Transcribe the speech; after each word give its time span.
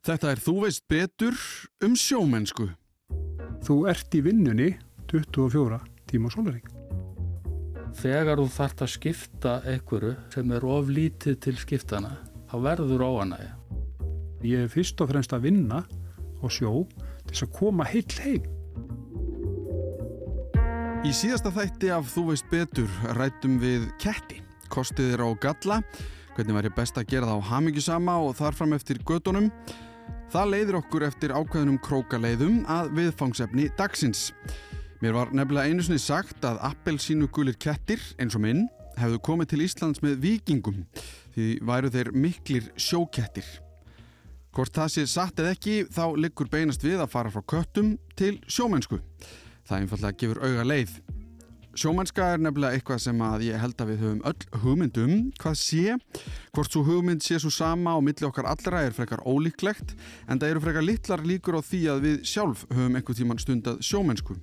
Þetta 0.00 0.30
er 0.32 0.40
Þú 0.40 0.52
veist 0.62 0.86
betur 0.88 1.34
um 1.84 1.92
sjómennsku. 1.92 2.70
Þú 3.60 3.74
ert 3.90 4.14
í 4.16 4.22
vinnunni 4.24 4.70
24 5.12 5.76
tíma 6.08 6.30
sólaring. 6.32 6.64
Þegar 8.00 8.40
þú 8.40 8.46
þart 8.54 8.84
að 8.86 8.92
skipta 8.94 9.52
einhverju 9.68 10.14
sem 10.32 10.54
er 10.56 10.64
oflítið 10.64 11.36
til 11.44 11.52
skiptana, 11.60 12.14
þá 12.48 12.54
verður 12.64 13.04
óanægja. 13.04 13.50
Ég 14.46 14.64
er 14.64 14.72
fyrst 14.72 15.02
og 15.04 15.10
fremst 15.10 15.34
að 15.36 15.50
vinna 15.50 15.82
á 15.84 16.46
sjó 16.48 16.72
til 17.26 17.34
þess 17.34 17.44
að 17.44 17.52
koma 17.58 17.88
heill 17.90 18.16
heim. 18.24 18.48
Í 21.04 21.12
síðasta 21.12 21.52
þætti 21.52 21.92
af 21.92 22.08
Þú 22.14 22.26
veist 22.30 22.48
betur 22.48 22.96
rættum 23.20 23.60
við 23.60 23.84
ketti, 24.00 24.40
kostiðir 24.72 25.26
á 25.26 25.28
galla, 25.44 25.82
hvernig 26.38 26.56
væri 26.56 26.74
best 26.80 26.96
að 26.96 27.12
gera 27.12 27.28
það 27.28 27.44
á 27.44 27.48
hamingjusama 27.52 28.18
og 28.24 28.36
þarfram 28.40 28.76
eftir 28.80 29.04
gödunum. 29.04 29.52
Það 30.30 30.50
leiðir 30.52 30.76
okkur 30.78 31.02
eftir 31.02 31.32
ákveðnum 31.34 31.78
krókaleiðum 31.82 32.60
að 32.70 32.92
viðfangsefni 32.94 33.64
dagsins. 33.74 34.28
Mér 35.02 35.16
var 35.16 35.32
nefnilega 35.34 35.66
einu 35.66 35.82
sinni 35.82 35.98
sagt 35.98 36.44
að 36.46 36.60
appelsínu 36.68 37.26
gulir 37.34 37.56
kettir, 37.58 37.98
eins 38.22 38.36
og 38.38 38.44
minn, 38.44 38.68
hefðu 39.00 39.18
komið 39.26 39.50
til 39.50 39.64
Íslands 39.64 40.02
með 40.04 40.20
vikingum 40.22 40.84
því 41.34 41.48
væru 41.66 41.90
þeir 41.90 42.12
miklir 42.14 42.70
sjókettir. 42.78 43.48
Hvort 44.54 44.78
það 44.78 44.94
sé 44.94 45.06
satt 45.10 45.42
eða 45.42 45.56
ekki, 45.56 45.76
þá 45.90 46.04
liggur 46.22 46.50
beinast 46.52 46.86
við 46.86 47.02
að 47.02 47.10
fara 47.10 47.34
frá 47.34 47.42
köttum 47.56 47.96
til 48.14 48.36
sjómennsku. 48.46 49.00
Það 49.66 49.82
einfallega 49.82 50.20
gefur 50.22 50.44
auga 50.46 50.68
leið. 50.70 50.94
Sjómennska 51.78 52.24
er 52.34 52.40
nefnilega 52.42 52.74
eitthvað 52.74 52.98
sem 53.04 53.20
að 53.22 53.44
ég 53.46 53.60
held 53.62 53.78
að 53.78 53.90
við 53.92 54.00
höfum 54.02 54.22
öll 54.26 54.60
hugmyndum 54.64 55.12
hvað 55.38 55.56
sé. 55.60 55.94
Hvort 56.50 56.74
svo 56.74 56.82
hugmynd 56.88 57.22
sé 57.22 57.38
svo 57.38 57.52
sama 57.54 57.94
og 57.94 58.02
milli 58.08 58.26
okkar 58.26 58.48
allra 58.50 58.82
er 58.88 58.96
frekar 58.96 59.22
ólíklegt 59.22 59.94
en 60.26 60.40
það 60.40 60.50
eru 60.50 60.62
frekar 60.64 60.86
litlar 60.86 61.22
líkur 61.22 61.60
á 61.60 61.62
því 61.62 61.80
að 61.92 62.02
við 62.08 62.16
sjálf 62.26 62.64
höfum 62.72 62.98
einhver 62.98 63.18
tíman 63.20 63.42
stundað 63.42 63.78
sjómennsku. 63.86 64.34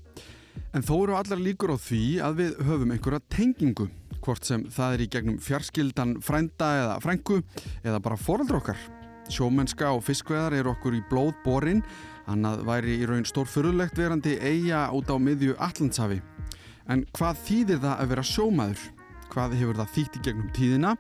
En 0.71 0.87
þó 0.87 0.93
eru 1.01 1.17
allar 1.19 1.43
líkur 1.43 1.75
á 1.75 1.77
því 1.77 2.01
að 2.23 2.39
við 2.39 2.55
höfum 2.69 2.95
einhverja 2.95 3.21
tengingu, 3.35 3.89
hvort 4.23 4.47
sem 4.47 4.63
það 4.71 4.95
er 4.95 5.03
í 5.03 5.09
gegnum 5.17 5.41
fjarskildan 5.43 6.15
frænda 6.23 6.71
eða 6.79 6.95
frængu 7.03 7.41
eða 7.83 8.01
bara 8.07 8.19
foreldra 8.19 8.61
okkar. 8.63 8.79
Sjómennska 9.27 9.91
og 9.91 10.05
fiskveðar 10.07 10.55
eru 10.61 10.71
okkur 10.71 10.95
í 10.95 11.03
blóð 11.11 11.35
borin, 11.43 11.83
annað 12.31 12.63
væri 12.71 12.97
í 13.01 13.05
raun 13.09 13.27
stórfurulegt 13.27 13.99
verandi 13.99 14.39
eiga 14.39 14.87
út 14.95 15.11
á 15.11 15.19
miðju 15.19 15.59
Allandshafi. 15.59 16.21
En 16.91 17.03
hvað 17.17 17.41
þýðir 17.47 17.81
það 17.83 17.95
að 17.95 18.13
vera 18.13 18.27
sjómaður? 18.27 18.85
Hvað 19.27 19.55
hefur 19.59 19.79
það 19.81 19.89
þýtt 19.95 20.13
í 20.15 20.21
gegnum 20.23 20.51
tíðina 20.55 20.93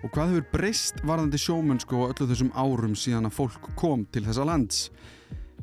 og 0.00 0.12
hvað 0.14 0.30
hefur 0.32 0.46
breyst 0.54 1.02
varðandi 1.04 1.40
sjómennsku 1.42 1.98
og 1.98 2.14
öllu 2.14 2.28
þessum 2.30 2.54
árum 2.56 2.94
síðan 2.96 3.28
að 3.28 3.36
fólk 3.36 3.68
kom 3.76 4.06
til 4.08 4.24
þessa 4.24 4.46
lands? 4.48 4.86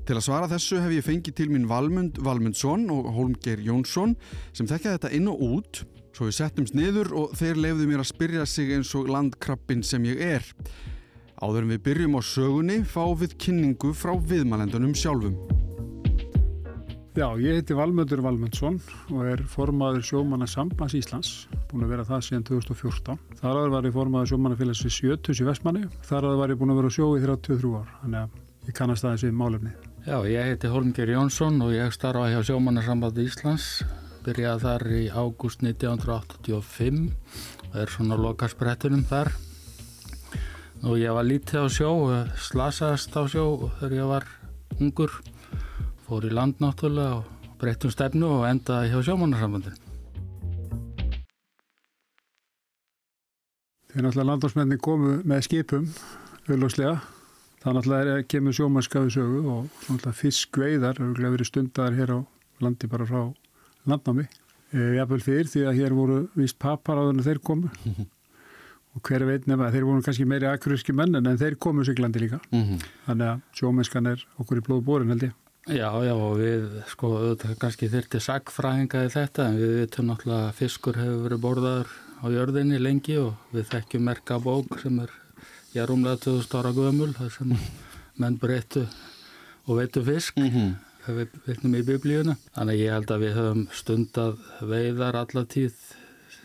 Til 0.05 0.17
að 0.17 0.25
svara 0.25 0.49
þessu 0.49 0.81
hef 0.81 0.93
ég 0.95 1.05
fengið 1.05 1.37
til 1.37 1.49
mín 1.49 1.65
Valmund 1.69 2.21
Valmundsson 2.21 2.87
og 2.93 3.09
Holmgeir 3.15 3.61
Jónsson 3.65 4.15
sem 4.53 4.69
þekkja 4.69 4.95
þetta 4.95 5.11
inn 5.17 5.29
og 5.29 5.41
út 5.45 5.81
svo 6.11 6.27
við 6.27 6.37
settumst 6.37 6.77
niður 6.77 7.13
og 7.17 7.35
þeir 7.39 7.61
lefðu 7.65 7.89
mér 7.89 8.03
að 8.03 8.11
spyrja 8.11 8.45
sig 8.49 8.73
eins 8.75 8.93
og 8.97 9.09
landkrabbin 9.09 9.81
sem 9.85 10.05
ég 10.09 10.21
er. 10.37 10.45
Áður 11.41 11.65
en 11.65 11.73
við 11.73 11.83
byrjum 11.87 12.17
á 12.17 12.21
sögunni 12.21 12.81
fá 12.85 13.03
við 13.17 13.37
kynningu 13.41 13.95
frá 13.97 14.13
viðmælendunum 14.13 14.93
sjálfum. 14.97 15.37
Já, 17.11 17.25
ég 17.43 17.57
heiti 17.57 17.75
Valmundur 17.75 18.21
Valmundsson 18.23 18.77
og 19.11 19.25
er 19.27 19.41
formaður 19.51 20.05
sjómanna 20.07 20.45
Sambands 20.47 20.93
Íslands, 20.95 21.31
búin 21.67 21.83
að 21.83 21.89
vera 21.91 22.05
það 22.07 22.21
síðan 22.23 22.45
2014. 22.47 23.17
Þar 23.41 23.57
aður 23.59 23.73
var 23.73 23.87
ég 23.89 23.95
formaður 23.97 24.29
sjómannafélags 24.31 24.83
við 24.85 24.93
Sjötus 24.95 25.41
í 25.43 25.47
Vestmanni, 25.49 25.81
þar 26.07 26.29
aður 26.29 26.39
var 26.39 26.53
ég 26.53 26.61
búin 26.61 26.71
að 26.71 26.79
vera 26.79 26.91
á 26.91 26.95
sjó 26.95 27.09
í 27.17 27.23
33 27.25 27.71
ár, 27.81 27.89
þannig 27.99 28.21
að 28.21 28.69
ég 28.69 28.77
kannast 28.77 29.07
aðeins 29.09 29.25
við 29.27 29.35
málefni. 29.41 29.73
Já, 30.05 30.15
ég 30.31 30.47
heiti 30.53 30.71
Holmgeir 30.71 31.11
Jónsson 31.11 31.59
og 31.65 31.73
ég 31.75 31.91
starfa 31.97 32.29
hjá 32.31 32.39
Sjómannasambandi 32.47 33.27
Íslands. 33.27 33.67
Byrjaði 34.23 34.63
þar 34.63 34.87
í 34.95 35.03
ágúst 35.11 35.67
1985 35.67 37.03
og 37.67 37.77
er 37.83 37.91
svona 37.91 38.21
lokasprettunum 38.23 39.03
þar. 39.11 39.33
Og 40.87 40.95
ég 40.95 41.11
var 41.11 41.27
lítið 41.27 41.59
á 41.59 41.67
sjó, 41.75 41.91
slasaðast 42.47 43.19
á 43.19 43.27
sjó 43.27 43.45
þegar 43.81 43.99
ég 43.99 44.11
var 44.15 44.31
ungur. 44.79 45.19
Fór 46.11 46.25
í 46.27 46.29
land 46.35 46.57
náttúrulega 46.59 47.21
og 47.21 47.51
breyttum 47.55 47.91
stefnu 47.93 48.27
og 48.27 48.41
endaði 48.43 48.89
hjá 48.91 48.97
Sjómannasambandin. 49.07 49.77
Þegar 53.87 54.03
náttúrulega 54.03 54.25
landásmenni 54.27 54.77
komu 54.83 55.13
með 55.23 55.45
skipum, 55.47 55.85
auðvitað, 56.49 57.05
það 57.63 57.77
náttúrulega 57.77 58.25
kemur 58.27 58.57
sjómannska 58.57 59.05
við 59.05 59.15
sögu 59.15 59.39
og 59.53 59.69
náttúrulega 59.85 60.17
fiskveiðar 60.19 60.99
hefur 60.99 61.29
verið 61.37 61.47
stundar 61.47 61.95
hér 61.95 62.11
á 62.11 62.19
landi 62.59 62.89
bara 62.91 63.07
frá 63.07 63.21
landnámi. 63.87 64.25
E, 64.75 64.79
Jafnvel 64.97 65.23
fyrir 65.23 65.47
því 65.53 65.63
að 65.69 65.79
hér 65.79 65.95
voru 65.95 66.17
vist 66.35 66.59
papar 66.59 66.99
á 66.99 67.07
þennu 67.07 67.23
þeir 67.29 67.39
komu 67.39 67.71
og 68.91 69.07
hver 69.07 69.23
veit 69.29 69.47
nefna 69.47 69.71
þeir 69.71 69.87
voru 69.87 70.03
kannski 70.03 70.27
meiri 70.27 70.51
akkuríski 70.51 70.91
menn 70.91 71.15
en 71.15 71.39
þeir 71.39 71.55
komu 71.55 71.87
siglandi 71.87 72.25
líka. 72.25 72.41
-hmm. 72.51 72.83
Þannig 73.07 73.29
að 73.29 73.45
sjómannskan 73.55 74.11
er 74.11 74.27
okkur 74.43 74.59
í 74.59 74.65
blóðu 74.67 74.83
bórin 74.91 75.15
held 75.15 75.29
ég. 75.29 75.40
Já, 75.69 75.91
já 76.01 76.15
og 76.17 76.39
við 76.39 76.63
sko 76.89 77.09
auðvitað 77.19 77.57
kannski 77.61 77.89
þyrti 77.91 78.19
sagfræðinga 78.25 79.03
í 79.05 79.09
þetta 79.13 79.43
en 79.45 79.59
við 79.59 79.73
veitum 79.77 80.07
náttúrulega 80.09 80.47
að 80.47 80.55
fiskur 80.57 80.97
hefur 80.97 81.19
verið 81.27 81.43
borðaður 81.43 81.91
á 82.17 82.25
jörðinni 82.33 82.79
lengi 82.81 83.17
og 83.21 83.35
við 83.53 83.67
þekkjum 83.69 84.07
merka 84.09 84.39
bók 84.41 84.79
sem 84.81 84.97
er 85.03 85.13
ég 85.75 85.83
er 85.83 85.93
umlega 85.93 86.17
2000 86.25 86.57
ára 86.57 86.71
gömul 86.73 87.11
þar 87.13 87.29
sem 87.35 87.53
menn 88.17 88.39
breyttu 88.41 88.87
og 89.67 89.77
veitu 89.77 90.01
fisk 90.01 90.41
mm 90.41 90.49
-hmm. 90.49 90.73
við 91.05 91.37
veitum 91.45 91.75
í 91.77 91.85
biblíuna 91.85 92.35
þannig 92.57 92.81
ég 92.81 92.93
held 92.97 93.11
að 93.11 93.23
við 93.27 93.37
höfum 93.37 93.67
stundað 93.71 94.41
veiðar 94.61 95.15
alla 95.15 95.45
tíð 95.45 95.77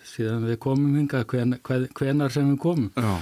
síðan 0.04 0.44
við 0.44 0.58
komum 0.58 0.94
hinga 0.96 1.24
hven, 1.24 1.56
hven, 1.62 1.88
hvenar 1.88 2.32
sem 2.32 2.52
við 2.52 2.58
komum 2.58 2.90
Já. 2.96 3.20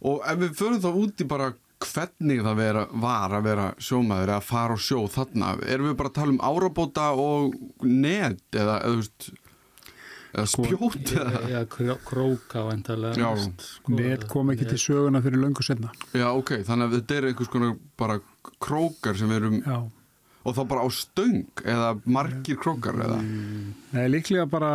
og 0.00 0.22
ef 0.24 0.38
við 0.38 0.56
förum 0.56 0.80
þá 0.80 0.90
út 0.94 1.20
í 1.20 1.24
bara 1.24 1.52
hvernig 1.84 2.40
það 2.42 2.56
vera, 2.58 2.86
var 2.92 3.34
að 3.38 3.44
vera 3.46 3.66
sjómaður 3.78 4.32
eða 4.32 4.42
fara 4.42 4.74
á 4.74 4.78
sjó 4.82 5.02
þarna 5.12 5.50
erum 5.66 5.86
við 5.90 5.98
bara 6.00 6.10
að 6.10 6.16
tala 6.18 6.34
um 6.34 6.40
árabóta 6.48 7.04
og 7.14 7.54
net 7.86 8.40
eða, 8.58 8.80
eða, 8.82 8.96
veist, 8.98 9.28
eða 10.34 10.46
Sko, 10.52 10.64
spjót 10.66 11.12
eða 11.16 11.42
Já, 11.52 11.60
kró- 11.70 12.00
króka 12.08 12.64
vantarlega 12.66 13.14
Já. 13.22 13.52
sko, 13.62 13.94
Net 13.98 14.26
kom 14.30 14.50
ekki 14.54 14.66
til 14.72 14.80
söguna 14.82 15.22
fyrir 15.24 15.38
löngu 15.44 15.62
senna. 15.64 15.92
Já, 16.12 16.26
ok, 16.34 16.56
þannig 16.66 16.88
að 16.90 16.96
þetta 16.98 17.16
er 17.20 17.28
einhvers 17.30 17.52
konar 17.54 17.76
bara 17.98 18.18
krókar 18.58 19.16
sem 19.16 19.30
við 19.30 19.40
erum 19.42 19.56
Já. 19.62 19.78
og 20.48 20.56
þá 20.58 20.60
bara 20.74 20.82
á 20.82 20.88
stöng 20.90 21.46
eða 21.62 21.92
margir 22.10 22.58
krókar 22.60 22.98
eða 23.06 23.20
Nei, 23.22 24.04
líklega 24.12 24.48
bara, 24.50 24.72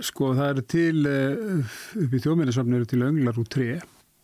sko, 0.00 0.32
það 0.38 0.50
eru 0.54 0.66
til 0.74 1.06
uh, 1.12 1.78
upp 2.06 2.16
í 2.18 2.24
þjóðminnesafni 2.24 2.80
eru 2.80 2.88
til 2.88 3.04
önglar 3.06 3.38
úr 3.38 3.48
tre 3.52 3.70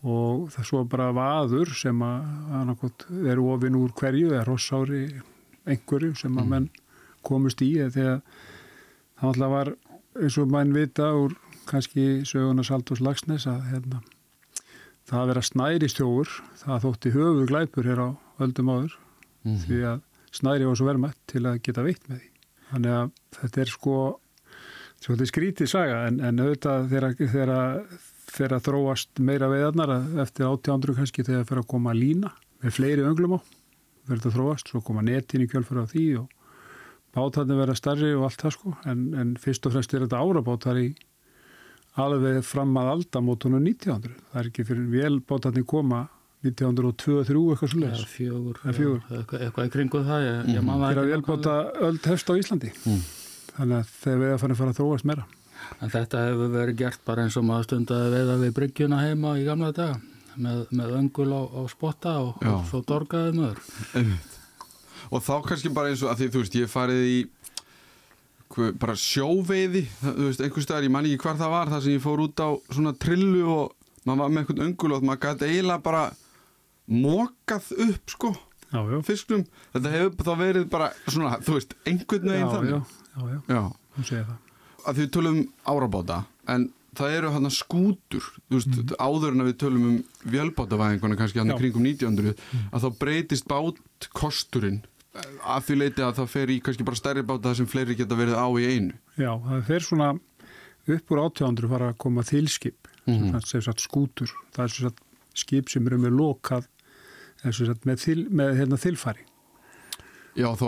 og 0.05 0.49
það 0.53 0.61
er 0.61 0.69
svo 0.69 0.83
bara 0.85 1.13
vaður 1.17 1.73
sem 1.79 2.03
að 2.05 2.75
eru 3.33 3.47
ofinn 3.55 3.79
úr 3.79 3.95
hverju 3.97 4.33
eða 4.35 4.45
rossári 4.49 5.05
einhverju 5.65 6.13
sem 6.21 6.35
að 6.39 6.51
menn 6.51 6.69
komust 7.25 7.63
í 7.65 7.73
þegar 7.81 8.21
það 9.17 9.29
alltaf 9.31 9.55
var 9.55 9.73
eins 10.21 10.37
og 10.39 10.51
mann 10.53 10.75
vita 10.77 11.09
úr 11.17 11.37
kannski 11.69 12.25
söguna 12.29 12.65
Saldós 12.67 13.01
Lagsnes 13.01 13.47
að 13.49 13.63
hérna, 13.73 14.01
það 15.09 15.21
að 15.21 15.31
vera 15.33 15.45
snæri 15.49 15.89
stjófur 15.91 16.35
það 16.61 16.85
þótti 16.85 17.15
höfuð 17.15 17.49
glæpur 17.51 17.89
hér 17.89 18.03
á 18.05 18.09
öldum 18.45 18.73
áður. 18.73 18.99
Því 19.65 19.81
að 19.89 20.03
snæri 20.35 20.69
var 20.69 20.79
svo 20.79 20.89
vermætt 20.89 21.19
til 21.31 21.45
að 21.49 21.61
geta 21.65 21.85
veitt 21.85 22.07
með 22.09 22.21
því. 22.21 22.31
Þannig 22.71 22.95
að 22.99 23.11
þetta 23.39 23.63
er 23.65 23.73
sko 23.73 23.97
svolítið 25.05 25.31
skrítið 25.31 25.71
saga 25.71 25.99
en, 26.09 26.21
en 26.25 26.41
auðvitað 26.41 26.87
þegar, 26.93 27.17
þegar, 28.35 28.55
þegar 28.55 28.65
þróast 28.67 29.23
meira 29.23 29.51
veiðarnar 29.53 29.93
að 29.95 30.23
eftir 30.25 30.47
1800 30.49 30.99
kannski 30.99 31.27
þegar 31.27 31.47
fyrir 31.49 31.65
að 31.65 31.71
koma 31.71 31.93
að 31.95 32.01
lína 32.03 32.33
með 32.65 32.77
fleiri 32.79 33.07
önglum 33.07 33.37
á. 33.39 33.41
Verður 34.05 34.21
þetta 34.21 34.35
þróast, 34.37 34.71
svo 34.71 34.83
koma 34.85 35.05
netin 35.05 35.45
í 35.45 35.49
kjölfur 35.49 35.81
á 35.81 35.85
því 35.89 36.05
og 36.21 36.29
bátarnir 37.15 37.61
verða 37.61 37.77
starri 37.79 38.11
og 38.17 38.27
allt 38.29 38.43
það 38.43 38.57
sko. 38.57 38.75
En, 38.91 39.05
en 39.17 39.35
fyrst 39.41 39.69
og 39.69 39.77
fremst 39.77 39.95
er 39.95 40.05
þetta 40.05 40.21
árabátar 40.21 40.81
í 40.83 40.89
alveg 42.03 42.43
fram 42.45 42.75
að 42.81 42.91
aldamótunum 42.97 43.63
1900 43.63 44.17
það 44.33 44.41
er 44.41 44.51
ekki 44.51 44.67
fyrir 44.67 44.89
velbátarnir 44.91 45.67
koma 45.71 46.03
1902-3 46.45 47.43
eitthvað 47.55 47.71
svo 47.71 47.79
Já, 47.79 47.85
leiðis 47.85 48.09
fjögur, 48.11 48.59
Eða 48.65 48.75
fjögur. 48.77 49.05
Já, 49.09 49.21
eitthvað, 49.23 49.69
í 49.69 49.73
kringu 49.73 50.03
það 50.05 50.27
ég, 50.27 50.51
ég 50.57 50.67
man 50.67 50.83
það 50.83 50.91
þegar 50.91 51.05
ekki 51.05 51.15
velbáta 51.15 51.55
öld 51.89 52.09
hefst 52.11 52.33
á 52.33 52.35
Íslandi. 52.41 52.73
Þannig 53.55 53.79
að 53.79 53.95
að 54.35 54.43
fara 54.43 54.57
að 54.57 54.61
fara 54.61 54.75
að 54.75 54.81
þróast 54.83 55.09
meira 55.09 55.25
En 55.83 55.93
þetta 55.93 56.25
hefur 56.29 56.53
verið 56.55 56.79
gert 56.81 57.01
bara 57.07 57.25
eins 57.27 57.37
og 57.41 57.47
maður 57.49 57.69
stundaði 57.69 58.11
veiða 58.15 58.37
við 58.43 58.53
bryggjuna 58.59 59.01
heima 59.05 59.35
í 59.41 59.45
gamla 59.47 59.71
daga 59.77 60.01
með, 60.37 60.65
með 60.75 60.95
öngul 60.99 61.29
á, 61.31 61.43
á 61.47 61.63
spotta 61.71 62.15
og, 62.25 62.41
og 62.43 62.65
svo 62.71 62.81
dorgaði 62.89 63.35
maður. 63.39 63.61
Einmitt. 63.95 64.39
og 65.11 65.23
þá 65.23 65.35
kannski 65.49 65.71
bara 65.77 65.93
eins 65.93 66.03
og 66.03 66.11
að 66.15 66.23
því 66.25 66.29
þú 66.35 66.43
veist 66.45 66.59
ég 66.59 66.73
farið 66.73 67.05
í 67.11 67.19
bara 68.79 68.95
sjóveiði 68.99 69.83
þú 70.01 70.29
veist 70.29 70.43
einhvers 70.45 70.67
staðar, 70.69 70.87
ég 70.87 70.93
man 70.95 71.07
ekki 71.09 71.23
hvar 71.25 71.39
það 71.41 71.55
var 71.57 71.71
þar 71.73 71.83
sem 71.85 71.97
ég 71.97 72.03
fór 72.05 72.23
út 72.23 72.39
á 72.43 72.49
svona 72.71 72.93
trillu 73.03 73.45
og 73.51 73.73
maður 74.07 74.21
var 74.23 74.35
með 74.35 74.43
einhvern 74.45 74.65
öngul 74.69 74.93
og 74.95 75.07
maður 75.09 75.23
gæti 75.25 75.49
eiginlega 75.51 75.83
bara 75.87 76.03
mokað 76.87 77.71
upp 77.89 78.13
sko 78.15 78.31
Já, 78.75 78.81
já. 78.91 78.99
fisknum 79.07 79.45
þetta 79.75 79.91
hefur 79.95 80.27
þá 80.29 80.33
verið 80.41 80.65
bara 80.73 80.91
svona, 81.07 81.37
þú 81.47 81.57
veist, 81.59 81.75
einhvern 81.87 82.31
veginn 82.31 82.51
þannig 82.51 82.73
já, 82.75 82.81
já, 83.15 83.27
já, 83.31 83.39
já. 83.55 83.63
hún 83.97 84.09
segir 84.09 84.25
það. 84.29 84.39
Að 84.85 84.95
því 84.99 85.05
við 85.07 85.13
tölum 85.17 85.39
um 85.39 85.45
árabáta 85.75 86.19
en 86.49 86.69
það 86.95 87.15
eru 87.19 87.31
hann 87.35 87.51
skútur 87.51 88.27
veist, 88.53 88.77
áður 89.03 89.33
en 89.35 89.43
að 89.45 89.49
við 89.51 89.57
tölum 89.65 89.87
um 89.91 89.97
vélbátavæðinguna 90.31 91.17
kannski 91.19 91.41
hann 91.43 91.51
Já. 91.55 91.59
kringum 91.59 91.87
1900 91.89 92.35
að 92.73 92.85
þá 92.85 92.89
breytist 93.01 93.49
bátkosturinn 93.51 94.83
að 95.47 95.67
því 95.69 95.75
leiti 95.79 96.03
að 96.03 96.17
það 96.21 96.31
fer 96.35 96.51
í 96.55 96.61
kannski 96.63 96.87
bara 96.87 96.99
stærri 96.99 97.23
báta 97.27 97.55
sem 97.55 97.67
fleiri 97.71 97.95
geta 97.99 98.19
verið 98.19 98.35
á 98.39 98.47
í 98.59 98.65
einu 98.77 98.95
Já, 99.19 99.33
það 99.39 99.67
fer 99.71 99.87
svona 99.87 100.13
upp 100.85 101.13
úr 101.15 101.23
800 101.25 101.71
fara 101.71 101.93
að 101.93 101.99
koma 102.05 102.23
þilskip, 102.27 102.77
Mhm. 103.07 103.31
mm 103.35 103.41
sem 103.45 103.61
sagt 103.61 103.81
skútur. 103.85 104.31
Það 104.53 104.65
er 104.65 104.69
sem 104.69 104.89
sagt 104.89 105.01
skip 105.35 105.69
sem 105.69 105.87
eru 105.87 105.99
með 105.99 106.15
lokað, 106.17 106.67
eða 107.43 107.53
sem 107.55 107.67
sagt 107.67 107.85
með, 107.85 107.97
þil, 108.01 108.29
með 108.31 108.57
hérna, 108.59 108.77
þilfæri. 108.81 109.25
Já, 110.37 110.49
þá, 110.59 110.67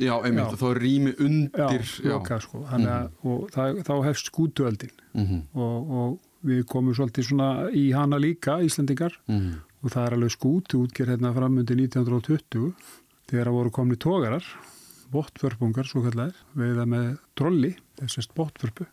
já, 0.00 0.14
einmitt, 0.24 0.54
Já. 0.54 0.60
þá 0.60 0.68
rými 0.78 1.12
undir 1.24 1.84
Já, 1.84 2.12
lokað 2.12 2.44
sko. 2.46 2.62
Þannig 2.70 2.94
að, 2.94 3.10
og 3.24 3.44
það, 3.54 3.82
þá 3.88 3.94
hefst 4.08 4.32
skútuöldin 4.32 4.96
Mhm, 5.18 5.38
og, 5.58 5.92
og 5.98 6.46
við 6.46 6.64
komum 6.70 6.94
svolítið 6.94 7.30
svona 7.30 7.48
í 7.74 7.88
hana 7.90 8.20
líka, 8.22 8.60
Íslandingar, 8.62 9.16
mhm. 9.26 9.54
og 9.82 9.90
það 9.94 10.04
er 10.06 10.16
alveg 10.16 10.34
skútu 10.34 10.82
útgerð 10.84 11.16
hérna 11.16 11.32
framundi 11.34 11.74
1920 11.74 12.72
þegar 13.28 13.50
voru 13.54 13.72
komni 13.74 13.98
tógarar 13.98 14.44
bóttförpungar, 15.12 15.88
svo 15.88 16.02
kallar 16.04 16.36
veiða 16.58 16.84
með 16.88 17.16
trolli, 17.38 17.72
þessast 17.98 18.34
bóttförpu 18.36 18.86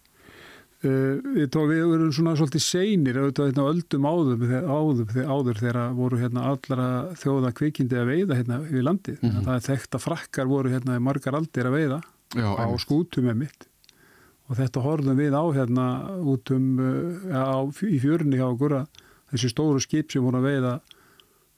uh, 0.85 1.19
við, 1.35 1.47
tó, 1.53 1.61
við 1.69 1.83
erum 1.97 2.11
svona 2.15 2.35
svolítið 2.39 2.63
seinir 2.65 3.19
auðvitað 3.19 3.51
hérna, 3.51 3.67
öldum 3.71 4.07
áður, 4.09 4.43
áður, 4.65 5.21
áður 5.25 5.61
þegar 5.61 5.79
voru 5.97 6.19
hérna 6.21 6.47
allara 6.51 6.89
þjóða 7.21 7.53
kvikindi 7.59 8.01
að 8.01 8.11
veiða 8.11 8.39
hérna 8.39 8.59
við 8.63 8.85
landið. 8.89 9.21
Mhm. 9.21 9.45
það 9.47 9.55
er 9.55 9.65
þekkt 9.69 9.97
að 9.97 10.05
frakkar 10.05 10.51
voru 10.51 10.73
hérna 10.73 10.99
margar 10.99 11.39
aldir 11.39 11.69
að 11.69 11.77
veiða 11.79 12.01
já, 12.35 12.47
á 12.47 12.63
einmitt. 12.65 12.85
skútum 12.85 13.29
með 13.29 13.41
mitt 13.45 13.67
og 14.45 14.59
þetta 14.59 14.83
horfðum 14.85 15.17
við 15.17 15.33
á 15.33 15.43
hérna 15.55 15.85
út 16.21 16.51
um 16.53 16.67
uh, 16.77 17.33
á, 17.33 17.65
í 17.65 17.97
fjörunni 18.01 18.37
hjá 18.37 18.47
okkur 18.51 18.79
að 18.81 19.03
þessi 19.33 19.51
stóru 19.51 19.81
skip 19.81 20.13
sem 20.13 20.23
voru 20.23 20.41
að 20.41 20.49
veiða 20.51 20.73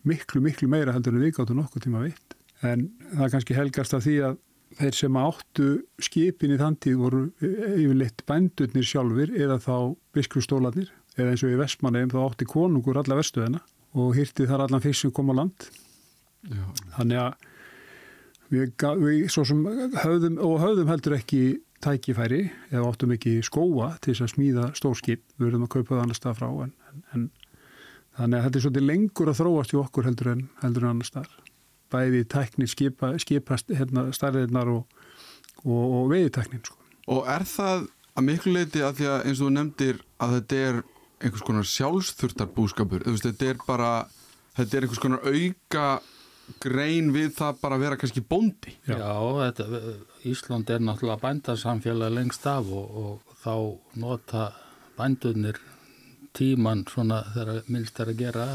miklu, 0.08 0.42
miklu 0.42 0.70
meira 0.72 0.96
heldur 0.96 1.18
en 1.18 1.24
við 1.26 1.36
gáttum 1.36 1.60
nokkuð 1.60 1.84
tíma 1.84 2.04
veitt. 2.06 2.36
En 2.66 2.88
það 3.12 3.34
kannski 3.34 3.58
helgast 3.58 3.94
af 3.94 4.06
því 4.06 4.16
að 4.30 4.38
þeir 4.76 4.96
sem 4.98 5.18
áttu 5.20 5.68
skipin 6.04 6.54
í 6.54 6.60
þann 6.60 6.78
tíð 6.84 7.02
voru 7.02 7.24
yfirleitt 7.42 8.24
bændurnir 8.28 8.88
sjálfur 8.88 9.34
eða 9.34 9.60
þá 9.64 9.76
bisklustólanir 10.16 10.92
eða 11.18 11.34
eins 11.34 11.44
og 11.46 11.54
í 11.54 11.60
Vestmanneum 11.60 12.12
þá 12.14 12.20
átti 12.26 12.48
konungur 12.50 13.00
alla 13.00 13.18
vestuðina 13.20 13.62
og 13.98 14.18
hýrti 14.18 14.48
þar 14.50 14.68
allan 14.68 14.84
fisk 14.84 15.06
sem 15.06 15.14
kom 15.16 15.32
á 15.34 15.40
land. 15.40 15.70
Já, 16.48 16.66
Þannig 16.98 17.22
að 17.24 17.48
við, 18.54 18.76
við 19.02 19.98
höfðum 20.04 20.38
og 20.46 20.60
höfðum 20.62 20.92
heldur 20.92 21.18
ekki 21.18 21.42
tækifæri 21.84 22.44
eða 22.72 22.86
áttum 22.90 23.14
ekki 23.14 23.40
skóa 23.46 23.94
til 24.02 24.14
þess 24.14 24.26
að 24.26 24.34
smíða 24.34 24.70
stórskip, 24.78 25.26
við 25.38 25.50
verðum 25.50 25.68
að 25.68 25.74
kaupa 25.76 25.94
það 25.94 26.04
annars 26.04 26.22
stað 26.22 26.40
frá 26.40 26.48
en, 26.66 26.72
en, 26.92 27.04
en 27.14 27.28
þannig 28.18 28.40
að 28.40 28.48
þetta 28.48 28.60
er 28.60 28.66
svolítið 28.66 28.88
lengur 28.88 29.32
að 29.32 29.42
þróast 29.42 29.76
í 29.76 29.82
okkur 29.82 30.10
heldur 30.10 30.32
en, 30.34 30.48
heldur 30.64 30.88
en 30.88 30.94
annars 30.96 31.12
stað 31.14 31.36
bæði 31.92 32.24
tækni 32.32 32.68
skipa, 32.68 33.14
skipa 33.22 33.60
hérna, 33.70 34.08
starriðnar 34.16 34.74
og, 34.74 35.00
og, 35.64 35.86
og 36.02 36.12
veiðitæknin 36.12 36.66
sko. 36.66 36.78
og 37.08 37.32
er 37.32 37.48
það 37.48 37.88
að 38.18 38.28
miklu 38.32 38.54
leiti 38.56 38.84
að 38.84 39.00
því 39.00 39.10
að 39.14 39.26
eins 39.30 39.40
og 39.42 39.48
þú 39.48 39.56
nefndir 39.56 40.04
að 40.24 40.38
þetta 40.38 40.62
er 40.68 40.84
einhvers 41.18 41.48
konar 41.48 41.72
sjálfsþurtar 41.72 42.54
búskapur 42.54 43.06
þetta 43.08 43.52
er 43.52 43.66
bara 43.68 43.92
þetta 44.58 44.78
er 44.78 44.88
einhvers 44.88 45.04
konar 45.04 45.26
auka 45.26 45.88
grein 46.64 47.12
við 47.12 47.34
það 47.38 47.58
bara 47.62 47.78
að 47.78 47.84
vera 47.84 48.00
kannski 48.00 48.24
bóndi 48.24 48.74
Já. 48.88 48.96
Já, 48.96 49.16
þetta, 49.44 49.96
Ísland 50.28 50.70
er 50.72 50.84
náttúrulega 50.84 51.22
bændarsamfélag 51.24 52.14
lengst 52.16 52.48
af 52.48 52.70
og, 52.72 53.00
og 53.02 53.40
þá 53.44 53.54
nota 54.00 54.46
bændunir 54.98 55.60
tíman 56.38 56.86
svona 56.90 57.22
þegar 57.34 57.72
minnst 57.74 58.00
er 58.00 58.12
að 58.14 58.22
gera 58.22 58.46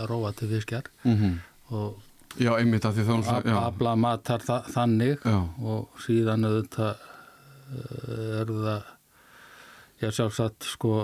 að 0.00 0.08
róa 0.10 0.32
til 0.36 0.48
fiskjar 0.50 0.90
mm 1.04 1.16
-hmm. 1.16 1.34
og 1.76 2.02
já, 2.38 2.52
einmitt 2.58 2.84
að 2.86 3.00
því 3.00 3.06
þá 3.08 3.42
já, 3.50 3.56
afla 3.66 3.96
matar 3.98 4.44
þa 4.46 4.58
þannig 4.70 5.24
já, 5.26 5.38
og 5.64 6.02
síðan 6.04 6.46
auðvitað 6.46 7.06
eh, 7.74 8.40
er 8.40 8.52
það 8.54 8.90
ég 10.04 10.14
sjálfsagt 10.16 10.68
sko 10.74 10.94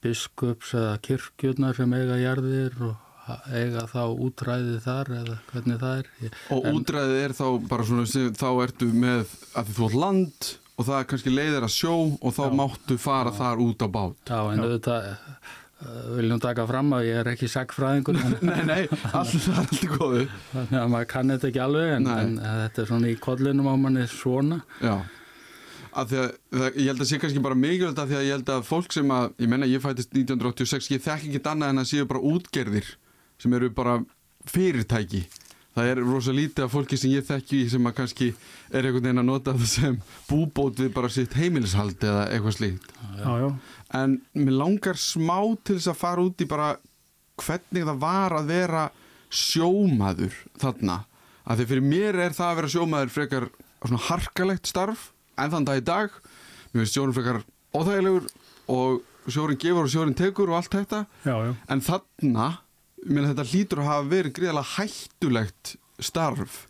biskups 0.00 0.74
eða 0.78 0.98
kirkjurnar 1.04 1.76
sem 1.76 1.92
eiga 1.96 2.16
jarðir 2.20 2.76
og 2.90 3.06
eiga 3.52 3.84
þá 3.90 4.00
útræði 4.26 4.78
þar 4.82 5.10
eða 5.20 5.34
hvernig 5.52 5.76
það 5.82 5.98
er. 6.00 6.06
Ég- 6.24 6.38
og 6.56 6.64
En- 6.66 6.78
útræðið 6.80 7.18
er 7.24 7.34
þá 7.36 7.46
bara 7.68 7.84
svona 7.84 8.06
þá 8.34 8.48
ertu 8.64 8.88
með 8.92 9.34
að 9.60 9.70
þú 9.76 9.86
átt 9.86 9.98
land 10.04 10.48
og 10.80 10.86
það 10.88 10.96
er 10.98 11.08
kannski 11.10 11.30
leiðir 11.34 11.66
að 11.66 11.74
sjó 11.76 11.94
og 12.16 12.32
þá 12.34 12.42
Já. 12.48 12.54
máttu 12.56 12.96
fara 12.98 13.30
þar 13.36 13.60
út 13.60 13.84
á 13.84 13.88
bát. 13.92 14.16
Já, 14.26 14.40
en 14.50 14.58
Já. 14.58 14.64
auðvitað 14.64 15.10
viljum 16.16 16.40
taka 16.42 16.66
fram 16.68 16.90
að 16.96 17.06
ég 17.08 17.20
er 17.22 17.30
ekki 17.32 17.48
sagfræðingur 17.48 18.18
nei, 18.50 18.60
nei, 18.68 18.80
allt 19.12 19.36
er 19.40 19.62
allt 19.62 19.78
í 19.78 19.88
góðu. 19.88 20.26
Þannig 20.52 20.82
að 20.82 20.92
maður 20.94 21.08
kann 21.14 21.32
þetta 21.34 21.50
ekki 21.50 21.64
alveg 21.64 21.94
en, 21.96 22.10
en 22.16 22.36
þetta 22.42 22.82
er 22.84 22.92
svona 22.92 23.10
í 23.10 23.16
kollinum 23.28 23.70
á 23.70 23.74
manni 23.80 24.06
svona. 24.12 24.60
Já, 24.84 24.98
að 25.90 26.12
því 26.12 26.20
að 26.22 26.30
það, 26.54 26.70
ég 26.70 26.88
held 26.90 27.04
að 27.04 27.10
sé 27.10 27.20
kannski 27.24 27.44
bara 27.44 27.58
mikilvægt 27.58 28.00
að 28.02 28.12
því 28.12 28.18
að 28.20 28.26
ég 28.26 28.36
held 28.36 28.54
að 28.54 28.64
fólk 28.68 28.94
sem 28.94 29.12
að, 29.14 29.28
ég 29.42 29.52
menna 29.52 29.70
ég 29.70 29.84
fættist 29.84 30.14
1986, 30.14 30.90
ég 30.94 31.04
þekki 31.06 31.32
ekki 31.34 31.44
annað 31.50 31.74
en 31.74 31.82
að 31.82 31.90
séu 31.90 32.08
bara 32.10 32.24
útgerðir 32.30 32.90
sem 33.40 33.56
eru 33.56 33.70
bara 33.74 34.00
fyrirtæki. 34.50 35.24
Það 35.70 35.88
er 35.92 36.00
rosa 36.02 36.32
lítið 36.34 36.64
af 36.66 36.72
fólki 36.74 36.96
sem 36.98 37.12
ég 37.14 37.26
þekki 37.28 37.60
sem 37.70 37.84
að 37.86 37.94
kannski 38.00 38.30
er 38.74 38.86
einhvern 38.86 39.04
veginn 39.04 39.22
að 39.22 39.28
nota 39.28 39.52
það 39.54 39.68
sem 39.70 39.98
búbót 40.26 40.80
við 40.82 40.90
bara 40.96 41.10
sitt 41.14 41.36
heimilishald 41.38 42.02
eða 42.02 42.24
eitthvað 42.34 42.56
slíkt. 42.56 42.90
Já, 43.20 43.30
já, 43.38 43.48
En 43.96 44.20
mér 44.38 44.54
langar 44.60 44.98
smá 45.00 45.38
til 45.66 45.76
þess 45.78 45.90
að 45.90 45.98
fara 45.98 46.22
út 46.22 46.42
í 46.44 46.46
bara 46.50 46.70
hvernig 47.40 47.86
það 47.88 48.02
var 48.04 48.36
að 48.38 48.50
vera 48.52 48.84
sjómaður 49.34 50.34
þarna. 50.60 50.98
Að 51.50 51.62
því 51.62 51.66
fyrir 51.70 51.86
mér 51.90 52.18
er 52.26 52.34
það 52.36 52.50
að 52.50 52.58
vera 52.60 52.72
sjómaður 52.74 53.14
frekar 53.14 53.46
svona 53.80 54.02
harkalegt 54.10 54.70
starf 54.70 55.06
en 55.40 55.52
þann 55.54 55.66
dag 55.68 55.80
í 55.80 55.84
dag. 55.86 56.10
Mér 56.70 56.84
finnst 56.84 56.96
sjórin 56.98 57.16
frekar 57.16 57.40
óþægilegur 57.74 58.26
og 58.70 59.30
sjórin 59.30 59.60
gefur 59.60 59.86
og 59.86 59.92
sjórin 59.92 60.18
tekur 60.18 60.52
og 60.52 60.58
allt 60.60 60.74
þetta. 60.76 61.04
já, 61.24 61.34
já, 61.48 61.54
En 61.68 61.80
þarna, 61.86 62.48
ég 63.04 63.10
meina 63.14 63.32
þetta 63.32 63.48
hlýtur 63.50 63.82
að 63.82 63.90
hafa 63.90 64.10
verið 64.10 64.36
gríðalega 64.38 64.74
hættulegt 64.76 65.74
starf. 66.00 66.66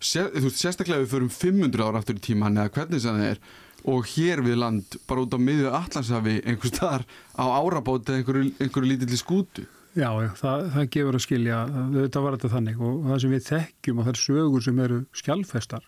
Sér, 0.00 0.28
þú 0.34 0.48
veist, 0.48 0.60
sérstaklega 0.60 1.04
við 1.04 1.12
förum 1.14 1.30
500 1.32 1.86
ára 1.86 2.02
aftur 2.02 2.18
í 2.18 2.24
tíman 2.26 2.58
eða 2.60 2.72
hvernig 2.74 3.00
sem 3.02 3.16
það 3.16 3.30
er 3.30 3.40
og 3.86 4.06
hér 4.12 4.42
við 4.42 4.56
land 4.58 4.96
bara 5.08 5.22
út 5.22 5.34
á 5.34 5.38
miðju 5.38 5.70
allansafi 5.70 6.36
einhver 6.42 6.72
staðar 6.72 7.04
á 7.38 7.44
árabóti 7.46 8.10
eða 8.12 8.20
einhverju, 8.22 8.52
einhverju 8.60 8.90
lítilli 8.90 9.18
skútu. 9.20 9.66
já, 9.96 10.10
það, 10.36 10.64
það 10.74 10.88
gefur 10.96 11.16
að 11.18 11.24
skilja, 11.24 11.58
þetta 11.94 12.22
var 12.24 12.36
þetta 12.36 12.50
þannig 12.56 12.80
og 12.82 13.04
það 13.10 13.20
sem 13.22 13.34
við 13.36 13.46
þekkjum 13.50 14.00
og 14.02 14.08
þær 14.10 14.18
sögur 14.22 14.64
sem 14.66 14.80
eru 14.86 14.98
skjálfestar, 15.22 15.86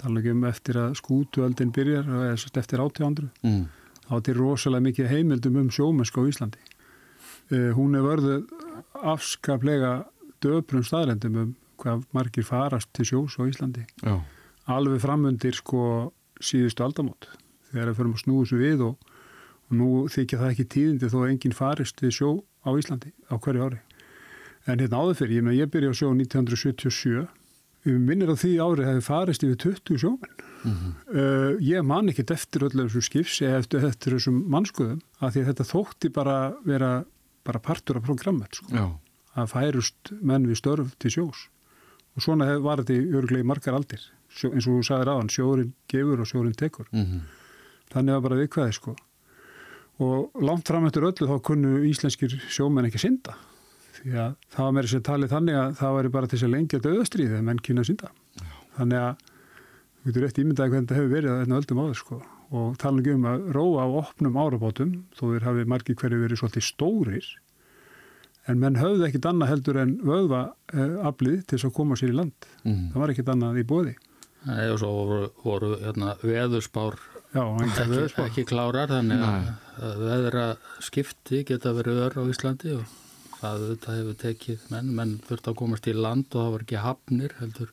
tala 0.00 0.20
ekki 0.22 0.32
um 0.34 0.44
eftir 0.48 0.80
að 0.80 0.96
skútuöldin 1.02 1.74
byrjar 1.76 2.08
eða 2.08 2.32
eftir 2.34 2.80
1800 2.80 3.28
Mm. 3.44 3.66
þá 4.08 4.12
er 4.16 4.24
til 4.26 4.34
rosalega 4.40 4.86
mikið 4.88 5.10
heimildum 5.12 5.56
um 5.60 5.68
sjómennsku 5.70 6.24
á 6.24 6.30
Íslandi. 6.32 6.58
Uh, 7.50 7.70
hún 7.76 7.94
er 7.94 8.02
vörðu 8.02 8.40
afskaplega 9.04 10.04
döprum 10.42 10.82
staðlendum 10.86 11.36
um 11.42 11.50
hvað 11.80 12.02
margir 12.16 12.44
farast 12.44 12.90
til 12.96 13.06
sjós 13.08 13.36
á 13.40 13.44
Íslandi. 13.48 13.84
Já, 14.04 14.18
Alveg 14.70 15.00
framundir 15.02 15.56
sko 15.56 16.12
síðustu 16.44 16.84
aldamót 16.86 17.28
þegar 17.70 17.90
við 17.92 17.98
förum 18.00 18.14
að 18.16 18.22
snúa 18.24 18.44
þessu 18.44 18.60
við 18.60 18.84
og, 18.86 19.10
og 19.68 19.76
nú 19.80 19.90
þykja 20.10 20.40
það 20.40 20.54
ekki 20.54 20.70
tíðindi 20.74 21.10
þó 21.12 21.18
að 21.22 21.28
enginn 21.34 21.56
farist 21.56 22.02
við 22.02 22.16
sjó 22.16 22.30
á 22.66 22.70
Íslandi 22.74 23.12
á 23.30 23.34
hverju 23.36 23.66
ári. 23.68 23.82
En 24.68 24.82
hérna 24.82 25.00
áður 25.00 25.20
fyrir, 25.22 25.38
ég, 25.38 25.44
meina, 25.46 25.60
ég 25.62 25.70
byrja 25.72 25.92
á 25.92 25.94
sjó 25.96 26.10
1977 26.12 27.28
Við 27.80 27.96
minnir 27.96 28.28
á 28.28 28.36
því 28.36 28.50
ári 28.60 28.84
hefði 28.84 29.02
farist 29.06 29.44
yfir 29.46 29.56
20 29.62 30.00
sjómenn. 30.02 30.42
Mhm. 30.68 30.88
Uh, 31.16 31.52
ég 31.64 31.86
man 31.86 32.10
ekkert 32.12 32.34
eftir 32.34 32.66
öllu 32.66 32.84
þessu 32.84 33.00
skipsi 33.06 33.46
eða 33.48 33.62
eftir, 33.62 33.86
eftir 33.88 34.16
þessum 34.18 34.42
mannskuðum 34.52 34.98
af 35.24 35.32
því 35.32 35.40
að 35.40 35.48
þetta 35.48 35.66
þótti 35.70 36.10
bara 36.12 36.34
vera 36.66 36.90
bara 37.44 37.62
partur 37.62 37.96
af 37.96 38.04
programmet 38.04 38.58
sko. 38.58 38.68
já, 38.68 38.84
að 39.40 39.52
færust 39.54 40.12
menn 40.20 40.46
við 40.48 40.60
störf 40.60 40.92
til 41.00 41.10
sjós 41.14 41.48
og 42.16 42.24
svona 42.24 42.48
var 42.62 42.82
þetta 42.82 42.96
í 42.96 43.12
örglegi 43.20 43.46
margar 43.46 43.76
aldir. 43.78 44.02
Sjó, 44.30 44.52
eins 44.54 44.66
og 44.70 44.78
þú 44.78 44.86
sagðir 44.86 45.12
aðan, 45.12 45.30
sjórin 45.32 45.70
gefur 45.90 46.22
og 46.22 46.28
sjórin 46.30 46.56
tekur. 46.58 46.90
Mm 46.94 47.20
þannig 47.90 48.16
var 48.16 48.26
bara 48.26 48.40
viðkvæði 48.40 48.76
sko. 48.76 48.96
Og 50.00 50.42
langt 50.44 50.68
fram 50.68 50.86
eftir 50.88 51.04
öllu 51.04 51.28
þá 51.28 51.36
kunnu 51.44 51.82
íslenskir 51.90 52.36
sjómenn 52.48 52.88
ekki 52.88 53.02
synda. 53.02 53.36
Því 53.98 54.14
að 54.16 54.36
það 54.54 54.66
var 54.66 54.76
meira 54.76 54.90
sér 54.90 55.04
talið 55.04 55.34
þannig 55.34 55.58
að 55.60 55.74
það 55.80 55.96
væri 55.98 56.12
bara 56.14 56.30
til 56.30 56.38
þess 56.38 56.46
að 56.46 56.54
lengja 56.54 56.82
döðastríði 56.86 57.36
en 57.36 57.48
menn 57.48 57.60
kynna 57.66 57.84
að 57.84 57.90
synda. 57.90 58.12
Þannig 58.78 59.02
að 59.04 59.24
við 60.00 60.12
getum 60.14 60.24
rétt 60.24 60.40
ímyndaði 60.40 60.72
hvernig 60.72 60.88
þetta 60.88 61.00
hefur 61.00 61.12
verið 61.16 61.32
að 61.34 61.42
þetta 61.42 61.58
öldum 61.60 61.82
áður 61.82 62.00
sko. 62.00 62.20
Og 62.50 62.70
tala 62.82 63.04
um 63.14 63.28
að 63.30 63.44
róa 63.54 63.84
á 63.84 63.88
opnum 64.00 64.38
árabátum 64.40 64.94
þó 65.18 65.24
þeir 65.26 65.46
hafi 65.46 65.66
margir 65.68 65.98
hverju 66.00 66.22
verið 66.24 66.40
svolítið 66.40 66.66
stórir 66.66 67.28
en 68.48 68.58
menn 68.62 68.76
höfðu 68.80 69.06
ekkit 69.08 69.26
annað 69.30 69.50
heldur 69.52 69.76
en 69.82 69.96
vöðva 70.06 70.40
uh, 70.74 70.94
aflið 71.10 71.42
til 71.46 71.58
þess 71.58 71.68
að 71.68 71.74
koma 71.76 71.96
sér 72.00 72.12
í 72.14 72.16
land. 72.16 72.48
Mm. 72.64 72.86
Það 72.94 73.00
var 73.04 73.12
ekkit 73.14 73.28
annað 73.34 73.60
í 73.60 73.66
bóði. 73.74 73.94
Nei, 74.48 74.70
og 74.72 74.78
svo 74.80 74.90
voru, 74.96 75.18
voru 75.44 75.70
hérna, 75.82 76.14
veðurspár 76.24 76.96
Já, 77.34 77.42
ekki, 77.60 77.84
veðurspá. 77.92 78.24
ekki 78.30 78.44
klárar 78.48 78.88
þannig 78.88 79.20
að, 79.22 79.34
Nei. 79.44 79.50
að 79.84 80.00
veðra 80.08 80.44
skipti 80.82 81.42
geta 81.46 81.74
verið 81.76 82.00
ör 82.06 82.16
á 82.16 82.22
Íslandi 82.32 82.72
og 82.78 82.94
það 83.40 83.60
auðvitað 83.66 83.98
hefur 84.00 84.16
tekið 84.24 84.64
menn, 84.72 84.88
menn 84.96 85.12
þurft 85.28 85.50
að 85.52 85.58
komast 85.60 85.86
í 85.86 85.94
land 85.94 86.26
og 86.32 86.40
það 86.40 86.54
var 86.56 86.64
ekki 86.64 86.80
hafnir 86.86 87.36
heldur 87.38 87.70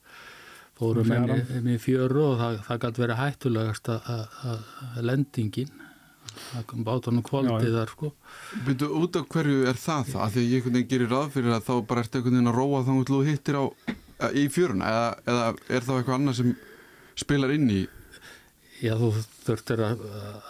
fóru 0.77 1.01
Og 1.01 1.09
menn 1.09 1.25
fjaran. 1.31 1.71
í- 1.71 1.79
fjöru 1.81 2.25
og 2.33 2.35
það, 2.43 2.59
það 2.67 2.81
gæti 2.83 3.03
verið 3.05 3.21
hættulegast 3.23 3.89
að, 3.95 4.11
að, 4.13 4.67
að 4.91 5.01
lendingin 5.09 5.71
það 6.43 6.65
Já, 7.21 7.25
kvöldið 7.29 7.67
já. 7.69 7.75
þar 7.77 7.93
sko 7.93 8.11
Byrju, 8.67 8.89
út 9.01 9.19
af 9.21 9.27
hverju 9.33 9.59
er 9.71 9.81
það 9.83 10.09
það? 10.13 10.21
Af 10.27 10.33
því 10.35 10.43
að 10.43 10.47
ég 10.47 10.57
einhvern 10.61 10.77
veginn 10.79 10.91
gerir 10.93 11.13
ráð 11.13 11.29
fyrir 11.35 11.57
að 11.57 11.67
þá 11.67 11.73
bara 11.91 12.05
ertu 12.05 12.19
einhvern 12.21 12.37
veginn 12.37 12.51
að 12.53 12.59
róa 12.61 12.81
þá 12.87 12.91
þú 13.11 13.19
hittir 13.27 13.59
á, 13.59 13.63
í 14.33 14.47
fjöruna 14.53 14.89
eða, 14.93 15.05
eða 15.33 15.45
er 15.77 15.87
þá 15.87 15.93
eitthvað 15.97 16.17
annað 16.17 16.39
sem 16.41 16.55
spilar 17.17 17.55
inn 17.57 17.69
í 17.73 17.83
Já, 18.77 18.93
þú 18.93 19.07
þurftir 19.41 19.79
að, 19.81 20.01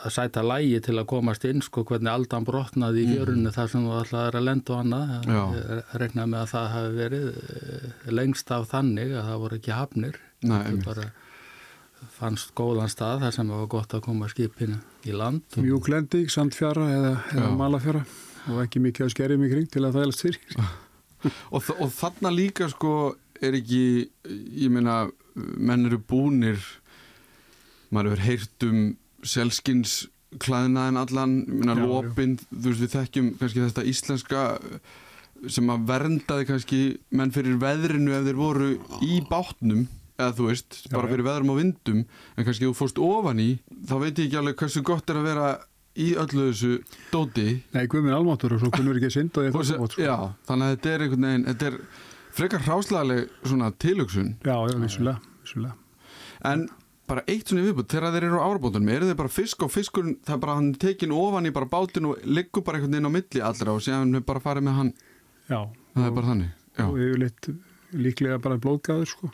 að 0.04 0.12
sæta 0.12 0.42
lægi 0.44 0.82
til 0.84 0.98
að 1.00 1.06
komast 1.08 1.46
inn, 1.48 1.62
sko, 1.64 1.86
hvernig 1.88 2.12
aldan 2.12 2.44
brotnaði 2.48 3.06
í 3.06 3.14
fjörunni 3.14 3.54
þar 3.56 3.70
sem 3.72 3.86
þú 3.88 3.94
ætlaði 4.02 4.34
að 4.42 4.44
lenda 4.50 4.74
og 4.76 4.82
annað. 4.82 5.14
Já. 5.32 5.44
Ég 5.56 5.94
reknaði 6.02 6.32
með 6.34 6.42
að 6.42 6.50
það 6.52 6.68
hafi 6.74 6.92
verið 6.98 7.30
eh, 7.38 7.86
lengst 8.20 8.52
af 8.52 8.68
þannig 8.74 9.16
að 9.16 9.30
það 9.30 9.40
voru 9.46 9.60
ekki 9.62 9.76
hafnir. 9.78 10.20
Nei, 10.44 10.58
Það 10.58 10.68
einmitt. 10.74 11.24
Fannst 12.18 12.52
góðan 12.58 12.90
stað 12.92 13.22
þar 13.26 13.34
sem 13.36 13.50
það 13.52 13.62
var 13.64 13.70
gott 13.74 13.94
að 13.98 14.02
koma 14.08 14.28
skipinu 14.32 14.80
í 15.06 15.14
land. 15.16 15.42
og- 15.58 15.64
Mjúk 15.66 15.88
lending, 15.94 16.30
sandfjara 16.34 16.88
eða, 16.98 17.14
eða 17.34 17.52
malafjara 17.58 18.04
og 18.48 18.60
ekki 18.64 18.80
mikið 18.82 19.06
að 19.08 19.14
skerjum 19.16 19.46
í 19.46 19.50
kring 19.52 19.70
til 19.72 19.84
að 19.86 19.94
það 19.98 20.06
helst 20.08 20.22
fyrir. 20.26 20.68
og, 21.54 21.64
og 21.80 21.90
þarna 21.98 22.32
líka 22.34 22.70
sko 22.72 22.92
er 23.42 23.58
ekki, 23.60 23.82
ég 24.58 24.70
meina 24.74 25.08
menn 25.36 25.86
eru 25.86 26.00
búnir 26.00 26.62
maður 27.94 28.16
hefur 28.18 28.24
heyrt 28.28 28.64
um 28.68 28.80
selskins 29.28 30.08
klæðnaðin 30.44 30.98
allan 31.02 31.36
ég 31.46 31.60
meina 31.62 31.76
Já, 31.76 31.82
já. 31.84 31.90
lópin, 31.92 32.38
þú 32.52 32.72
veist 32.72 32.82
við 32.84 32.96
þekkjum 32.96 33.28
kannski 33.40 33.64
þetta 33.66 33.86
íslenska 33.92 34.42
sem 35.54 35.70
að 35.70 35.86
verndaði 35.92 36.48
kannski 36.50 36.80
menn 37.14 37.32
fyrir 37.36 37.60
veðrinu 37.62 38.16
ef 38.18 38.26
þeir 38.26 38.40
voru 38.40 38.70
í 39.06 39.20
bátnum 39.30 39.86
eða 40.18 40.34
þú 40.38 40.48
veist, 40.50 40.78
Já, 40.88 40.94
bara 40.98 41.10
fyrir 41.12 41.26
veðrum 41.28 41.52
og 41.54 41.60
vindum 41.62 42.00
en 42.38 42.46
kannski 42.48 42.66
þú 42.68 42.74
fórst 42.80 43.02
ofan 43.02 43.40
í 43.44 43.50
þá 43.88 43.96
veit 44.02 44.18
ég 44.18 44.28
ekki 44.30 44.40
alveg 44.42 44.58
hversu 44.64 44.84
gott 44.88 45.10
er 45.14 45.20
að 45.22 45.28
vera 45.30 45.48
í 45.98 46.08
öllu 46.22 46.48
þessu 46.52 46.72
dóti 47.14 47.48
Nei, 47.74 47.86
guðminn 47.90 48.14
almáttur 48.18 48.54
og 48.58 48.62
svo 48.62 48.72
kunnur 48.74 48.98
ekki 49.00 49.10
að 49.12 49.16
synda 49.18 49.46
se- 49.64 49.78
að. 49.78 49.88
Sko. 49.94 50.02
Já, 50.02 50.16
þannig 50.50 50.68
að 50.68 50.74
þetta 50.76 50.92
er 50.96 51.06
einhvern 51.06 51.28
veginn 51.30 51.46
þetta 51.52 51.70
er 51.72 51.80
frekar 52.38 52.66
hráslaðleg 52.68 53.30
svona 53.46 53.72
tilugsun 53.82 54.34
Já, 54.46 54.58
já, 54.70 54.76
vissulega, 54.82 55.22
vissulega. 55.42 55.74
en 56.52 56.68
bara 57.08 57.24
eitt 57.32 57.48
svona 57.48 57.64
viðbútt 57.64 57.88
þegar 57.94 58.12
þeir 58.18 58.26
eru 58.28 58.40
á 58.44 58.46
árabótunum, 58.52 58.90
eru 58.92 59.08
þeir 59.08 59.16
bara 59.22 59.32
fisk 59.32 59.62
og 59.64 59.72
fiskurinn, 59.72 60.18
það 60.28 60.34
er 60.36 60.42
bara 60.44 60.56
hann 60.60 60.74
tekin 60.76 61.14
ofan 61.16 61.48
í 61.48 61.54
bara 61.56 61.70
bátinn 61.72 62.10
og 62.10 62.18
liggur 62.28 62.66
bara 62.68 62.78
einhvern 62.82 62.98
veginn 62.98 63.08
á 63.08 63.16
milli 63.16 63.42
allra 63.48 63.74
og 63.78 63.82
séðan 63.86 64.18
er 64.20 64.26
bara 64.28 64.44
farið 64.44 64.66
með 64.68 64.76
hann 64.82 64.92
Já, 65.48 65.62
það 65.96 66.04
er 66.04 66.10
og, 66.12 66.16
bara 66.20 66.28
þannig 66.34 66.52
Já, 66.78 66.84
og 66.90 66.98
yfirleitt 67.00 67.50
líklega 67.96 68.42
bara 68.44 68.60
blóðgæður 68.62 69.08
sko 69.16 69.32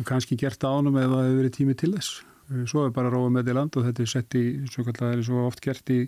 og 0.00 0.06
kannski 0.08 0.36
gert 0.40 0.64
ánum 0.64 0.96
ef 0.96 1.06
það 1.12 1.24
hefur 1.28 1.38
verið 1.42 1.54
tími 1.58 1.76
til 1.76 1.92
þess. 1.94 2.22
Svo 2.66 2.86
er 2.88 2.90
bara 2.96 3.10
róið 3.12 3.34
með 3.36 3.44
til 3.46 3.54
land 3.60 3.76
og 3.78 3.84
þetta 3.86 4.02
er 4.02 4.10
sett 4.10 4.34
í, 4.34 4.44
svo 4.72 4.82
kallar 4.88 5.18
er 5.20 5.22
svo 5.22 5.44
oft 5.46 5.60
gert 5.62 5.90
í, 5.94 6.00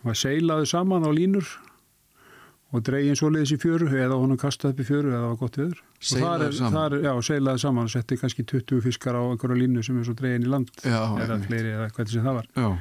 það 0.00 0.06
var 0.08 0.16
seilaðu 0.22 0.68
saman 0.70 1.04
á 1.04 1.10
línur 1.12 1.50
og 2.74 2.82
dregin 2.82 3.14
svoleiðis 3.18 3.52
í 3.54 3.58
fjöru 3.62 3.86
eða 3.92 4.16
honum 4.18 4.38
kastað 4.40 4.72
upp 4.72 4.80
í 4.82 4.86
fjöru 4.88 5.12
eða 5.12 5.20
það 5.20 5.28
var 5.28 5.36
gott 5.42 5.58
viður. 5.60 5.82
Seilaður 6.00 6.46
er- 6.48 6.56
saman? 6.56 6.72
þar 6.78 6.96
er- 6.96 7.04
Já, 7.04 7.12
seilaðu 7.28 7.60
saman 7.62 7.84
og 7.84 7.90
setti 7.92 8.16
kannski 8.18 8.44
20 8.54 8.80
fiskar 8.86 9.14
á 9.14 9.22
einhverja 9.28 9.60
línu 9.60 9.84
sem 9.84 9.98
er 10.00 10.04
svo 10.08 10.14
dregin 10.18 10.42
í 10.46 10.50
land 10.50 10.70
Já, 10.82 11.02
eða 11.22 11.38
fleiri 11.46 11.74
eða 11.76 11.90
hvað 11.92 12.08
sem 12.10 12.24
það 12.24 12.34
var. 12.40 12.46
já. 12.56 12.78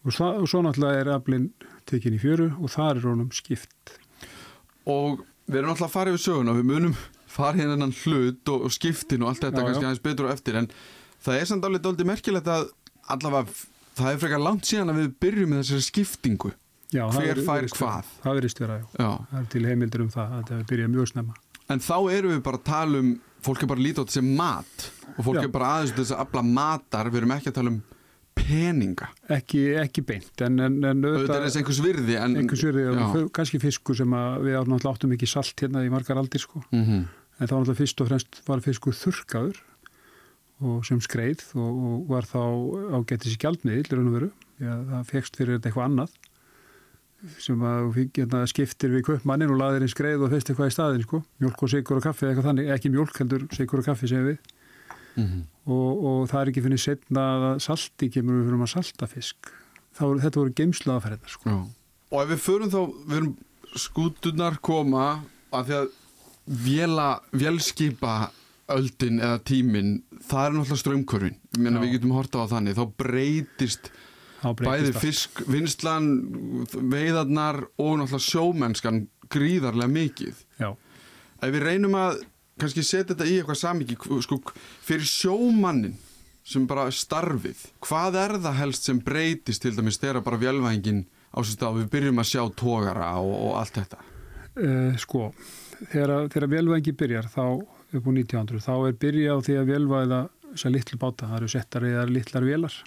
Og, 0.00 0.12
svo, 0.16 0.26
og 0.40 0.48
svo 0.48 0.62
náttúrulega 0.64 1.00
er 1.04 1.08
aflinn 1.12 1.50
tekin 1.86 2.14
í 2.16 2.18
fjöru 2.18 2.48
og 2.58 2.70
þar 2.72 2.96
er 2.96 3.06
honum 3.10 3.30
skipt. 3.30 3.98
og 4.86 5.20
við 5.46 5.58
erum 5.60 5.70
alltaf 5.74 5.88
að 5.90 5.92
fara 5.92 6.10
yfir 6.10 6.24
söguna 6.24 6.54
við 6.56 6.64
munum 6.72 6.94
fara 7.30 7.56
hérna 7.58 7.76
hennan 7.76 7.94
hlut 8.02 8.52
og, 8.52 8.66
og 8.68 8.74
skiptin 8.74 9.24
og 9.24 9.32
allt 9.32 9.44
þetta 9.46 9.62
Já, 9.62 9.66
kannski 9.68 9.86
aðeins 9.88 10.04
betur 10.06 10.28
og 10.28 10.34
eftir 10.34 10.58
en 10.60 10.70
það 11.20 11.38
er 11.40 11.50
samt 11.50 11.68
alveg 11.68 11.84
dálítið 11.84 12.10
merkilegt 12.10 12.50
að 12.50 12.70
allavega 13.10 13.60
það 14.00 14.10
er 14.12 14.20
frekar 14.24 14.42
langt 14.42 14.68
síðan 14.68 14.92
að 14.92 15.00
við 15.02 15.14
byrjum 15.24 15.54
með 15.54 15.62
þessari 15.64 15.86
skiptingu 15.88 16.52
Já, 16.90 17.04
Hver 17.14 17.38
fær 17.46 17.68
hvað? 17.70 18.08
Það 18.24 18.38
verðist 18.40 18.60
vera, 18.60 18.80
já. 18.98 19.10
Það 19.30 19.40
er 19.40 19.44
til 19.52 19.60
heimildur 19.68 20.02
um 20.02 20.08
það 20.10 20.32
að 20.34 20.48
það 20.48 20.62
byrja 20.72 20.88
mjög 20.90 21.10
snemma. 21.12 21.36
En 21.70 21.82
þá 21.86 21.96
erum 22.16 22.32
við 22.34 22.40
bara 22.48 22.58
að 22.58 22.64
tala 22.66 23.02
um 23.04 23.12
fólk 23.46 23.62
er 23.62 23.70
bara 23.70 23.80
að 23.80 23.86
líta 23.86 24.02
á 24.02 24.06
sem 24.10 24.32
mat 24.40 24.86
og 25.14 25.22
fólk 25.28 25.44
er 25.44 25.52
bara 25.54 25.70
aðeins 25.76 25.94
þess 25.96 26.14
að 26.16 26.24
afla 26.24 26.42
matar 26.46 27.10
við 27.12 27.22
erum 27.22 27.34
ekki 27.36 27.52
að 27.52 27.58
tala 27.60 27.72
um 27.74 27.78
peninga 28.40 29.08
Ekki, 29.30 29.62
ekki 29.80 30.04
beint, 30.06 30.32
en, 30.44 30.58
en, 30.64 30.76
en 30.86 31.06
auðvitað 31.06 31.36
er 31.36 31.46
þess 31.46 31.60
einhvers 31.60 31.80
virði 31.84 32.18
en, 32.18 32.36
einhvers 32.40 32.64
Já. 32.66 33.24
kannski 33.38 33.60
fiskur 33.62 33.98
sem 33.98 34.18
við 34.42 34.58
áttum 34.90 35.14
ekki 35.16 35.28
salt 35.30 35.62
hérna 35.62 35.84
í 35.86 35.92
margar 35.92 36.18
aldir, 36.20 36.42
sko. 36.42 36.62
Mhm. 36.74 37.06
En 37.40 37.48
það 37.48 37.54
var 37.54 37.60
náttúrulega 37.64 37.80
fyrst 37.80 38.00
og 38.04 38.08
fremst 38.10 38.40
var 38.46 38.60
fiskur 38.64 38.96
þurrkaður 39.00 39.60
og 40.60 40.82
sem 40.84 40.98
skreið 41.00 41.44
og, 41.56 41.78
og 41.90 42.10
var 42.10 42.26
þá 42.28 42.40
ágættis 43.00 43.32
í 43.36 43.40
gjaldmiðil, 43.40 43.86
raun 43.96 44.10
og 44.10 44.16
veru. 44.18 44.28
Já, 44.60 44.74
það 44.90 45.06
fegst 45.08 45.38
fyrir 45.40 45.56
þetta 45.56 45.70
eitthvað 45.70 45.86
annað 45.88 46.18
sem 47.40 47.60
að 47.68 47.90
hérna, 48.16 48.38
skiptir 48.48 48.92
við 48.94 49.02
köpmannin 49.08 49.50
og 49.52 49.58
laðir 49.60 49.84
inn 49.84 49.92
skreið 49.92 50.22
og 50.24 50.30
feist 50.32 50.48
eitthvað 50.52 50.70
í 50.70 50.72
staðin, 50.72 51.02
sko. 51.04 51.18
Mjólk 51.42 51.64
og 51.66 51.72
sigur 51.72 51.98
og 52.00 52.04
kaffi 52.06 52.28
eitthvað 52.30 52.46
þannig, 52.48 52.70
ekki 52.76 52.92
mjólk 52.94 53.18
heldur 53.20 53.42
sigur 53.56 53.82
og 53.82 53.88
kaffi 53.90 54.08
sem 54.08 54.24
við. 54.30 54.38
Mhm. 55.18 55.40
og, 55.66 56.04
og 56.06 56.18
það 56.30 56.40
er 56.40 56.48
ekki 56.52 56.62
finnir 56.62 56.80
setna 56.80 57.22
að 57.50 57.56
salti 57.64 58.06
kemur 58.14 58.36
við 58.38 58.44
fyrir 58.46 58.60
að 58.62 58.70
salta 58.70 59.08
fisk 59.10 59.48
þá, 59.90 60.02
voru- 60.06 60.20
þetta 60.22 60.38
voru 60.40 60.52
geimslaðaferðar 60.60 61.32
sko. 61.34 61.50
Já. 61.50 61.56
og 62.14 62.20
ef 62.22 62.28
við 62.30 62.40
förum 62.44 62.70
þá 62.70 62.78
við 63.10 63.16
erum 63.18 63.32
skútunar 63.84 64.58
koma 64.62 65.06
að 65.50 65.66
því 65.66 65.76
að 65.80 65.90
vela, 66.46 67.20
velskipa 67.32 68.30
öldin 68.70 69.20
eða 69.20 69.40
tímin 69.46 69.96
það 70.24 70.44
er 70.46 70.54
náttúrulega 70.54 70.82
Já. 71.76 71.80
við 71.82 71.94
getum 71.96 72.14
horta 72.14 72.44
á 72.44 72.52
þannig. 72.52 72.76
Þá 72.78 72.84
breytist 73.02 73.90
Þá 74.40 74.48
breytist 74.56 74.68
bæði 74.70 74.92
allt. 74.92 75.00
fisk, 75.04 75.40
vinslan 75.50 76.10
veiðarnar 76.92 77.62
og 77.78 77.96
náttúrulega 78.00 78.26
sjómennskan 78.26 79.00
gríðarlega 79.30 79.94
mikið. 79.94 80.44
Já, 80.60 80.70
ef 81.40 81.54
við 81.54 81.66
reynum 81.66 81.96
að 81.98 82.22
kannski 82.60 82.84
setja 82.84 83.14
þetta 83.14 83.28
í 83.28 83.38
eitthvað 83.40 83.60
samíki 83.60 83.96
sko, 84.24 84.40
fyrir 84.84 85.08
sjómannin 85.08 85.96
sem 86.44 86.66
bara 86.66 86.90
starfið 86.92 87.62
hvað 87.84 88.16
er 88.20 88.36
það 88.42 88.58
helst 88.58 88.88
sem 88.88 88.98
breytist 89.04 89.62
til 89.62 89.74
dæmis 89.76 90.00
þegar 90.00 90.24
bara 90.24 90.40
vélvæðingin 90.40 91.04
á 91.30 91.38
sér 91.40 91.54
stað? 91.54 91.82
Við 91.82 91.90
byrjum 91.94 92.20
að 92.20 92.30
sjá 92.32 92.42
tógara 92.58 93.10
og, 93.20 93.34
og 93.48 93.58
allt 93.60 93.80
þetta. 93.80 94.00
Uh, 94.60 94.96
sko 94.98 95.30
þegar, 95.88 96.28
þegar 96.32 96.52
velvæðingi 96.54 96.96
byrjar 97.00 97.28
þá 97.32 97.44
upp 97.50 98.06
á 98.06 98.10
1900 98.12 98.62
þá 98.64 98.74
er 98.76 98.96
byrja 99.00 99.34
á 99.34 99.38
því 99.46 99.56
að 99.60 99.70
velvæða 99.72 100.20
þessar 100.50 100.74
litlu 100.74 100.98
báta, 101.00 101.28
það 101.28 101.36
eru 101.38 101.50
settar 101.54 101.86
eða 101.88 102.06
litlar 102.10 102.46
velar 102.46 102.78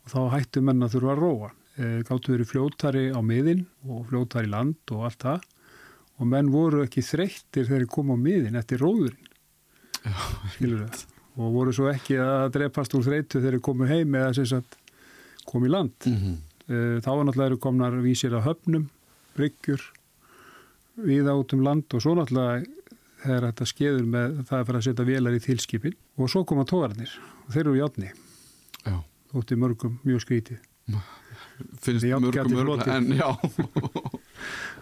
og 0.00 0.12
þá 0.12 0.20
hættu 0.34 0.62
menn 0.64 0.84
að 0.84 0.96
þurfa 0.96 1.14
að 1.14 1.22
róa. 1.24 1.50
Uh, 1.80 2.00
gáttu 2.06 2.34
verið 2.34 2.50
fljótari 2.50 3.04
á 3.14 3.20
miðin 3.24 3.64
og 3.86 4.04
fljótari 4.10 4.48
í 4.48 4.52
land 4.52 4.94
og 4.94 5.06
allt 5.08 5.24
það. 5.24 5.46
Og 6.20 6.28
menn 6.28 6.50
voru 6.52 6.82
ekki 6.84 7.04
þreyttir 7.04 7.68
þegar 7.68 7.84
þeir 7.84 7.92
komu 7.94 8.16
á 8.16 8.18
miðin 8.20 8.58
eftir 8.60 8.82
róðurinn. 8.82 9.30
Það 10.04 11.06
og 11.40 11.54
voru 11.54 11.72
svo 11.72 11.86
ekki 11.88 12.18
að 12.20 12.50
drepast 12.56 12.94
úr 12.98 13.04
þreytu 13.06 13.38
þegar 13.38 13.56
þeir 13.56 13.64
komu 13.64 13.88
heim 13.88 14.16
eða 14.18 14.32
sem 14.36 14.48
sagt 14.50 14.76
komu 15.48 15.68
í 15.68 15.72
land. 15.72 15.94
Mm 16.04 16.16
-hmm. 16.20 16.36
Þá 17.00 17.10
var 17.10 17.24
náttúrulega 17.24 17.60
komnar 17.62 17.96
vísir 18.02 18.34
að 18.36 18.46
höfnum 18.46 18.88
bryggjur 19.36 19.80
viða 21.04 21.36
út 21.38 21.54
um 21.56 21.64
land 21.64 21.94
og 21.94 22.02
svo 22.02 22.14
náttúrulega 22.18 22.64
þegar 23.20 23.46
þetta 23.50 23.68
skeður 23.68 24.06
með 24.16 24.40
það 24.48 24.58
að 24.58 24.66
fara 24.66 24.80
að 24.80 24.86
setja 24.88 25.08
velar 25.08 25.36
í 25.36 25.44
tilskipin 25.44 25.96
og 26.16 26.32
svo 26.32 26.44
koma 26.48 26.64
tógarnir 26.68 27.12
og 27.46 27.54
þeir 27.54 27.64
eru 27.66 27.76
í 27.76 27.84
átni 27.84 28.12
þótti 29.30 29.58
mörgum 29.60 29.98
mjög 30.06 30.24
skrítið. 30.24 30.62
Finnst 31.84 32.06
mörgum 32.08 32.56
mörgum 32.56 32.94
en 32.96 33.12
já. 33.18 33.28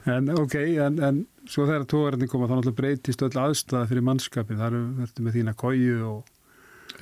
En 0.09 0.31
ok, 0.31 0.55
en, 0.81 0.95
en 1.05 1.17
svo 1.51 1.67
þegar 1.67 1.85
tógarnir 1.91 2.29
koma 2.31 2.47
þá 2.47 2.53
náttúrulega 2.55 2.79
breytist 2.79 3.23
öll 3.27 3.35
aðstæða 3.43 3.89
fyrir 3.91 4.05
mannskapin, 4.07 4.57
það 4.57 4.69
eru 4.69 4.83
verður 5.01 5.25
með 5.27 5.35
þína 5.37 5.55
kóju 5.59 5.97
og, 6.09 6.31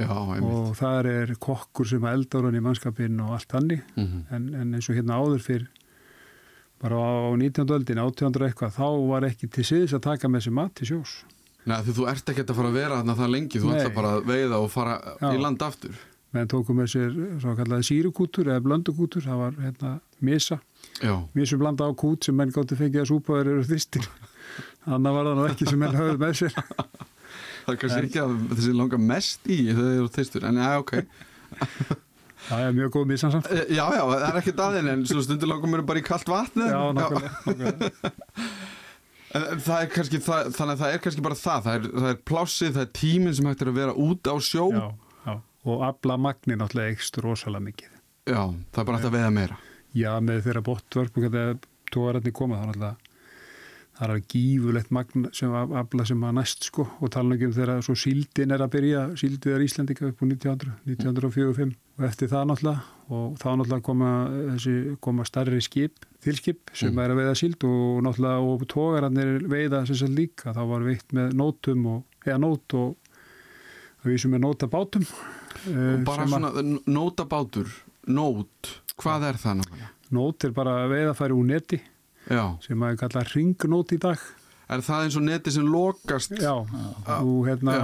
já, 0.00 0.08
og 0.40 0.70
það 0.78 1.10
er 1.12 1.32
kokkur 1.46 1.90
sem 1.92 2.06
eldar 2.10 2.48
hann 2.48 2.56
í 2.58 2.62
mannskapin 2.64 3.20
og 3.22 3.36
allt 3.36 3.54
hannig 3.54 3.84
mm 3.94 4.06
-hmm. 4.06 4.24
en, 4.34 4.48
en 4.62 4.74
eins 4.74 4.88
og 4.88 4.98
hérna 4.98 5.20
áður 5.20 5.44
fyrr 5.44 5.68
bara 6.82 6.98
á 7.00 7.32
19. 7.36 7.72
öldin, 7.76 8.02
1800 8.02 8.50
eitthvað 8.50 8.76
þá 8.76 8.88
var 9.10 9.26
ekki 9.30 9.48
til 9.52 9.64
síðis 9.64 9.94
að 9.96 10.04
taka 10.10 10.28
með 10.28 10.46
sér 10.46 10.56
mat 10.58 10.74
til 10.76 10.90
sjós 10.90 11.16
Nei, 11.66 11.80
því 11.82 11.94
þú 11.96 12.04
ert 12.12 12.28
ekki 12.30 12.44
að 12.44 12.58
fara 12.60 12.68
að 12.70 12.76
vera 12.78 12.98
þarna 13.00 13.16
það 13.18 13.32
lengi 13.32 13.62
þú 13.62 13.70
Nei. 13.72 13.78
ætla 13.80 13.94
bara 13.96 14.12
að 14.16 14.28
veiða 14.28 14.60
og 14.62 14.68
fara 14.70 14.98
Já. 15.18 15.30
í 15.32 15.40
land 15.42 15.64
aftur 15.66 15.96
menn 16.36 16.50
tókum 16.52 16.76
með 16.76 16.90
sér 16.92 17.16
svo 17.40 17.54
kallaði 17.56 17.88
sírukútur 17.88 18.50
eða 18.50 18.62
blöndukútur, 18.66 19.24
það 19.24 19.40
var 19.40 19.58
hérna 19.62 19.92
misa, 20.26 20.60
Já, 21.00 21.14
misu 21.36 21.58
blanda 21.60 21.88
á 21.88 21.92
kút 21.96 22.28
sem 22.28 22.36
menn 22.36 22.52
gáttu 22.54 22.76
fengið 22.78 23.04
að 23.06 23.10
súpa 23.12 23.40
þeir 23.40 23.52
eru 23.54 23.66
þýstir 23.70 24.08
þannig 24.86 25.16
var 25.16 25.30
það 25.30 25.38
nú 25.40 25.46
ekki 25.50 25.70
sem 25.70 25.80
menn 25.80 25.96
höfðu 25.96 26.18
með 26.22 26.38
sér 26.42 26.58
það 26.60 27.72
er 27.72 27.80
kannski 27.82 28.02
ekki 28.04 28.22
að 28.22 28.36
þessi 28.52 28.74
langar 28.76 29.02
mest 29.02 29.48
í 29.48 29.60
þegar 29.70 29.80
þið 29.88 30.00
eru 30.02 30.12
þeistur, 30.18 30.46
en 30.50 30.60
já, 30.60 30.68
ok. 30.84 30.94
það 32.46 32.64
er 32.66 32.76
mjög 32.76 32.92
góð 32.96 33.06
misan 33.10 33.32
samt 33.34 33.48
E, 33.50 33.64
Já, 33.74 33.84
já, 33.96 34.02
það 34.12 34.24
er 34.28 34.38
ekki 34.40 34.54
daðin, 34.60 34.90
en 34.92 35.04
svo 35.08 35.24
stundur 35.24 35.50
langar 35.50 35.72
mér 35.72 35.84
bara 35.88 36.02
í 36.02 36.06
kalt 36.06 36.30
vatni. 36.30 36.68
já, 36.68 36.80
nákvæmlega, 36.96 37.74
það 39.66 39.80
er 39.80 39.90
kannski, 39.92 40.20
það, 40.24 40.50
þannig 40.56 40.74
að 40.76 40.82
það 40.84 40.94
er 40.94 41.02
kannski 41.06 41.26
bara 41.26 41.38
það, 41.40 41.66
það 41.66 41.78
er, 41.78 41.88
það 41.96 42.10
er 42.12 42.20
plássið, 42.30 42.72
það 42.76 42.84
er 42.86 42.92
tíminn 43.00 43.36
sem 43.36 43.50
hægt 43.50 43.64
er 43.64 43.72
að 43.72 43.80
vera 43.80 43.96
út 44.06 44.30
á 44.32 44.34
sjó. 44.40 44.68
Já, 44.72 44.86
já. 45.26 45.34
og 45.66 45.86
afla 45.90 46.18
magni 46.28 46.58
náttúrulega 46.58 46.96
ekst 46.96 47.20
rosalega 47.24 47.66
mikið 47.70 47.92
Já, 48.26 48.42
það 48.74 48.80
er 48.82 48.86
bara 48.88 48.98
hægt 48.98 49.08
að 49.10 49.16
veiða 49.18 49.34
meira. 49.34 49.58
Já, 49.96 50.12
með 50.20 50.40
þeirra 50.46 50.64
bottvörp 50.66 51.18
og 51.20 51.26
þegar 51.28 51.60
tógararnir 51.94 52.34
koma 52.36 52.58
þá 52.58 52.66
náttúrulega 52.72 52.96
það 53.96 54.12
er 54.12 54.22
gífulegt 54.28 54.92
magn 54.92 55.28
sem 55.36 55.54
afla 55.56 56.04
sem 56.08 56.24
að 56.28 56.36
næst 56.36 56.66
sko 56.68 56.84
og 57.00 57.12
tala 57.14 57.36
um 57.36 57.54
þegar 57.56 57.82
svo 57.84 57.96
síldin 57.96 58.52
er 58.52 58.64
að 58.64 58.74
byrja, 58.74 59.04
síldið 59.16 59.54
er 59.56 59.64
Íslandika 59.64 60.10
upp 60.10 60.20
á 60.20 60.24
1900, 60.26 60.74
1945 60.84 61.72
og 61.98 62.04
eftir 62.04 62.28
það 62.28 62.46
náttúrulega 62.50 62.80
og 63.16 63.36
þá 63.38 63.46
náttúrulega 63.56 63.82
koma 63.86 64.10
þessi, 64.56 64.74
koma 65.00 65.24
starri 65.24 65.60
skip, 65.62 66.04
þilskip 66.24 66.72
sem 66.74 66.90
Mm. 66.92 66.98
er 67.04 67.10
að 67.14 67.20
veiða 67.22 67.34
síld 67.38 67.64
og 67.64 68.02
náttúrulega 68.02 68.46
og 68.52 68.64
tógararnir 68.68 69.46
veiða 69.48 69.86
sem 69.86 69.96
sér 69.96 70.14
líka, 70.16 70.52
þá 70.52 70.62
var 70.68 70.80
veitt 70.86 71.12
með 71.14 71.34
nótum 71.38 71.86
og, 71.86 72.02
eða 72.26 72.38
nót 72.42 72.74
og 72.74 72.96
við 74.04 74.20
sem 74.22 74.34
er 74.34 74.42
nóta 74.42 74.66
bátum 74.70 75.06
Og 75.66 76.04
bara 76.04 76.26
svona, 76.28 76.50
nótabátur, 76.86 77.66
nót, 78.06 78.74
hvað 79.00 79.24
er 79.30 79.38
það 79.40 79.54
náttúrulega? 79.62 79.88
Nót 80.14 80.44
er 80.46 80.50
bara 80.54 80.74
veiðafæri 80.90 81.34
úr 81.34 81.46
neti 81.48 81.80
Já, 82.30 82.44
sem 82.62 82.82
að 82.82 82.98
kalla 83.00 83.22
ringnót 83.30 83.92
í 83.94 83.98
dag. 84.02 84.18
Er 84.68 84.80
það 84.82 85.04
eins 85.06 85.16
og 85.16 85.22
neti 85.22 85.50
sem 85.54 85.66
lokast? 85.70 86.32
Já, 86.42 86.52
þú 87.06 87.34
hérna 87.46 87.74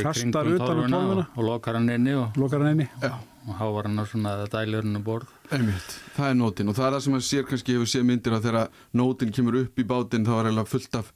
kastar 0.00 0.48
utan 0.48 0.56
á 0.56 0.64
torfuna 0.64 0.88
tólfuna. 0.88 1.26
og, 1.36 1.44
lokar 1.44 1.74
hann 1.76 1.88
inni 1.92 2.14
og, 2.16 2.32
lokar 2.40 2.60
hann 2.64 2.70
einni 2.72 2.86
Já, 3.02 3.12
og 3.44 3.56
hávar 3.60 3.88
hann 3.88 4.00
á 4.00 4.04
svona 4.08 4.34
dælurinn 4.50 4.96
um 4.96 5.04
borð. 5.04 5.28
einmitt, 5.52 5.96
það 6.16 6.28
er 6.30 6.36
nótin 6.40 6.68
og 6.72 6.76
það 6.78 6.86
er 6.86 6.96
það 6.96 7.04
sem 7.06 7.16
að 7.18 7.24
sér 7.28 7.48
kannski 7.50 7.76
hefur 7.76 7.90
séð 7.92 8.04
myndir 8.08 8.36
að 8.36 8.46
þegar 8.48 8.68
nótin 9.00 9.32
kemur 9.36 9.58
upp 9.62 9.78
í 9.78 9.86
bátinn 9.94 10.24
þá 10.26 10.34
er 10.38 10.48
eiginlega 10.50 10.70
fullt 10.72 10.98
af 11.00 11.12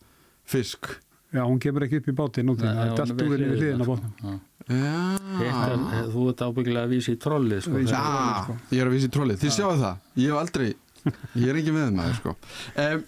fisk. 0.49 0.91
Já, 1.29 1.43
hún 1.45 1.59
kemur 1.61 1.85
ekki 1.85 2.01
upp 2.01 2.09
í 2.09 2.17
báti 2.17 2.45
nótin, 2.45 2.69
það 2.69 2.85
er 2.85 2.95
dalt 2.97 3.13
úr 3.13 3.33
henni 3.35 3.49
við 3.53 3.59
hliðin 3.63 3.85
á 3.85 3.87
bátnum 3.89 4.13
Já. 4.69 4.79
Já, 5.41 5.53
er, 5.73 6.09
þú 6.13 6.23
ert 6.31 6.43
ábyggilega 6.45 6.85
að 6.89 6.93
vísa 6.93 7.13
í 7.13 7.19
trollið 7.21 7.61
sko. 7.65 7.83
Já, 7.89 8.01
ég 8.73 8.81
er 8.83 8.89
að 8.89 8.95
vísa 8.97 9.09
í 9.09 9.13
trollið, 9.17 9.39
þið 9.41 9.53
sjáu 9.55 9.77
það, 9.81 10.03
ég 10.21 10.33
hef 10.33 10.41
aldrei, 10.43 10.67
ég 11.41 11.49
er 11.53 11.61
ekki 11.61 11.73
með 11.77 11.95
maður 11.97 12.19
sko. 12.19 12.35
Um, 12.85 13.05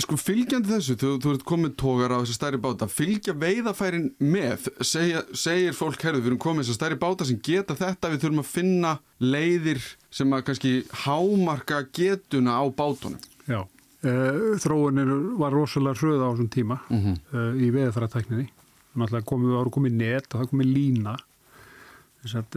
sko 0.00 0.16
fylgjandi 0.16 0.70
þessu, 0.70 0.96
þú, 1.00 1.10
þú 1.22 1.34
ert 1.36 1.44
komið 1.48 1.74
tógar 1.80 2.14
á 2.14 2.22
þessu 2.22 2.36
stærri 2.36 2.60
báta, 2.62 2.88
fylgja 2.88 3.34
veiðafærin 3.36 4.08
með, 4.22 4.70
segja, 4.86 5.24
segir 5.36 5.76
fólk, 5.76 6.00
herðu, 6.00 6.22
við 6.22 6.30
erum 6.32 6.40
komið 6.42 6.66
þessu 6.66 6.78
stærri 6.78 6.98
báta 7.02 7.26
sem 7.28 7.40
geta 7.44 7.76
þetta, 7.78 8.12
við 8.12 8.24
þurfum 8.24 8.42
að 8.44 8.50
finna 8.52 8.94
leiðir 9.20 9.82
sem 10.12 10.32
að 10.32 10.46
kannski 10.48 10.72
hámarka 11.04 11.82
getuna 11.92 12.56
á 12.56 12.64
bátunum. 12.72 13.20
Já, 13.48 13.60
uh, 13.60 14.56
þróunir 14.62 15.12
var 15.40 15.54
rosalega 15.56 16.00
hröð 16.00 16.24
á 16.24 16.28
þessum 16.32 16.50
tíma 16.52 16.80
Mm 16.88 17.00
-hmm. 17.02 17.20
uh, 17.34 17.52
í 17.60 17.70
veðafæratækninni 17.74 18.48
náttúrulega 18.92 19.28
komið, 19.28 19.54
ára 19.56 19.72
komið 19.72 19.94
net 19.98 20.34
og 20.34 20.40
það 20.40 20.50
komið 20.52 20.72
lína 20.76 21.16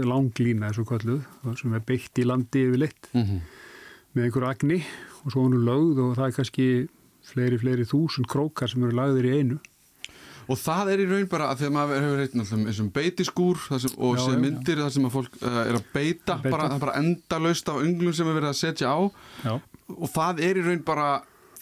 langlína 0.06 0.70
þessu 0.70 0.86
kölluð 0.86 1.22
sem 1.58 1.74
er 1.74 1.84
beitt 1.86 2.20
í 2.22 2.26
landi 2.28 2.66
yfirleitt 2.68 3.10
með 4.14 4.28
einhverju 4.28 4.50
agni 4.50 4.84
og 5.24 5.32
svo 5.32 5.46
hann 5.46 5.58
er 5.58 5.64
lögð 5.66 6.02
og 6.04 6.12
það 6.20 6.28
er 6.28 6.36
kannski 6.36 6.68
fleiri, 7.30 7.60
fleiri 7.62 7.88
þúsund 7.90 8.30
krókar 8.32 8.72
sem 8.72 8.84
eru 8.86 8.96
lagðir 8.98 9.30
í 9.30 9.40
einu. 9.40 9.62
Og 10.46 10.60
það 10.62 10.92
er 10.94 11.02
í 11.02 11.06
raun 11.10 11.30
bara 11.30 11.48
að 11.50 11.64
þegar 11.64 11.74
maður 11.74 12.04
hefur 12.04 12.20
reynd 12.22 12.36
náttúrulega 12.38 12.70
eins 12.70 12.82
og 12.84 12.90
beitiskúr 12.94 13.62
sem, 13.66 13.96
og 13.98 14.20
já. 14.20 14.26
myndir 14.44 14.82
þar 14.84 14.92
sem 14.94 15.08
að 15.08 15.16
fólk 15.16 15.40
uh, 15.40 15.62
er 15.64 15.78
að 15.80 15.88
beita, 15.96 16.36
Beita. 16.44 16.52
Bara, 16.54 16.68
bara 16.84 16.98
endalaust 17.00 17.72
af 17.72 17.80
unglum 17.82 18.14
sem 18.14 18.30
er 18.30 18.38
verið 18.38 18.52
að 18.52 18.60
setja 18.60 18.92
á. 18.94 19.00
Já, 19.42 19.56
og 19.96 20.12
það 20.14 20.44
er 20.46 20.60
í 20.62 20.68
raun 20.68 20.84
bara 20.86 21.08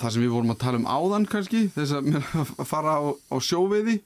það 0.01 0.15
sem 0.15 0.25
við 0.25 0.35
vorum 0.35 0.51
að 0.51 0.59
tala 0.65 0.81
um 0.81 0.89
áðan 0.89 1.29
kannski 1.31 1.63
þess 1.71 1.95
að 1.95 2.11
að 2.59 2.67
fara 2.67 2.97
á, 2.99 3.03
á 3.15 3.35
sjóveiði 3.39 4.01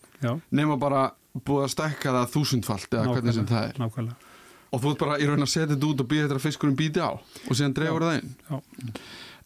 nema 0.54 0.78
bara 0.78 1.08
búið 1.34 1.66
að 1.66 1.74
stækka 1.74 2.14
það 2.20 2.32
þúsundfalt 2.36 2.94
eða 2.94 3.18
hvernig 3.18 3.38
sem 3.38 3.50
það 3.50 3.70
er. 3.72 3.82
Nákvæmlega 3.82 4.28
og 4.74 4.84
þú 4.84 4.94
ert 4.94 5.04
bara 5.04 5.20
í 5.22 5.28
raun 5.28 5.46
að 5.46 5.52
setja 5.52 5.74
þetta 5.74 5.90
út 5.90 6.02
og 6.04 6.10
býða 6.12 6.26
þetta 6.26 6.38
að 6.38 6.46
fiskurinn 6.46 6.80
býti 6.80 7.04
á 7.04 7.12
og 7.16 7.52
síðan 7.56 7.76
dreifur 7.78 8.06
það 8.08 8.18
inn. 8.20 8.34
Já. 8.50 8.58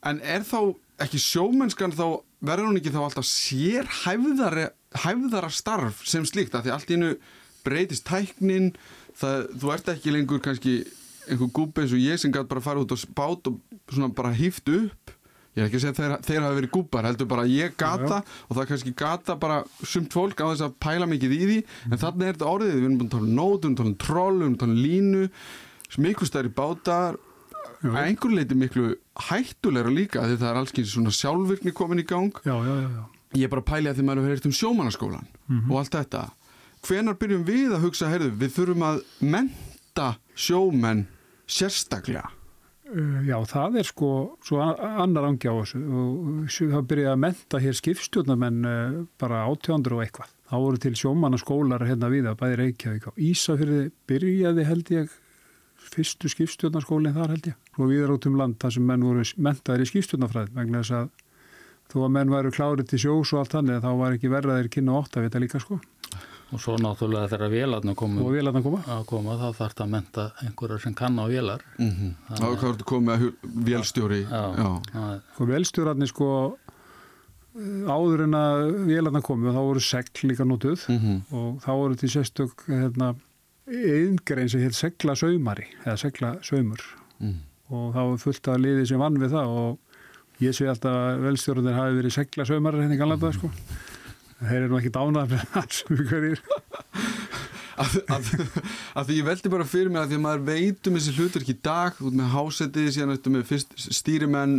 en 0.09 0.21
er 0.35 0.47
þá 0.47 0.59
ekki 1.03 1.21
sjómennskan 1.21 1.93
þá 1.95 2.05
verður 2.41 2.71
hún 2.71 2.79
ekki 2.79 2.93
þá 2.93 3.01
alltaf 3.05 3.27
sér 3.27 3.89
hæfðara, 4.01 4.71
hæfðara 5.03 5.51
starf 5.53 6.01
sem 6.07 6.25
slíkt? 6.27 6.55
Að 6.57 6.67
því 6.67 6.73
allt 6.75 6.93
innu 6.95 7.11
breytist 7.65 8.07
tæknin 8.09 8.71
það, 9.17 9.47
þú 9.61 9.73
ert 9.75 9.91
ekki 9.93 10.13
lengur 10.15 10.43
kannski 10.43 10.81
einhver 11.29 11.51
gúbi 11.53 11.83
eins 11.83 11.95
og 11.95 12.01
ég 12.01 12.21
sem 12.21 12.33
gæti 12.33 12.49
bara 12.49 12.63
fara 12.63 12.81
út 12.81 12.93
á 12.93 12.97
bát 13.15 13.49
og 13.51 13.59
svona 13.91 14.11
bara 14.15 14.33
hýft 14.35 14.71
upp. 14.73 15.13
Ég 15.51 15.65
er 15.65 15.67
ekki 15.67 15.81
að 15.81 15.83
segja 15.83 15.91
að 15.91 15.99
þeir, 15.99 16.13
þeir 16.27 16.43
hafa 16.45 16.57
verið 16.57 16.71
gúbar 16.71 17.05
heldur 17.09 17.27
bara 17.27 17.43
að 17.43 17.55
ég 17.57 17.73
gata 17.79 18.21
og 18.23 18.53
það 18.55 18.69
kannski 18.69 18.93
gata 19.01 19.35
bara 19.39 19.57
sumt 19.83 20.13
fólk 20.15 20.39
á 20.39 20.47
þess 20.47 20.63
að 20.63 20.77
pæla 20.79 21.09
mikið 21.11 21.35
í 21.35 21.41
því. 21.41 21.57
En 21.91 21.99
þannig 21.99 22.29
er 22.29 22.37
þetta 22.37 22.53
orðið, 22.53 22.71
við 22.77 22.85
erum 22.85 22.95
búin 23.01 23.09
að 23.09 23.15
tala 23.17 23.27
um 23.27 23.35
nót 23.35 23.57
við 23.57 23.65
erum 23.65 23.75
að 23.75 23.81
tala 23.81 23.91
um 23.91 23.99
troll, 24.05 24.37
við 24.37 24.45
erum 24.45 24.55
að 24.55 24.63
tala 24.63 24.77
um 24.77 24.85
línu 24.85 25.25
miklu 26.05 26.29
stærri 26.29 26.53
bátar. 26.55 27.19
Að 27.81 27.97
einhver 28.03 28.35
leiti 28.35 28.57
miklu 28.57 28.91
hættulegra 29.29 29.93
líka 29.93 30.25
því 30.25 30.37
það 30.41 30.49
er 30.51 30.59
alls 30.61 30.75
kyns 30.75 30.93
svona 30.95 31.13
sjálfvirkni 31.15 31.73
komin 31.77 32.03
í 32.03 32.07
gang. 32.07 32.35
Já, 32.45 32.53
já, 32.53 32.75
já, 32.81 32.89
já. 32.97 33.05
ég 33.37 33.47
er 33.47 33.53
bara 33.53 33.63
að 33.63 33.71
pæli 33.71 33.91
að 33.91 33.97
því 33.97 34.05
maður 34.07 34.21
hefur 34.21 34.35
heyrt 34.35 34.49
um 34.49 34.57
sjómannaskólan 34.59 35.31
og 35.69 35.79
allt 35.81 35.97
þetta. 35.97 36.27
Hvenar 36.81 37.17
byrjum 37.21 37.45
við 37.45 37.73
að 37.75 37.83
hugsa, 37.85 38.09
heyrðu, 38.09 38.31
við 38.41 38.53
þurfum 38.55 38.85
að 38.87 39.01
menta 39.21 40.07
sjómenn 40.33 41.03
sérstaklega? 41.45 42.31
Uh, 42.91 43.21
Já, 43.23 43.37
það 43.47 43.77
er 43.79 43.87
sko 43.87 44.07
annar 44.41 45.29
angi 45.29 45.47
á 45.47 45.55
þessu. 45.61 45.79
Og 45.79 46.55
það 46.57 46.87
byrjaði 46.89 47.11
að 47.13 47.21
menta 47.23 47.61
hér 47.63 47.77
skipstjórnarmenn 47.77 48.67
uh, 48.67 48.97
bara 49.21 49.45
átjóndur 49.47 49.99
og 49.99 50.03
eitthvað. 50.03 50.33
Þá 50.51 50.55
voru 50.59 50.81
til 50.83 50.93
sjómannaskólar 50.99 51.85
hérna 51.87 52.09
við 52.11 52.27
að 52.27 52.39
bæði 52.41 52.57
Reykjavík 52.59 53.05
á 53.07 53.11
Ísafyrði 53.29 53.83
byrjaði 54.09 54.65
held 54.67 54.91
ég 54.91 55.13
fyrstu 55.91 56.29
skipstjórnarskólinn 56.31 57.13
þar 57.17 57.29
held 57.35 57.47
ég. 57.51 57.55
Svo 57.75 57.87
viðar 57.89 58.13
út 58.15 58.25
um 58.29 58.37
land 58.39 58.55
þar 58.61 58.71
sem 58.77 58.85
menn 58.87 59.03
voru 59.03 59.23
mentaðir 59.37 59.81
í 59.85 59.89
skipstjórnarfræð 59.91 60.53
vegna 60.55 60.81
þess 60.83 60.91
að 60.91 61.09
þó 61.91 61.97
að 62.05 62.11
menn 62.15 62.29
væru 62.31 62.51
klárið 62.55 62.87
til 62.87 62.99
sjós 63.03 63.33
og 63.33 63.39
allt 63.41 63.51
þannig 63.57 63.81
þá 63.83 63.89
var 63.99 64.13
ekki 64.15 64.29
verðaðir 64.31 64.69
kynna 64.71 64.99
átt 65.01 65.17
að 65.17 65.27
vita 65.27 65.39
líka 65.43 65.59
sko 65.59 65.79
Og 66.51 66.59
svo 66.59 66.73
náttúrulega 66.75 67.29
þegar 67.31 67.51
vélarnu 67.53 67.91
og 67.93 67.95
komum 68.01 68.25
vil 68.33 68.43
að 68.47 68.55
það 68.57 68.63
koma. 68.65 68.79
að 68.91 69.05
koma 69.07 69.35
þá 69.39 69.45
þarf 69.55 69.75
það 69.75 69.83
að 69.85 69.91
menta 69.93 70.23
einhverja 70.43 70.79
sem 70.83 70.93
kann 70.99 71.15
á 71.19 71.25
vélar. 71.31 71.61
mm 71.79 71.91
-hmm. 71.91 72.11
þá 72.39 72.43
er 72.51 72.57
hvað 72.59 72.83
komið 72.91 73.13
að 73.13 73.19
hu- 73.21 73.35
vélstjóri 73.67 74.21
Já, 74.27 74.41
Já. 74.57 74.81
það 74.91 75.13
er- 75.13 75.21
Og 75.39 75.47
velstjórarnir 75.47 76.07
sko 76.11 76.57
áður 77.91 78.23
en 78.23 78.35
að 78.35 78.61
vélarna 78.87 79.21
komu 79.21 79.51
þá 79.51 79.59
voru 79.59 79.79
segl 79.83 80.27
líka 80.29 80.43
notuð 80.47 80.87
Mm 80.89 80.99
-hmm. 80.99 81.21
og 81.35 81.61
þá 81.63 81.71
voru 81.75 81.95
til 81.95 82.09
sérstök 82.09 82.53
hérna, 82.67 83.15
yngrein 83.69 84.49
sem 84.49 84.63
hétt 84.63 84.77
segla 84.77 85.15
saumari 85.17 85.67
eða 85.83 85.97
segla 86.01 86.33
saumur 86.45 86.81
mm. 87.19 87.37
og 87.69 87.93
þá 87.93 88.01
var 88.01 88.19
fullt 88.23 88.51
af 88.51 88.61
liði 88.61 88.87
sem 88.89 89.01
vann 89.01 89.19
við 89.21 89.35
það 89.35 89.55
og 89.61 90.41
ég 90.41 90.57
sé 90.57 90.67
alltaf 90.69 90.97
að 90.97 91.23
velstjórnir 91.27 91.77
hafi 91.77 91.99
verið 91.99 92.17
segla 92.17 92.47
hérna 92.47 92.95
í 92.95 92.99
Galanda 92.99 93.31
sko. 93.35 93.51
þeir 94.41 94.63
eru 94.65 94.79
ekki 94.79 94.93
dánað 94.95 95.35
með 95.35 95.47
það 95.53 95.73
sem 95.77 95.95
við 95.95 96.07
hverjir 96.09 96.43
að, 97.81 97.97
að, 98.13 98.29
að 98.99 99.09
því 99.09 99.17
ég 99.17 99.27
veldi 99.27 99.51
bara 99.53 99.67
fyrir 99.67 99.91
mig 99.91 100.01
að 100.01 100.11
því 100.11 100.17
að 100.17 100.23
maður 100.25 100.45
veit 100.49 100.89
um 100.89 100.97
þessi 100.97 101.15
hlutverk 101.17 101.51
í 101.51 101.57
dag 101.63 102.01
út 102.01 102.17
með 102.17 102.33
hásetið, 102.35 102.89
síðan 102.95 103.15
eftir 103.15 103.35
með 103.35 103.45
fyrst 103.49 103.75
stýrimenn, 103.99 104.57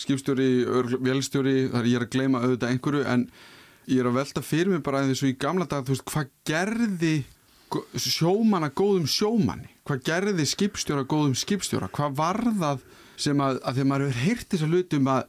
skipstjóri 0.00 0.48
vélstjóri, 1.04 1.56
þar 1.72 1.90
ég 1.90 1.98
er 1.98 2.06
að 2.06 2.14
gleyma 2.16 2.42
auðvitað 2.44 2.74
einhverju, 2.74 3.04
en 3.14 3.26
ég 3.90 4.02
er 4.02 4.10
að 4.10 4.18
velta 4.20 4.44
fyrir 4.44 4.72
mig 4.74 4.82
bara 4.86 5.04
eins 5.04 5.22
og 5.24 5.30
í 5.30 5.36
gamla 5.40 5.68
dag, 5.70 5.84
þú 5.86 5.96
veist, 5.96 6.06
hvað 6.10 6.32
gerði 6.48 7.14
sjómanna 8.00 8.70
góðum 8.74 9.06
sjómanni, 9.10 9.70
hvað 9.88 10.02
gerði 10.08 10.48
skipstjóra 10.48 11.06
góðum 11.08 11.36
skipstjóra, 11.38 11.90
hvað 11.94 12.18
var 12.18 12.42
það 12.58 12.82
sem 13.20 13.40
að, 13.44 13.60
að 13.62 13.80
að 13.82 13.88
maður 13.90 14.10
hefur 14.10 14.24
heyrt 14.24 14.50
þess 14.50 14.66
að 14.66 14.74
hlutum 14.74 15.10
að 15.12 15.22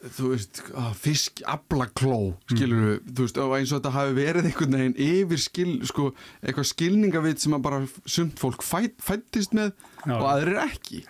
þú 0.00 0.30
veist, 0.32 0.60
fisk, 0.96 1.42
aflakló 1.48 2.18
skilur 2.48 2.84
við, 2.86 3.00
þú 3.12 3.26
veist, 3.26 3.40
og 3.42 3.54
eins 3.58 3.72
og 3.72 3.80
þetta 3.80 3.92
hafi 3.98 4.16
verið 4.16 4.48
einhvern 4.48 4.76
veginn 4.78 4.98
yfir 5.06 5.42
skil 5.42 5.72
sko, 5.88 6.10
eitthvað 6.40 6.68
skilningavit 6.70 7.42
sem 7.42 7.56
að 7.56 7.64
bara 7.66 7.80
sumt 8.08 8.40
fólk 8.40 8.64
fæ, 8.64 8.88
fættist 9.02 9.56
með 9.56 9.74
Já. 10.06 10.16
og 10.16 10.26
aðrir 10.32 10.62
ekki. 10.64 11.02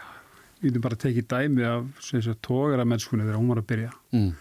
Við 0.61 0.73
getum 0.73 0.85
bara 0.85 0.99
tekið 1.01 1.29
dæmi 1.31 1.67
af 1.71 2.09
tógara 2.45 2.87
mennskunni 2.89 3.25
þegar 3.29 3.39
hún 3.39 3.53
var 3.55 3.63
að 3.63 3.69
byrja. 3.71 3.93
Mm. 4.17 4.33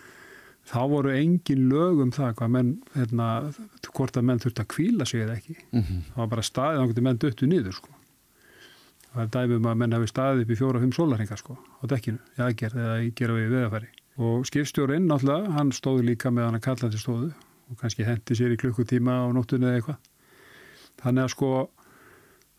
Þá 0.70 0.82
voru 0.92 1.14
engin 1.16 1.70
lög 1.72 2.02
um 2.04 2.12
það 2.14 2.36
hvað 2.40 2.52
menn, 2.56 2.74
hérna, 2.96 3.30
hvort 3.90 4.18
að 4.20 4.28
menn 4.30 4.42
þurft 4.44 4.62
að 4.62 4.70
kvíla 4.76 5.08
sig 5.10 5.24
eða 5.26 5.38
ekki 5.40 5.56
Mm 5.72 5.82
-hmm. 5.82 6.02
það 6.14 6.18
var 6.22 6.28
bara 6.28 6.42
staðið 6.42 6.80
þá 6.80 6.88
getur 6.88 7.04
menn 7.04 7.18
döttu 7.18 7.48
niður 7.48 7.74
sko. 7.74 7.90
Það 9.14 9.24
er 9.24 9.30
dæmum 9.34 9.66
að 9.66 9.76
menn 9.82 9.94
hafi 9.94 10.08
staðið 10.08 10.42
upp 10.42 10.50
í 10.50 10.56
fjóra-fimm 10.60 10.94
sólarhinga 10.94 11.38
sko 11.38 11.58
á 11.58 11.84
dekkinu, 11.90 12.20
í 12.38 12.40
aðgerð 12.46 12.78
eða 12.78 13.02
í 13.02 13.12
gera 13.16 13.34
við 13.34 13.50
veðafæri. 13.50 13.88
Og 14.20 14.46
skipstjórinn 14.46 15.08
náttúrulega, 15.08 15.52
hann 15.52 15.72
stóði 15.72 16.04
líka 16.06 16.30
með 16.32 16.46
hann 16.46 16.56
að 16.56 16.66
kallandi 16.68 16.98
stóðu 16.98 17.34
og 17.70 17.78
kannski 17.80 18.04
hendi 18.06 18.36
sér 18.36 18.54
í 18.54 18.58
klukkutíma 18.58 19.12
á 19.12 19.26
nóttunni 19.34 19.66
eða 19.66 19.76
eitthvað. 19.76 19.98
Þannig 21.02 21.24
að 21.24 21.30
sko 21.34 21.70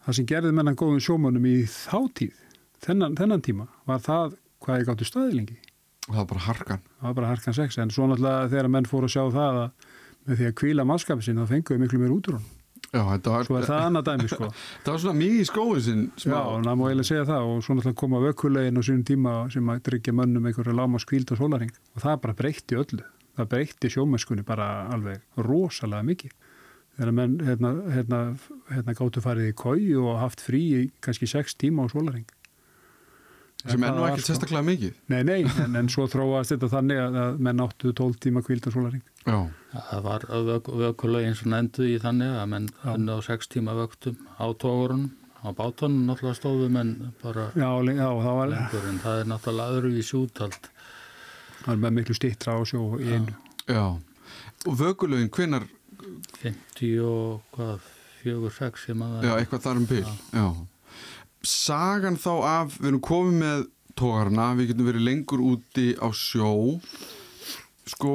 það 0.04 0.14
sem 0.16 0.26
gerði 0.26 0.52
mennan 0.52 0.76
góðum 0.76 1.00
sjómanum 1.00 1.46
í 1.46 1.56
þáttíð, 1.66 2.34
þennan, 2.80 3.16
þennan 3.16 3.42
tíma, 3.42 3.66
var 3.86 4.00
það 4.00 4.36
hvað 4.60 4.78
ég 4.80 4.86
gáttu 4.86 5.04
staði 5.04 5.36
lengi. 5.36 5.58
Og 5.58 5.69
það 6.06 6.20
var 6.20 6.30
bara 6.32 6.46
harkan. 6.46 6.86
Það 7.00 7.08
var 7.08 7.18
bara 7.20 7.32
harkan 7.34 7.56
sex, 7.56 7.78
en 7.78 7.92
svo 7.94 8.08
náttúrulega 8.10 8.48
þegar 8.54 8.70
menn 8.76 8.88
fóru 8.88 9.10
að 9.10 9.14
sjá 9.16 9.24
það 9.34 9.60
að 9.64 9.90
með 10.26 10.40
því 10.40 10.48
að 10.50 10.56
kvíla 10.60 10.86
mannskapin 10.88 11.26
sinna 11.26 11.44
þá 11.46 11.54
fenguðu 11.54 11.82
miklu 11.84 12.00
meir 12.00 12.16
útur 12.16 12.38
hann. 12.38 12.48
Já, 12.90 13.04
þetta 13.06 13.30
var, 13.32 13.46
Svo 13.46 13.56
er 13.60 13.66
það 13.68 13.84
annað 13.86 14.06
dæmi 14.08 14.28
sko. 14.32 14.46
það 14.84 14.90
var 14.90 15.00
svona 15.04 15.18
mikið 15.20 15.40
í 15.40 15.46
skóin 15.46 15.84
sinn. 15.86 16.02
Já, 16.18 16.38
það 16.40 16.78
má 16.80 16.84
eiginlega 16.88 17.06
segja 17.06 17.26
það 17.28 17.50
og 17.50 17.60
svo 17.62 17.76
náttúrulega 17.76 18.00
koma 18.00 18.22
vökkulegin 18.24 18.80
á 18.80 18.82
sínum 18.82 19.04
tíma 19.06 19.34
sem 19.54 19.70
að 19.70 19.82
tryggja 19.86 20.14
mönnum 20.18 20.48
einhverju 20.50 20.74
láma 20.74 21.00
skvíld 21.02 21.30
og 21.30 21.38
sólaring 21.38 21.70
og 21.70 22.02
það 22.02 22.18
bara 22.24 22.36
breytti 22.40 22.78
öllu. 22.80 23.04
Það 23.38 23.50
breytti 23.52 23.92
sjómennskunni 23.94 24.46
bara 24.48 24.66
alveg 24.90 25.22
rosalega 25.38 26.08
mikið. 26.08 26.34
Þegar 26.98 27.14
menn 27.20 27.38
hérna, 27.46 27.70
hérna, 27.94 28.20
hérna 28.74 28.96
gáttu 28.98 29.22
farið 29.22 29.52
í 29.52 29.56
kói 29.56 29.94
og 30.00 30.18
haft 30.24 30.42
frí 30.42 30.64
kannski 31.04 31.30
sex 31.30 31.54
tíma 31.54 31.86
á 31.86 31.92
sólaring. 31.94 32.26
Sem 33.60 33.82
er 33.84 33.92
nú 33.92 34.04
ekkert 34.06 34.24
sko- 34.24 34.32
sérstaklega 34.32 34.64
mikið. 34.64 34.92
Nei, 35.12 35.22
nei, 35.22 35.40
en, 35.64 35.74
en 35.76 35.88
svo 35.92 36.06
þróast 36.08 36.54
þetta 36.54 36.68
þannig 36.72 37.00
að- 37.02 37.16
að 37.22 37.38
menn 37.44 37.60
áttu 37.60 37.92
12 37.92 38.16
tíma 38.24 38.40
kvíld 38.46 38.66
og 38.66 38.72
sólaring. 38.72 39.02
Já. 39.26 39.38
Það 39.90 40.02
var 40.06 40.20
vökulögin 40.80 41.36
sem 41.36 41.52
endur 41.52 41.84
í 41.84 41.98
þannig 42.00 42.32
að 42.40 42.48
menn 42.48 42.68
Já. 42.84 42.94
unni 42.94 43.12
á 43.12 43.18
sex 43.22 43.46
tíma 43.52 43.74
vöktum 43.76 44.16
á 44.40 44.46
tógurunum, 44.56 45.10
á 45.44 45.48
bátunum 45.52 46.06
náttúrulega 46.08 46.38
stóðu 46.40 46.70
menn 46.72 47.12
bara 47.22 47.50
Já, 47.54 47.68
já 47.84 48.08
það 48.08 48.34
var, 48.40 48.48
lengur 48.54 48.88
en 48.88 48.98
það 49.04 49.20
er 49.20 49.28
náttúrulega 49.34 49.76
öðruvís 49.76 50.12
útald. 50.16 50.70
það 51.60 51.66
var 51.66 51.76
með 51.84 51.92
miklu 52.00 52.14
stittra 52.16 52.56
á 52.56 52.60
sjó 52.64 52.96
í 52.98 53.12
einu. 53.12 53.34
Já. 53.68 53.84
Og 54.66 54.74
vökulögin, 54.80 55.28
hvenar, 55.30 55.68
50 56.40 57.00
og 57.04 57.42
hvað, 57.54 57.80
4-6 58.24 58.88
ég 58.88 58.96
maður. 59.00 59.24
já, 59.24 59.34
eitthvað 59.36 59.62
þar 59.64 59.76
um 59.80 59.86
bil. 59.86 60.04
Já. 60.32 60.46
Sagan 61.46 62.18
þá 62.20 62.33
af, 62.44 62.76
við 62.81 62.92
erum 62.92 63.05
komið 63.05 63.38
með 63.44 63.64
tógarna, 64.00 64.50
við 64.59 64.72
getum 64.72 64.90
verið 64.90 65.07
lengur 65.09 65.46
úti 65.55 65.88
á 65.96 66.09
sjó. 66.16 66.53
Sko, 67.90 68.11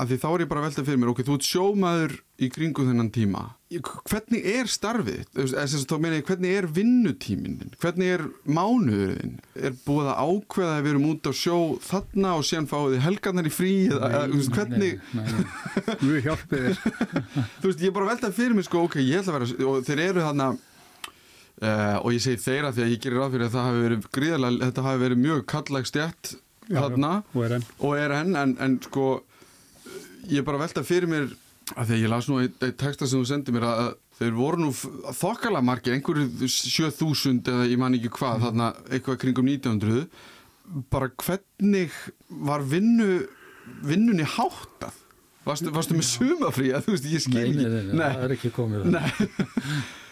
að 0.00 0.12
því 0.12 0.16
þá 0.22 0.28
er 0.30 0.42
ég 0.44 0.48
bara 0.48 0.62
að 0.62 0.66
velta 0.70 0.84
fyrir 0.86 1.00
mér, 1.02 1.10
ok, 1.12 1.20
þú 1.26 1.34
ert 1.36 1.46
sjómaður 1.48 2.14
í 2.44 2.48
kringu 2.52 2.86
þennan 2.86 3.10
tíma. 3.12 3.42
Hvernig 3.74 4.46
er 4.48 4.68
starfið? 4.70 5.24
Sagt, 5.50 5.90
þá 5.90 5.96
meina 6.00 6.20
ég, 6.20 6.24
hvernig 6.28 6.54
er 6.56 6.68
vinnutíminn? 6.76 7.74
Hvernig 7.82 8.12
er 8.14 8.24
mánuðurinn? 8.46 9.34
Er 9.58 9.74
búið 9.84 10.10
að 10.12 10.20
ákveða 10.24 10.76
að 10.78 10.84
við 10.86 10.92
erum 10.94 11.06
út 11.10 11.28
á 11.28 11.32
sjó 11.36 11.58
þarna 11.84 12.34
og 12.38 12.46
síðan 12.48 12.70
fáið 12.70 12.94
þið 12.94 13.04
helgarnar 13.08 13.50
í 13.50 13.54
frí? 13.54 13.72
Eða, 13.90 14.10
eða, 14.12 14.28
þú 14.30 14.40
veist, 14.40 14.54
hvernig, 14.60 14.94
Nei, 15.10 15.24
nei, 15.26 15.96
Við 16.04 16.28
hjálpið 16.28 16.68
þér. 16.68 16.78
þú 17.58 17.68
veist, 17.68 17.82
ég 17.82 17.90
er 17.90 17.96
bara 17.98 18.06
að 18.08 18.12
velta 18.14 18.32
fyrir 18.38 18.56
mér, 18.56 18.68
sko, 18.70 18.86
ok, 18.88 19.00
ég 19.02 19.20
ætla 19.24 19.34
að 19.34 19.42
vera, 19.42 19.68
og 19.74 19.88
þeir 19.90 20.04
eru 20.06 20.24
þarna, 20.28 20.48
uh, 21.64 21.96
og 22.04 22.12
ég 22.14 22.22
segi 22.24 22.40
þeirra 22.44 22.72
því 22.76 22.84
að 22.84 22.92
ég 22.94 23.02
gerir 23.04 23.20
ráð 23.22 23.34
fyrir 23.36 23.46
að 23.48 23.54
það 23.56 23.68
hafi 23.68 23.82
verið 23.86 24.08
gríðarlega, 24.18 24.68
þetta 24.68 24.84
hafi 24.88 25.02
verið 25.04 25.22
mjög 25.24 25.44
kallag 25.54 25.88
stjætt 25.90 26.34
Já, 26.64 26.78
þarna 26.80 27.12
Og 27.34 27.42
er 27.44 27.56
enn. 27.58 27.64
og 27.84 27.96
er 28.00 28.14
enn, 28.20 28.36
en, 28.40 28.54
en 28.64 28.76
sko, 28.86 29.08
ég 30.32 30.46
bara 30.46 30.60
velta 30.62 30.84
fyrir 30.86 31.10
mér, 31.10 31.26
að 31.74 31.90
því 31.90 31.96
að 31.98 32.02
ég 32.06 32.12
las 32.14 32.28
nú 32.30 32.38
eitt, 32.40 32.64
texta 32.80 33.08
sem 33.10 33.20
þú 33.20 33.28
sendið 33.28 33.58
mér 33.58 33.66
að, 33.68 33.90
þeir 34.20 34.34
voru 34.38 34.62
nú 34.62 34.70
þokkala 35.18 35.60
margir, 35.66 35.96
einhverju 35.98 36.48
7000 36.48 37.42
eða 37.52 37.66
ég 37.68 37.80
man 37.82 37.96
ekki 37.98 38.12
hvað, 38.16 38.44
þarna 38.46 38.68
eitthvað 38.94 39.18
kringum 39.24 39.48
1900, 39.52 40.04
bara 40.94 41.10
hvernig 41.20 41.92
var 42.48 42.64
vinnu, 42.64 43.08
vinnunni 43.84 44.24
háttað? 44.36 45.00
Varstu, 45.44 45.68
varstu 45.74 45.92
með 45.98 46.06
sumafrí? 46.08 46.70
Að, 46.72 46.86
þú 46.86 46.94
veist, 46.94 47.10
ég 47.12 47.20
skil 47.26 47.34
nei, 47.36 47.50
ekki. 47.50 47.66
nei, 47.68 47.90
nei, 47.98 48.06
það 48.14 48.22
er 48.24 48.32
ekki 48.38 48.52
komið 48.56 48.86
það. 48.94 49.34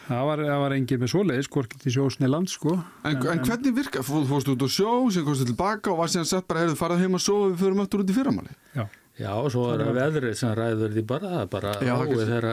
Það 0.08 0.24
var, 0.28 0.40
það 0.48 0.62
var 0.64 0.74
engin 0.76 1.02
með 1.02 1.12
svoleiðis, 1.12 1.48
hvorki 1.52 1.78
til 1.82 1.92
sjósni 1.94 2.28
land, 2.30 2.50
sko. 2.50 2.74
En, 3.06 3.20
en, 3.20 3.44
hvernig 3.46 3.76
virka? 3.76 4.02
Fó, 4.06 4.16
fórstu 4.28 4.56
út 4.56 4.64
á 4.66 4.68
sjó, 4.72 4.90
sem 5.14 5.26
komstu 5.26 5.46
tilbaka 5.48 5.92
og 5.92 6.00
var 6.02 6.10
síðan 6.10 6.28
sett 6.28 6.48
bara, 6.50 6.64
heyrðu, 6.64 6.78
farað 6.80 7.04
heim 7.04 7.14
að 7.18 7.24
sofa 7.26 7.52
við 7.52 7.62
förum 7.62 7.84
aftur 7.84 8.02
út 8.02 8.10
í 8.10 8.16
fyrramáli. 8.16 8.56
Já, 8.74 8.84
Já, 9.20 9.28
og 9.36 9.50
svo 9.52 9.66
er 9.74 9.82
það 9.84 9.98
veðrið 9.98 10.34
sem 10.40 10.52
ræður 10.56 10.94
því 10.94 11.02
bara, 11.10 11.30
það 11.34 11.42
er 11.42 11.48
bara 11.52 11.72
áið 11.76 12.22
þeirra 12.30 12.52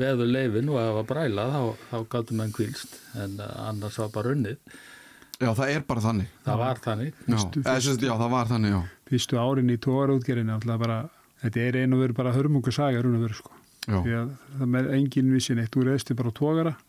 veður 0.00 0.30
leifin 0.34 0.70
og 0.72 0.78
ef 0.80 0.86
það 0.88 0.96
var 0.96 1.06
bræla 1.12 1.44
þá, 1.52 1.60
þá 1.92 1.96
gáttum 2.14 2.40
menn 2.42 2.54
kvílst 2.56 2.96
en 3.22 3.36
uh, 3.38 3.52
annars 3.68 3.98
var 4.02 4.10
bara 4.16 4.32
unnið. 4.34 4.56
Já, 5.36 5.50
það 5.52 5.70
er 5.76 5.84
bara 5.86 6.02
þannig. 6.08 6.32
Það 6.48 6.58
var 6.64 6.80
þannig. 6.88 7.12
Já, 7.14 7.28
Fyrstu- 7.28 7.62
sem 7.68 7.84
sagt, 7.86 8.06
já 8.08 8.14
það 8.16 8.34
var 8.34 8.50
þannig, 8.50 8.74
já. 8.74 8.80
fyrstu 9.12 9.38
árin 9.38 9.70
í 9.70 9.78
tógarútgerinu, 9.86 10.56
alltaf 10.56 10.82
bara, 10.82 10.98
þetta 11.44 11.62
er 11.68 11.78
einu 11.84 12.02
veru 12.02 12.18
bara 12.18 12.34
hörmunga 12.34 12.74
já. 13.86 13.96
Því 14.02 14.18
að 14.20 14.34
það 14.58 14.72
með 14.74 14.92
engin 14.98 15.32
vissin 15.32 15.62
eitt, 15.62 15.72
þú 15.74 15.86
reyðstu 15.86 16.18
bara 16.18 16.34
og 16.34 16.84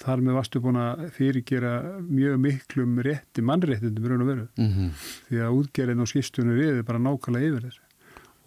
þar 0.00 0.22
með 0.24 0.36
varstu 0.38 0.60
búin 0.62 0.78
að 0.80 1.02
fyrirgera 1.16 1.72
mjög 2.08 2.38
miklum 2.42 2.98
rétti, 3.04 3.44
mannréttindum, 3.44 4.08
raun 4.08 4.24
og 4.24 4.30
veru. 4.30 4.46
Mm 4.56 4.90
Því 5.28 5.42
að 5.44 5.58
útgerinn 5.58 6.02
og 6.02 6.10
skistunum 6.10 6.58
riði 6.58 6.82
bara 6.82 6.98
nákvæmlega 6.98 7.50
yfir 7.50 7.66
þessu. 7.68 7.82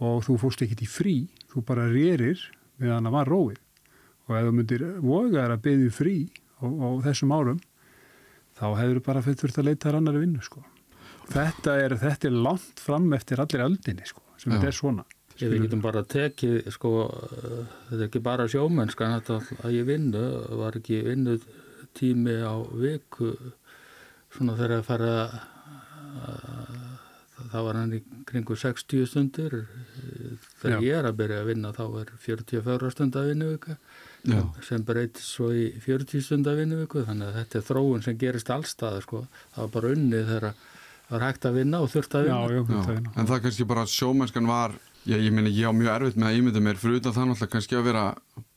Og 0.05 0.23
þú 0.25 0.37
fórst 0.41 0.61
ekkit 0.65 0.81
í 0.83 0.89
frí, 0.89 1.15
þú 1.53 1.63
bara 1.65 1.87
rerir 1.87 2.39
meðan 2.77 3.07
það 3.07 3.15
var 3.15 3.31
róið. 3.31 3.59
Og 4.27 4.35
ef 4.35 4.45
þú 4.45 4.53
myndir 4.57 4.85
vogaðar 4.99 5.55
að 5.55 5.65
beðið 5.67 5.91
frí 5.93 6.15
á, 6.59 6.65
á 6.65 6.87
þessum 7.05 7.31
árum, 7.31 7.59
þá 8.57 8.65
hefur 8.81 8.99
bara 9.05 9.21
fyrir 9.21 9.59
að 9.59 9.67
leita 9.69 9.87
þar 9.87 9.99
annari 10.01 10.23
vinnu, 10.25 10.41
sko. 10.41 10.63
Þetta 11.29 11.77
er, 11.81 11.95
þetta 11.97 12.27
er 12.27 12.31
langt 12.31 12.79
fram 12.79 13.13
eftir 13.13 13.39
allir 13.39 13.65
öldinni, 13.65 14.05
sko, 14.05 14.21
sem 14.37 14.51
þetta 14.51 14.67
er 14.67 14.75
svona. 14.75 15.05
Ég 15.35 15.51
við 15.51 15.65
getum 15.65 15.81
bara 15.83 16.03
tekið, 16.07 16.69
sko, 16.71 16.89
þetta 17.89 17.97
er 17.97 18.05
ekki 18.07 18.21
bara 18.23 18.45
sjómennskan, 18.47 19.17
að 19.27 19.73
ég 19.75 19.87
vinnu, 19.89 20.21
var 20.61 20.77
ekki 20.79 21.01
vinnu 21.03 21.35
tími 21.95 22.37
á 22.39 22.55
viku, 22.71 23.33
svona 24.31 24.55
þegar 24.55 24.77
að 24.77 24.85
fara, 24.87 25.15
það 27.51 27.67
var 27.67 27.79
hann 27.81 27.97
í 27.97 27.99
kringu 28.29 28.55
60 28.63 29.09
stundir, 29.11 29.57
þegar 30.61 30.77
Já. 30.77 30.85
ég 30.87 30.99
er 31.01 31.09
að 31.09 31.19
byrja 31.19 31.41
að 31.43 31.51
vinna 31.51 31.73
þá 31.75 31.83
er 31.99 32.13
44 32.29 32.93
stundar 32.95 33.27
vinnuvika, 33.27 33.75
Já. 34.23 34.39
sem 34.63 34.87
breytist 34.87 35.33
svo 35.35 35.51
í 35.51 35.67
40 35.83 36.23
stundar 36.29 36.55
vinnuviku, 36.61 37.03
þannig 37.09 37.33
að 37.33 37.41
þetta 37.41 37.59
er 37.59 37.67
þróun 37.73 38.07
sem 38.07 38.17
gerist 38.23 38.55
allstaði, 38.55 39.03
sko, 39.03 39.25
það 39.51 39.67
var 39.67 39.75
bara 39.75 39.93
unnið 39.97 40.31
þegar 40.31 40.47
það 40.47 40.63
var 41.09 41.21
hægt 41.27 41.45
að 41.45 41.57
vinna 41.59 41.81
og 41.85 41.89
þurft 41.93 42.15
að 42.17 42.27
Já, 42.29 42.35
vinna. 42.35 42.55
já, 42.55 42.61
Já. 42.61 42.81
þetta 42.81 42.93
er 42.95 43.19
En 43.21 43.27
það 43.29 43.35
er 43.37 43.43
kannski 43.45 43.67
bara 43.69 43.83
að 43.85 43.93
sjómennskan 43.95 44.47
var, 44.49 44.71
já, 45.05 45.17
ég 45.21 45.31
meina, 45.35 45.49
ég 45.53 45.69
á 45.69 45.73
mjög 45.75 45.91
erfitt 45.95 46.17
með 46.17 46.27
að 46.31 46.39
ímynda 46.39 46.63
mér, 46.65 46.79
fyrir 46.81 46.97
utan 47.01 47.13
það 47.13 47.27
náttúrulega 47.29 47.53
kannski 47.55 47.77
að 47.79 47.85
vera 47.91 48.05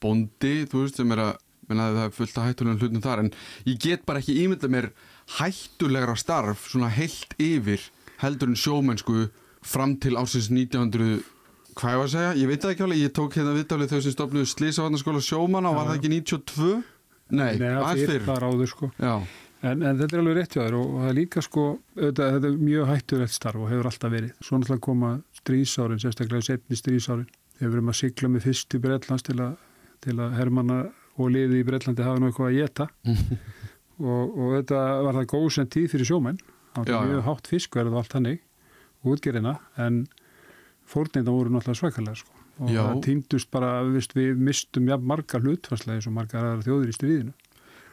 bóndi, 0.01 0.55
þú 0.71 0.83
veist, 0.85 0.97
sem 1.03 1.13
er 1.13 1.23
að, 1.27 1.33
menna 1.69 1.89
það 1.93 2.05
er 2.09 2.15
fullt 2.17 2.39
að 2.41 2.47
hættulega 2.49 2.81
hlutum 2.81 3.03
þar, 3.05 3.23
en 3.27 3.31
ég 3.69 3.79
get 3.85 4.07
bara 4.09 4.23
ekki 4.23 4.39
ímynda 4.45 4.71
mér 4.73 4.91
hættulegra 5.39 6.15
starf, 6.17 6.69
svona 6.73 6.89
heilt 6.93 7.35
yfir, 7.39 7.83
heldur 8.23 8.49
en 8.53 8.57
sjómennsku 8.59 9.27
fram 9.69 9.97
til 10.01 10.17
ásins 10.17 10.49
1900, 10.49 11.21
hvað 11.79 11.93
ég 11.93 11.99
var 12.01 12.09
að 12.09 12.15
segja, 12.15 12.31
ég 12.41 12.49
veit 12.49 12.63
það 12.65 12.73
ekki 12.75 12.87
alveg, 12.87 13.03
ég 13.05 13.13
tók 13.19 13.37
hérna 13.37 13.53
viðtalið 13.59 13.93
þau 13.93 14.01
sem 14.07 14.15
stofnuðu 14.17 14.49
Slisavarnaskóla 14.55 15.21
sjómanna 15.23 15.71
og 15.71 15.77
var 15.79 15.91
það 15.93 15.99
ekki 16.01 16.11
92? 16.17 16.71
Nei, 17.29 17.59
Nei, 17.61 17.69
aðeins 17.77 18.09
það 18.09 18.15
fyrr. 18.15 18.31
er 18.33 18.47
áður, 18.49 18.71
sko. 18.73 18.89
Já, 18.97 19.13
En, 19.67 19.83
en 19.83 19.99
þetta 19.99 20.15
er 20.15 20.21
alveg 20.23 20.37
rétt 20.39 20.55
hjá 20.55 20.61
þér 20.63 20.77
og, 20.79 20.91
það 21.01 21.09
er 21.09 21.17
líka 21.17 21.43
sko, 21.43 21.63
auðvitað, 21.97 22.35
þetta 22.37 22.49
er 22.49 22.59
mjög 22.63 22.91
hættulegt 22.93 23.35
starf 23.35 23.63
og 23.63 23.73
hefur 23.73 23.89
alltaf 23.91 24.13
verið. 24.13 24.35
Svo 24.39 24.59
náttúrulega 24.59 24.85
koma 24.87 25.11
strísárin, 25.41 26.03
sérstaklega 26.03 26.47
setni 26.47 26.79
strísárin. 26.79 27.27
Þegar 27.59 27.73
við 27.73 27.79
erum 27.79 27.91
að 27.91 27.99
sigla 27.99 28.31
með 28.31 28.45
fyrst 28.47 28.77
í 28.77 28.81
Breitlands 28.85 29.27
til 29.27 29.39
að, 29.43 29.57
til 30.07 30.15
að 30.23 30.37
hermanna 30.39 30.77
og 31.19 31.33
liði 31.35 31.59
í 31.59 31.67
Breitlandi 31.67 32.07
hafa 32.07 32.23
nú 32.23 32.29
eitthvað 32.31 32.53
að 32.53 32.61
geta. 32.61 32.87
og, 34.13 34.39
og 34.39 34.55
þetta 34.61 34.85
var 35.09 35.19
það 35.19 35.29
góð 35.35 35.49
sem 35.57 35.71
tíð 35.75 35.89
fyrir 35.97 36.11
sjómenn. 36.13 36.39
Það 36.77 36.95
var 36.95 37.11
mjög 37.11 37.27
hátt 37.27 37.51
fiskverð 37.51 37.97
og 37.97 38.03
allt 38.05 38.15
hannig, 38.15 38.43
útgerina, 39.03 39.57
en 39.83 40.05
fórneinda 40.87 41.35
voru 41.35 41.51
náttúrulega 41.51 41.81
svakalega 41.81 42.21
sko. 42.21 42.37
Og 42.59 42.71
Já. 42.75 42.81
það 42.85 43.03
týndust 43.07 43.51
bara, 43.55 43.73
viðst, 43.87 44.15
við 44.19 44.39
mistum 44.43 44.87
jafn 44.91 45.07
margar 45.07 45.43
hlutfarslega 45.43 45.99
eins 45.99 46.09
og 46.11 46.15
margar 46.15 46.47
aðra 46.47 46.67
þjóðir 46.67 46.91
í 46.91 46.95
stríðinu. 46.95 47.35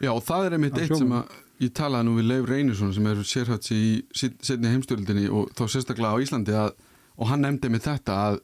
Já, 0.04 0.12
og 0.12 0.24
það 0.26 0.46
er 0.46 0.56
einmitt 0.58 0.80
eitt 0.82 0.94
sem 0.94 1.14
að 1.16 1.34
ég 1.64 1.72
talaði 1.78 2.08
nú 2.08 2.16
við 2.18 2.30
Leif 2.30 2.50
Reynisson 2.50 2.94
sem 2.96 3.08
er 3.10 3.22
sérhætt 3.28 3.70
í 3.76 3.82
setni 4.16 4.72
heimstöldinni 4.74 5.28
og 5.32 5.52
þá 5.56 5.66
sérstaklega 5.72 6.16
á 6.16 6.24
Íslandi 6.24 6.56
að, 6.60 6.74
og 7.16 7.30
hann 7.32 7.46
nefndi 7.46 7.72
með 7.72 7.88
þetta 7.90 8.18
að 8.30 8.40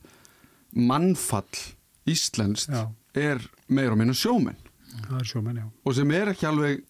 mannfall 0.71 1.63
íslenskt 2.09 2.71
Já, 2.71 2.85
er 3.19 3.41
meira 3.67 3.95
og 3.95 3.99
minna 3.99 4.15
sjómenn. 4.15 4.59
Já. 4.91 5.63
og 5.85 5.95
sem 5.95 6.11
er 6.15 6.33
ekki 6.33 6.47
alveg 6.49 6.81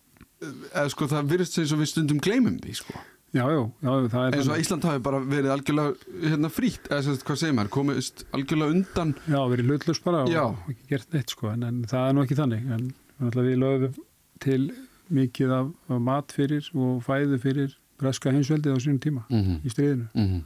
eða 0.41 0.89
sko 0.89 1.07
það 1.09 1.33
virðist 1.35 1.59
og 1.67 1.81
við 1.81 1.89
stundum 1.91 2.21
gleymum 2.21 2.59
því 2.61 2.75
sko. 2.79 3.01
Já, 3.31 3.45
já, 3.47 3.61
eins 3.85 4.49
og 4.51 4.59
Ísland 4.59 4.83
hafi 4.83 4.99
bara 5.05 5.21
verið 5.23 5.53
algjörlega 5.53 6.31
hérna 6.33 6.49
frítt, 6.51 6.89
eða 6.89 7.05
sem 7.05 7.19
hvað 7.23 7.37
segir 7.39 7.55
maður 7.55 7.71
komist 7.77 8.23
algjörlega 8.35 8.75
undan. 8.75 9.13
Já, 9.23 9.39
verið 9.53 9.69
hlutlaus 9.71 10.01
bara 10.03 10.23
og 10.27 10.71
ekki 10.73 10.89
gert 10.89 11.15
neitt 11.15 11.31
sko, 11.31 11.51
en, 11.53 11.63
en 11.69 11.77
það 11.87 12.07
er 12.09 12.17
nú 12.17 12.25
ekki 12.25 12.39
þannig, 12.41 12.65
en 12.75 12.89
við 13.37 13.55
lögum 13.61 14.01
til 14.43 14.65
mikið 15.11 15.51
af, 15.57 15.69
af 15.91 16.01
mat 16.01 16.31
fyrir 16.35 16.67
og 16.75 17.01
fæðu 17.05 17.37
fyrir 17.43 17.75
breska 18.01 18.31
heimsveldið 18.33 18.73
á 18.73 18.79
sínum 18.81 18.99
tíma 19.03 19.23
Mhm. 19.29 19.59
í 19.65 19.69
stríðinu. 19.73 20.07
Mhm. 20.15 20.41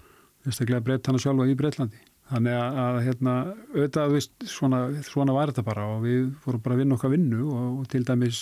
Þessaklega 0.45 0.83
breytt 0.85 1.07
hana 1.07 1.17
sjálfa 1.21 1.47
í 1.49 1.55
Breitlandi. 1.57 1.97
Þannig 2.25 2.55
að, 2.57 2.77
að 2.81 2.95
hérna, 3.05 3.33
auðvitað, 3.75 4.11
veist, 4.15 4.31
svona, 4.49 4.79
svona 5.05 5.33
var 5.33 5.51
þetta 5.51 5.63
bara 5.65 5.83
og 5.95 6.03
við 6.03 6.31
vorum 6.45 6.61
bara 6.65 6.75
að 6.75 6.79
vinna 6.81 6.95
okkar 6.97 7.11
vinnu 7.13 7.41
og, 7.53 7.79
og 7.79 7.87
til 7.87 8.03
dæmis, 8.03 8.39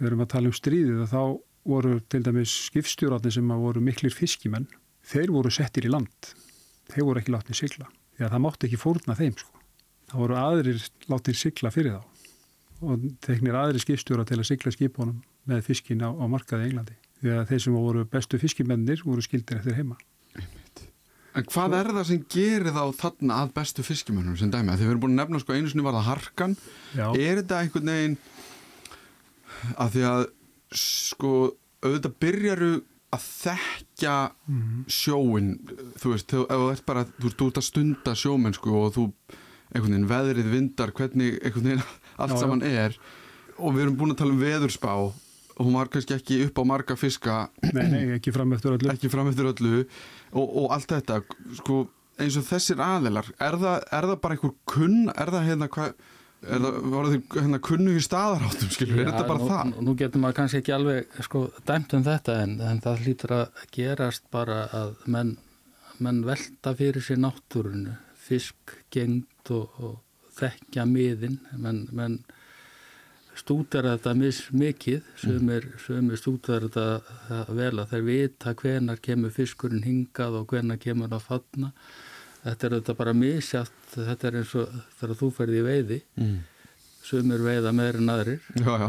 við 0.00 0.06
erum 0.08 0.22
að 0.24 0.28
tala 0.32 0.48
um 0.48 0.56
stríðið 0.56 1.02
og 1.04 1.08
þá 1.12 1.22
voru 1.68 2.00
til 2.08 2.22
dæmis 2.24 2.54
skipstjóratni 2.70 3.32
sem 3.32 3.48
að 3.52 3.60
voru 3.60 3.80
miklir 3.84 4.14
fiskimenn, 4.16 4.66
þeir 5.04 5.28
voru 5.36 5.50
settir 5.52 5.84
í 5.84 5.90
land, 5.92 6.32
þeir 6.88 7.04
voru 7.04 7.20
ekki 7.20 7.34
látnið 7.34 7.60
sigla, 7.60 7.88
því 8.16 8.24
að 8.24 8.32
það 8.32 8.44
mátti 8.46 8.68
ekki 8.70 8.80
fórna 8.80 9.16
þeim, 9.20 9.36
sko. 9.36 9.52
Það 10.08 10.18
voru 10.24 10.38
aðrir 10.40 10.80
látnið 11.12 11.36
sigla 11.36 11.70
fyrir 11.70 11.92
þá 11.98 12.02
og 12.80 13.06
teknir 13.24 13.56
aðri 13.58 13.80
skipstjóra 13.82 14.24
til 14.28 14.38
að 14.38 14.46
sigla 14.50 14.70
skipunum 14.74 15.22
með 15.48 15.62
fiskin 15.66 16.02
á, 16.04 16.10
á 16.14 16.24
markaði 16.30 16.68
Englandi. 16.70 16.94
Því 17.18 17.32
að 17.34 17.48
þeir 17.50 17.62
sem 17.64 17.74
voru 17.74 18.04
bestu 18.06 18.38
fiskimennir 18.38 19.00
voru 19.04 19.24
skildir 19.24 19.58
eftir 19.58 19.74
heima. 19.74 19.96
En 21.38 21.44
hvað 21.46 21.74
er 21.78 21.90
það 21.94 22.06
sem 22.08 22.22
gerir 22.30 22.72
þá 22.74 22.82
þarna 22.98 23.36
að 23.44 23.50
bestu 23.54 23.82
fiskimönnum 23.86 24.36
sem 24.38 24.50
dæmi? 24.50 24.72
Þegar 24.74 24.84
við 24.86 24.90
erum 24.92 25.02
búin 25.04 25.14
að 25.14 25.20
nefna 25.22 25.40
sko 25.42 25.54
einu 25.54 25.70
sinni 25.70 25.84
var 25.86 25.94
það 25.98 26.06
harkan. 26.08 26.56
Já. 26.96 27.06
Er 27.14 27.40
þetta 27.42 27.58
einhvern 27.62 27.90
veginn 27.92 28.16
að 29.78 29.92
því 29.96 30.04
að 30.08 30.22
sko 30.78 31.32
auðvitað 31.82 32.16
byrjaru 32.22 32.70
að 33.16 33.26
þekkja 33.26 34.14
Mhm. 34.48 34.84
sjóin, 34.92 35.46
þú 35.98 36.10
veist, 36.12 36.26
þú, 36.28 36.42
þú 36.50 36.70
ert 36.72 36.86
bara, 36.86 37.04
þú 37.04 37.26
ert 37.30 37.44
út 37.46 37.60
að 37.60 37.66
stunda 37.68 38.12
sjómennsku 38.14 38.74
og 38.74 38.92
þú, 38.94 39.04
einhvern 39.74 39.94
veginn, 39.94 40.08
veðrið, 40.10 40.50
vindar, 40.52 40.92
hvernig 40.92 41.38
einhvern 41.42 41.64
veginn 41.70 41.84
allt 42.18 42.34
Já, 42.34 42.36
já. 42.36 42.42
saman 42.44 42.62
er 42.66 42.98
og 43.58 43.72
við 43.74 43.86
erum 43.86 43.96
búin 43.98 44.12
að 44.14 44.20
tala 44.22 44.34
um 44.36 44.42
veðurspá 44.42 44.92
og 44.98 45.64
hún 45.64 45.74
var 45.74 45.88
kannski 45.90 46.14
ekki 46.18 46.36
upp 46.46 46.58
á 46.60 46.64
marga 46.70 46.94
fiska 46.98 47.38
Nei, 47.72 47.86
nei, 47.90 48.02
ekki 48.18 48.34
fram 48.34 48.52
eftir 48.54 48.76
öllu. 48.76 48.92
ekki 48.92 49.10
fram 49.10 49.30
eftir 49.32 49.48
öllu 49.50 49.80
og, 49.82 50.44
og 50.44 50.68
allt 50.76 50.92
þetta 50.92 51.22
sko, 51.58 51.80
eins 52.18 52.36
og 52.38 52.46
þessir 52.46 52.78
aðilar 52.84 53.26
er 53.38 53.58
það, 53.58 53.82
er 53.98 54.06
það 54.12 54.20
bara 54.22 54.36
einhver 54.38 54.54
kunn 54.70 55.10
er 55.14 55.32
það 55.34 55.48
hérna 55.50 55.68
hvað 55.74 55.92
er 56.46 56.62
það, 56.62 56.76
var 56.94 57.08
það 57.10 57.36
hérna 57.42 57.58
kunnu 57.66 57.96
í 57.98 58.02
staðaráttum 58.06 58.70
skilur, 58.70 59.00
er 59.02 59.08
þetta 59.10 59.26
bara 59.26 59.42
nú, 59.42 59.48
það? 59.50 59.72
Nú 59.88 59.94
getur 59.98 60.22
maður 60.22 60.36
kannski 60.38 60.60
ekki 60.62 60.74
alveg 60.76 61.16
sko, 61.26 61.40
dæmt 61.66 61.96
um 61.98 62.04
þetta 62.06 62.36
en, 62.44 62.52
en 62.62 62.82
það 62.84 63.02
hlýtur 63.06 63.34
að 63.40 63.64
gerast 63.74 64.28
bara 64.30 64.60
að 64.78 64.92
menn, 65.10 65.32
menn 65.98 66.20
velta 66.28 66.76
fyrir 66.78 67.02
sér 67.02 67.18
náttúrunu, 67.24 67.96
fisk, 68.28 68.76
gengd 68.94 69.50
og, 69.50 69.80
og 69.82 69.96
þekkja 70.38 70.84
miðin, 70.88 71.38
menn, 71.58 71.84
menn 71.92 72.18
stútar 73.38 73.86
þetta 73.86 74.12
mis 74.18 74.40
mikið, 74.50 75.02
sumir, 75.22 75.66
sumir 75.84 76.18
stútar 76.18 76.64
þetta 76.66 77.44
vel 77.54 77.74
að 77.78 77.92
þeir 77.92 78.06
vita 78.08 78.54
hvenar 78.58 78.98
kemur 79.04 79.30
fiskurinn 79.34 79.84
hingað 79.86 80.40
og 80.40 80.48
hvenar 80.50 80.80
kemur 80.82 81.12
að 81.14 81.26
fatna. 81.28 81.70
Þetta 82.42 82.66
er 82.68 82.74
þetta 82.78 82.96
bara 82.98 83.14
misjátt, 83.18 83.76
þetta 83.94 84.28
er 84.30 84.40
eins 84.40 84.54
og 84.58 84.74
þegar 84.98 85.20
þú 85.22 85.28
ferði 85.36 85.60
í 85.62 85.66
veiði, 85.68 86.00
Mm. 86.18 86.38
sumir 87.08 87.40
veiða 87.46 87.70
meir 87.72 87.96
en 87.96 88.10
aðrir 88.12 88.40
Já, 88.58 88.74
já, 88.82 88.88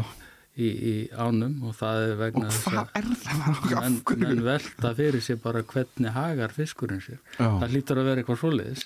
í, 0.60 0.68
í 0.68 0.94
ánum 1.16 1.54
og 1.70 1.74
það 1.78 2.02
er 2.10 2.16
vegna 2.20 2.50
þess 2.50 2.66
er? 2.74 2.80
Af 2.82 3.70
menn, 3.80 4.00
menn 4.20 4.42
velta 4.44 4.90
fyrir 4.98 5.22
sér 5.24 5.38
bara 5.42 5.62
hvernig 5.62 6.12
hagar 6.12 6.52
fiskurinn 6.52 7.00
sér. 7.00 7.18
Já. 7.38 7.46
Það 7.62 7.70
hlýtur 7.74 8.00
að 8.02 8.10
vera 8.10 8.22
eitthvað 8.24 8.42
svoleiðis. 8.42 8.84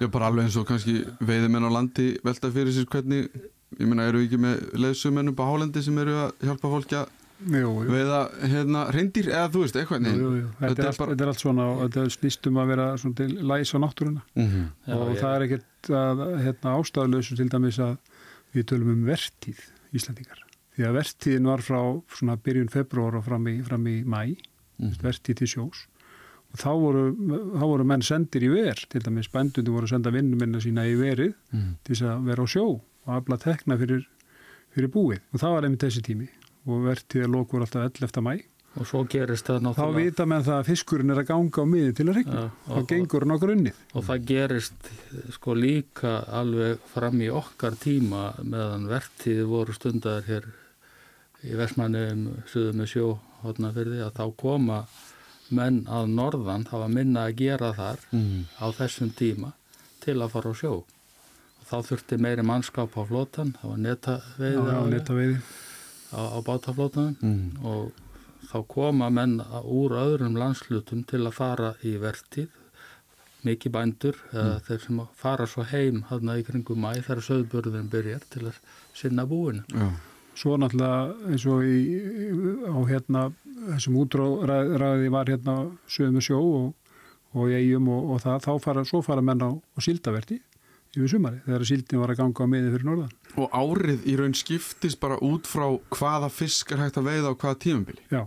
Já 0.00 0.06
Já, 0.06 0.10
bara 0.10 0.26
alveg 0.30 0.46
eins 0.48 0.56
og 0.56 0.66
kannski 0.68 0.94
veiðimenn 1.20 1.66
á 1.68 1.70
landi 1.76 2.06
velta 2.24 2.48
fyrir 2.50 2.72
sér 2.72 2.86
hvernig 2.88 3.26
ég 3.78 3.86
meina, 3.86 4.06
eru 4.08 4.18
við 4.22 4.28
ekki 4.30 4.38
með 4.40 4.62
leðsumenn 4.80 5.28
upp 5.32 5.40
á 5.40 5.48
Hálendi 5.50 5.82
sem 5.84 5.98
eru 6.00 6.14
að 6.24 6.30
hjálpa 6.48 6.70
fólki 6.72 6.96
að 6.96 7.10
veiða 7.88 8.20
hérna 8.52 8.80
reyndýr 8.92 9.28
eða 9.30 9.50
þú 9.52 9.60
veist, 9.64 9.76
eitthvað 9.80 10.08
Jú, 10.08 10.16
jú, 10.16 10.30
jú. 10.40 10.48
Þetta, 10.58 10.68
Þetta 10.70 10.82
er 10.82 10.88
allt, 10.90 10.98
bara- 11.00 11.12
þetta 11.14 11.22
er 11.26 11.30
allt 11.32 11.40
svona 11.44 11.66
og 11.70 11.78
þetta 11.84 12.04
snýst 12.16 12.48
um 12.50 12.58
að 12.60 12.66
vera 12.72 12.86
svona 13.00 13.16
til 13.20 13.28
læs 13.50 13.72
á 13.72 13.78
náttúruna 13.84 14.22
Mhm. 14.36 14.64
Já, 14.88 14.94
og 14.96 15.08
ég- 15.14 15.20
það 15.20 15.36
er 15.36 15.44
ekkert 15.46 15.90
að, 16.00 16.24
hérna, 16.44 16.74
ástæðuleysu 16.80 17.36
til 17.36 17.48
dæmis 17.48 17.78
að 17.78 17.96
við 18.54 18.64
tölum 18.64 18.92
um 18.92 19.04
vertíð 19.06 19.60
Íslandingar. 19.94 20.40
Því 20.76 20.84
að 20.86 20.96
vertíðin 21.00 21.44
var 21.46 21.58
frá 21.58 21.80
svona 22.08 22.36
byrjun 22.36 22.68
februar 22.70 23.14
og 23.16 23.24
fram 23.24 23.44
í, 23.46 23.62
fram 23.64 23.84
í 23.86 24.04
mæ, 24.04 24.36
Mhm. 24.80 24.96
vertíð 25.02 25.36
til 25.36 25.46
sjós 25.46 25.86
þá 26.58 26.70
voru, 26.80 27.02
þá 27.54 27.64
voru 27.64 27.84
menn 27.86 28.02
sendir 28.02 28.42
í 28.42 28.48
ver, 28.52 28.74
til 28.90 29.00
dæmis 29.04 29.28
bændundi 29.30 29.70
voru 29.70 29.86
senda 29.90 30.10
vinnuminna 30.10 30.58
sína 30.60 30.86
í 30.88 30.96
verið 30.98 31.34
Mhm. 31.52 31.74
til 31.84 31.94
þess 31.94 32.02
að 32.10 32.24
vera 32.26 32.42
á 32.42 32.46
sjó 32.50 32.64
og 33.06 33.14
afla 33.14 33.36
tekna 33.38 33.76
fyrir, 33.78 34.06
fyrir 34.74 34.88
búið 34.90 35.20
og 35.32 35.40
það 35.40 35.54
var 35.54 35.62
einmitt 35.64 35.80
þessi 35.86 36.02
tími 36.02 36.28
og 36.66 36.82
vertíð 36.84 37.22
er 37.24 37.28
lokur 37.28 37.60
alltaf 37.62 37.90
11. 37.92 38.20
mæ 38.22 38.40
Og 38.78 38.86
svo 38.86 39.02
gerist 39.02 39.46
það 39.48 39.56
þá 39.58 39.62
náttúrulega 39.66 39.96
vita 39.98 40.26
menn 40.30 40.44
það 40.46 40.60
að 40.60 40.66
fiskurinn 40.70 41.10
er 41.10 41.18
að 41.18 41.26
ganga 41.26 41.58
á 41.58 41.66
miði 41.66 41.94
til 41.96 42.04
að 42.06 42.14
regna 42.20 42.50
þá 42.68 42.76
og- 42.78 42.86
gengur 42.86 43.20
hann 43.26 43.34
á 43.34 43.38
grunnið 43.42 43.74
og 43.94 44.04
það 44.04 44.26
gerist 44.26 44.90
sko 45.34 45.54
líka 45.58 46.12
alveg 46.30 46.78
fram 46.94 47.18
í 47.18 47.28
okkar 47.34 47.74
tíma 47.74 48.34
meðan 48.44 48.86
vertíði 48.86 49.42
voru 49.48 49.74
stundar 49.74 50.22
hér 50.22 50.44
í 51.42 51.56
Vestmannum, 51.56 52.42
suðu 52.46 52.72
með 52.76 52.86
sjó, 52.94 53.18
að 53.42 54.12
þá 54.14 54.36
koma 54.36 54.86
menn 55.50 55.84
að 55.86 56.08
norðan, 56.14 56.66
var 56.70 56.88
minna 56.88 57.26
að 57.28 57.36
gera 57.36 57.72
þar 57.72 57.98
Mhm. 58.12 58.44
á 58.60 58.66
þessum 58.72 59.10
tíma 59.14 59.52
til 60.00 60.14
að 60.18 60.30
fara 60.30 60.50
á 60.50 60.54
sjó. 60.54 60.72
Og 61.60 61.64
þá 61.70 61.76
þurfti 61.88 62.18
meiri 62.18 62.42
mannskap 62.42 62.90
á 62.96 63.02
flótan, 63.06 63.54
það 63.62 63.68
var 63.70 63.78
netaveiði 63.78 64.70
á, 64.70 64.78
á 64.80 64.84
netaveiði 64.90 65.40
á, 66.12 66.20
á 66.36 66.38
bátaflótanum 66.42 67.16
Mhm. 67.20 67.64
og 67.64 67.92
þá 68.50 68.66
koma 68.68 69.10
menn 69.10 69.38
að- 69.40 69.64
úr 69.64 69.90
öðrum 69.90 70.34
landslutum 70.36 71.04
til 71.06 71.20
að 71.26 71.32
fara 71.32 71.74
í 71.84 71.98
vertíð 71.98 72.48
mikið 73.44 73.72
bændur 73.72 74.14
eða 74.32 74.60
þeir 74.66 74.80
sem 74.86 75.00
fara 75.16 75.46
svo 75.46 75.62
heim 75.64 76.02
hann 76.10 76.20
í 76.28 76.42
kringum 76.44 76.76
mæ 76.80 76.94
þegar 77.00 77.22
söðburðin 77.24 77.88
byrjar 77.88 78.20
til 78.30 78.42
að 78.42 78.54
sinna 78.94 79.24
búinu. 79.26 79.64
Já, 79.72 79.90
svo 80.40 80.56
náttúrulega 80.60 81.30
eins 81.30 81.46
og 81.50 81.64
í, 81.68 81.78
á 82.64 82.78
hérna 82.88 83.24
þessum 83.74 83.98
útráði 84.00 85.10
var 85.12 85.28
hérna 85.28 85.56
sögum 85.90 86.24
sjó 86.24 86.40
og, 86.40 86.94
og 87.36 87.52
eigum 87.52 87.90
og, 87.92 88.14
og 88.14 88.22
það, 88.24 88.46
þá 88.46 88.52
fara, 88.64 88.86
svo 88.88 89.02
fara 89.04 89.24
menn 89.24 89.44
á, 89.44 89.50
síldaverti 89.80 90.40
yfir 90.96 91.12
sumari 91.12 91.38
þegar 91.44 91.66
síldin 91.68 92.02
var 92.02 92.12
að 92.14 92.20
ganga 92.24 92.46
á 92.46 92.50
miði 92.50 92.72
fyrir 92.74 92.88
norðan. 92.88 93.12
Og 93.38 93.52
árið 93.54 94.06
í 94.10 94.16
raun 94.18 94.34
skiptist 94.34 94.98
bara 95.02 95.20
út 95.22 95.46
frá 95.46 95.68
hvaða 95.94 96.30
fisk 96.34 96.72
er 96.74 96.82
hægt 96.82 96.98
að 96.98 97.10
veiða 97.12 97.30
á 97.30 97.34
hvaða 97.38 97.60
tímabili? 97.62 98.02
Já, 98.10 98.24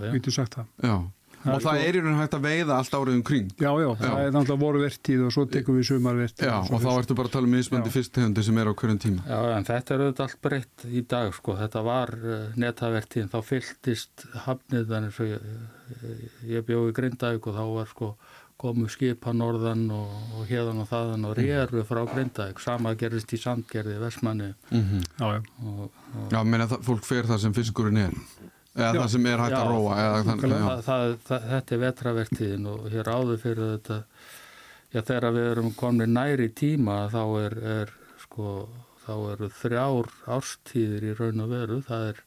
við 0.00 0.16
getum 0.16 0.36
sagt 0.40 0.56
það. 0.58 0.72
Já, 0.82 0.96
og 1.40 1.54
er 1.54 1.62
það 1.64 1.82
er 1.84 1.96
í 1.96 2.02
raun 2.04 2.18
hægt 2.18 2.34
að 2.36 2.44
veiða 2.44 2.76
allt 2.76 2.96
árið 2.96 3.14
um 3.16 3.22
kring. 3.30 3.52
Já, 3.56 3.70
já, 3.80 3.88
það 4.00 4.18
er 4.20 4.34
náttúrulega 4.34 4.60
voru 4.60 4.82
vertíð 4.84 5.22
og 5.26 5.34
svo 5.34 5.44
tekum 5.50 5.78
við 5.78 5.86
sumarvertíð 5.88 6.50
Já, 6.50 6.56
og 6.60 6.82
þá 6.84 6.90
ertu 6.92 7.16
bara 7.16 7.30
að 7.30 7.36
tala 7.36 7.48
um 7.48 7.54
mismöndi 7.56 7.92
Já. 7.92 7.94
fyrstegundu 7.96 8.44
sem 8.44 8.60
er 8.60 8.70
á 8.70 8.72
hverjum 8.82 9.00
tíma. 9.00 9.24
Já, 9.24 9.38
en 9.56 9.68
þetta 9.70 9.94
er 9.94 10.04
auðvitað 10.04 10.26
allt 10.26 10.42
breytt 10.44 10.84
í 10.90 11.04
dag, 11.14 11.32
sko. 11.36 11.56
Þetta 11.62 11.84
var 11.86 12.12
uh, 12.18 12.36
netavertíðin, 12.60 13.32
þá 13.32 13.40
fylltist 13.52 14.26
hafnið 14.44 14.92
þannig 14.92 15.16
svo 15.16 15.30
ég, 15.30 15.48
ég 16.50 16.68
bjóði 16.68 16.94
Grindavík 17.00 17.50
og 17.50 17.56
þá 17.56 17.64
var 17.78 17.90
sko 17.94 18.12
komu 18.60 18.90
skipa 18.92 19.32
norðan 19.32 19.86
og, 19.96 20.12
og 20.36 20.44
hérðan 20.50 20.82
og 20.82 20.88
þaðan 20.90 21.28
og 21.30 21.38
réru 21.38 21.84
frá 21.88 22.02
Grindavík. 22.10 22.60
Sama 22.60 22.92
gerist 23.00 23.32
í 23.32 23.40
Sandgerði, 23.40 23.96
Vestmanni 24.02 24.52
mm 24.52 24.82
-hmm. 24.84 25.04
já, 25.16 25.26
já, 25.34 25.42
og, 25.64 25.84
og 25.88 26.32
Já, 26.32 26.44
meina 26.44 26.68
það, 26.68 26.82
fólk 26.84 27.04
fer 27.08 27.24
þar 27.24 27.40
sem 27.40 27.54
fiskurinn 27.56 27.96
er 27.96 28.12
eða 28.76 28.92
Já. 28.94 29.00
það 29.00 29.08
sem 29.14 29.26
er 29.26 29.38
hægt 29.42 29.56
að 29.56 29.64
Já, 29.64 29.70
róa 29.72 29.94
eða 30.04 30.20
þannig, 30.28 30.52
það, 30.54 30.82
það, 30.88 31.16
það, 31.28 31.46
þetta 31.52 31.74
er 31.76 31.80
vetravertíðin 31.84 32.66
og 32.70 32.84
hér 32.92 33.10
áður 33.14 33.40
fyrir 33.42 33.72
þetta 33.76 33.98
já 34.94 35.00
þegar 35.06 35.34
við 35.36 35.48
erum 35.52 35.72
komin 35.78 36.14
næri 36.14 36.48
tíma 36.60 36.96
þá 37.12 37.22
er, 37.46 37.56
er 37.80 37.92
sko 38.24 38.52
þá 39.06 39.12
eru 39.34 39.48
þrjár 39.60 40.10
árstíðir 40.36 41.08
í 41.10 41.14
raun 41.18 41.40
og 41.44 41.50
veru 41.54 41.80
það 41.86 42.04
er, 42.12 42.20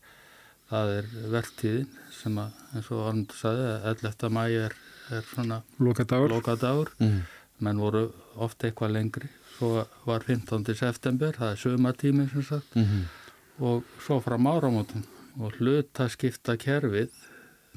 það 0.72 0.92
er 0.98 1.08
vertíðin 1.38 1.88
sem 2.22 2.38
að 2.44 2.60
eins 2.76 2.92
og 2.92 3.06
Arndur 3.12 3.40
sagði 3.40 3.70
11. 3.94 4.30
mæ 4.36 4.44
er, 4.66 4.76
er 5.12 5.24
svona 5.34 5.62
lokadagur 5.80 6.30
lokadagur 6.36 6.92
Mm. 7.00 7.22
menn 7.64 7.80
voru 7.80 8.06
oft 8.42 8.64
eitthvað 8.64 8.92
lengri 8.98 9.30
svo 9.58 9.86
var 10.08 10.24
15. 10.28 10.66
september 10.76 11.32
það 11.38 11.52
er 11.54 11.60
sömatími 11.64 12.30
sem 12.32 12.44
sagt 12.44 12.76
Mm 12.76 12.84
-hmm. 12.84 13.04
og 13.64 13.84
svo 14.06 14.20
fram 14.22 14.48
áramótum 14.48 15.04
og 15.40 15.56
hlutaskipta 15.60 16.58
kerfið 16.62 17.14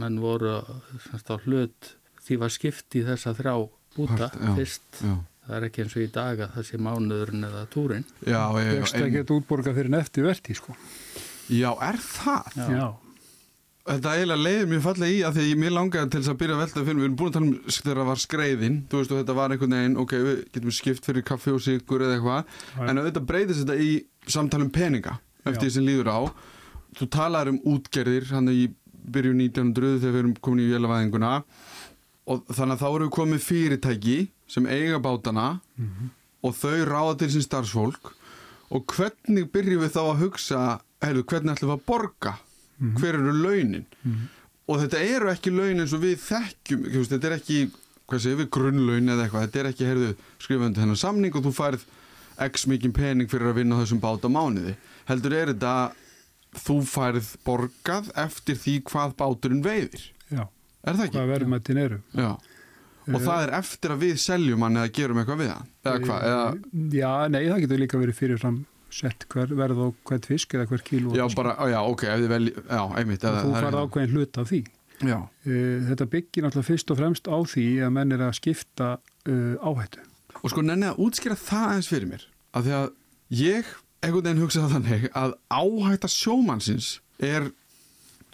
menn 0.01 0.19
voru 0.21 0.59
semst 1.07 1.31
á 1.33 1.37
hlut 1.47 1.95
því 2.27 2.37
var 2.43 2.53
skipt 2.53 2.99
í 2.99 3.05
þessa 3.07 3.33
þrjá 3.39 3.55
búta 3.97 4.27
Part, 4.29 4.37
já, 4.43 4.53
fyrst. 4.59 5.01
Já, 5.01 5.15
það 5.47 5.57
er 5.57 5.67
ekki 5.71 5.85
eins 5.85 5.97
og 5.97 6.05
í 6.05 6.11
dag 6.13 6.43
að 6.45 6.55
það 6.59 6.67
sé 6.69 6.81
mánuðurinn 6.85 7.49
eða 7.49 7.65
túrin 7.73 8.05
já, 8.27 8.43
Vexta 8.59 9.01
já, 9.01 9.07
ekki 9.09 9.23
að 9.25 9.35
útborga 9.39 9.73
fyrir 9.77 9.93
en 9.93 10.01
eftir 10.03 10.27
vertíð 10.27 10.59
sko. 10.61 10.77
Já, 11.55 11.71
er 11.87 12.01
það? 12.03 12.57
Já. 12.59 12.69
já, 12.77 12.87
Þetta 13.87 14.13
eiginlega 14.19 14.43
leiðir 14.43 14.65
mér 14.73 14.81
fallega 14.83 15.15
í 15.15 15.19
að 15.23 15.37
því 15.37 15.43
að 15.45 15.49
ég 15.53 15.59
mér 15.63 15.75
langaði 15.77 16.11
til 16.11 16.21
þess 16.25 16.31
að 16.33 16.39
byrja 16.41 16.55
að 16.57 16.63
velta 16.65 16.81
fyrir, 16.89 16.99
við 16.99 17.05
erum 17.07 17.19
búin 17.21 17.29
að 17.31 17.37
tala 17.37 17.47
um 17.47 17.77
þegar 17.77 18.01
það 18.01 18.09
var 18.11 18.21
skreiðin, 18.25 18.79
þú 18.91 18.99
veist 19.01 19.13
og 19.15 19.21
þetta 19.21 19.37
var 19.39 19.55
einhvern 19.55 19.77
veginn, 19.77 19.95
ok, 20.03 20.15
við 20.27 20.41
getum 20.57 20.75
skipt 20.75 21.07
fyrir 21.07 21.25
kaffi 21.29 21.55
og 21.55 21.63
sigur 21.63 22.03
eða 22.03 22.17
eitthvað, 22.17 22.57
en 22.83 22.99
auðvitað 23.01 23.29
breytist 23.31 23.63
þetta 23.63 23.77
í 23.87 23.93
samtalum 24.35 24.73
peninga 24.75 25.15
eftir 25.47 25.69
því 25.69 25.71
sem 25.77 25.87
líður 25.87 26.11
á, 26.11 26.19
þú 26.97 27.09
talar 27.13 27.51
um 27.53 27.59
útgerðir 27.75 28.31
hann 28.33 28.49
í 28.53 28.69
byrju 29.07 29.35
1900 29.39 30.01
þegar 30.03 30.15
við 30.15 30.21
erum 30.23 30.37
komin 30.43 30.65
í 30.65 30.71
vélavæðinguna. 30.73 31.33
Og 32.27 32.43
þannig 32.51 32.75
að 32.75 32.83
þá 32.83 32.89
eru 32.97 33.11
komið 33.15 33.45
fyrirtæki 33.47 34.17
sem 34.51 34.67
eiga 34.67 34.99
bátana 35.03 35.61
og 36.43 36.55
þau 36.55 36.85
ráða 36.89 37.19
til 37.21 37.29
sín 37.37 37.45
starfsfólk. 37.47 38.13
Og 38.75 38.83
hvernig 38.91 39.47
byrjum 39.53 39.85
við 39.85 39.93
þá 39.95 40.03
að 40.03 40.23
hugsa 40.25 40.63
heyrðu, 41.05 41.23
hvernig 41.31 41.55
ætlum 41.55 41.71
við 41.71 41.77
að 41.77 41.85
borga? 41.87 42.33
Hver 42.99 43.15
eru 43.15 43.33
launin? 43.33 43.87
Og 44.67 44.81
þetta 44.83 44.99
eru 45.07 45.31
ekki 45.31 45.53
laun 45.55 45.81
eins 45.85 45.93
og 45.95 46.03
við 46.03 46.17
þekkjum 46.25 46.83
veist, 46.91 47.13
þetta 47.13 47.29
er 47.31 47.37
ekki, 47.37 47.61
hvað 48.11 48.23
segir 48.25 48.41
við, 48.41 48.49
grunnlaun 48.57 49.13
eða 49.15 49.23
eitthvað, 49.29 49.45
þetta 49.47 49.61
er 49.63 49.69
ekki, 49.71 49.87
heyrðu, 49.87 50.09
skrifandi 50.43 50.83
hennar 50.83 50.99
samning 50.99 51.39
og 51.39 51.47
þú 51.47 51.53
færð 51.55 51.85
x 52.49 52.67
mikið 52.67 52.93
pening 52.93 53.31
fyrir 53.31 53.53
að 53.53 53.61
vinna 53.63 53.79
þessum 53.79 54.03
bát 54.03 54.27
á 54.27 54.29
mánuði. 54.29 54.75
Heldur 55.07 55.33
er 55.39 55.53
þetta 55.55 55.77
þú 56.63 56.77
færð 56.91 57.31
borgað 57.47 58.11
eftir 58.27 58.59
því 58.63 58.75
hvað 58.91 59.17
báturinn 59.21 59.63
veiðir 59.65 60.05
Já, 60.33 60.45
er 60.87 60.95
það 60.99 61.05
ekki? 61.09 61.17
hvað 61.19 61.33
verðmættin 61.35 61.81
eru. 61.83 61.99
Já. 62.17 62.31
og 63.07 63.21
það 63.23 63.43
er 63.47 63.53
eftir 63.61 63.93
að 63.95 64.01
við 64.07 64.17
seljum 64.19 64.65
hann 64.67 64.81
eða 64.81 64.93
gerum 64.97 65.21
eitthvað 65.23 65.43
við 65.45 65.53
hann 65.55 65.69
eða 65.87 66.01
hvað, 66.07 66.25
eða 66.31 66.97
Já, 66.99 67.13
nei, 67.31 67.43
það 67.51 67.61
getur 67.67 67.83
líka 67.85 68.01
verið 68.03 68.19
fyrirfram 68.23 68.57
sett 68.97 69.27
hver 69.33 69.51
verð 69.59 69.81
og 69.85 69.95
hvert 70.09 70.27
fisk 70.31 70.55
eða 70.57 70.67
hver 70.71 70.83
kíló. 70.87 71.13
já, 71.15 71.25
bara, 71.37 71.53
já, 71.69 71.79
ok, 71.85 72.05
ef 72.07 72.21
þið 72.23 72.29
vel 72.33 72.45
já, 72.55 72.83
einmitt, 72.97 73.25
eða, 73.27 73.41
þú 73.45 73.55
farð 73.61 73.79
ákveðin 73.83 74.15
hlut 74.17 74.39
af 74.43 74.51
því. 74.53 74.61
já, 75.07 75.19
Uh, 75.47 75.83
þetta 75.91 76.07
byggir 76.11 76.43
náttúrulega 76.47 76.67
fyrst 76.71 76.91
og 76.91 76.97
fremst 76.99 77.29
á 77.31 77.37
því 77.47 77.65
að 77.87 77.91
menn 77.95 78.15
er 78.17 78.23
að 78.27 78.33
skipta 78.39 78.87
uh, 79.29 79.55
áhættu. 79.63 80.01
og 80.41 80.51
sko 80.51 80.63
nenni 80.65 80.89
að 80.89 81.03
útskýra 81.05 81.37
það 81.39 81.67
aðeins 81.69 81.91
fyrir 81.93 82.09
mér 82.11 82.25
af 82.57 82.65
því 82.65 82.73
að 82.79 82.87
ég 83.43 83.69
einhvern 84.07 84.27
veginn 84.29 84.43
hugsa 84.45 84.65
það 84.65 84.75
þannig 84.77 85.07
að 85.19 85.37
áhætta 85.51 86.11
sjómannsins 86.13 86.91
er 87.23 87.51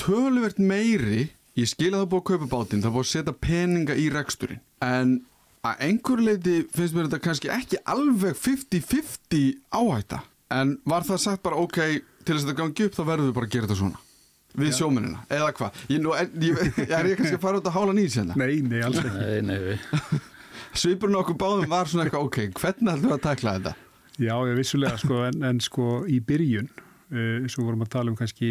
töluvert 0.00 0.60
meiri 0.60 1.26
ég 1.58 1.68
skil 1.68 1.92
að 1.92 2.02
það 2.02 2.08
búið 2.12 2.22
að 2.22 2.30
kaupa 2.30 2.50
bátinn 2.54 2.84
það 2.84 2.96
búið 2.96 3.06
að 3.06 3.12
setja 3.12 3.36
peninga 3.46 3.98
í 3.98 4.08
reksturinn 4.12 4.62
en 4.84 5.18
að 5.62 5.82
einhver 5.86 6.22
leiti 6.26 6.54
finnst 6.74 6.94
mér 6.96 7.08
þetta 7.08 7.22
kannski 7.22 7.50
ekki 7.54 7.78
alveg 7.86 8.38
50-50 8.38 9.60
áhætta. 9.70 10.22
En 10.52 10.74
var 10.88 11.06
það 11.06 11.20
sagt 11.22 11.44
bara 11.44 11.60
ok 11.62 11.78
til 11.78 12.34
þess 12.34 12.42
að 12.42 12.48
þetta 12.48 12.58
gangi 12.58 12.88
upp 12.88 12.96
þá 12.96 13.04
verður 13.08 13.28
við 13.28 13.36
bara 13.36 13.48
að 13.48 13.54
gera 13.54 13.68
þetta 13.68 13.78
svona 13.78 14.08
við 14.52 14.74
sjómennina, 14.76 15.22
eða 15.32 15.46
hvað? 15.56 15.76
Ég, 15.88 16.00
nú, 16.04 16.10
er, 16.12 16.26
ég, 16.44 16.58
er 16.98 17.06
ég 17.08 17.16
kannski 17.16 17.38
að 17.38 17.44
fara 17.46 17.62
út 17.62 17.68
að 17.70 17.76
hála 17.78 17.94
nýs 17.96 18.18
hérna? 18.18 18.34
Nei, 18.36 18.58
nei, 18.66 18.82
alls 18.84 18.98
ekki. 19.00 19.12
Nei, 19.16 19.38
nei, 19.48 19.56
við. 19.62 19.86
svipurinn 20.82 21.16
okkur 21.22 21.38
báðum 21.40 21.72
var 21.72 21.88
svona 21.88 22.04
eitthvað 22.04 22.26
ok, 22.26 22.38
hvernig 22.58 22.92
ætlum 22.92 23.06
við 23.06 23.16
að 23.16 23.24
takla 23.24 23.54
þetta 23.56 23.72
Já, 24.20 24.34
ég 24.48 24.58
vissulega, 24.58 24.98
sko, 25.00 25.22
en, 25.28 25.44
en 25.48 25.60
sko 25.62 26.02
í 26.10 26.18
byrjun, 26.24 26.68
uh, 27.12 27.46
svo 27.48 27.64
vorum 27.68 27.84
að 27.86 27.94
tala 27.94 28.12
um 28.12 28.18
kannski 28.18 28.50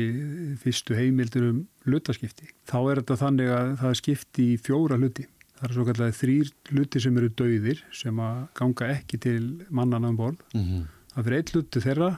fyrstu 0.62 0.98
heimildur 0.98 1.50
um 1.52 1.60
hlutaskipti, 1.86 2.50
þá 2.70 2.80
er 2.80 3.04
þetta 3.04 3.20
þannig 3.22 3.54
að 3.54 3.76
það 3.84 3.94
er 3.94 4.02
skipti 4.02 4.48
í 4.56 4.58
fjóra 4.62 4.98
hluti. 4.98 5.28
Það 5.60 5.68
er 5.68 5.76
svo 5.78 5.86
kallega 5.86 6.18
þrýr 6.18 6.48
hluti 6.72 7.04
sem 7.04 7.18
eru 7.22 7.30
dauðir, 7.38 7.84
sem 7.94 8.18
að 8.26 8.40
ganga 8.58 8.88
ekki 8.96 9.20
til 9.22 9.44
mannana 9.70 10.10
um 10.10 10.18
borð. 10.18 10.42
mm 10.56 10.64
-hmm. 10.66 10.90
Það 11.12 11.26
fyrir 11.28 11.38
eitt 11.38 11.52
hluti 11.52 11.82
þeirra, 11.84 12.10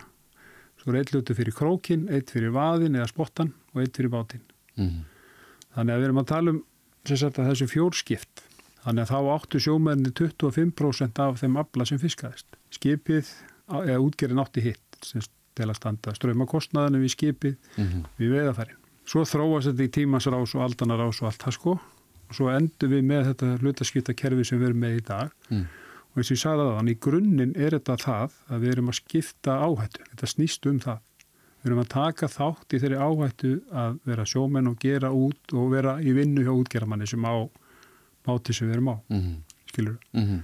svo 0.77 0.91
er 0.91 0.99
eitt 0.99 1.11
hluti 1.11 1.33
fyrir 1.33 1.55
krókin, 1.57 2.09
eitt 2.13 2.29
fyrir 2.29 2.53
vaðin 2.53 2.95
eða 2.95 3.09
spottan 3.09 3.53
og 3.73 3.81
eitt 3.81 3.97
fyrir 3.97 4.11
bátinn. 4.13 4.43
Þannig 5.73 5.93
að 5.93 5.99
við 5.99 6.07
erum 6.07 6.21
að 6.21 6.29
tala 6.29 6.53
um 6.53 6.63
þessu 7.03 7.67
fjórskipt. 7.67 8.43
Þannig 8.83 9.05
að 9.05 9.11
þá 9.13 9.19
áttu 9.33 9.59
sjómenni 9.63 10.11
25% 10.11 11.19
af 11.19 11.39
þeim 11.39 11.57
afla 11.57 11.85
sem 11.85 11.99
fiskaðist. 12.01 12.57
Skipið, 12.73 13.29
eða 13.69 14.01
útgerinn 14.01 14.41
átti 14.41 14.63
hitt 14.65 15.05
sem 15.05 15.23
til 15.53 15.69
að 15.69 15.77
standa 15.77 16.13
ströymakostnaðinu 16.17 17.03
við 17.03 17.13
skipið 17.13 17.55
við 18.17 18.33
veiðafærin. 18.37 18.79
Svo 19.05 19.25
þróast 19.27 19.69
þetta 19.69 19.85
í 19.85 19.91
tímasrás 19.97 20.55
og 20.55 20.63
aldanarás 20.65 21.21
og 21.21 21.29
allt 21.29 21.43
það 21.43 21.55
sko. 21.57 21.73
Og 22.29 22.37
svo 22.37 22.49
endur 22.49 22.89
við 22.89 23.03
með 23.05 23.25
þetta 23.29 23.49
hlutaskipta 23.61 24.15
kerfi 24.17 24.45
sem 24.47 24.61
við 24.61 24.71
erum 24.71 24.83
með 24.83 24.97
í 24.97 25.03
dag. 25.09 25.33
Mm. 25.51 25.65
Og 26.13 26.21
eins 26.21 26.29
og 26.29 26.35
ég 26.35 26.41
sagði 26.43 26.63
það, 26.63 26.75
þannig 26.77 26.95
í 26.95 27.01
grunninn 27.03 27.55
er 27.57 27.75
þetta 27.75 27.97
það 28.03 28.37
að 28.47 28.63
við 28.63 28.71
erum 28.75 28.91
að 28.91 28.99
skipta 28.99 29.57
áhættu. 29.65 30.05
Þetta 30.11 30.29
snýst 30.31 30.69
um 30.69 30.79
það. 30.79 30.99
Við 31.63 31.69
erum 31.71 31.83
að 31.83 31.91
taka 31.93 32.27
þátt 32.31 32.73
í 32.73 32.79
þeirri 32.83 33.01
áhættu 33.01 33.51
að 33.83 33.99
vera 34.07 34.25
sjómenn 34.27 34.71
og 34.71 34.79
gera 34.83 35.11
út 35.15 35.53
og 35.55 35.69
vera 35.71 35.97
í 36.01 36.15
vinnu 36.15 36.43
hjá 36.43 36.53
útgerramanni 36.53 37.07
sem 37.09 37.23
á 37.27 37.35
máti 38.27 38.55
sem 38.55 38.67
við 38.69 38.77
erum 38.77 38.91
á, 38.93 38.95
skilur 39.71 39.97
við. 39.99 40.41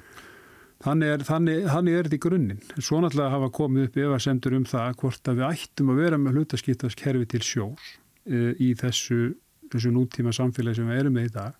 Þannig 0.79 1.09
er, 1.11 1.23
þannig, 1.27 1.65
þannig 1.67 1.95
er 1.97 2.07
þetta 2.07 2.15
í 2.15 2.21
grunninn. 2.23 2.59
Svo 2.79 3.01
náttúrulega 3.03 3.33
hafa 3.33 3.49
komið 3.51 3.89
upp 3.89 3.97
efasemdur 3.99 4.55
um 4.55 4.65
það 4.67 4.93
hvort 5.01 5.27
að 5.27 5.41
við 5.41 5.47
ættum 5.49 5.91
að 5.91 5.97
vera 5.99 6.19
með 6.21 6.37
hlutaskiptaskerfi 6.39 7.27
til 7.33 7.41
sjós 7.43 7.89
e, 8.23 8.53
í 8.55 8.69
þessu, 8.79 9.33
þessu 9.73 9.91
nútíma 9.91 10.31
samfélagi 10.35 10.79
sem 10.79 10.87
við 10.87 11.01
erum 11.01 11.17
með 11.19 11.27
í 11.27 11.33
dag. 11.35 11.57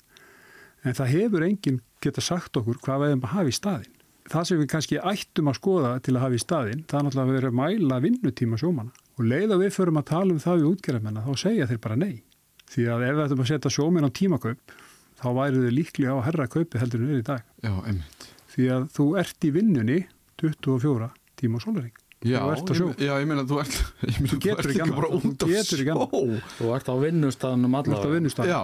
En 0.88 0.96
það 0.96 1.12
hefur 1.18 1.48
enginn 1.50 1.82
geta 2.00 2.24
sagt 2.24 2.56
okkur 2.62 2.80
hvað 2.86 3.04
við 3.04 3.12
erum 3.12 3.26
að 3.28 3.36
hafa 3.36 3.52
í 3.52 3.58
staðinn. 3.60 4.00
Það 4.30 4.48
sem 4.48 4.62
við 4.62 4.72
kannski 4.72 5.04
ættum 5.12 5.52
að 5.52 5.60
skoða 5.60 5.94
til 6.06 6.16
að 6.16 6.24
hafa 6.24 6.40
í 6.40 6.42
staðinn, 6.46 6.88
það 6.88 7.00
er 7.00 7.06
náttúrulega 7.10 7.28
að 7.28 7.36
vera 7.40 7.52
að 7.52 7.60
mæla 7.60 8.02
vinnutíma 8.06 8.62
sjómanna. 8.62 9.06
Og 9.20 9.28
leið 9.28 9.56
að 9.56 9.64
við 9.66 9.76
förum 9.76 10.00
að 10.00 10.10
tala 10.14 10.36
um 10.36 10.44
það 10.46 10.60
við 10.62 10.68
útgerðarmenna, 10.70 11.28
þá 11.28 11.44
segja 11.44 11.68
þeir 11.68 11.84
bara 11.84 12.00
nei. 12.00 12.20
Því 12.70 12.86
að 12.94 13.08
ef 13.10 13.16
við 13.18 13.24
ættum 13.26 13.44
að 13.44 13.52
setja 13.52 13.74
sjóminn 13.74 14.08
á 14.08 14.18
tímakaup, 14.22 14.76
þá 15.20 15.30
væru 15.42 15.64
þau 15.66 15.74
líklega 15.76 16.14
á 16.14 16.18
að 16.22 16.28
herra 16.30 16.52
kaupi 16.54 16.80
heldur 16.80 17.04
en 17.04 17.10
við 17.10 17.24
í 17.24 17.32
dag. 17.34 17.48
Já, 17.66 17.74
einmitt. 17.82 18.30
Því 18.50 18.70
að 18.76 18.86
þú 18.96 19.08
ert 19.22 19.46
í 19.46 19.52
vinnunni 19.56 20.00
24 20.42 21.10
tíma 21.40 21.60
á 21.60 21.64
sólaring. 21.64 21.96
Já, 22.20 22.42
Þú 22.44 22.50
ert 22.52 22.68
á 22.68 22.74
sjó. 22.76 22.86
ég, 22.90 23.04
já, 23.08 23.12
ég 23.22 23.28
meina 23.30 23.44
þú 23.48 23.60
ert, 23.62 23.76
þú 24.28 24.38
getur 24.44 24.72
ekki 24.74 24.88
bara 24.92 25.10
út 25.16 25.44
af 25.46 25.52
sjó. 25.70 26.08
Þú 26.58 26.72
ert 26.76 26.90
á 26.92 26.96
vinnustafnum 27.00 27.78
allavega. 27.80 28.12
vinnustafn. 28.18 28.50
Já, 28.52 28.60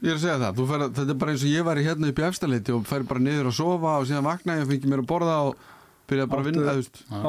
ég 0.00 0.08
er 0.08 0.16
að 0.16 0.22
segja 0.22 0.38
það. 0.40 0.54
Þú 0.56 0.66
Fer, 0.70 0.84
þetta 0.86 1.12
er 1.12 1.18
bara 1.20 1.34
eins 1.34 1.44
og 1.44 1.52
ég 1.52 1.66
væri 1.68 1.84
hérna 1.84 2.08
upp 2.14 2.22
í 2.22 2.26
efstaleiti 2.30 2.72
og 2.78 2.86
færi 2.88 3.08
bara 3.10 3.24
niður 3.26 3.50
að 3.50 3.56
sofa 3.58 3.92
og 4.00 4.08
síðan 4.08 4.24
vakna 4.30 4.56
ég 4.56 4.64
og 4.64 4.72
fengi 4.72 4.92
mér 4.94 5.02
að 5.04 5.10
borða 5.12 5.36
og 5.50 5.68
byrja 6.08 6.26
bara 6.32 6.46
að 6.46 6.48
vinna. 6.48 6.76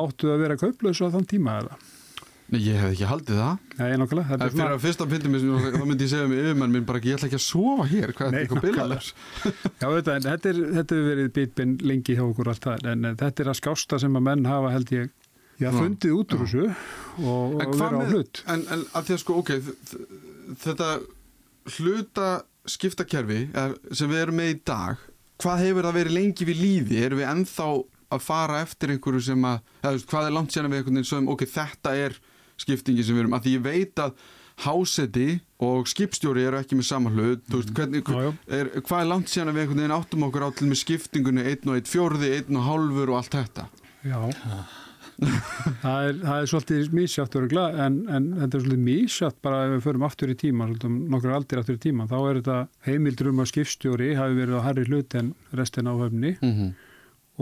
Áttu 0.05 0.31
að 0.31 0.41
vera 0.45 0.57
kauplaus 0.63 1.03
á 1.03 1.07
þann 1.11 1.27
tíma 1.33 1.57
eða? 1.65 1.75
Nei, 2.53 2.59
ég 2.61 2.75
hef 2.77 2.91
ekki 2.93 3.07
haldið 3.09 3.39
það. 3.41 3.61
Nei, 3.79 3.95
nokkulega. 3.97 4.35
En 4.35 4.43
er 4.45 4.51
fyrir 4.53 4.73
að 4.75 4.83
fyrsta 4.83 5.05
sem- 5.09 5.37
þá 5.73 5.85
myndi 5.89 6.05
ég 6.05 6.11
segja 6.11 6.25
um 6.27 6.33
yfirmenn 6.35 6.71
minn 6.75 6.85
bara 6.85 6.99
ekki, 6.99 7.09
ég 7.09 7.17
ætla 7.17 7.29
ekki 7.31 7.39
að 7.39 7.45
sofa 7.45 7.85
hér. 7.89 8.11
Hvað 8.13 8.27
er 8.37 8.45
þetta 8.45 8.61
bilaður? 8.61 9.07
já, 9.81 9.87
þetta, 9.95 10.15
en 10.19 10.27
þetta, 10.27 10.51
er, 10.51 10.59
þetta 10.75 10.95
hefur 10.99 11.07
verið 11.09 11.31
bitbinn 11.39 11.73
lengi 11.81 12.15
hjá 12.19 12.21
okkur 12.27 12.51
allt 12.53 12.67
það, 12.67 12.85
en 12.91 13.05
eh, 13.09 13.15
þetta 13.23 13.43
er 13.45 13.49
að 13.49 13.57
skásta 13.61 13.99
sem 14.03 14.19
að 14.19 14.25
menn 14.27 14.45
hafa 14.45 14.73
held 14.75 14.93
ég, 14.93 15.09
já, 15.63 15.71
fundið 15.73 16.13
út 16.19 16.35
úr 16.37 16.43
þessu 16.45 16.67
og, 16.69 17.57
og 17.65 17.73
vera 17.81 17.97
á 17.97 18.05
hlut. 18.13 18.43
En, 18.53 18.65
en 18.75 18.85
að 18.93 19.09
því 19.09 19.17
að 19.17 19.23
sko, 19.25 19.39
ok, 19.41 19.51
þetta 20.67 20.91
hluta 21.79 22.29
skiptakerfi 22.69 23.41
er, 23.57 23.73
sem 23.93 24.09
við 24.11 24.21
erum 24.21 24.39
með 24.39 24.53
í 24.53 24.59
dag, 24.69 25.01
hvað 25.41 25.65
hefur 25.65 25.87
það 25.89 25.97
verið 25.99 26.17
lengi 26.19 26.47
við 26.49 26.61
líði? 26.61 27.01
Erum 27.07 27.21
við 27.21 27.29
ennþá 27.33 27.67
að 28.15 28.21
fara 28.23 28.61
eftir 28.63 28.93
einhverju 28.93 29.23
sem 29.31 29.49
að, 29.49 29.59
eða, 29.81 30.05
hvað 30.13 30.29
er 30.29 30.35
langt 30.37 30.53
sérna 30.53 30.69
við 30.71 30.79
einhvern 30.83 30.99
veginn 31.01 31.09
sem, 31.09 31.29
ok, 31.33 31.45
þetta 31.55 31.95
er 32.05 32.17
skiptingi 32.57 33.03
sem 33.03 33.15
við 33.15 33.25
erum, 33.25 33.33
að 33.37 33.43
því 33.47 33.53
ég 33.57 33.63
veit 33.65 33.99
að 34.05 34.13
háseti 34.65 35.39
og 35.59 35.87
skipstjóri 35.91 36.45
eru 36.47 36.57
ekki 36.61 36.77
með 36.79 36.85
sama 36.87 37.09
hlut, 37.11 37.41
þú 37.51 37.59
veist, 37.59 37.73
hvernig, 37.75 38.07
Já, 38.07 38.21
já. 38.23 38.31
er, 38.59 38.69
hvað 38.87 39.01
er 39.01 39.09
langt 39.11 39.27
sérna 39.31 39.51
við 39.51 39.61
einhvern 39.65 39.81
veginn 39.83 39.95
áttum 39.97 40.23
okkur 40.29 40.45
á 40.47 40.49
til 40.55 40.67
með 40.71 40.79
skiptingunni, 40.85 41.43
einn 41.43 41.69
og 41.71 41.75
einn 41.75 41.89
fjórði, 41.91 42.29
einn 42.37 42.55
og 42.61 42.63
hálfur 42.69 43.11
og 43.11 43.17
allt 43.19 43.35
þetta? 43.35 43.65
Já, 44.05 44.19
það, 45.83 45.99
er, 46.09 46.17
það 46.23 46.37
er 46.41 46.49
svolítið 46.51 46.95
mísjátt 46.95 47.35
örugla 47.39 47.65
en, 47.85 47.97
en 48.11 48.25
þetta 48.39 48.57
er 48.57 48.63
svolítið 48.65 48.83
mísjátt 48.87 49.37
bara 49.45 49.61
ef 49.65 49.73
við 49.75 49.83
förum 49.85 50.05
aftur 50.07 50.31
í 50.33 50.35
tíma, 50.39 50.67
svolítið 50.69 50.97
nokkur 51.13 51.35
aldir 51.37 51.61
aftur 51.61 51.77
í 51.77 51.83
tíma, 51.85 52.07
þá 52.11 52.15
er 52.19 52.39
þetta 52.41 52.57
heimildur 52.89 53.29
um 53.31 53.39
að 53.43 53.51
skipstjóri 53.53 54.09
hafi 54.19 54.39
verið 54.39 54.59
á 54.59 54.65
harri 54.67 54.85
hlut 54.89 55.15
en 55.19 55.33
restin 55.55 55.87
á 55.91 55.93
höfni 55.95 56.35
Mm 56.41 56.53
-hmm. 56.55 56.71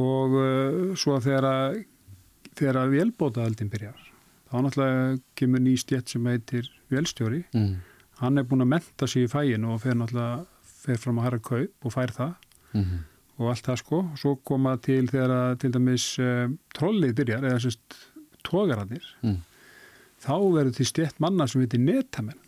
og 0.01 0.37
uh, 0.37 0.95
svo 0.95 1.15
að 1.17 1.25
þegar 1.29 1.45
að 1.49 1.83
þegar 2.57 2.77
að 2.83 2.93
vélbótaðaldin 2.97 3.69
byrjar 3.73 4.09
þá 4.53 4.59
náttúrulega 4.61 5.17
kemur 5.39 5.63
ný 5.65 5.73
stjett 5.81 6.13
sem 6.13 6.25
heitir 6.29 6.69
vélstjóri. 6.93 7.41
Mm. 7.57 7.73
Hann 8.21 8.37
er 8.37 8.45
búin 8.45 8.61
að 8.61 8.69
menta 8.75 9.07
sig 9.09 9.25
í 9.25 9.31
fæin 9.31 9.65
og 9.65 9.81
fer 9.81 9.97
náttúrulega 9.97 10.45
fer 10.83 10.99
fram 11.01 11.17
að 11.17 11.25
harra 11.25 11.39
kaup 11.39 11.87
og 11.89 11.93
fær 11.95 12.13
það. 12.13 12.35
-hmm. 12.73 13.01
og 13.39 13.49
allt 13.49 13.65
það 13.65 13.77
sko. 13.81 13.97
Og 14.11 14.17
svo 14.19 14.35
koma 14.45 14.77
til 14.77 15.07
þegar 15.09 15.31
að 15.31 15.59
til 15.59 15.71
dæmis 15.73 16.19
uh, 16.19 16.49
trollið 16.75 17.15
byrjar 17.15 17.43
eða 17.49 17.59
sérst 17.59 17.97
tógarannir 18.43 19.03
Mm. 19.23 19.37
þá 20.21 20.35
verður 20.53 20.75
til 20.75 20.85
stjett 20.85 21.19
manna 21.19 21.47
sem 21.47 21.61
heitir 21.61 21.79
netamenn. 21.79 22.39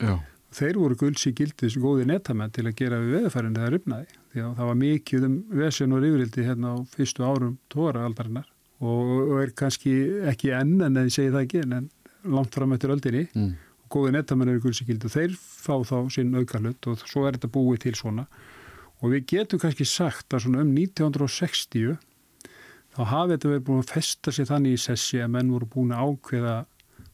Já. 0.00 0.20
þeir 0.52 0.76
voru 0.78 0.94
gulds 0.96 1.26
í 1.26 1.32
gildið 1.32 1.72
sem 1.72 1.82
góði 1.82 2.06
netamenn 2.06 2.50
til 2.50 2.66
að 2.66 2.76
gera 2.76 2.98
við 3.00 3.12
veðurfærin 3.16 3.54
þegar 3.54 3.72
rifnaði. 3.72 4.06
Því 4.32 4.40
að 4.40 4.56
það 4.56 4.66
var 4.66 4.74
mikið 4.74 5.24
um 5.24 5.44
vesen 5.50 5.92
og 5.92 6.02
rifrildi 6.02 6.44
hérna 6.44 6.68
á 6.72 6.76
fyrstu 6.96 7.24
árum 7.24 7.58
tógaraldarinnar 7.72 8.46
og, 8.80 9.40
er 9.42 9.50
kannski 9.56 9.92
ekki 10.28 10.50
enn 10.52 10.80
en 10.82 10.94
ég 11.00 11.12
segi 11.14 11.30
það 11.32 11.44
ekki 11.46 11.62
en 11.64 11.90
langt 12.24 12.54
fram 12.54 12.72
eftir 12.72 12.90
öldinni 12.92 13.28
Mm. 13.34 13.54
og 13.84 13.88
góði 13.96 14.12
netamenn 14.12 14.48
eru 14.50 14.60
gulds 14.60 14.82
í 14.82 14.86
gildið 14.88 15.04
og 15.06 15.14
þeir 15.16 15.36
fá 15.38 15.74
þá 15.86 16.10
sinn 16.12 16.34
aukarlut 16.34 16.86
og 16.90 16.98
svo 17.06 17.26
er 17.28 17.32
þetta 17.38 17.52
búið 17.54 17.78
til 17.86 17.92
svona 17.94 18.26
og 19.02 19.10
við 19.12 19.26
getum 19.26 19.58
kannski 19.62 19.86
sagt 19.86 20.28
að 20.34 20.42
svona 20.46 20.60
um 20.64 20.74
1960 20.74 21.96
þá 22.96 23.04
hafi 23.12 23.32
þetta 23.36 23.48
verið 23.52 23.64
búin 23.68 23.82
að 23.84 23.92
festa 23.92 24.30
sér 24.32 24.48
þannig 24.50 24.72
í 24.76 24.80
sessi 24.80 25.18
að 25.20 25.30
menn 25.36 25.50
voru 25.52 25.66
búin 25.66 25.92
að 25.92 26.04
ákveða 26.16 26.54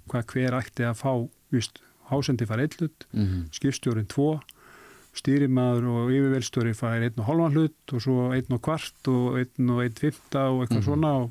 hvað 0.08 0.26
hver 0.32 0.56
ætti 0.58 0.84
að 0.86 0.98
fá 0.98 1.12
vist, 1.52 1.78
hásendi 2.10 2.46
fær 2.46 2.60
einn 2.62 2.74
hlut, 2.78 3.04
Mhm. 3.12 3.50
skipstjórin 3.52 4.08
tvo, 4.08 4.40
stýrimaður 5.14 5.86
og 5.92 6.10
yfirvelstjóri 6.14 6.72
fær 6.76 7.02
einn 7.04 7.18
og 7.20 7.26
hálfan 7.28 7.52
hlut 7.56 7.92
og 7.92 8.00
svo 8.00 8.32
einn 8.32 8.52
og 8.56 8.62
kvart 8.62 9.08
og 9.12 9.36
einn 9.42 9.70
og 9.70 9.82
eitthvað 9.84 10.70
Mhm. 10.72 10.82
svona 10.86 11.10
og 11.22 11.30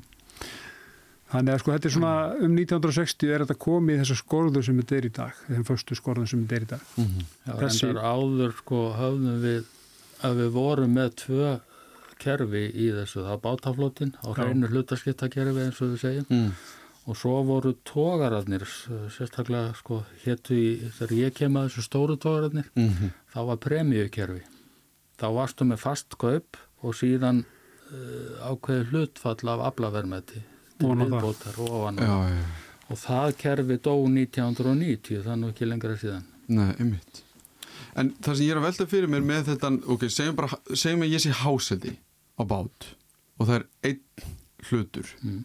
þannig 1.32 1.54
að 1.54 1.60
sko 1.62 1.72
þetta 1.72 1.88
er 1.88 1.94
svona 1.96 2.14
um 2.44 2.56
1960 2.58 3.32
er 3.34 3.44
þetta 3.44 3.58
komið 3.64 4.00
þessar 4.02 4.20
skorður 4.22 4.64
sem 4.68 4.80
þetta 4.82 4.96
er 5.00 5.06
í 5.08 5.12
dag, 5.16 5.32
þeim 5.48 5.64
förstu 5.68 5.96
skorður 5.98 6.28
sem 6.28 6.42
þetta 6.46 6.56
er 6.60 6.66
í 6.66 6.70
dag. 6.74 6.82
Mhm. 6.96 7.24
Já, 7.46 7.52
Þessi- 7.62 7.86
reyndar 7.88 8.04
áður 8.12 8.52
sko 8.58 8.80
höfðum 9.00 9.40
við 9.42 9.64
að 10.22 10.36
við 10.42 10.50
vorum 10.52 10.94
með 10.94 11.14
tvö 11.24 11.60
kerfi 12.22 12.62
í 12.70 12.90
þessu, 12.94 13.24
það 13.26 13.40
bátaflótin 13.42 14.12
á 14.22 14.28
hreinu 14.36 14.68
hlutaskiptakerfi 14.70 15.64
eins 15.64 15.80
og 15.82 15.88
við 15.96 15.98
segjum 16.04 16.26
Mhm. 16.30 16.52
og 17.08 17.16
svo 17.16 17.42
voru 17.42 17.72
tógararnir 17.84 18.62
sérstaklega 19.10 19.74
sko 19.74 20.04
héttu 20.24 20.54
í 20.54 20.90
þegar 20.98 21.16
ég 21.18 21.34
kem 21.34 21.54
að 21.54 21.66
þessu 21.70 21.82
stóru 21.88 22.16
tógararnir 22.16 22.68
Mhm. 22.76 23.10
þá 23.34 23.46
var 23.46 23.56
premjökerfi 23.56 24.42
þá 25.18 25.26
varstu 25.34 25.64
með 25.66 25.78
fast 25.78 26.16
kaup 26.18 26.56
og 26.82 26.94
síðan 26.94 27.44
uh, 27.92 28.54
ákveði 28.54 28.86
hlutfall 28.90 29.48
af 29.50 29.60
aflavermeti 29.74 30.42
viðbótar 30.82 31.58
og 31.62 31.74
ofan 31.80 32.00
Já, 32.02 32.14
já, 32.32 32.42
og 32.92 33.00
það 33.02 33.34
kerfi 33.42 33.76
dó 33.84 33.94
1990 34.08 35.22
það 35.24 35.32
er 35.34 35.40
nú 35.42 35.50
ekki 35.52 35.68
lengra 35.70 35.96
síðan 36.00 36.24
nei, 36.52 36.70
einmitt. 36.78 37.22
En 37.96 38.10
það 38.24 38.36
sem 38.38 38.46
ég 38.46 38.52
er 38.54 38.60
að 38.60 38.66
velta 38.66 38.86
fyrir 38.88 39.10
mér 39.12 39.24
með 39.24 39.50
þetta, 39.52 39.70
ok, 39.94 40.06
segjum 40.12 40.36
bara, 40.38 40.58
segjum 40.72 41.04
að 41.06 41.12
ég 41.12 41.22
sé 41.24 41.32
háseldi 41.42 41.92
á 42.36 42.42
bát 42.48 42.88
og 43.38 43.48
það 43.48 43.54
er 43.58 43.66
einn 43.90 44.30
hlutur. 44.68 45.08
Mm. 45.22 45.42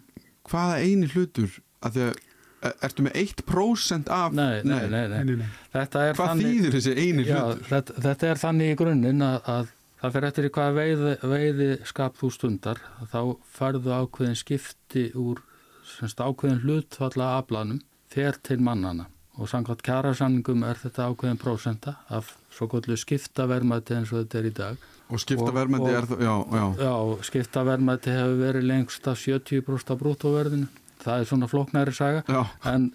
Hvaða 0.48 0.78
eini 0.84 1.08
hlutur, 1.12 1.58
að 1.84 1.96
því 1.96 2.04
að, 2.06 2.20
er- 2.68 2.76
ertu 2.88 3.04
með 3.06 3.18
1% 3.22 4.12
af, 4.18 4.32
nei, 4.36 4.62
nei, 4.64 4.80
nei, 4.92 5.04
nei. 5.12 5.48
Er 5.72 5.88
hvað 5.88 6.16
þannig, 6.20 6.46
þýðir 6.48 6.76
þessi 6.78 6.94
eini 6.98 7.26
já, 7.28 7.36
hlutur? 7.42 7.64
þetta, 7.72 7.98
þetta 8.08 8.30
er 8.32 8.42
þannig 8.44 8.72
í 8.72 8.78
grunninn 8.82 9.26
að, 9.28 9.38
að 9.56 9.74
það 10.02 10.12
fer 10.16 10.26
eftir 10.28 10.48
í 10.48 10.52
hvaða 10.54 10.74
veiði, 10.78 11.12
veiði 11.22 11.68
skap 11.88 12.16
þú 12.20 12.30
stundar. 12.34 12.80
Þá 13.12 13.20
færðu 13.58 13.94
ákveðin 14.02 14.38
skipti 14.38 15.08
úr 15.18 15.42
semst 15.88 16.20
ákveðin 16.20 16.62
hlutfalla 16.64 17.38
aflanum 17.38 17.80
fer 18.12 18.36
til 18.44 18.58
mannana 18.60 19.06
og 19.38 19.46
samkvæmt 19.46 19.82
kjærasamningum 19.86 20.64
er 20.66 20.74
þetta 20.80 21.04
ákveðin 21.12 21.38
prósenta 21.38 21.92
af 22.10 22.32
svo 22.50 22.66
gotlu 22.66 22.96
skiptavermæti 22.98 23.94
eins 23.94 24.10
og 24.12 24.24
þetta 24.24 24.38
er 24.40 24.48
í 24.48 24.54
dag. 24.56 24.76
Og 25.08 25.20
skipta 25.22 25.46
og- 25.46 25.54
verðmændi 25.54 25.88
og- 25.88 25.94
er 25.94 26.06
það, 26.10 26.22
já, 26.26 26.34
já. 26.58 26.64
Já, 26.82 27.22
skiptavermæti 27.28 28.10
hefur 28.16 28.40
verið 28.42 28.66
lengst 28.66 29.06
af 29.08 29.16
70% 29.22 29.90
af 29.94 29.98
brúttóverðinu. 30.00 30.66
Það 31.04 31.20
er 31.20 31.24
svona 31.30 31.46
flóknæri 31.48 31.94
saga. 31.94 32.24
Já, 32.28 32.46
en, 32.66 32.92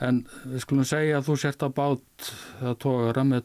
en 0.00 0.22
við 0.46 0.60
skulum 0.62 0.84
segja 0.86 1.18
að 1.18 1.26
þú 1.26 1.36
sért 1.42 1.62
að 1.66 1.74
bát 1.74 2.30
að 2.62 2.78
tógara 2.78 3.24
með 3.26 3.42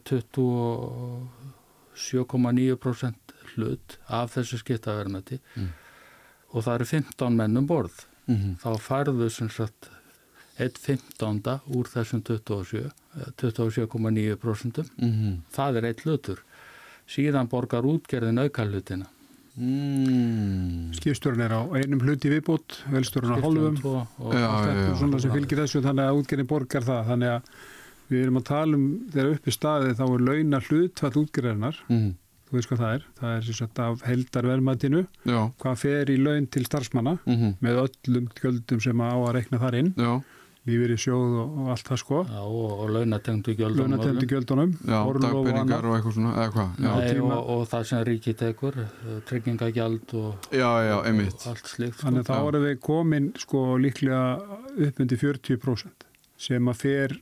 27,9% 1.98 3.34
hlut 3.54 3.98
af 4.08 4.34
þessu 4.36 4.58
skiptaverðmæti 4.62 5.38
Mm. 5.56 5.68
og 6.52 6.64
það 6.64 6.74
eru 6.78 6.84
15 6.92 7.36
menn 7.36 7.56
um 7.56 7.66
borð 7.66 8.04
mhm. 8.28 8.56
þá 8.62 8.78
færðu 8.78 9.30
sem 9.30 9.48
sagt 9.50 9.90
1,15 10.58 11.60
úr 11.76 11.86
þessum 11.86 12.22
27 12.22 12.84
eh, 12.86 13.30
27,9% 13.36 14.84
Mhm. 14.98 15.42
það 15.52 15.76
er 15.76 15.84
eitt 15.90 16.02
hlutur 16.06 16.42
síðan 17.08 17.48
borgar 17.48 17.82
útgerðin 17.84 18.40
auka 18.42 18.64
hlutina 18.66 19.06
Mm. 19.58 20.92
Skipstjórn 20.94 21.40
er 21.42 21.50
á 21.50 21.66
einum 21.74 21.98
hluti 21.98 22.30
viðbót, 22.30 22.76
velstjórn 22.94 23.32
á 23.34 23.42
hálfum 23.42 23.78
og, 23.90 24.04
þetta 24.30 24.38
já, 24.38 24.84
og 24.92 24.98
svona 25.00 25.18
já. 25.18 25.22
sem 25.24 25.32
fylgir 25.34 25.58
þessu 25.58 25.80
þannig 25.82 26.04
að 26.06 26.18
útgerðin 26.20 26.46
borgar 26.52 26.86
það 26.86 27.08
þannig 27.10 27.32
að 27.32 27.48
við 28.08 28.22
erum 28.24 28.40
að 28.40 28.48
tala 28.48 28.78
um 28.78 28.86
þegar 29.12 29.34
uppi 29.36 29.54
staðið 29.54 29.98
þá 30.00 30.06
er 30.08 30.24
launa 30.30 30.62
hlutfall 30.68 31.14
útgerðarinnar 31.22 31.78
Mhm. 31.88 32.08
þú 32.48 32.56
veist 32.56 32.70
hvað 32.70 32.82
það 32.82 32.94
er, 32.96 33.02
það 33.20 33.36
er 33.36 33.58
sagt 33.60 33.78
af 33.84 34.02
heldarverðmætinu, 34.08 35.06
Já, 35.28 35.40
hvað 35.60 35.78
fer 35.82 36.10
í 36.10 36.16
laun 36.16 36.46
til 36.48 36.64
starfsmanna 36.64 37.18
mhm. 37.26 37.54
með 37.60 37.82
öllum 37.84 38.28
gjöldum 38.40 38.80
sem 38.82 39.00
á 39.04 39.12
að 39.12 39.34
rekna 39.36 39.60
þar 39.60 39.78
inn 39.82 39.94
já, 39.98 40.12
lífið 40.68 40.94
í 40.94 40.98
sjóð 41.00 41.36
og, 41.42 41.52
og 41.60 41.68
allt 41.74 41.88
það 41.88 42.00
sko 42.02 42.18
Já, 42.28 42.40
og, 42.44 42.72
og 42.82 42.90
gjöldunum, 44.32 44.72
já, 44.80 44.98
orlof 44.98 45.36
og 45.38 45.46
dagpenningar 45.46 45.62
annað. 45.62 45.86
og 45.88 45.96
eitthvað 45.98 46.16
svona, 46.18 46.32
eða 46.34 46.54
hvað? 46.56 46.72
Já, 46.78 46.90
Nei, 46.98 47.20
og, 47.20 47.52
og 47.54 47.62
það 47.68 47.86
sem 47.90 48.02
ríkið 48.08 48.36
tekur, 48.42 48.80
eh, 48.84 49.14
tryggingagjald 49.28 50.16
og, 50.18 50.50
já, 50.52 50.68
og 50.96 51.08
allt 51.52 51.72
slíkt. 51.72 51.96
Sko. 51.96 52.02
þannig 52.06 52.24
að 52.24 52.32
þá 52.32 52.50
erum 52.50 52.66
við 52.68 52.76
komin 52.88 53.30
sko 53.44 53.64
líklega 53.84 54.22
uppmyndi 54.88 55.20
40% 55.20 56.06
sem 56.48 56.72
að 56.72 56.80
fer 56.84 57.16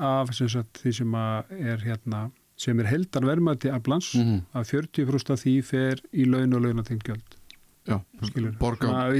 af 0.00 0.32
sem 0.36 0.48
sagt, 0.48 0.80
því 0.82 0.92
sem 1.00 1.14
er 1.14 1.76
hérna 1.84 2.30
sem 2.60 2.78
er 2.82 2.88
heldarverðmæti 2.90 3.70
aflans 3.72 4.10
Mhm. 4.18 4.42
að 4.54 4.66
40% 4.68 5.30
af 5.32 5.40
því 5.44 5.54
fer 5.64 6.00
í 6.12 6.26
laun 6.28 6.52
og 6.54 6.62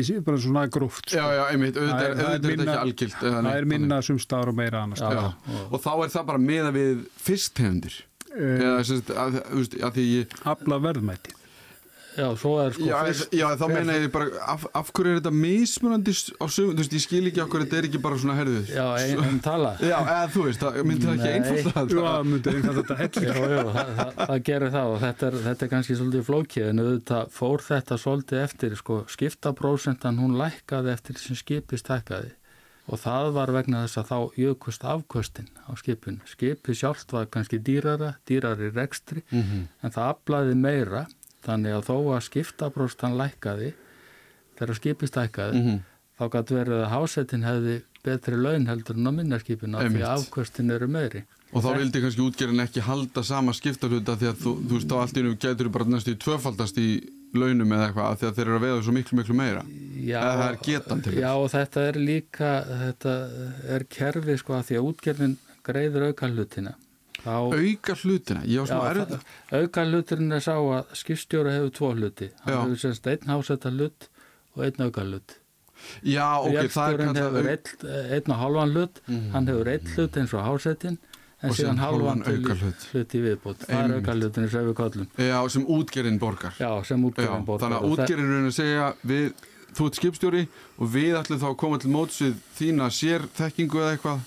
sí- 0.04 0.20
bara 0.22 0.36
svona 0.38 0.66
gróft 0.70 1.08
sko. 1.08 1.16
Já, 1.16 1.24
já, 1.38 1.44
einmitt, 1.52 1.74
auðvitað 1.76 2.02
er- 2.04 2.14
auðvitað 2.20 2.44
er 2.44 2.56
minna- 2.56 2.74
eða 3.22 3.42
það 3.42 3.56
er 3.56 3.64
minna 3.64 4.00
sum 4.02 4.18
staðar 4.18 4.48
og 4.48 4.54
meira 4.54 4.82
annars 4.84 5.00
Já, 5.00 5.10
Já. 5.10 5.24
og, 5.72 5.80
þá 5.80 6.04
er 6.04 6.08
það 6.12 6.26
bara 6.26 6.38
meða 6.38 6.72
við 6.76 7.06
fyrsttegundir. 7.16 8.02
uh, 8.30 8.60
Eða, 8.60 8.84
sagt, 8.84 9.08
að, 9.10 9.40
því 9.96 10.04
ég... 10.20 10.26
afla 10.44 10.78
verðmæti 10.78 11.32
já, 12.16 12.26
svo 12.36 12.52
er 12.62 12.72
sko 12.74 12.86
Já, 12.88 12.96
fyrst, 13.06 13.34
já, 13.38 13.46
þá 13.60 13.64
meina 13.70 13.94
ég 13.98 14.10
bara, 14.14 14.26
af, 14.54 14.64
af 14.74 14.90
hverju 14.96 15.12
er 15.14 15.20
þetta 15.20 15.32
mismunandi 15.36 16.14
á 16.40 16.44
sögum, 16.50 16.72
þú 16.74 16.82
veist, 16.82 16.96
ég 16.98 17.04
skil 17.04 17.22
ekki 17.30 17.42
okkur, 17.44 17.64
þetta 17.64 17.78
er 17.80 17.88
ekki 17.90 18.00
bara 18.06 18.18
svona 18.22 18.36
herðið. 18.40 18.72
já, 18.74 18.86
ein, 18.98 19.22
ein 19.28 19.38
tala. 19.44 19.74
Já, 19.80 19.96
eða 20.00 20.30
þú 20.34 20.44
veist, 20.48 20.64
það 20.64 20.80
myndi 20.90 21.06
það 21.06 21.14
ekki 21.20 21.30
einfalda 21.36 21.70
Já, 21.70 21.86
þetta. 21.90 22.24
myndi 22.30 22.54
einfalda 22.56 22.82
þetta 22.82 22.98
hellir 23.02 23.30
Jú, 23.40 23.46
jú, 23.54 23.62
það, 23.76 23.94
það, 24.00 24.12
það 24.32 24.42
gerir 24.50 24.74
það 24.76 24.90
og 24.96 25.00
þetta 25.06 25.30
er, 25.30 25.38
þetta 25.46 25.64
er 25.68 25.72
kannski 25.76 25.98
svolítið 26.00 26.26
flókið 26.30 26.68
en 26.72 26.84
auðvitað 26.84 27.32
fór 27.38 27.64
þetta 27.70 28.00
svolítið 28.04 28.42
eftir 28.48 28.76
sko, 28.80 29.00
skiptaprósentan 29.16 30.18
hún 30.20 30.36
lækkaði 30.40 30.92
eftir 30.94 31.18
sem 31.20 31.38
skipist 31.38 31.88
hækkaði 31.90 32.34
og 32.90 32.98
það 32.98 33.28
var 33.36 33.50
vegna 33.54 33.84
þess 33.84 34.00
að 34.00 34.08
þá 34.08 34.38
jökust 34.40 34.82
afkvöstin 34.88 35.46
á 35.62 35.70
skipinu. 35.78 36.18
Skipið 36.26 36.74
sjálft 36.80 37.12
var 37.14 37.28
kannski 37.30 37.60
dýrara, 37.62 38.16
dýrari 38.26 38.72
rekstri 38.74 39.22
Mhm. 39.30 39.68
en 39.84 39.90
það 39.94 40.08
aflaði 40.16 40.56
meira 40.58 41.04
þannig 41.46 41.76
að 41.78 41.86
þó 41.90 41.96
að 42.16 42.24
skiptapróstan 42.28 43.16
lækkaði 43.20 43.72
þegar 44.58 44.74
skipist 44.80 45.14
hækkaði 45.20 45.60
Mhm. 45.62 45.78
þá 46.20 46.24
gæti 46.34 46.54
verið 46.58 46.80
að 46.84 46.90
hásettin 46.92 47.44
hefði 47.48 47.82
betri 48.04 48.36
laun 48.36 48.66
heldur 48.68 48.96
en 48.96 49.08
á 49.08 49.12
minnarskipinu 49.12 49.76
af 49.76 49.88
því 49.92 50.02
að 50.04 50.16
afkvöstin 50.20 50.70
eru 50.72 50.86
meiri. 50.88 51.22
Og 51.52 51.62
þá 51.64 51.70
vildi 51.80 52.00
kannski 52.00 52.22
útgerðin 52.22 52.62
ekki 52.62 52.80
halda 52.86 53.22
sama 53.24 53.52
skiptahluta 53.52 54.14
því 54.16 54.28
að 54.30 54.36
þú, 54.44 54.50
þú 54.68 54.74
veist, 54.76 54.88
þá 54.88 54.96
allt 55.00 55.16
í 55.16 55.20
einu 55.24 55.32
getur 55.36 55.68
bara 55.72 55.84
næstu 55.84 56.12
í 56.14 56.18
tvöfaldast 56.20 56.76
í 56.78 56.88
launum 57.34 57.72
eða 57.72 57.88
eitthvað 57.88 58.06
af 58.12 58.20
því 58.20 58.26
að 58.28 58.34
þeir 58.36 58.46
eru 58.46 58.58
að 58.58 58.64
veiða 58.66 58.82
svo 58.84 58.92
miklu, 58.92 59.18
miklu 59.18 59.34
meira. 59.34 59.62
Já, 60.00 60.20
Eða 60.20 60.36
það 60.40 60.50
er 60.52 60.58
getan 60.68 61.02
til 61.02 61.12
þess. 61.12 61.20
Já, 61.20 61.32
og 61.34 61.48
þetta 61.50 61.80
er 61.88 61.98
líka, 61.98 62.50
þetta 62.84 63.14
er 63.76 63.84
kerfi 63.96 64.36
sko 64.38 64.52
að 64.60 64.64
því 64.70 64.78
að 64.78 64.86
útgerðin 64.92 65.36
greiður 65.66 66.06
auka 66.10 66.28
hlutina. 66.30 66.74
Auka 67.26 67.94
hlutina, 68.02 68.40
já, 68.46 68.62
auka 69.52 69.84
hluturinn 69.84 70.32
er 70.32 70.40
sá 70.44 70.54
að 70.56 70.94
skipstjóra 70.96 71.52
hefur 71.58 71.70
tvo 71.76 71.90
hluti. 71.96 72.30
Hann 72.44 72.54
Já. 72.54 72.62
hefur 72.64 72.80
semst 72.84 73.06
einn 73.10 73.26
hásetta 73.28 73.70
hlut 73.74 74.08
og 74.56 74.64
einn 74.64 74.80
auka 74.86 75.04
hlut. 75.04 75.36
Já, 76.04 76.26
ok, 76.40 76.68
það 76.68 76.92
er 76.92 76.98
kallað 77.00 77.20
hefur 77.20 77.50
einn, 77.52 78.16
einn 78.16 78.30
og 78.34 78.40
halvan 78.40 78.72
hlut, 78.74 79.00
Mhm. 79.08 79.30
hann 79.32 79.46
hefur 79.46 79.68
einn 79.68 79.86
hlut 79.96 80.16
eins 80.16 80.34
og 80.34 80.44
hásettin, 80.44 80.98
en 81.42 81.50
síðan 81.50 81.78
halvan 81.80 82.22
aukahlut. 82.22 82.80
hlut 82.92 83.14
í 83.14 83.20
viðbútt. 83.24 83.66
Það 83.66 83.84
er 83.84 83.94
auka 83.96 84.12
hlutin 84.14 84.50
sem 84.50 84.66
við 84.66 84.74
kallum. 84.74 85.06
Já, 85.18 85.48
sem 85.48 85.64
útgerðin 85.66 86.18
borgar. 86.18 86.52
Já, 86.58 86.82
sem 86.84 87.00
Já, 87.02 87.10
útgerðin 87.10 87.44
borgar. 87.46 87.68
þannig 87.70 87.80
að 87.80 87.90
útgerðin 87.96 88.34
er 88.40 88.48
að 88.48 88.52
segja 88.52 88.94
við, 89.06 89.32
þú 89.74 89.86
ert 89.86 89.94
skipstjóri 90.00 90.48
og 90.78 90.88
við 90.88 91.14
ætlum 91.20 91.38
þá 91.40 91.48
að 91.50 91.56
koma 91.56 91.78
til 91.78 91.90
móts 91.90 92.20
við 92.20 92.34
þína 92.58 92.90
sérþekkingu 92.90 93.78
eða 93.80 93.96
eitthvað 93.96 94.20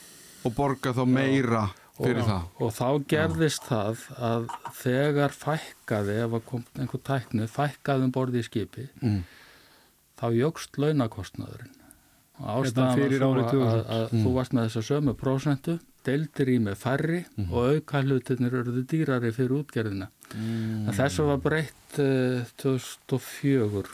og 0.45 0.55
borga 0.55 0.93
þá 0.93 1.05
meira 1.07 1.69
fyrir 1.97 2.21
og, 2.23 2.27
það. 2.27 2.43
og 2.59 2.73
þá 2.73 2.87
gerðist 3.13 3.67
það 3.69 4.03
að 4.31 4.47
þegar 4.81 5.35
fækkaði 5.37 6.17
ef 6.23 6.33
að 6.39 6.45
kom 6.49 6.63
einhver 6.79 7.03
tæknu, 7.11 7.47
fækkaði 7.53 8.03
um 8.07 8.11
borði 8.15 8.41
í 8.41 8.47
skipi 8.49 8.87
Mm. 9.03 9.23
þá 10.19 10.25
jógst 10.39 10.77
launakostnaðurinn 10.81 11.79
Þetta 12.33 12.53
ástæðan 12.57 12.97
fyrir 12.97 13.21
árið 13.21 13.49
svo 13.49 13.59
að, 13.61 13.73
2000. 13.77 13.89
að 13.93 14.05
Mm. 14.13 14.23
þú 14.25 14.31
varst 14.33 14.53
með 14.57 14.63
þessa 14.67 14.81
sömu 14.89 15.13
prósentu 15.15 15.79
deildir 16.03 16.49
í 16.49 16.57
með 16.59 16.75
færri 16.81 17.19
Mhm. 17.37 17.53
og 17.53 17.75
auka 17.75 18.01
hlutirnir 18.03 18.51
eruðu 18.59 18.81
dýrari 18.89 19.31
fyrir 19.31 19.63
útgerðina 19.63 20.07
Mm. 20.33 20.89
þessu 20.97 21.27
var 21.27 21.37
breytt 21.37 21.99
uh, 21.99 22.43
2004 22.57 23.85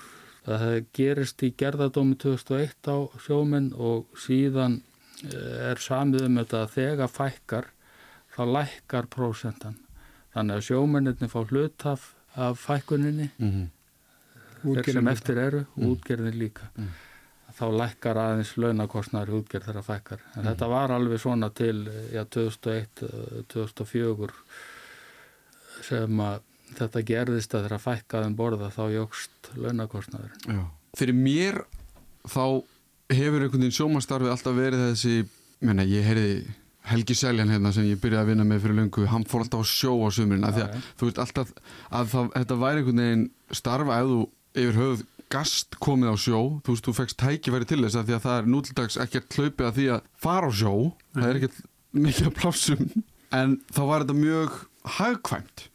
það 0.47 0.85
gerist 0.95 1.43
í 1.43 1.51
gerðadómi 1.53 2.15
2001 2.17 2.87
á 2.87 2.97
sjóminn 3.19 3.73
og 3.77 4.05
síðan 4.17 4.79
uh, 5.25 5.71
er 5.71 5.75
samið 5.83 6.25
um 6.29 6.39
þetta 6.39 6.63
að 6.63 6.73
þegar 6.77 7.11
fækkar 7.11 7.65
þá 8.39 8.43
lækkar 8.55 9.09
prósentan 9.11 9.75
þannig 10.33 10.55
að 10.61 10.65
sjómennirni 10.69 11.27
fá 11.27 11.41
hlutaf 11.49 12.13
af 12.39 12.59
fækkuninni 12.63 13.29
Mhm. 13.39 13.67
þeir 14.63 14.91
sem 14.93 15.07
eftir 15.07 15.37
eru 15.37 15.65
Mm. 15.75 15.85
útgerðin 15.91 16.37
líka 16.39 16.69
Mm. 16.77 16.89
þá 17.59 17.65
lækkar 17.75 18.15
aðeins 18.15 18.53
launakostnaður 18.55 19.29
í 19.33 19.37
útgerð 19.43 19.65
þegar 19.67 19.83
fækkar. 19.83 20.19
En 20.37 20.43
þetta 20.45 20.69
var 20.69 20.89
alveg 20.95 21.19
svona 21.19 21.49
til 21.53 21.85
já, 22.13 22.23
2001, 22.23 23.03
eh, 23.03 23.43
2004 23.49 24.31
sem 25.83 26.17
að 26.23 26.39
þetta 26.77 27.03
gerðist 27.03 27.53
að 27.57 27.67
þegar 27.67 27.83
fækkaðum 27.87 28.35
borða 28.35 28.69
þá 28.71 28.83
jógst 28.93 29.49
launakostnaður. 29.57 30.31
Já. 30.47 30.65
Fyrir 30.97 31.15
mér 31.17 31.65
þá 32.27 32.63
hefur 33.09 33.41
einhvern 33.41 33.63
veginn 33.63 33.77
sjómanstarfið 33.79 34.31
alltaf 34.35 34.55
verið 34.55 34.83
þessi, 34.91 35.27
menna 35.61 35.83
ég 35.83 36.03
heyrði 36.05 36.53
Helgi 36.89 37.15
Seljan 37.19 37.51
hérna 37.53 37.71
sem 37.75 37.85
ég 37.89 37.99
byrjaði 38.01 38.23
að 38.25 38.31
vinna 38.33 38.47
með 38.49 38.63
fyrir 38.65 38.77
löngu, 38.79 39.05
hann 39.11 39.25
fór 39.29 39.43
alltaf 39.45 39.61
á 39.61 39.65
sjó 39.69 39.93
á 40.01 40.09
sömurinn 40.15 40.47
að 40.47 40.57
því 40.57 40.65
að 40.65 40.89
þú 40.99 41.09
veist 41.09 41.21
alltaf 41.23 41.53
að 41.99 42.11
það, 42.13 42.29
þetta 42.35 42.57
væri 42.63 42.81
einhvern 42.83 43.01
veginn 43.03 43.25
starfa 43.59 43.99
ef 44.01 44.09
þú 44.11 44.19
yfir 44.63 44.79
höfuð 44.79 45.03
gast 45.29 45.77
komið 45.83 46.09
á 46.09 46.15
sjó, 46.17 46.39
þú 46.65 46.73
veist 46.73 46.87
þú 46.89 46.93
fegst 46.97 47.19
tækifæri 47.21 47.67
til 47.69 47.81
þess 47.83 47.99
að 47.99 48.07
því 48.09 48.15
að 48.17 48.23
það 48.25 48.37
er 48.39 48.47
nútildags 48.55 48.97
ekkert 49.03 49.37
hlaupið 49.37 49.67
að 49.67 49.75
því 49.77 49.85
að 49.93 50.07
fara 50.25 50.49
á 50.49 50.51
sjó. 50.59 50.73
Það 51.13 51.27
er 51.29 51.39
ekkert 51.39 51.59
mikið 51.99 52.29
að 52.31 52.37
plásum 52.39 52.81
en 53.39 53.53
þá 53.69 53.81
var 53.91 54.05
þetta 54.05 54.17
mjög 54.17 54.55
hagkvæmt. 54.97 55.65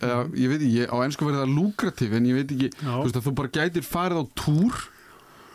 Eða 0.00 0.20
ég 0.40 0.52
veit 0.54 0.62
ekki, 0.64 0.84
á 0.88 0.96
ennsku 1.04 1.26
verið 1.26 1.42
það 1.42 1.56
lukrativ 1.58 2.14
en 2.16 2.28
ég 2.30 2.38
veit 2.38 2.54
ekki, 2.54 2.70
Já. 2.78 2.92
þú 2.94 3.02
veist 3.08 3.18
að 3.18 3.26
þú 3.26 3.32
bara 3.40 3.52
gætir 3.58 3.84
farið 3.90 4.22
á 4.22 4.24
túr 4.38 4.78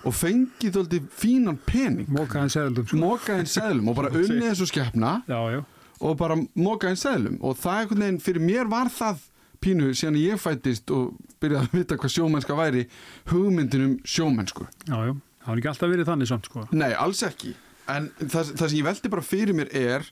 og 0.06 0.14
fengið 0.16 0.76
þóldi 0.78 1.00
fínan 1.18 1.58
pening. 1.66 2.10
Mókaðin 2.14 2.52
seðlum. 2.54 2.86
Sko. 2.88 3.00
mókaðin 3.02 3.50
seðlum 3.50 3.92
og 3.92 3.98
bara 4.00 4.12
unnið 4.22 4.50
þessu 4.52 4.68
skeppna 4.70 5.14
Já, 5.30 5.40
já, 5.56 5.62
og 6.00 6.18
bara 6.20 6.38
mókaðin 6.54 7.00
seðlum. 7.02 7.40
Og 7.42 7.58
það 7.62 7.80
einhvern 7.82 8.06
veginn 8.06 8.22
fyrir 8.28 8.46
mér 8.46 8.70
var 8.72 8.92
það 8.94 9.24
pínu 9.66 9.92
síðan 9.98 10.20
ég 10.22 10.42
fættist 10.42 10.92
og 10.94 11.16
byrjaði 11.42 11.66
að 11.72 11.78
vita 11.80 11.98
hvað 11.98 12.14
sjómennska 12.14 12.58
væri 12.60 12.84
hugmyndin 13.32 13.86
um 13.88 13.94
sjómennsku. 14.06 14.68
Já, 14.86 14.98
já. 15.10 15.14
Það 15.46 15.52
var 15.52 15.62
ekki 15.62 15.70
alltaf 15.72 15.92
verið 15.94 16.10
þannig 16.10 16.30
samt 16.30 16.50
sko. 16.50 16.66
Nei, 16.74 16.92
alls 16.98 17.22
ekki. 17.26 17.54
En 17.90 18.10
það, 18.18 18.52
það 18.58 18.68
sem 18.68 18.78
ég 18.80 18.86
veldi 18.88 19.12
bara 19.14 19.26
fyrir 19.26 19.58
mér 19.58 19.70
er 19.78 20.06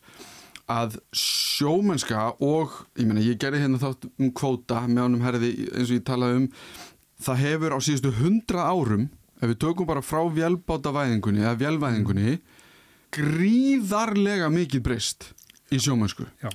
að 0.74 0.98
sjómennska 1.18 2.28
og 2.44 2.76
ég 2.98 3.08
meina 3.10 3.24
ég 3.24 3.39
gerði 3.41 3.64
hérna 3.66 3.82
þátt 3.82 4.08
um 4.14 4.30
kvóta 4.36 4.84
með 4.88 5.02
honum 5.08 5.26
herði 5.26 5.50
eins 5.74 5.89
og 5.89 5.98
ég 5.98 6.06
talaði 6.08 6.38
um 6.39 6.46
það 7.24 7.41
hefur 7.44 7.76
á 7.76 7.80
síðustu 7.84 8.12
hundra 8.22 8.68
árum 8.72 9.10
ef 9.44 9.52
við 9.52 9.60
tökum 9.66 9.89
bara 9.89 10.04
frá 10.06 10.24
vélbátavæðingunni 10.38 11.44
eða 11.44 11.60
vélvæðingunni 11.60 12.38
gríðarlega 13.14 14.48
mikið 14.54 14.84
breyst 14.86 15.30
í 15.74 15.80
sjómennsku. 15.84 16.26
Já, 16.41 16.50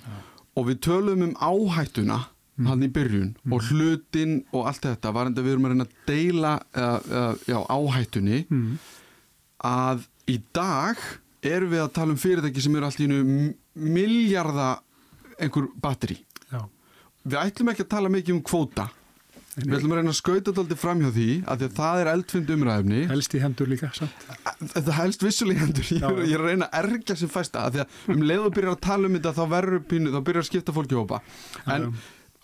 og 0.59 0.67
við 0.71 0.81
tölum 0.89 1.29
um 1.29 1.37
áhættuna 1.37 2.25
hann 2.67 2.83
í 2.83 2.91
byrjun 2.91 3.35
og 3.55 3.69
hlutin 3.71 4.41
og 4.51 4.67
allt 4.67 4.89
þetta 4.89 5.13
var 5.15 5.31
enda 5.31 5.45
við 5.45 5.55
erum 5.55 5.69
að 5.69 5.75
reyna 5.75 5.87
að 5.87 5.97
deila 6.09 6.53
eða, 6.75 6.95
eða, 7.07 7.29
já, 7.47 7.59
áhættunni 7.71 8.41
mm. 8.49 8.73
að 9.69 10.07
í 10.29 10.37
dag 10.57 11.05
erum 11.47 11.71
við 11.71 11.85
að 11.85 11.93
tala 12.01 12.15
um 12.15 12.19
fyrirtæki 12.19 12.65
sem 12.65 12.75
eru 12.75 12.89
allt 12.89 13.03
í 13.05 13.07
einu 13.07 13.21
miljarda 13.79 14.71
einhver 15.39 15.69
batteri 15.79 16.19
við 17.29 17.39
ætlum 17.43 17.71
ekki 17.73 17.85
að 17.85 17.93
tala 17.93 18.11
mikið 18.13 18.35
um 18.35 18.45
kvóta 18.47 18.89
við 19.65 19.75
ætlum 19.79 19.93
að 19.95 19.99
reyna 20.01 20.13
að 20.13 20.19
skauta 20.19 20.45
þetta 20.51 20.63
alltaf 20.65 20.81
fram 20.83 21.01
hjá 21.03 21.09
því 21.17 21.27
að, 21.45 21.59
því 21.63 21.67
að 21.69 21.75
það 21.79 22.03
er 22.03 22.11
eldfind 22.13 22.53
umræðefni 22.55 23.01
helst 23.13 23.35
í 23.35 23.41
hendur 23.43 23.71
líka 23.73 23.91
samt. 23.97 24.27
Þetta 24.75 24.97
helst 24.99 25.25
vissulega 25.27 25.65
hendur. 25.67 25.89
Ég, 25.95 26.05
er- 26.09 26.23
ég 26.29 26.37
er 26.39 26.45
að 26.45 26.51
reyna 26.53 26.69
að 26.71 26.79
ergja 26.93 27.17
sem 27.23 27.33
fæsta 27.33 27.65
að 27.67 27.75
því 27.79 27.83
að 27.85 28.15
um 28.15 28.23
leið 28.31 28.45
og 28.49 28.55
byrjar 28.59 28.77
að 28.77 28.81
tala 28.89 29.11
um 29.11 29.19
þetta 29.19 29.35
þá 29.39 29.43
verður 29.57 29.83
pínu, 29.91 30.15
þá 30.15 30.21
byrjar 30.29 30.45
að 30.45 30.49
skipta 30.53 30.77
fólki 30.79 30.95
í 30.97 31.01
hópa. 31.01 31.21
En 31.75 31.89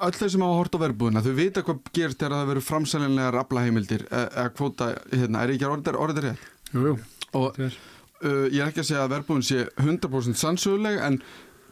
öll 0.04 0.12
þau 0.18 0.28
sem 0.34 0.42
hafa 0.48 0.58
hort 0.58 0.74
á 0.74 0.78
verbúðina 0.82 1.22
þau 1.22 1.32
vita 1.38 1.62
hvað 1.62 1.92
gerst 1.94 2.18
þegar 2.18 2.34
það 2.40 2.48
verður 2.50 2.68
framsælinlegar 2.68 3.36
aflaheimildir 3.44 4.06
e- 4.10 4.24
eða 4.26 4.50
kvóta, 4.58 4.88
hérna, 5.14 5.44
er 5.46 5.52
ekki 5.54 5.68
orðið 5.70 5.98
orðið 6.02 6.24
rétt? 6.28 6.48
Jú, 6.74 6.82
jú, 6.90 6.98
uh, 7.62 8.46
ég 8.50 8.58
er 8.58 8.72
ekki 8.72 8.82
að 8.82 8.88
segja 8.90 9.04
að 9.06 9.12
verbúðin 9.14 9.46
sé 9.46 9.60
100% 9.78 10.40
sannsöguleg 10.40 10.98
en 11.06 11.20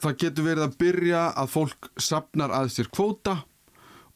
það 0.02 0.16
getur 0.22 0.46
verið 0.46 0.64
að 0.68 0.76
byrja 0.82 1.24
að 1.42 1.50
fólk 1.56 1.90
sapnar 2.02 2.54
að 2.54 2.70
sér 2.76 2.88
kvóta 2.94 3.36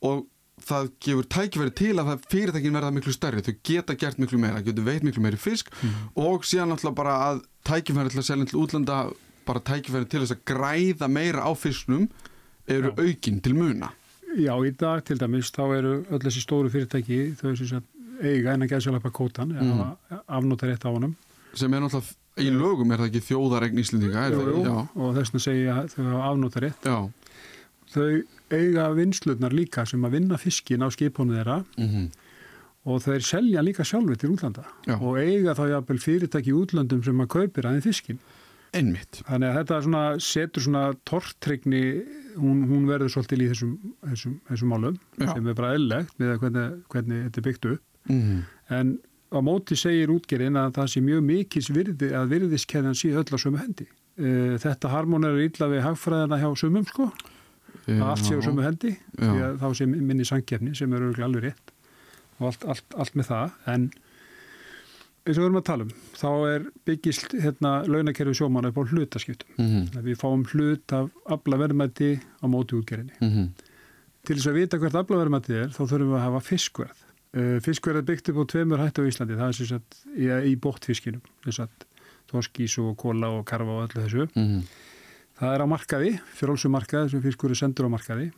og 0.06 0.24
það 0.66 0.88
gefur 1.04 1.26
tækifæri 1.36 1.72
til 1.76 1.92
að 2.00 2.09
það 2.11 2.22
fyrirtækin 2.32 2.76
verða 2.78 2.92
miklu 2.96 3.12
stærri, 3.12 3.42
þau 3.44 3.54
geta 3.68 3.94
gert 4.00 4.18
miklu 4.18 4.38
meira, 4.40 4.62
getur 4.64 4.86
veit 4.86 5.04
miklu 5.04 5.22
meiri 5.22 5.36
fisk 5.40 5.68
og 6.16 6.46
síðan 6.48 6.72
náttúrulega 6.72 6.96
bara 6.96 7.16
að 7.30 7.42
tækifæri 7.68 8.14
til 8.14 8.22
að 8.22 8.28
selja 8.30 8.48
til 8.50 8.62
útlanda 8.62 8.96
bara 9.46 9.61
tækifæri 9.61 10.09
til 10.11 10.22
þess 10.24 10.34
að 10.34 10.44
græða 10.48 11.09
meira 11.12 11.44
á 11.46 11.52
fisknum 11.54 12.09
eru 12.66 12.90
Já. 12.90 13.04
aukin 13.04 13.40
til 13.40 13.54
muna. 13.54 13.92
Já, 14.36 14.52
í 14.66 14.72
dag 14.76 15.04
til 15.07 15.18
dæmis 15.20 15.52
þá 15.54 15.62
eru 15.78 15.92
öll 16.11 16.18
þessi 16.24 16.42
stóru 16.42 16.72
fyrirtæki 16.72 17.20
þau 17.38 17.52
sem 17.57 17.68
sagt 17.70 17.86
eiga 18.24 18.54
en 18.57 18.64
að 18.64 18.72
gæða 18.72 18.82
sjálf 18.88 19.07
kótan 19.12 19.52
Mm. 19.52 19.76
mm. 19.76 20.22
afnóta 20.26 20.66
rétt 20.66 20.84
á 20.84 20.90
honum 20.90 21.14
sem 21.54 21.72
er 21.72 21.80
náttúrulega 21.80 22.16
í 22.36 22.50
lögum 22.52 22.90
er 22.92 22.98
það 23.00 23.07
ekki 23.11 23.22
þjóðaregn 23.30 23.78
Íslendinga 23.80 24.24
er 24.26 24.34
jú, 24.34 24.64
jú, 24.64 24.74
og 24.96 25.14
þess 25.16 25.30
vegna 25.32 25.44
segja 25.46 25.76
að 25.78 25.94
þau 25.94 26.18
afnóta 26.26 26.61
rétt 26.64 26.84
já. 26.84 26.96
þau 27.94 28.09
eiga 28.55 28.86
vinslutnar 28.94 29.55
líka 29.55 29.86
sem 29.88 30.05
að 30.07 30.18
vinna 30.18 30.38
fiskin 30.38 30.84
á 30.84 30.88
skipónu 30.92 31.36
þeirra 31.38 31.61
Mm 31.80 32.09
og 32.86 33.01
þau 33.03 33.16
selja 33.18 33.62
líka 33.66 33.82
sjálfur 33.82 34.14
til 34.14 34.28
útlanda 34.30 34.62
Já. 34.86 34.94
og 34.94 35.16
eiga 35.18 35.57
þá 35.59 35.64
jafnvel 35.72 35.99
fyrirtæki 35.99 36.53
í 36.53 36.55
útlandum 36.55 37.01
sem 37.03 37.18
að 37.18 37.26
kaupir 37.34 37.66
aðeins 37.66 37.88
fiskin 37.88 38.20
Einmitt. 38.70 39.24
þannig 39.26 39.49
að 39.49 39.57
þetta 39.59 39.78
svona, 39.82 40.03
setur 40.22 40.62
svona 40.62 40.82
tortrygni, 41.03 41.80
hún, 42.38 42.61
hún 42.70 42.86
verður 42.86 43.11
svolítið 43.11 43.42
í 43.42 43.49
þessum, 43.51 43.72
þessum, 44.07 44.36
þessum 44.53 44.70
málum 44.70 45.01
Já. 45.18 45.32
sem 45.32 45.51
er 45.51 45.59
bara 45.59 45.72
eðlegt 45.74 46.14
með 46.22 46.32
hvernig, 46.44 46.78
hvernig 46.94 47.24
þetta 47.26 47.42
er 47.42 47.47
byggt 47.51 47.70
upp 47.72 48.12
Mm 48.12 48.44
en 48.70 48.94
á 49.34 49.38
móti 49.42 49.74
segir 49.74 50.14
útgerinn 50.14 50.55
að 50.59 50.76
það 50.78 50.92
sé 50.94 51.03
mjög 51.03 51.22
mikils 51.26 51.72
virði 51.74 52.12
að 52.14 52.30
virðiskeðan 52.36 52.94
sé 52.94 53.11
öll 53.18 53.26
á 53.26 53.38
sömu 53.38 53.64
hendi 53.66 53.88
Eh, 54.16 54.55
þetta 54.57 54.88
harmonar 54.94 55.34
illa 55.36 55.66
við 55.68 55.82
hagfræðina 55.84 56.38
hjá 56.40 56.47
sumum 56.57 56.86
sko 56.88 57.11
að 57.86 58.08
allt 58.10 58.26
sé 58.26 58.36
á 58.36 58.40
sömu 58.44 58.64
hendi 58.64 58.96
því 59.16 59.38
að 59.46 59.60
þá 59.62 59.68
sé 59.78 59.86
minni 59.86 60.26
sangefni 60.28 60.74
sem 60.76 60.92
er 60.92 61.06
örgulega 61.06 61.28
alveg 61.28 61.46
rétt. 61.48 61.72
Og 62.38 62.50
allt, 62.50 62.66
allt, 62.68 62.96
allt 63.00 63.16
með 63.16 63.30
það. 63.30 63.54
En 63.72 63.86
eins 65.26 65.38
og 65.38 65.40
við 65.40 65.46
erum 65.46 65.60
að 65.60 65.66
tala 65.66 65.86
um 65.86 65.94
þá 66.16 66.28
er 66.50 66.66
byggist 66.86 67.34
hérna 67.42 67.72
launakerfi 67.88 68.36
sjómanna 68.38 68.70
upp 68.70 68.78
á 68.78 68.88
hlutaskiptum. 68.90 69.48
-hmm. 69.56 69.88
að 69.98 70.04
við 70.10 70.20
fáum 70.20 70.44
hlut 70.52 70.92
af 70.92 71.10
aflaverðmætti 71.36 72.10
á 72.42 72.46
móti 72.46 72.78
útgerinni 72.78 73.16
Mm 73.20 73.30
-hmm. 73.32 73.48
til 74.24 74.36
þess 74.36 74.46
að 74.46 74.58
vita 74.60 74.78
hvert 74.78 74.94
aflaverðmætti 74.94 75.52
er 75.54 75.68
þá 75.74 75.82
þurfum 75.90 76.12
við 76.12 76.18
að 76.18 76.26
hafa 76.28 76.40
fiskverð. 76.40 76.98
Uh, 77.36 77.60
fiskverð 77.60 77.96
er 77.96 78.08
byggt 78.08 78.28
upp 78.28 78.38
á 78.40 78.44
tveimur 78.52 78.78
hættu 78.78 79.02
á 79.02 79.08
Íslandi. 79.08 79.36
Það 79.36 79.48
er 79.48 79.52
sem 79.52 79.66
sagt 79.66 79.92
í, 80.16 80.24
í 80.50 80.56
bóttfiskinum 80.56 81.22
þess 81.44 81.58
að 81.60 81.68
torskís 82.26 82.78
og 82.78 82.96
kóla 82.96 83.28
og 83.28 83.44
karfa 83.44 83.70
og 83.70 83.82
öllu 83.88 84.02
þessu. 84.04 84.28
Mm 84.34 84.62
Það 85.37 85.55
er 85.55 85.64
á 85.64 85.66
markaði, 85.68 86.12
fjárhálsumarkaði 86.39 87.12
sem 87.12 87.24
fiskur 87.24 87.53
er 87.53 87.61
sendur 87.61 87.89
á 87.89 87.95
markaði 87.97 88.30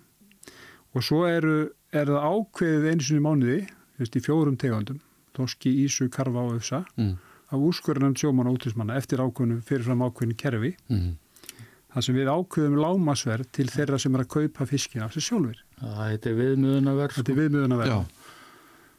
og 0.97 1.05
svo 1.05 1.23
eru, 1.29 1.71
er 1.95 2.11
það 2.11 2.27
ákveðið 2.33 2.89
einu 2.91 3.07
sinni 3.07 3.21
í 3.21 3.27
mánuði, 3.27 3.59
í 4.03 4.25
fjórum 4.25 4.57
tegundum, 4.59 4.99
torski, 5.37 5.71
ísu, 5.85 6.09
karfa 6.11 6.43
og 6.43 6.59
öfsa 6.59 6.85
-hmm. 6.97 7.15
af 7.49 7.59
úrskurðan 7.59 8.17
sjómann 8.17 8.49
og 8.49 8.59
útlismanna 8.59 8.97
eftir 8.97 9.23
ákveðinu, 9.23 9.63
fyrirfram 9.63 10.03
ákveðinu 10.03 10.37
kerfi 10.37 10.77
Mm 10.89 11.17
þar 11.99 12.05
sem 12.05 12.19
við 12.19 12.29
ákveðum 12.31 12.77
lámasverð 12.83 13.49
til 13.57 13.67
þeirra 13.73 13.99
sem 14.01 14.15
er 14.15 14.25
að 14.25 14.31
kaupa 14.35 14.67
fiskin 14.69 15.05
af 15.05 15.15
sér 15.15 15.25
sjálfur. 15.25 15.63
Það 15.81 16.01
heitir 16.05 16.37
viðmiðunaverð. 16.39 17.17
Þetta 17.19 17.33
er 17.33 17.39
Já, 17.89 17.97
vera. 17.97 17.99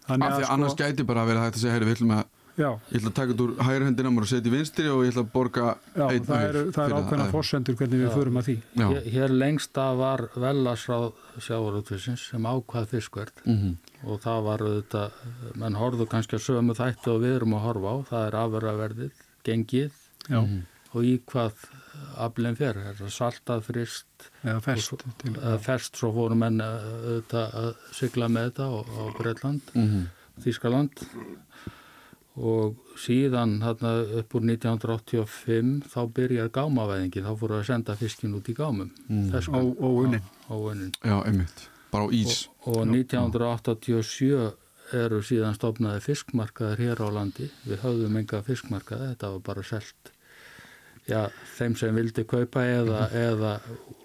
Þannig 0.10 0.26
af 0.26 0.34
því 0.34 0.43
að 0.43 0.47
að 0.47 0.54
annars 0.56 0.78
gæti 0.80 1.06
bara 1.06 1.24
að 1.24 1.32
vera 1.32 1.45
hægt 1.45 1.60
að 1.60 1.64
segja, 1.64 1.76
heyri, 1.76 1.88
við 1.88 1.97
ætlum 1.97 2.14
að, 2.18 2.24
já, 2.60 2.70
ég 2.91 2.99
ætla 2.99 3.10
að 3.10 3.16
taka 3.20 3.32
þetta 3.34 3.45
úr 3.45 3.53
hægri 3.70 3.86
hendina 3.88 4.12
mér 4.12 4.26
og 4.26 4.30
setja 4.34 4.51
í 4.51 4.53
vinstri 4.57 4.88
og 4.91 5.03
ég 5.05 5.14
ætla 5.14 5.24
að 5.26 5.32
borga 5.34 5.66
já, 5.95 6.05
einn 6.10 6.26
það 6.28 6.39
aur 6.39 6.49
eru 6.49 6.64
er 6.70 6.95
ákveðna 6.99 7.26
það. 7.26 7.34
fórsendur 7.36 7.78
hvernig 7.80 8.01
við 8.03 8.16
förum 8.20 8.39
að 8.41 8.47
því. 8.49 8.55
Já, 8.82 8.88
Hér, 8.89 9.07
hér 9.16 9.36
lengsta 9.39 9.86
var 9.99 10.26
velasráð 10.36 11.07
sjávarútvisins 11.47 12.26
sem 12.34 12.49
ákvað 12.51 12.89
fiskverð 12.95 13.45
mm 13.45 13.78
og 14.07 14.22
það 14.24 14.43
var 14.45 14.62
auðvitað, 14.64 15.16
menn 15.60 15.76
horfðu 15.76 16.05
kannski 16.07 16.38
að 16.38 16.43
sömu 16.45 16.72
þætti 16.78 17.10
og 17.12 17.18
við 17.20 17.34
erum 17.36 17.55
að 17.57 17.64
horfa 17.66 17.89
á, 17.91 17.95
það 18.07 18.22
er 18.30 18.38
afverðaverðið, 18.39 19.10
gengið 19.43 19.97
Já, 20.30 20.39
Mhm. 20.39 20.62
og 20.95 21.03
í 21.03 21.12
hvað 21.28 21.51
aflinn 22.16 22.55
fer, 22.55 22.78
er 22.80 22.95
það 22.95 23.12
saltað 23.12 23.66
frist 23.68 24.30
eða 24.45 24.62
fest. 24.64 25.03
Til, 25.20 25.34
eða 25.36 25.60
ferst 25.60 25.99
svo 25.99 26.14
fórum 26.16 26.39
menn 26.39 26.62
uh, 26.64 26.80
auðvitað 27.03 27.57
að 27.60 27.76
sigla 27.99 28.30
með 28.32 28.47
þetta 28.47 28.70
á, 28.72 28.76
á 28.88 29.03
Breitland, 29.20 29.62
-hmm. 29.76 30.07
Þískaland 30.47 31.03
og 32.39 32.75
síðan 32.99 33.57
þarna 33.59 33.91
upp 34.21 34.35
úr 34.39 34.45
1985 34.47 35.83
þá 35.91 35.99
byrjar 36.15 36.49
gámavæðingin, 36.55 37.25
þá 37.27 37.33
fóru 37.41 37.57
að 37.59 37.65
senda 37.67 37.95
fiskin 37.99 38.35
út 38.37 38.47
í 38.49 38.55
gámum, 38.55 38.89
Mm. 39.09 39.29
ferskan. 39.31 39.55
Ó- 39.59 39.77
óunnin. 39.79 40.21
Á- 40.49 40.55
óunnin. 40.55 40.91
já, 41.03 41.17
einmitt, 41.25 41.67
bara 41.91 42.05
á 42.05 42.09
ís. 42.11 42.47
Og, 42.65 42.77
og 42.77 42.87
1987 42.87 44.53
eru 44.93 45.19
síðan 45.21 45.53
stopnaði 45.57 46.01
fiskmarkaðir 46.01 46.79
hér 46.79 47.01
á 47.03 47.07
landi. 47.13 47.49
Við 47.67 47.77
höfðum 47.83 48.17
enga 48.17 48.41
fiskmarkaði, 48.41 49.11
þetta 49.15 49.31
var 49.35 49.39
bara 49.39 49.63
selt. 49.63 50.11
Já, 51.09 51.29
þeim 51.57 51.75
sem 51.77 51.95
vildi 51.95 52.23
kaupa 52.23 52.61
eða, 52.69 53.09
eða 53.11 53.59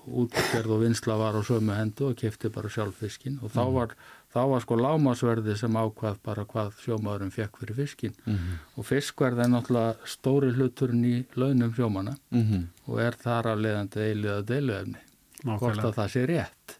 útgerð 0.08 0.70
og 0.72 0.80
vinsla 0.84 1.16
var 1.20 1.34
á 1.36 1.42
sömu 1.44 1.74
hendu 1.76 2.08
og 2.10 2.16
kefti 2.16 2.48
bara 2.52 2.68
sjálf 2.68 2.94
fiskin 3.00 3.38
og 3.42 3.50
þá 3.52 3.64
var 3.72 3.94
þá 4.34 4.40
var 4.50 4.60
sko 4.64 4.76
lámasverði 4.76 5.54
sem 5.56 5.76
ákvað 5.78 6.16
bara 6.26 6.44
hvað 6.44 6.72
sjómaðurinn 6.82 7.30
fekk 7.32 7.58
fyrir 7.60 7.76
fiskin 7.78 8.14
Mhm. 8.26 8.58
og 8.76 8.84
fiskverð 8.88 9.44
er 9.44 9.48
náttúrulega 9.52 9.96
stóri 10.04 10.52
hluturinn 10.56 11.04
í 11.04 11.24
launum 11.36 11.72
sjómana 11.74 12.16
Mhm. 12.32 12.64
og 12.88 12.98
er 13.00 13.12
þar 13.12 13.46
af 13.52 13.58
leiðandi 13.58 14.00
eilið 14.08 14.32
að 14.38 14.44
deiluefni 14.44 14.98
hvort 15.44 15.78
að 15.78 15.94
það 15.94 16.08
sé 16.10 16.26
rétt 16.26 16.78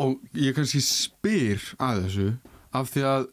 Og 0.00 0.20
ég 0.34 0.54
kannski 0.54 0.80
spyr 0.80 1.60
að 1.78 2.04
þessu 2.06 2.26
af 2.72 2.90
því 2.94 3.02
að 3.04 3.26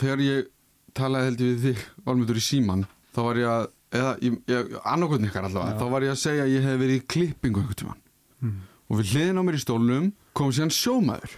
þegar 0.00 0.20
ég 0.24 0.46
talaði 0.94 1.24
held 1.28 1.38
ég 1.44 1.50
við 1.52 1.60
þig 1.68 1.82
valmyndur 2.06 2.36
í 2.40 2.40
síman 2.42 2.86
þá 3.14 3.20
var 3.22 3.34
ég 3.36 3.48
að, 3.52 3.66
eða 3.92 4.80
annarkotni 4.90 5.28
ykkar 5.28 5.44
allavega, 5.44 5.76
Já. 5.76 5.78
þá 5.78 5.90
var 5.92 6.00
ég 6.02 6.10
að 6.10 6.22
segja 6.24 6.42
að 6.48 6.54
ég 6.56 6.62
hef 6.62 6.80
verið 6.80 6.96
í 6.98 7.06
klippingu 7.06 7.74
tímann 7.74 8.00
Mm. 8.42 8.60
og 8.90 8.98
við 8.98 9.12
hliðin 9.12 9.38
á 9.38 9.42
mér 9.44 9.54
í 9.54 9.62
stólnum 9.62 10.12
kom 10.34 10.50
síðan 10.50 10.72
sjómaður. 10.74 11.30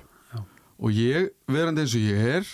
Og 0.76 0.92
ég, 0.92 1.30
verandi 1.50 1.84
eins 1.84 1.96
og 1.96 2.04
ég 2.04 2.30
er 2.36 2.52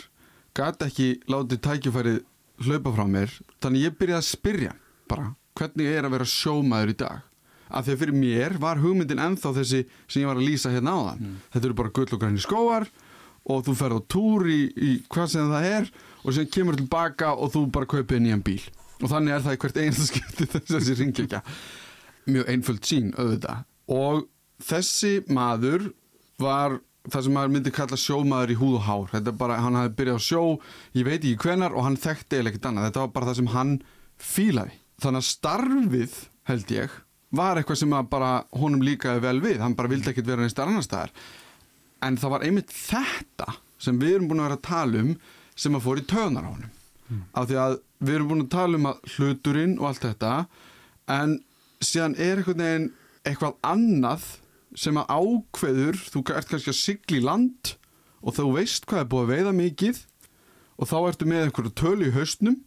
gat 0.56 0.82
ekki 0.84 1.08
látið 1.30 1.62
tækifærið 1.64 2.18
hlaupa 2.62 2.92
frá 2.94 3.04
mér, 3.08 3.32
þannig 3.62 3.86
ég 3.88 3.98
byrjaði 3.98 4.20
að 4.20 4.28
spyrja 4.28 4.72
bara, 5.10 5.32
hvernig 5.58 5.88
er 5.88 6.06
að 6.06 6.16
vera 6.16 6.28
sjómaður 6.28 6.92
í 6.92 6.98
dag? 7.02 7.28
Af 7.72 7.86
því 7.86 7.94
að 7.94 8.02
fyrir 8.02 8.18
mér 8.18 8.58
var 8.60 8.80
hugmyndin 8.82 9.22
ennþá 9.22 9.54
þessi 9.56 9.80
sem 10.04 10.20
ég 10.20 10.28
var 10.28 10.36
að 10.36 10.44
lýsa 10.44 10.72
hérna 10.74 10.92
áðan. 10.92 11.38
Þetta 11.54 11.68
eru 11.68 11.76
bara 11.78 11.92
gull 11.96 12.10
og 12.12 12.20
græni 12.20 12.42
skóar 12.44 12.84
og 13.48 13.62
þú 13.66 13.74
ferð 13.78 13.96
á 13.96 14.00
túr 14.12 14.44
í, 14.52 14.60
í 14.76 14.90
hvað 15.08 15.30
sem 15.32 15.48
það 15.50 15.68
er 15.70 15.88
og 16.22 16.36
sem 16.36 16.50
kemur 16.52 16.76
tilbaka 16.78 17.32
og 17.32 17.54
þú 17.54 17.64
bara 17.72 17.88
kaupið 17.88 18.22
nýjan 18.26 18.44
bíl. 18.44 18.60
Og 19.00 19.08
þannig 19.10 19.34
er 19.34 19.46
það 19.46 19.56
í 19.56 19.62
hvert 19.64 19.80
einasta 19.80 20.08
skipti 20.10 20.48
þessi 20.74 20.98
ringekja 21.00 21.40
mjög 22.28 22.52
einföld 22.52 22.84
sín 22.86 23.10
auðvitað. 23.16 23.64
Og 23.88 24.26
þessi 24.62 25.14
maður 25.32 25.88
var 26.42 26.76
það 27.10 27.24
sem 27.26 27.34
maður 27.36 27.54
myndi 27.56 27.72
kalla 27.74 27.98
sjómaður 27.98 28.52
í 28.54 28.58
húð 28.60 28.76
og 28.78 28.84
hár. 28.86 29.06
Þetta 29.12 29.32
er 29.32 29.38
bara, 29.40 29.60
hann 29.64 29.78
hafði 29.78 29.94
byrjað 29.98 30.18
á 30.18 30.26
sjó 30.26 30.42
ég 30.98 31.06
veit 31.08 31.18
ekki 31.18 31.38
hvenar 31.42 31.74
og 31.74 31.86
hann 31.86 31.98
þekkti 31.98 32.38
eða 32.38 32.52
ekkert 32.52 32.68
annað. 32.70 32.88
Þetta 32.90 33.04
var 33.04 33.14
bara 33.16 33.28
það 33.30 33.38
sem 33.40 33.50
hann 33.56 33.72
fílaði. 34.22 34.76
Þannig 35.02 35.22
að 35.22 35.30
starfið 35.30 36.18
held 36.50 36.74
ég 36.76 36.98
var 37.32 37.58
eitthvað 37.58 37.80
sem 37.80 37.94
bara 38.12 38.32
honum 38.60 38.84
líkaði 38.84 39.22
vel 39.24 39.38
við, 39.42 39.60
hann 39.64 39.76
bara 39.78 39.90
vildi 39.90 40.12
ekkert 40.12 40.28
vera 40.28 40.44
neist 40.44 40.60
annar 40.62 40.84
staðar. 40.84 41.14
En 42.04 42.18
það 42.20 42.34
var 42.34 42.44
einmitt 42.46 42.74
þetta 42.74 43.54
sem 43.82 43.98
við 43.98 44.18
erum 44.18 44.28
búin 44.30 44.42
að 44.42 44.50
vera 44.50 44.58
að 44.60 44.66
tala 44.68 45.02
um 45.02 45.14
sem 45.58 45.78
að 45.78 45.84
fór 45.86 46.02
í 46.02 46.06
töðunar 46.10 46.46
á 46.46 46.50
honum. 46.52 46.74
Af 47.36 47.48
því 47.48 47.58
að 47.62 47.78
við 48.02 48.14
erum 48.14 48.30
búin 48.30 48.44
að 48.44 48.52
tala 48.52 48.78
um 48.78 48.90
að 48.92 49.16
hluturinn 49.16 49.74
og 49.78 49.88
allt 49.88 50.06
þetta 50.06 50.34
en 51.12 51.34
síðan 51.82 52.14
er 52.20 52.42
eitthvað 52.42 53.58
annað 53.66 54.28
sem 54.78 54.96
að 55.00 55.12
ákveður 55.12 55.98
þú 56.12 56.22
ert 56.36 56.48
kannski 56.50 56.72
að 56.72 56.78
sigla 56.80 57.18
í 57.18 57.24
land 57.26 57.74
og 58.22 58.36
þú 58.36 58.48
veist 58.56 58.86
hvað 58.88 59.02
er 59.04 59.08
búið 59.12 59.24
að 59.26 59.32
veiða 59.36 59.54
mikið 59.58 60.02
og 60.82 60.88
þá 60.90 60.96
ertu 61.10 61.28
með 61.28 61.46
einhverju 61.46 61.72
tölu 61.82 62.08
í 62.08 62.14
haustnum 62.16 62.58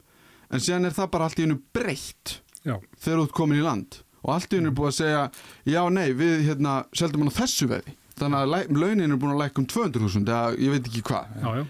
en 0.53 0.61
síðan 0.63 0.85
er 0.89 0.95
það 0.95 1.11
bara 1.15 1.27
allt 1.29 1.39
í 1.41 1.45
hennu 1.47 1.59
breytt 1.75 2.35
Já, 2.65 2.75
þegar 2.97 3.19
þú 3.19 3.23
ert 3.27 3.35
komin 3.37 3.59
í 3.59 3.65
land. 3.65 3.99
Og 4.25 4.31
allt 4.33 4.53
í 4.53 4.57
hennu 4.57 4.71
er 4.71 4.77
búið 4.77 4.87
að 4.89 4.95
segja 4.97 5.23
já 5.69 5.81
nei 5.93 6.07
við 6.17 6.39
hérna 6.47 6.75
seldum 6.97 7.21
hann 7.25 7.29
á 7.33 7.39
þessu 7.39 7.67
veði 7.69 7.93
þannig 8.15 8.39
að 8.41 8.77
launin 8.79 9.11
er 9.13 9.19
búin 9.21 9.33
að 9.35 9.41
læka 9.43 9.61
um 9.61 9.67
200.000 9.69 10.23
eða 10.31 10.55
ég 10.63 10.71
veit 10.73 10.87
ekki 10.89 11.03
hvað. 11.09 11.65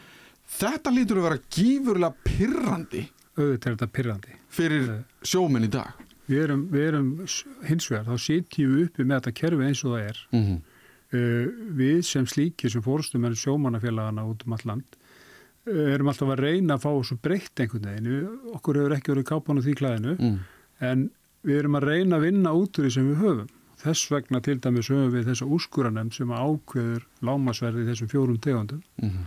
Þetta 0.55 0.93
lítur 0.93 1.19
að 1.19 1.25
vera 1.27 1.39
gífurlega 1.57 2.27
pirrandi 2.27 3.01
Auðvitað 3.35 3.65
er 3.71 3.75
þetta 3.75 3.87
pyrrandi. 3.91 4.35
fyrir 4.55 4.85
Nei. 4.87 4.99
sjómenn 5.27 5.65
í 5.67 5.71
dag 5.73 6.04
Við 6.25 6.41
erum, 6.41 6.61
við 6.73 6.87
erum 6.89 7.09
hins 7.67 7.89
vegar, 7.91 8.07
þá 8.07 8.21
sitjum 8.21 8.71
við 8.73 8.85
uppi 8.87 9.05
með 9.05 9.19
þetta 9.19 9.33
kerfi 9.39 9.67
eins 9.67 9.83
og 9.85 9.95
það 9.95 10.07
er. 10.11 10.23
mm 10.31 10.45
-hmm. 10.45 10.63
Uh, 11.13 11.47
við 11.77 11.99
sem 12.03 12.25
slíkir, 12.27 12.71
sem 12.71 12.81
fórstum 12.81 13.21
með 13.21 13.35
sjómannafélagana 13.37 14.23
út 14.25 14.41
um 14.45 14.53
all 14.53 14.65
land, 14.65 14.95
uh, 15.69 15.93
erum 15.93 16.09
alltaf 16.09 16.31
að 16.33 16.41
reyna 16.41 16.73
að 16.75 16.81
fá 16.81 16.89
þessu 16.89 17.17
breytt 17.21 17.59
einhvern 17.61 17.85
veginn. 17.85 18.39
Okkur 18.57 18.79
hefur 18.79 18.95
ekki 18.95 19.13
verið 19.13 19.27
kápan 19.29 19.61
á 19.61 19.65
því 19.65 19.75
klæðinu, 19.79 20.15
mm. 20.17 20.39
en 20.81 21.11
við 21.45 21.59
erum 21.59 21.77
að 21.77 21.87
reyna 21.91 22.17
að 22.17 22.25
vinna 22.25 22.51
út 22.57 22.79
úr 22.79 22.83
því 22.85 22.91
sem 22.91 23.07
við 23.11 23.21
höfum. 23.21 23.53
Þess 23.85 24.11
vegna 24.11 24.41
til 24.41 24.57
dæmis 24.59 24.89
höfum 24.89 25.13
við 25.13 25.29
þessa 25.29 25.45
úrskuranefnd 25.45 26.13
sem 26.17 26.33
ákveður 26.33 27.07
lámasverði 27.21 27.87
þessum 27.91 28.11
fjórum 28.11 28.41
tegundum 28.41 28.83
Mm 28.97 29.25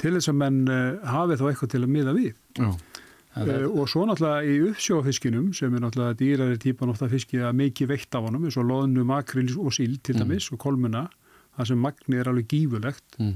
til 0.00 0.12
þess 0.16 0.30
að 0.30 0.38
menn 0.42 0.62
uh, 0.68 1.08
hafi 1.08 1.38
þá 1.40 1.44
eitthvað 1.50 1.72
til 1.72 1.82
að 1.82 1.92
miða 1.92 2.14
við. 2.16 2.32
já, 2.58 2.70
Uh, 3.36 3.66
og 3.68 3.90
svo 3.92 4.06
náttúrulega 4.08 4.46
í 4.48 4.60
uppsjófiskinum 4.70 5.50
sem 5.56 5.74
er 5.76 5.82
náttúrulega 5.84 6.16
dýrari 6.16 6.60
típan 6.62 6.88
ofta 6.88 7.08
fiski 7.12 7.42
að 7.44 7.58
mikið 7.58 7.90
veitt 7.90 8.16
af 8.16 8.24
honum 8.24 8.46
eins 8.48 8.56
og 8.56 8.64
loðnu, 8.70 9.04
makril 9.04 9.50
og 9.60 9.74
síl 9.76 9.98
til 10.00 10.16
dæmis 10.16 10.46
og 10.54 10.62
kolmuna 10.62 11.02
það 11.58 11.68
sem 11.68 11.82
magni 11.84 12.16
er 12.16 12.30
alveg 12.30 12.48
gífulegt 12.48 13.18
mm. 13.20 13.34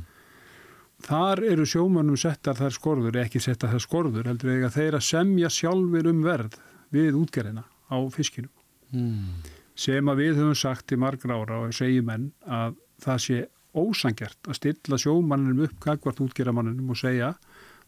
þar 1.04 1.44
eru 1.50 1.66
sjómönnum 1.68 2.16
settar 2.16 2.56
þær 2.56 2.72
skorður 2.78 3.20
ekki 3.26 3.44
settar 3.44 3.74
þær 3.74 3.84
skorður 3.84 4.32
heldur 4.32 4.54
eiga 4.54 4.72
þeir 4.72 4.96
að 4.96 5.06
semja 5.10 5.52
sjálfur 5.52 6.08
um 6.14 6.24
verð 6.24 6.56
við 6.96 7.20
útgerðina 7.20 7.66
á 7.92 7.98
fiskinum 8.14 8.54
Mm. 8.90 9.44
sem 9.78 10.08
að 10.10 10.18
við 10.18 10.38
höfum 10.40 10.56
sagt 10.58 10.90
í 10.90 10.98
margra 10.98 11.36
ára 11.38 11.60
og 11.62 11.74
segjum 11.76 12.08
menn 12.10 12.24
að 12.42 12.74
það 13.04 13.20
sé 13.22 13.36
ósangjart 13.70 14.48
að 14.50 14.56
stilla 14.58 14.98
sjómanninum 14.98 15.62
upp 15.68 15.76
gagvart 15.84 16.22
útgerðamanninum 16.24 16.90
og 16.90 16.98
segja 16.98 17.28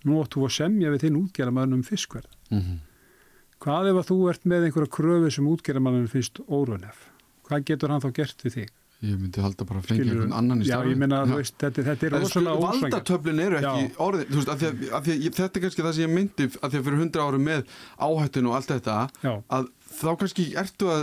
nú 0.08 0.20
áttu 0.22 0.42
að 0.46 0.54
semja 0.58 0.90
við 0.94 1.06
þinn 1.06 1.20
útgerðamann 1.24 1.78
um 1.78 1.82
fiskverð 1.86 2.30
Mm. 2.52 2.80
Hvað 3.62 3.86
ef 3.92 3.98
að 4.02 4.08
þú 4.10 4.16
ert 4.28 4.42
með 4.50 4.64
einhverja 4.66 4.90
kröfu 4.92 5.28
sem 5.32 5.46
útgerðamanninu 5.48 6.08
finnst 6.10 6.40
órunef? 6.50 6.98
Hvað 7.46 7.62
getur 7.70 7.92
hann 7.94 8.02
þá 8.02 8.10
gert 8.18 8.42
við 8.44 8.56
þig? 8.58 8.70
ég 9.02 9.16
myndi 9.18 9.42
halda 9.42 9.64
bara 9.66 9.80
að 9.80 9.86
fengja 9.90 10.04
einhvern 10.12 10.34
annan 10.38 10.60
í 10.62 10.66
Já, 10.68 10.76
ég 10.86 10.98
meina, 11.00 11.22
Já. 11.24 11.30
þú 11.32 11.38
veist, 11.40 11.54
þetta, 11.58 11.82
þetta 11.88 12.06
er 12.06 12.12
rosalega 12.14 12.52
ósvængart. 12.54 12.82
valdatöflin 12.92 13.40
eru 13.42 13.56
ekki 13.58 13.86
Já. 13.88 13.94
orðin 14.04 14.28
þú 14.28 14.36
veist, 14.38 14.50
af 14.52 14.60
því 14.60 14.68
að, 14.68 14.84
af 14.98 15.02
því 15.06 15.14
að 15.16 15.24
ég, 15.26 15.32
þetta 15.38 15.58
er 15.58 15.64
kannski 15.64 15.82
það 15.86 15.96
sem 15.96 16.04
ég 16.04 16.12
myndi 16.18 16.46
af 16.52 16.68
því 16.70 16.78
að 16.78 16.84
fyrir 16.86 17.00
hundra 17.02 17.24
árum 17.26 17.46
með 17.48 17.64
áhættun 17.98 18.46
og 18.52 18.54
allt 18.60 18.70
þetta 18.70 18.98
Já, 19.26 19.32
að 19.58 19.66
þá 19.96 20.10
kannski 20.22 20.44
ertu 20.62 20.92
að 20.94 21.02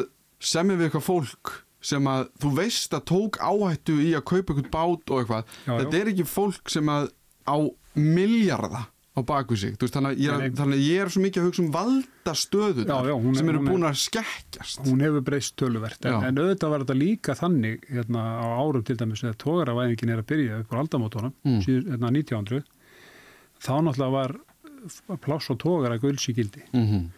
semja 0.53 0.77
við 0.79 0.87
eitthvað 0.87 1.05
fólk 1.09 1.51
sem 1.91 2.07
að 2.13 2.23
þú 2.39 2.53
veist 2.61 2.95
að 2.95 3.03
tók 3.11 3.41
áhættu 3.43 3.97
í 3.99 4.09
að 4.15 4.25
kaupa 4.31 4.53
eitthvað 4.55 4.71
bát 4.77 5.11
og 5.11 5.19
eitthvað 5.25 5.43
já. 5.67 5.73
þetta 5.81 5.99
er 5.99 6.13
ekki 6.13 6.27
fólk 6.37 6.71
sem 6.71 6.87
að 6.95 7.11
á 7.51 7.57
miljarda 7.95 8.87
á 9.17 9.21
baku 9.25 9.55
sig. 9.57 9.73
Þú 9.75 9.83
veist, 9.87 9.95
þannig, 9.97 10.11
að 10.15 10.19
ég, 10.23 10.53
þannig 10.55 10.77
að 10.79 10.85
ég 10.87 11.01
er 11.03 11.09
svo 11.11 11.21
mikið 11.23 11.41
að 11.41 11.47
hugsa 11.49 11.63
um 11.65 11.71
valdastöðu 11.73 12.83
Já, 12.87 12.97
já, 13.09 13.15
er- 13.17 13.35
sem 13.39 13.49
eru 13.49 13.59
er- 13.59 13.67
búin 13.69 13.83
að 13.89 13.97
skekkjast. 13.99 14.79
hún 14.85 15.01
hefur 15.03 15.21
breyst 15.27 15.55
töluvert, 15.57 16.05
en, 16.05 16.23
en 16.29 16.35
auðvitað 16.39 16.69
var 16.69 16.79
þetta 16.85 16.97
líka 16.99 17.35
þannig 17.35 17.81
hérna 17.89 18.21
á 18.39 18.47
árum 18.61 18.83
til 18.85 18.95
dæmis 18.95 19.21
þegar 19.25 19.39
tógaravæðingin 19.43 20.13
er 20.13 20.21
að 20.21 20.29
byrja 20.29 20.59
upp 20.61 20.71
á 20.71 20.75
aldamótonum, 20.79 21.33
Mm. 21.43 21.59
hérna 21.65 22.11
1900, 22.11 22.63
þá 23.59 23.73
náttúrulega 23.83 24.11
var 24.11 24.37
pláss 25.19 25.49
og 25.49 25.57
tógara 25.59 25.97
gulsi 25.99 26.33
gildi. 26.33 26.63
Mm 26.73 26.85
-hmm. 26.87 27.09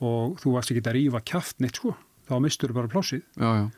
og 0.00 0.36
þú 0.40 0.52
varst 0.52 0.70
ekki 0.70 0.82
að 0.82 0.94
rífa 0.96 1.20
kjaft 1.24 1.60
neitt 1.60 1.76
sko, 1.76 1.94
þá 2.28 2.40
mistur 2.40 2.72
bara 2.72 2.88
plássið. 2.88 3.22
Já, 3.36 3.70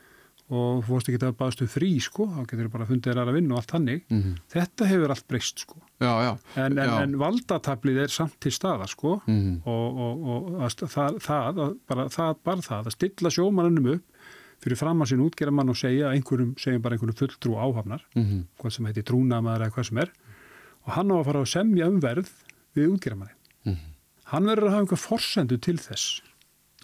og 0.51 0.84
þú 0.84 0.89
varst 0.95 1.09
ekki 1.09 1.18
að 1.26 1.37
baðast 1.37 1.61
um 1.62 1.66
frí 1.68 2.01
sko, 2.01 2.26
þá 2.26 2.47
getur 2.47 2.68
bara 2.70 2.87
fundið 2.87 3.12
þér 3.12 3.20
aðra 3.22 3.34
vinnu 3.34 3.53
og 3.53 3.59
allt 3.59 3.70
þannig. 3.74 4.03
mm 4.11 4.34
Þetta 4.51 4.87
hefur 4.87 5.11
allt 5.11 5.26
breyst 5.28 5.59
sko. 5.59 5.76
Já, 6.01 6.12
já, 6.26 6.32
En, 6.57 6.78
en, 6.78 6.88
Já. 6.88 7.03
en 7.03 7.14
valdatablið 7.18 7.99
er 8.03 8.12
samt 8.12 8.34
til 8.40 8.53
staða 8.53 8.86
sko 8.88 9.20
mm 9.26 9.62
og, 9.64 10.01
og, 10.07 10.26
og 10.28 10.51
að 10.66 10.76
það, 10.92 11.18
það, 11.24 11.47
að- 11.62 11.78
bara, 11.88 12.05
það, 12.12 12.34
bara 12.44 12.66
það 12.66 12.86
að 12.90 12.97
stilla 12.97 13.30
sjómannunum 13.30 13.88
upp 13.94 14.05
fyrir 14.64 14.76
fram 14.80 15.01
að 15.05 15.11
sín 15.12 15.24
útgerðamann 15.24 15.68
og 15.72 15.76
segja 15.76 16.11
einhverjum, 16.12 16.55
segjum 16.61 16.82
bara 16.82 16.97
einhverjum 16.97 17.16
fulltrú 17.18 17.57
áhafnar, 17.61 18.03
-hmm. 18.14 18.44
hvað 18.59 18.70
sem 18.72 18.86
heiti 18.86 19.03
trúnamaður 19.03 19.66
eða 19.66 19.74
hvað 19.74 19.84
sem 19.88 19.99
er, 19.99 20.11
og 20.86 20.92
hann 20.97 21.11
á 21.12 21.16
að 21.20 21.24
fara 21.24 21.40
að 21.40 21.53
semja 21.53 21.86
um 21.88 22.01
verð 22.01 22.30
við 22.76 22.88
útgerðamanni. 22.94 23.34
Mhm. 23.64 23.76
Hann 24.24 24.44
verður 24.47 24.66
að 24.66 24.70
hafa 24.70 24.80
einhver 24.80 24.99
forsendu 24.99 25.57
til 25.61 25.76
þess 25.78 26.20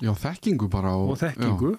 já, 0.01 0.13
þekkingu 0.15 0.69
bara 0.71 0.93
og, 0.97 1.11
og 1.11 1.19
þekkingu 1.19 1.73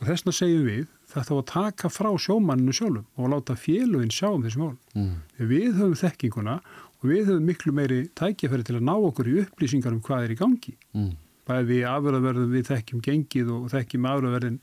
og 0.00 0.06
þessna 0.06 0.32
segjum 0.32 0.64
við 0.68 0.86
þetta 1.10 1.34
á 1.34 1.38
að 1.38 1.46
taka 1.50 1.90
frá 1.92 2.10
sjómanninu 2.20 2.74
sjálfum 2.74 3.04
og 3.20 3.30
láta 3.32 3.56
félugin 3.58 4.12
sjá 4.14 4.30
um 4.30 4.44
þessi 4.44 4.62
mál. 4.62 4.74
Mm. 4.94 5.12
Við 5.38 5.68
höfum 5.78 5.98
þekkinguna 6.00 6.56
og 7.00 7.04
við 7.10 7.28
höfum 7.30 7.46
miklu 7.50 7.74
meiri 7.76 8.00
tækjafæri 8.18 8.66
til 8.66 8.78
að 8.78 8.88
ná 8.88 8.94
okkur 8.96 9.30
í 9.30 9.36
upplýsingar 9.44 9.94
um 9.94 10.02
hvað 10.04 10.26
er 10.26 10.34
í 10.34 10.40
gangi. 10.40 10.74
Mm. 10.96 11.12
Bæði 11.44 11.78
í 11.82 11.86
afurðaverðum 11.90 12.52
við 12.56 12.68
þekkjum 12.70 13.04
gengið 13.04 13.52
og 13.52 13.70
þekkjum 13.74 14.10
afurðaverðin 14.10 14.60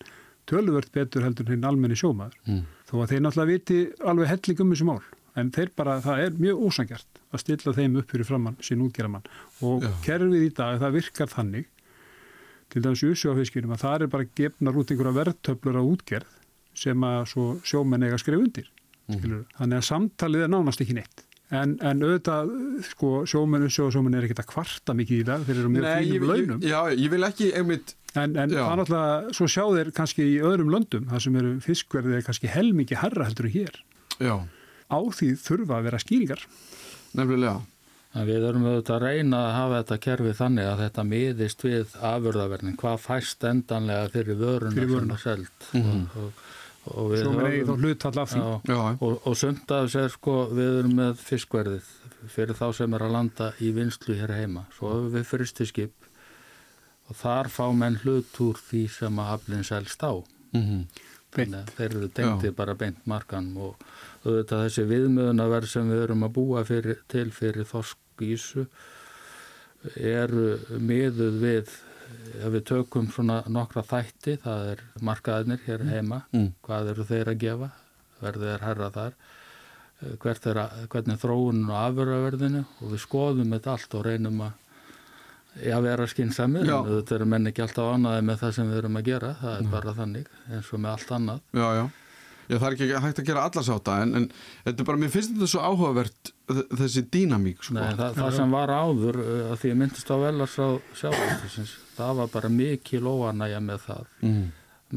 töluvert 0.50 0.92
betur 0.96 1.26
heldur 1.26 1.52
hinn 1.54 1.68
almenni 1.68 1.98
sjómaður. 2.00 2.38
Mm. 2.50 2.64
Þó 2.90 2.96
að 3.02 3.12
þeir 3.14 3.26
náttúrulega 3.26 3.52
viti 3.52 3.82
alveg 4.12 4.32
helling 4.32 4.64
um 4.64 4.74
þessu 4.74 4.88
mál. 4.90 5.02
En 5.40 5.52
þeir 5.56 5.70
bara, 5.78 6.00
það 6.04 6.26
er 6.26 6.40
mjög 6.44 6.64
ósangjart 6.68 7.22
að 7.32 7.44
stilla 7.46 7.74
þeim 7.78 7.94
upp 8.02 8.10
fyrir 8.12 8.28
framann 8.28 8.58
sín 8.60 8.82
útgerramann. 8.84 9.30
Og 9.64 9.86
Já. 9.86 9.92
kerfið 10.10 10.48
í 10.50 10.50
dag, 10.58 10.80
það 10.82 10.98
virkar 10.98 11.32
þannig, 11.32 11.70
til 12.72 12.84
dæmis 12.86 13.04
í 13.04 13.12
Usjófiskinum, 13.12 13.74
að 13.76 13.84
það 13.86 14.06
er 14.06 14.14
bara 14.14 14.30
gefnar 14.40 14.78
út 14.80 14.94
einhverja 14.94 15.18
verðtöflur 15.20 15.80
á 15.80 15.84
útgerð 15.84 16.38
sem 16.82 17.04
að 17.04 17.26
svo 17.34 17.48
sjómenn 17.68 18.08
eiga 18.08 18.16
að 18.16 18.24
skrifa 18.24 18.46
undir. 18.46 18.72
Mm. 19.12 19.42
Þannig 19.58 19.82
að 19.82 19.88
samtalið 19.90 20.46
er 20.46 20.52
nánast 20.54 20.84
ekki 20.84 20.96
neitt. 20.96 21.26
En, 21.52 21.74
en 21.84 22.04
auðvitað, 22.06 22.52
sko, 22.88 23.10
sjómenn, 23.28 23.66
sjómenn 23.68 24.16
er 24.16 24.24
ekkert 24.24 24.46
að 24.46 24.52
kvarta 24.54 24.96
mikið 24.96 25.18
í 25.18 25.26
dag, 25.28 25.42
þeir 25.44 25.58
eru 25.58 25.72
mjög 25.74 25.88
fínum 25.90 26.30
launum. 26.30 26.62
já, 26.64 26.78
ég 26.96 27.12
vil 27.12 27.28
ekki 27.28 27.50
einmitt 27.60 27.98
En, 28.12 28.34
en 28.36 28.52
það 28.52 28.74
náttúrulega, 28.76 29.36
svo 29.36 29.46
sjá 29.48 29.64
þeir 29.72 29.90
kannski 29.96 30.26
í 30.28 30.40
öðrum 30.44 30.72
löndum, 30.74 31.06
það 31.08 31.22
sem 31.24 31.36
eru 31.40 31.52
fiskverðið 31.64 32.18
er 32.18 32.26
kannski 32.28 32.50
helmingi 32.52 32.98
herra 33.00 33.28
heldur 33.30 33.48
hér. 33.54 33.78
já, 34.20 34.34
á 34.92 35.00
því 35.16 35.30
þurfa 35.40 35.78
að 35.78 35.86
vera 35.88 36.02
skýringar. 36.04 36.44
Nefnilega. 37.16 37.62
En 38.14 38.26
við 38.28 38.44
erum 38.44 38.66
auðvitað 38.68 38.96
að 38.98 39.04
reyna 39.06 39.38
að 39.48 39.54
hafa 39.56 39.76
þetta 39.82 39.98
kerfi 40.04 40.32
þannig 40.36 40.66
að 40.68 40.82
þetta 40.84 41.04
miðist 41.08 41.62
við 41.64 41.94
afurðavernin, 42.10 42.74
hvað 42.82 42.98
fæst 43.06 43.46
endanlega 43.48 44.10
fyrir 44.12 44.36
vöruna 44.42 44.74
Fyrir 44.76 44.90
sem 44.90 44.96
vöruna. 44.98 45.14
er 45.14 45.22
seld. 45.24 45.68
Mhm. 45.72 46.02
og, 46.20 46.26
og, 46.26 46.98
og 46.98 47.12
við 47.14 47.22
Svo 47.24 47.32
með 47.38 47.48
eigið 47.48 47.64
þá 47.64 47.72
höfum- 47.72 47.86
hlutall 47.86 48.20
af 48.26 48.30
því. 48.34 48.42
Já, 48.42 48.74
Já, 48.74 48.98
og, 49.08 49.22
og 49.32 49.38
sumt 49.38 49.72
af 49.72 49.86
þess 49.86 49.96
er 50.04 50.10
sko, 50.18 50.36
við 50.52 50.80
erum 50.82 50.96
með 51.00 51.24
fiskverðið 51.30 51.92
fyrir 52.36 52.56
þá 52.60 52.68
sem 52.82 52.94
er 52.94 53.00
að 53.08 53.12
landa 53.16 53.48
í 53.62 53.72
vinslu 53.74 54.18
hér 54.20 54.36
heima. 54.42 54.66
Svo 54.78 54.92
höfum 54.92 55.16
við 55.16 55.26
fristiskip 55.32 55.92
og 57.10 57.16
þar 57.16 57.48
fá 57.50 57.66
menn 57.76 57.96
hlut 58.04 58.38
úr 58.44 58.60
því 58.60 58.84
sem 58.92 59.18
að 59.24 59.32
aflinn 59.38 59.64
selst 59.64 60.04
á. 60.04 60.12
mhm. 60.54 60.84
Beint. 61.32 61.54
Þannig 61.54 61.64
að 61.64 61.76
þeir 61.78 61.94
eru 61.96 62.08
tengtir 62.12 62.52
bara 62.52 62.74
beint 62.76 63.06
markan 63.08 63.46
og 63.56 63.78
auðvitað 64.26 64.66
þessi 64.68 64.84
viðmöðunaverð 64.90 65.68
sem 65.72 65.88
við 65.90 66.02
erum 66.04 66.24
að 66.28 66.34
búa 66.36 66.64
fyrir, 66.68 66.98
til 67.08 67.30
fyrir 67.32 67.64
þorskísu 68.18 68.66
eru 69.98 70.58
miðuð 70.80 71.38
við 71.42 71.72
ef 72.42 72.50
við 72.54 72.64
tökum 72.70 73.08
svona 73.12 73.40
nokkra 73.50 73.82
þætti 73.88 74.36
það 74.44 74.66
er 74.74 74.82
markaðinir 75.02 75.62
hér 75.66 75.86
heima 75.90 76.22
Mm. 76.34 76.52
hvað 76.64 76.90
eru 76.94 77.04
þeir 77.08 77.32
að 77.32 77.40
gefa 77.46 77.70
verðið 78.22 78.54
er 78.54 78.66
herra 78.66 78.90
þar 78.92 79.14
eh, 80.02 80.16
hvert 80.22 80.46
er 80.52 80.60
hvernig 80.92 81.20
þróunum 81.22 81.70
og 81.72 81.80
afurðaverðinu 81.82 82.66
og 82.82 82.92
við 82.92 83.00
skoðum 83.06 83.56
þetta 83.56 83.72
allt 83.78 83.96
og 83.96 84.06
reynum 84.06 84.42
að 84.42 84.52
Já, 85.52 85.82
vera 85.84 86.06
skynnsamir, 86.08 86.64
Já. 86.64 86.78
en 86.80 86.86
þetta 87.02 87.16
eru 87.18 87.26
menn 87.28 87.48
ekki 87.50 87.60
alltaf 87.66 87.90
ánæði 87.92 88.22
með 88.24 88.38
það 88.40 88.52
sem 88.56 88.70
við 88.72 88.78
erum 88.80 88.96
að 88.96 89.04
gera, 89.10 89.32
það 89.42 89.58
er 89.58 89.66
bara 89.74 89.94
þannig, 89.98 90.30
eins 90.48 90.70
og 90.72 90.80
með 90.80 90.92
allt 90.94 91.10
annað. 91.12 91.42
Já, 91.52 91.66
já. 91.76 91.82
Já, 92.52 92.58
það 92.60 92.66
er 92.68 92.74
ekki 92.76 92.88
hægt 93.06 93.20
að 93.22 93.28
gera 93.32 93.44
allasáta 93.48 93.94
en, 94.04 94.10
en 94.20 94.26
þetta 94.66 94.84
er 94.84 94.88
bara, 94.90 95.00
mér 95.00 95.12
finnst 95.14 95.32
þetta 95.32 95.48
svo 95.48 95.62
áhugavert 95.64 96.32
þessi 96.82 97.04
dýnamík, 97.14 97.62
sko. 97.64 97.78
Nei, 97.78 97.94
það, 97.96 98.18
það 98.18 98.34
sem 98.36 98.56
var 98.58 98.74
áður, 98.76 99.20
uh, 99.24 99.44
að 99.54 99.62
því 99.62 99.70
ég 99.72 99.78
myndist 99.80 100.12
á 100.12 100.16
velars 100.20 100.58
á 100.60 100.68
sjávarsins, 101.00 101.72
það 101.96 102.18
var 102.20 102.32
bara 102.34 102.52
mikil 102.52 103.06
óanægja 103.08 103.62
með 103.64 103.86
það. 103.88 104.10
Mm. 104.28 104.44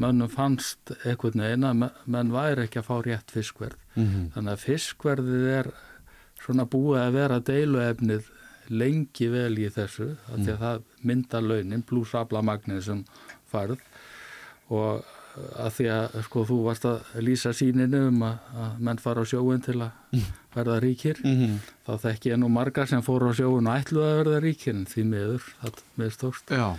Mönnum 0.03 0.31
fannst 0.33 0.91
einhvern 1.07 1.45
veginn 1.45 1.63
að 1.69 1.77
me- 1.85 1.91
menn 2.11 2.33
væri 2.35 2.65
ekki 2.67 2.81
að 2.81 2.87
fá 2.89 2.95
rétt 3.05 3.31
fiskverð. 3.31 3.79
Mm. 3.95 4.25
Þannig 4.35 4.51
að 4.57 4.65
fiskverðið 4.67 5.45
er 5.55 5.69
svona 6.43 6.65
búið 6.67 6.99
að 7.05 7.15
vera 7.21 7.39
deiluefnið 7.47 8.27
lengi 8.75 9.27
vel 9.31 9.53
í 9.61 9.69
þessu, 9.71 10.09
því 10.33 10.51
að 10.57 10.63
það 10.65 10.83
mynda 11.07 11.39
launin 11.45 11.83
pluss 11.87 12.11
aflamagnið 12.19 12.83
sem 12.89 13.05
farð 13.47 13.79
og 14.73 15.05
að 15.59 15.71
því 15.77 15.85
að 15.95 16.17
sko 16.27 16.43
þú 16.49 16.57
varst 16.65 16.85
að 16.89 17.15
lýsa 17.25 17.51
síninu 17.55 18.01
um 18.09 18.21
að, 18.27 18.35
að 18.65 18.77
menn 18.87 19.01
fara 19.03 19.23
á 19.23 19.25
sjóin 19.27 19.63
til 19.65 19.77
að 19.83 20.21
verða 20.55 20.77
ríkir 20.83 21.19
Mm. 21.25 21.57
þá 21.87 21.91
þekki 22.05 22.31
ég 22.31 22.39
nú 22.39 22.47
marga 22.49 22.85
sem 22.87 23.01
fóru 23.03 23.31
á 23.31 23.33
sjóun 23.35 23.67
og 23.67 23.75
ætluðu 23.81 24.05
að 24.07 24.19
verða 24.23 24.39
ríkir 24.45 24.75
en 24.77 24.85
því 24.87 25.03
miður 25.11 25.49
það 25.61 25.81
mistókst. 25.99 26.55
Já, 26.55 26.69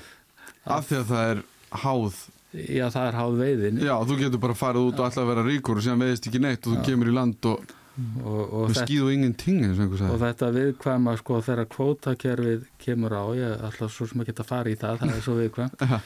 af 0.65 0.89
því 0.89 0.97
að 1.03 1.11
það 1.13 1.31
er 1.35 1.43
háð. 1.85 2.23
Já 2.57 2.87
það 2.89 3.07
er 3.11 3.17
háð 3.21 3.35
veiðin 3.43 3.81
Já, 3.85 3.95
þú 4.09 4.15
getur 4.23 4.41
bara 4.41 4.55
farið 4.57 4.87
út 4.89 5.01
og 5.01 5.05
alltaf 5.11 5.25
að 5.27 5.29
vera 5.35 5.43
ríkur 5.45 5.77
og 5.77 5.85
síðan 5.85 6.05
veðist 6.07 6.29
ekki 6.31 6.41
neitt 6.41 6.65
og 6.71 6.73
þú 6.79 6.85
kemur 6.87 7.11
í 7.11 7.17
land 7.19 7.49
og 7.51 7.75
og, 7.97 8.41
og, 8.53 8.73
þetta, 8.77 10.07
og 10.11 10.19
þetta 10.21 10.49
viðkvæma 10.53 11.15
sko 11.17 11.39
þegar 11.47 11.69
kvótakerfið 11.73 12.67
kemur 12.83 13.15
á, 13.17 13.25
ég 13.39 13.63
ætla 13.71 13.89
svo 13.93 14.09
sem 14.11 14.21
að 14.21 14.29
geta 14.31 14.45
farið 14.45 14.75
í 14.75 14.81
það, 14.83 14.99
það 15.01 15.15
er 15.15 15.23
svo 15.25 15.37
viðkvæm 15.39 15.71
Já. 15.81 15.97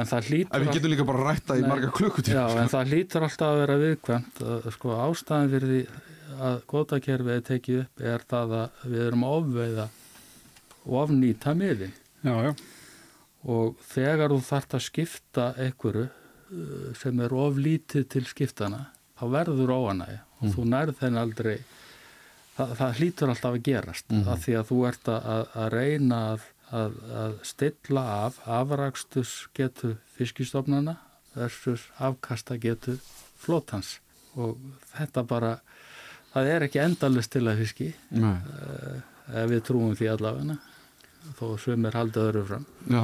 en 0.00 0.10
það 0.10 0.16
En 0.16 0.26
hlýtur 0.30 0.64
við 0.64 0.72
getum 0.74 0.92
líka 0.94 1.06
bara 1.06 1.26
rætta 1.28 1.56
í 1.56 1.62
marga 1.66 1.92
klukkutíma. 1.94 2.34
Já, 2.40 2.58
en 2.64 2.72
það 2.72 2.90
hlýtur 2.92 3.26
alltaf 3.28 3.52
að 3.52 3.60
vera 3.62 3.78
viðkvæmt 3.84 4.42
að, 4.42 4.66
sko 4.74 4.96
ástæðan 5.04 5.52
fyrir 5.54 5.72
því 5.72 5.80
að 6.48 6.58
kvótakerfið 6.74 7.36
er 7.36 7.46
tekið 7.52 7.78
upp 7.84 8.04
er 8.14 8.26
það 8.34 8.56
að 8.64 8.82
við 8.90 9.06
erum 9.06 9.24
að 9.28 9.38
ofveiða 9.38 9.86
og 10.86 10.98
ofnýta 11.04 11.54
miðin 11.62 11.94
Já, 12.26 12.34
já. 12.48 12.52
og 13.54 13.78
þegar 13.94 14.34
þú 14.34 14.42
þarft 14.50 14.76
að 14.80 14.86
skipta 14.90 15.46
einhverju 15.62 16.08
sem 16.98 17.22
er 17.24 17.32
oflítið 17.34 18.04
til 18.12 18.26
skiptana 18.26 18.84
þá 19.16 19.24
verður 19.32 19.72
óanægja 19.76 20.20
og 20.40 20.52
þú 20.54 20.64
nærð 20.68 20.98
þenn 21.00 21.18
aldrei. 21.22 21.56
Það, 22.56 22.70
það 22.78 22.98
hlýtur 23.00 23.30
alltaf 23.32 23.54
að 23.56 23.62
gerast 23.68 24.06
Mhm. 24.12 24.28
af 24.32 24.44
því 24.46 24.54
að 24.60 24.68
þú 24.70 24.78
ert 24.88 25.08
að, 25.12 25.26
að, 25.34 25.42
að 25.62 25.68
reyna 25.76 26.18
að, 26.32 26.44
að, 26.72 26.94
að 27.22 27.34
stilla 27.50 28.04
af 28.26 28.38
afrakstus 28.46 29.32
getu 29.56 29.96
fiskistofnana 30.16 30.96
versus 31.36 31.84
afkasta 32.00 32.56
getu 32.60 32.98
flótans 33.38 33.98
og 34.36 34.56
þetta 34.96 35.22
bara 35.28 35.50
það 36.32 36.48
er 36.54 36.64
ekki 36.66 36.80
endalist 36.84 37.30
til 37.32 37.44
að 37.48 37.60
fiski. 37.64 37.90
Uh, 38.12 39.00
ef 39.32 39.50
við 39.50 39.62
trúum 39.68 39.94
því 39.96 40.08
allavega 40.12 40.56
þó 41.36 41.46
sumir 41.58 41.96
haldið 41.96 42.22
öðru 42.30 42.42
fram. 42.46 42.66
Já, 42.88 43.02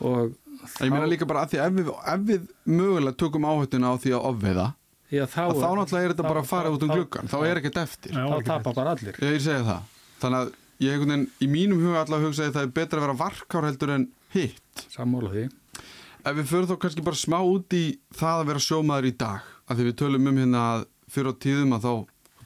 og 0.00 0.34
ég 0.80 0.92
meina 0.92 1.08
líka 1.10 1.26
bara 1.28 1.44
að 1.44 1.54
því 1.54 1.60
að 1.60 1.66
ef 1.66 1.76
við, 1.78 1.88
ef 2.14 2.20
við 2.28 2.48
mögulega 2.70 3.16
tökum 3.20 3.46
áhættuna 3.48 3.90
á 3.90 3.94
því 4.00 4.12
að 4.16 4.26
ofveiða, 4.30 4.66
já, 5.10 5.24
þá, 5.26 5.42
þá 5.52 5.68
náttúrulega 5.78 6.04
er 6.04 6.12
þetta 6.14 6.24
þá- 6.24 6.28
bara 6.32 6.40
að 6.42 6.50
fara 6.52 6.70
út 6.74 6.82
um 6.82 6.88
þá- 6.88 6.94
gluggan, 6.96 7.28
þá 7.28 7.38
er 7.50 7.60
ekkert 7.60 7.76
eftir. 7.84 8.12
Já, 8.12 8.24
þá 8.30 8.44
tapar 8.44 8.74
bara 8.74 8.90
allir 8.96 9.18
Ég 9.20 9.40
segi 9.44 9.64
það. 9.68 9.82
Þannig 10.20 10.38
að 10.40 10.52
ég 10.80 10.92
einhvern 10.94 11.12
veginn, 11.14 11.28
í 11.40 11.48
mínum 11.48 11.82
huga 11.84 12.00
allavega 12.04 12.28
hugsa 12.28 12.42
ég 12.44 12.50
að 12.50 12.56
það 12.58 12.62
er 12.68 12.72
betra 12.78 12.98
að 13.00 13.04
vera 13.06 13.18
varkár 13.24 13.64
heldur 13.68 13.90
en 13.94 14.08
hitt. 14.34 14.86
sammála 14.90 15.30
því 15.34 15.44
Ef 16.24 16.36
við 16.38 16.46
förum 16.48 16.66
þá 16.70 16.78
kannski 16.80 17.04
bara 17.04 17.16
smá 17.20 17.38
út 17.44 17.68
í 17.76 17.98
það 18.16 18.38
að 18.40 18.46
vera 18.48 18.58
sjómaður 18.64 19.06
í 19.10 19.16
dag, 19.20 19.40
að 19.68 19.76
því 19.76 19.84
við 19.90 19.96
tölum 20.00 20.28
um 20.30 20.38
hérna 20.40 20.60
að 20.72 20.86
fyrir 21.12 21.28
á 21.28 21.34
tíðum 21.44 21.74
að 21.76 21.84
þá 21.84 21.92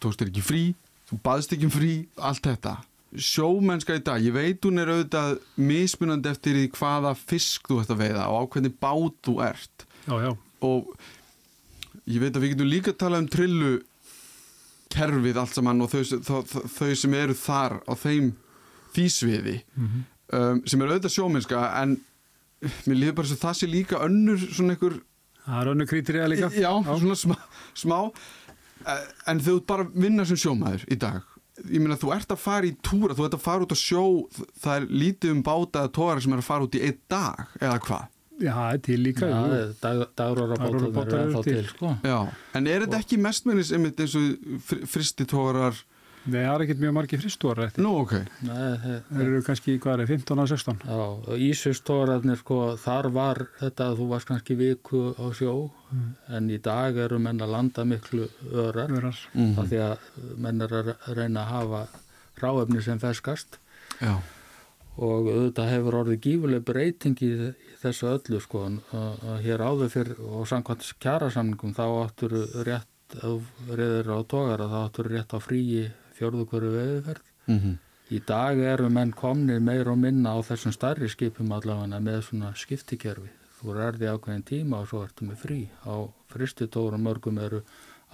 tókst 0.03 0.19
þér 0.19 0.31
ekki 0.33 0.43
frí, 0.43 0.63
þú 1.09 1.19
baðst 1.23 1.53
ekki 1.55 1.65
um 1.69 1.71
frí, 1.71 1.93
allt 2.19 2.43
þetta. 2.43 2.73
Sjómennska 3.17 3.95
í 3.97 4.03
dag, 4.05 4.21
ég 4.21 4.35
veit 4.35 4.61
hún 4.67 4.83
er 4.83 4.91
auðvitað 4.93 5.39
mismunandi 5.57 6.29
eftir 6.29 6.59
í 6.59 6.67
hvaða 6.75 7.15
fisk 7.17 7.71
þú 7.71 7.79
ert 7.85 7.93
að 7.95 8.03
veiða 8.03 8.27
og 8.29 8.37
á 8.37 8.43
hvernig 8.53 8.75
bát 8.83 9.15
þú 9.25 9.35
ert. 9.47 9.87
Já, 10.11 10.15
já. 10.27 10.33
Og 10.67 10.91
ég 12.09 12.21
veit 12.23 12.35
að 12.37 12.43
við 12.45 12.53
getum 12.55 12.71
líka 12.73 12.93
að 12.95 13.01
tala 13.05 13.19
um 13.23 13.29
trillu 13.29 13.73
kerfið 14.93 15.37
allt 15.43 15.55
saman 15.59 15.83
og 15.85 15.91
þau, 15.93 16.03
þau, 16.25 16.43
þau 16.79 16.93
sem 16.97 17.15
eru 17.19 17.35
þar 17.37 17.79
á 17.85 17.93
þeim 18.01 18.31
þýsviði 18.97 19.57
Mhm. 19.77 20.05
um, 20.33 20.63
sem 20.67 20.83
er 20.83 20.89
auðvitað 20.95 21.15
sjómennska 21.17 21.63
en 21.83 21.97
mér 22.89 22.97
líður 23.03 23.17
bara 23.21 23.29
svo 23.31 23.37
það 23.43 23.59
sé 23.61 23.69
líka 23.71 24.01
önnur 24.07 24.41
svona 24.49 24.75
einhver 24.77 25.01
Það 25.49 25.61
er 25.63 25.69
önnu 25.73 25.85
krítirið 25.89 26.29
líka. 26.29 26.49
já, 26.61 26.73
svona 26.85 27.17
smá, 27.17 27.37
smá 27.75 27.99
en 29.27 29.41
þau 29.41 29.61
bara 29.67 29.85
vinna 29.95 30.25
sem 30.29 30.37
sjómaður 30.37 30.85
í 30.93 30.97
dag 31.01 31.23
ég 31.69 31.81
meina 31.83 31.97
þú 31.99 32.13
ert 32.15 32.31
að 32.33 32.39
fara 32.43 32.67
í 32.69 32.75
túra 32.85 33.15
þú 33.19 33.25
ert 33.27 33.35
að 33.39 33.45
fara 33.45 33.65
út 33.67 33.73
að 33.75 33.81
sjó 33.83 34.03
það 34.63 34.75
er 34.77 34.87
lítið 34.93 35.33
um 35.37 35.43
báta 35.43 35.85
eða 35.85 35.93
tóra 35.97 36.21
sem 36.23 36.33
er 36.37 36.43
að 36.43 36.49
fara 36.49 36.65
út 36.69 36.77
í 36.79 36.83
einn 36.87 37.01
dag 37.11 37.47
eða 37.61 37.79
hvað 37.87 38.05
Já, 38.39 38.53
það 38.55 38.73
er 38.73 38.81
til 38.87 38.99
líka. 39.03 39.27
Já, 39.29 39.39
jú. 39.43 39.61
dag, 39.83 40.03
dagróra 40.17 40.57
bátar 40.57 40.73
Dagrárabátar 40.73 41.15
eru 41.15 41.19
eru 41.19 41.29
ennþá 41.29 41.43
til. 41.45 41.55
til 41.55 41.69
sko. 41.73 41.95
já. 42.05 42.19
en 42.55 42.67
er 42.67 42.81
þetta 42.87 42.99
ekki 43.03 43.19
mestmennis 43.19 43.73
einmitt 43.75 44.01
eins 44.01 44.15
og 44.15 44.59
fr 44.67 44.85
fristitórar 44.87 45.81
Nei, 46.29 46.43
það 46.45 46.55
er 46.59 46.63
ekkert 46.67 46.81
mjög 46.83 46.93
margir 46.93 47.21
fristóra 47.23 47.65
eftir. 47.69 47.83
nú 47.87 47.93
ok, 48.03 48.13
Það 48.45 49.21
eru 49.23 49.39
kannski, 49.47 49.77
hvað 49.81 49.93
er 49.95 50.01
það, 50.03 50.11
15 50.13 50.43
að 50.43 50.49
16? 50.53 50.83
Já, 50.85 50.99
og 51.33 51.45
Ísustóratnir 51.47 52.37
sko, 52.43 52.59
þar 52.83 53.09
var 53.15 53.41
þetta 53.61 53.87
að 53.89 53.97
þú 54.03 54.09
varst 54.11 54.29
kannski 54.29 54.57
viku 54.59 55.01
á 55.17 55.25
sjó 55.33 55.55
en 56.37 56.51
í 56.53 56.59
dag 56.61 56.99
eru 57.07 57.19
menn 57.23 57.41
að 57.41 57.55
landa 57.55 57.85
miklu 57.89 58.27
örar 58.53 58.93
Örar. 58.99 59.17
mm 59.33 59.55
af 59.63 59.71
því 59.71 59.81
að 59.87 60.37
menn 60.37 60.61
er 60.67 60.75
að 60.83 60.91
reyna 61.17 61.47
að 61.47 61.55
hafa 61.55 61.83
ráefni 62.43 62.83
sem 62.85 62.99
ferskast 63.01 63.57
já, 64.03 64.19
og 64.99 65.31
auðvitað 65.33 65.71
hefur 65.73 65.97
orðið 66.03 66.21
gífuleg 66.27 66.65
breyting 66.67 67.17
í 67.25 67.33
þessu 67.83 68.13
öllu 68.13 68.41
sko 68.43 68.65
að, 68.69 69.25
að 69.33 69.43
hér 69.47 69.65
áður 69.65 69.93
fyrr 69.95 70.15
og 70.29 70.47
samkvæmt 70.51 70.93
kjærasamningum 71.03 71.75
þá 71.77 71.85
áttur 71.89 72.39
rétt 72.67 73.19
þú 73.19 73.35
reyður 73.73 74.15
á 74.15 74.19
tógara 74.29 74.71
þá 74.71 74.79
áttur 74.85 75.11
rétt 75.13 75.35
á 75.35 75.39
fríi 75.41 75.85
fjörðu 76.19 76.49
hverju 76.51 76.73
veðuferð 76.75 77.31
mm 77.49 77.77
Í 78.09 78.23
dag 78.25 78.57
eru 78.57 78.87
menn 78.89 79.11
komnir 79.13 79.59
meir 79.61 79.89
og 79.93 79.99
minna 80.01 80.31
á 80.33 80.41
þessum 80.41 80.73
starri 80.73 81.11
skipum 81.13 81.51
allavega 81.53 81.99
með 82.01 82.23
svona 82.25 82.55
skiptikerfi. 82.57 83.29
Þú 83.59 83.75
rærði 83.77 84.09
ákveðin 84.09 84.45
tíma 84.49 84.79
og 84.81 84.89
svo 84.89 85.03
ertu 85.05 85.27
með 85.29 85.43
frí. 85.43 85.59
Á 85.85 86.09
fristitórum 86.33 87.05
mörgum 87.05 87.37
eru 87.43 87.61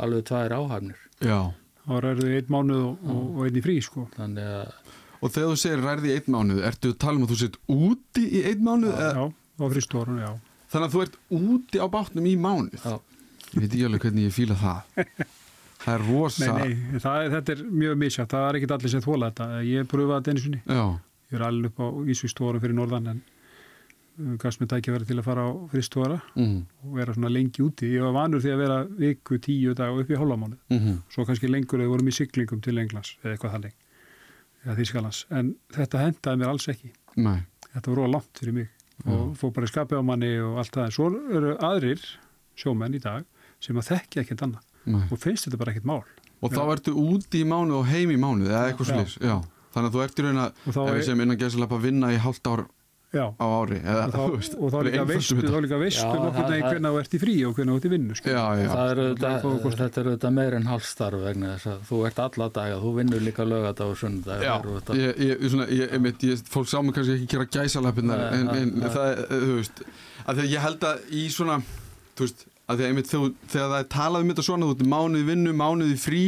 alveg 0.03 0.27
tvær 0.27 0.57
áhafnir. 0.59 0.99
já 1.23 1.55
Það 1.85 2.09
er 2.11 2.19
þau 2.19 2.33
einn 2.33 2.51
mánuð 2.51 2.83
og, 2.89 3.07
og, 3.07 3.23
og 3.37 3.47
einn 3.47 3.61
í 3.61 3.62
frí, 3.62 3.77
sko. 3.85 4.09
Þannig 4.17 4.51
að 4.57 4.93
og 5.25 5.33
þegar 5.33 5.51
þú 5.53 5.59
segir 5.62 5.83
rærði 5.85 6.11
í 6.11 6.17
einn 6.19 6.35
mánuð 6.35 6.62
ertu 6.69 6.91
að 6.91 7.01
tala 7.05 7.21
um 7.21 7.25
að 7.25 7.31
þú 7.31 7.39
sett 7.45 7.59
úti 7.71 8.25
í 8.25 8.43
einn 8.51 8.65
mánuð 8.67 8.97
eða, 8.99 9.12
Já, 9.15 9.43
á 9.61 9.65
fristórun, 9.71 10.19
já. 10.25 10.31
þannig 10.73 10.87
að 10.89 10.95
þú 10.95 11.03
ert 11.07 11.17
úti 11.31 11.79
á 11.83 11.87
bátnum 11.91 12.27
í 12.27 12.35
mánuð 12.37 12.81
Já. 12.85 12.97
ég 13.55 13.61
veit 13.61 13.71
ekki 13.73 13.85
alveg 13.89 14.01
hvernig 14.07 14.25
ég 14.29 14.35
fíla 14.35 14.57
það 14.59 15.05
það 15.85 15.95
er 15.95 16.07
rosa 16.09 16.53
Nei, 16.57 16.75
nei, 16.75 17.01
það 17.03 17.21
er, 17.25 17.31
þetta 17.37 17.53
er 17.55 17.63
mjög 17.83 17.99
misjátt. 18.01 18.31
Það 18.33 18.49
er 18.49 18.57
ekkert 18.59 18.75
allir 18.79 18.93
sem 18.95 19.03
þóla 19.05 19.29
þetta. 19.31 19.47
Ég 19.69 19.89
pröfaði 19.91 20.17
þetta 20.23 20.33
einu 20.33 20.43
sinni. 20.45 20.61
já, 20.65 20.85
Ég 21.31 21.39
er 21.39 21.45
alveg 21.45 21.71
upp 21.73 21.81
á 21.85 21.87
Ísvístórum 22.15 22.63
fyrir 22.63 22.77
norðan 22.79 23.09
en 23.13 23.21
gafst 24.39 24.61
mér 24.63 24.69
tækja 24.71 24.93
verið 24.95 25.09
til 25.11 25.17
að 25.19 25.27
fara 25.27 25.45
á 25.45 25.51
fristóra 25.73 26.17
mm 26.39 26.59
og 26.87 26.93
vera 26.99 27.15
svona 27.17 27.31
lengi 27.35 27.63
úti. 27.65 27.89
Ég 27.91 28.05
var 28.05 28.15
vanur 28.15 28.41
því 28.45 28.53
að 28.55 28.61
vera 28.63 28.77
viku, 29.01 29.39
tíu 29.43 29.75
dag 29.75 29.97
upp 29.99 30.11
í 30.11 30.19
hálfamánu. 30.21 30.57
-hmm. 30.71 30.99
Svo 31.11 31.25
kannski 31.27 31.51
lengur 31.51 31.81
eða 31.83 31.91
vorum 31.91 32.09
í 32.09 32.15
siglingum 32.15 32.61
til 32.63 32.79
Englands 32.79 33.17
eða 33.25 33.33
eitthvað 33.35 33.55
þannig, 33.57 33.75
eða 34.65 34.77
Þískalands. 34.79 35.25
En 35.31 35.55
þetta 35.75 35.99
hendaði 36.05 36.39
mér 36.39 36.49
alls 36.53 36.69
ekki. 36.69 36.91
Nei, 37.17 37.41
Þetta 37.75 37.91
var 37.91 37.97
róa 37.99 38.09
langt 38.15 38.39
fyrir 38.39 38.55
mig 38.55 38.69
og 39.05 39.32
fór 39.38 39.53
bara 39.57 39.68
í 39.68 39.72
skapið 39.72 40.01
á 40.01 40.05
manni 40.07 40.30
og 40.40 40.61
allt 40.62 40.76
það. 40.76 40.84
En 40.86 40.95
svo 40.97 41.09
eru 41.38 41.57
aðrir 41.59 42.05
sjómenn 42.59 42.95
í 42.95 43.03
dag 43.03 43.26
sem 43.64 43.80
að 43.80 43.90
þekkja 43.90 44.22
ekkert 44.24 44.45
annað 44.47 44.62
nei. 44.84 45.03
og 45.09 45.18
finnst 45.20 45.49
þetta 45.49 45.61
bara 45.61 45.74
ekkert 45.74 45.88
mál. 45.90 46.05
Og 46.45 46.53
þá 46.53 46.62
ertu 46.76 46.95
úti 47.01 47.40
í 47.40 47.49
mánuð 47.49 47.80
og 47.80 47.88
heim 47.88 48.12
í 48.12 48.20
mánuð 48.20 48.53
eða 48.53 48.64
eitthvað 48.68 48.90
Já. 48.90 48.97
slís, 48.99 49.16
já. 49.24 49.36
Þannig 49.74 49.90
að 49.90 49.95
þú 49.97 50.03
ert 50.05 50.18
í 50.18 50.24
raun 50.24 50.40
að, 50.45 50.59
ef 50.70 50.76
við 50.95 51.05
segjum 51.07 51.22
innan 51.24 51.40
gæsalappa 51.40 51.78
vinna 51.82 52.12
í 52.14 52.18
hálft 52.22 52.51
ár 52.51 52.66
Já, 53.15 53.27
á 53.39 53.47
ári, 53.47 53.79
eða 53.81 54.05
og 54.05 54.12
þá, 54.15 54.23
veist, 54.35 54.55
og 54.59 54.73
þá 54.75 54.79
líka 54.89 55.05
veistu, 55.09 55.37
þetta. 55.39 55.53
þá 55.55 55.61
líka 55.65 55.79
veistu 55.85 56.03
Já, 56.05 56.15
nokkurn 56.15 56.35
það- 56.35 56.51
það- 56.51 56.71
hvernig 56.75 56.99
ert 57.01 57.15
í 57.15 57.21
frí 57.25 57.35
og 57.49 57.55
hvernig 57.55 57.73
þú 57.73 57.77
ert 57.81 57.85
í 57.89 57.93
vinnu. 57.95 58.17
sko. 58.19 58.29
Já, 58.35 58.45
já. 58.59 58.69
Það 58.75 58.91
er 58.91 59.01
Það 59.05 59.45
auðvitað, 59.45 59.77
þetta 59.85 59.99
er 60.03 60.09
auðvitað 60.11 60.33
meir 60.39 60.55
en 60.59 60.67
halvstarf 60.73 61.21
vegna 61.25 61.53
þess 61.55 61.67
að 61.75 61.79
þú 61.91 62.01
ert 62.09 62.19
alla 62.25 62.49
daga, 62.59 62.81
þú 62.85 62.91
vinnur 62.99 63.21
líka 63.29 63.45
lögadag 63.47 63.87
og 63.87 63.97
það 63.97 64.43
er 64.43 64.51
auðvitað- 64.51 64.99
ég, 64.99 65.12
ég, 65.19 65.39
ég, 65.41 65.51
svona, 65.51 65.67
ég, 65.71 65.93
einmitt, 65.95 66.19
ég, 66.27 66.43
fólk 66.51 66.67
sá 66.69 66.83
mig 66.83 66.95
kannski 66.95 67.15
ekki 67.19 67.29
gera 67.35 67.47
gæsalapinnar 67.47 68.33
en, 68.33 68.49
en 68.49 68.71
það, 68.91 69.07
er, 69.12 69.27
þú 69.31 69.55
veist 69.61 69.79
að 70.27 70.35
því 70.35 70.43
að 70.45 70.51
ég 70.55 70.61
held 70.67 70.81
að 70.81 70.99
í 71.12 71.23
svona 71.31 71.62
þú 72.17 72.21
veist, 72.27 72.45
að 72.69 72.77
því 72.79 72.83
að 72.85 72.89
einmitt 72.91 73.09
þegar, 73.12 73.33
þegar 73.53 73.69
það 73.75 73.81
er 73.85 73.89
talað 73.95 74.21
um 74.25 74.29
þetta 74.33 74.45
svona, 74.49 74.65
þú 74.65 74.75
ert 74.75 74.87
mánuði 74.89 75.25
vinnu, 75.29 75.53
mánuði 75.53 75.97
frí 76.01 76.23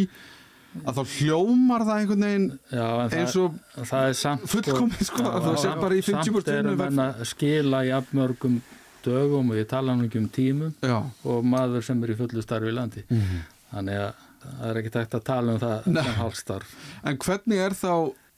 að 0.85 0.99
þá 0.99 1.15
hljómar 1.17 1.85
það 1.87 2.01
einhvern 2.01 2.27
veginn 2.27 2.47
Já, 2.71 2.87
en 3.05 3.17
eins 3.21 3.37
það, 3.37 3.59
og 3.81 3.89
það 3.91 4.09
samt 4.21 4.49
fullkomið, 4.53 5.05
sko, 5.09 5.25
að 5.31 5.47
þú 5.47 5.55
sér 5.63 5.81
bara 5.81 5.97
í 5.99 6.03
50% 6.05 6.27
Samt 6.27 6.53
eru 6.53 6.73
vinnu 6.75 6.77
menn 6.83 7.03
að 7.07 7.25
skila 7.33 7.83
í 7.87 7.93
afmörgum 7.97 8.61
dögum 9.07 9.51
og 9.55 9.61
ég 9.61 9.69
tala 9.71 9.95
nú 9.97 10.07
ekki 10.09 10.21
um 10.23 10.29
tímum 10.35 10.73
Já, 10.83 10.99
og 11.25 11.45
maður 11.47 11.85
sem 11.87 12.01
er 12.03 12.15
í 12.15 12.19
fullu 12.19 12.43
starfi 12.45 12.73
í 12.73 12.75
landi. 12.77 13.05
Mhm. 13.09 13.45
Þannig 13.73 14.01
að 14.03 14.25
það 14.47 14.71
er 14.71 14.81
ekki 14.81 14.93
tægt 14.95 15.15
að 15.19 15.25
tala 15.27 15.55
um 15.57 15.61
það 15.63 15.87
Nei. 15.91 16.03
sem 16.07 16.17
halvstarf. 16.21 16.73
En 17.05 17.19
hvernig 17.19 17.63
er 17.67 17.75
þá, 17.77 17.93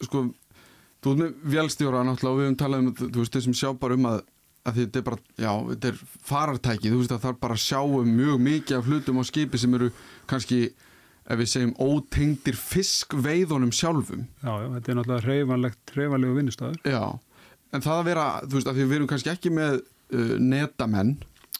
sko, 0.06 0.22
þú 1.04 1.12
ert 1.12 1.22
með 1.22 1.34
vélstjóra 1.54 2.02
náttúrulega 2.06 2.32
og 2.32 2.40
við 2.40 2.46
höfum 2.48 2.58
talað 2.62 2.84
um, 2.84 2.90
þú 2.98 3.22
veist, 3.22 3.36
þessum 3.36 3.56
sjá 3.56 3.70
bara 3.80 3.98
um 3.98 4.08
að, 4.10 4.22
að 4.68 4.80
þetta 4.82 5.00
er 5.00 5.06
bara, 5.08 5.20
já, 5.38 5.52
þetta 5.72 5.92
er 5.92 6.00
farartæki, 6.30 6.92
þú 6.92 7.00
veist 7.02 7.14
að 7.16 7.22
það 7.24 7.32
er 7.34 7.40
bara 7.44 7.58
að 7.58 7.64
sjá 7.64 7.80
um 7.84 8.12
mjög 8.18 8.40
mikið 8.48 8.78
af 8.78 8.88
hlutum 8.88 9.20
á 9.20 9.24
skipi 9.28 9.60
sem 9.62 9.76
eru 9.78 9.90
kannski, 10.28 10.60
ef 11.28 11.38
við 11.42 11.50
segjum, 11.52 11.72
ótengdir 11.84 12.56
fiskveiðunum 12.56 13.72
sjálfum. 13.76 14.26
Já, 14.42 14.52
já, 14.62 14.68
þetta 14.76 14.92
er 14.92 14.98
náttúrulega 14.98 15.26
hreyfanlegt, 15.26 15.92
hreyfanlegu 15.94 16.36
vinnustæður. 16.38 16.78
Já, 16.88 17.02
en 17.76 17.84
það 17.84 17.98
að 18.00 18.06
vera, 18.08 18.26
þú 18.46 18.58
veist, 18.58 18.70
að 18.72 18.80
við 18.80 18.96
erum 18.98 19.10
kannski 19.10 19.32
ekki 19.34 19.52
með 19.52 19.80
uh, 19.82 20.34
netamenn, 20.40 21.16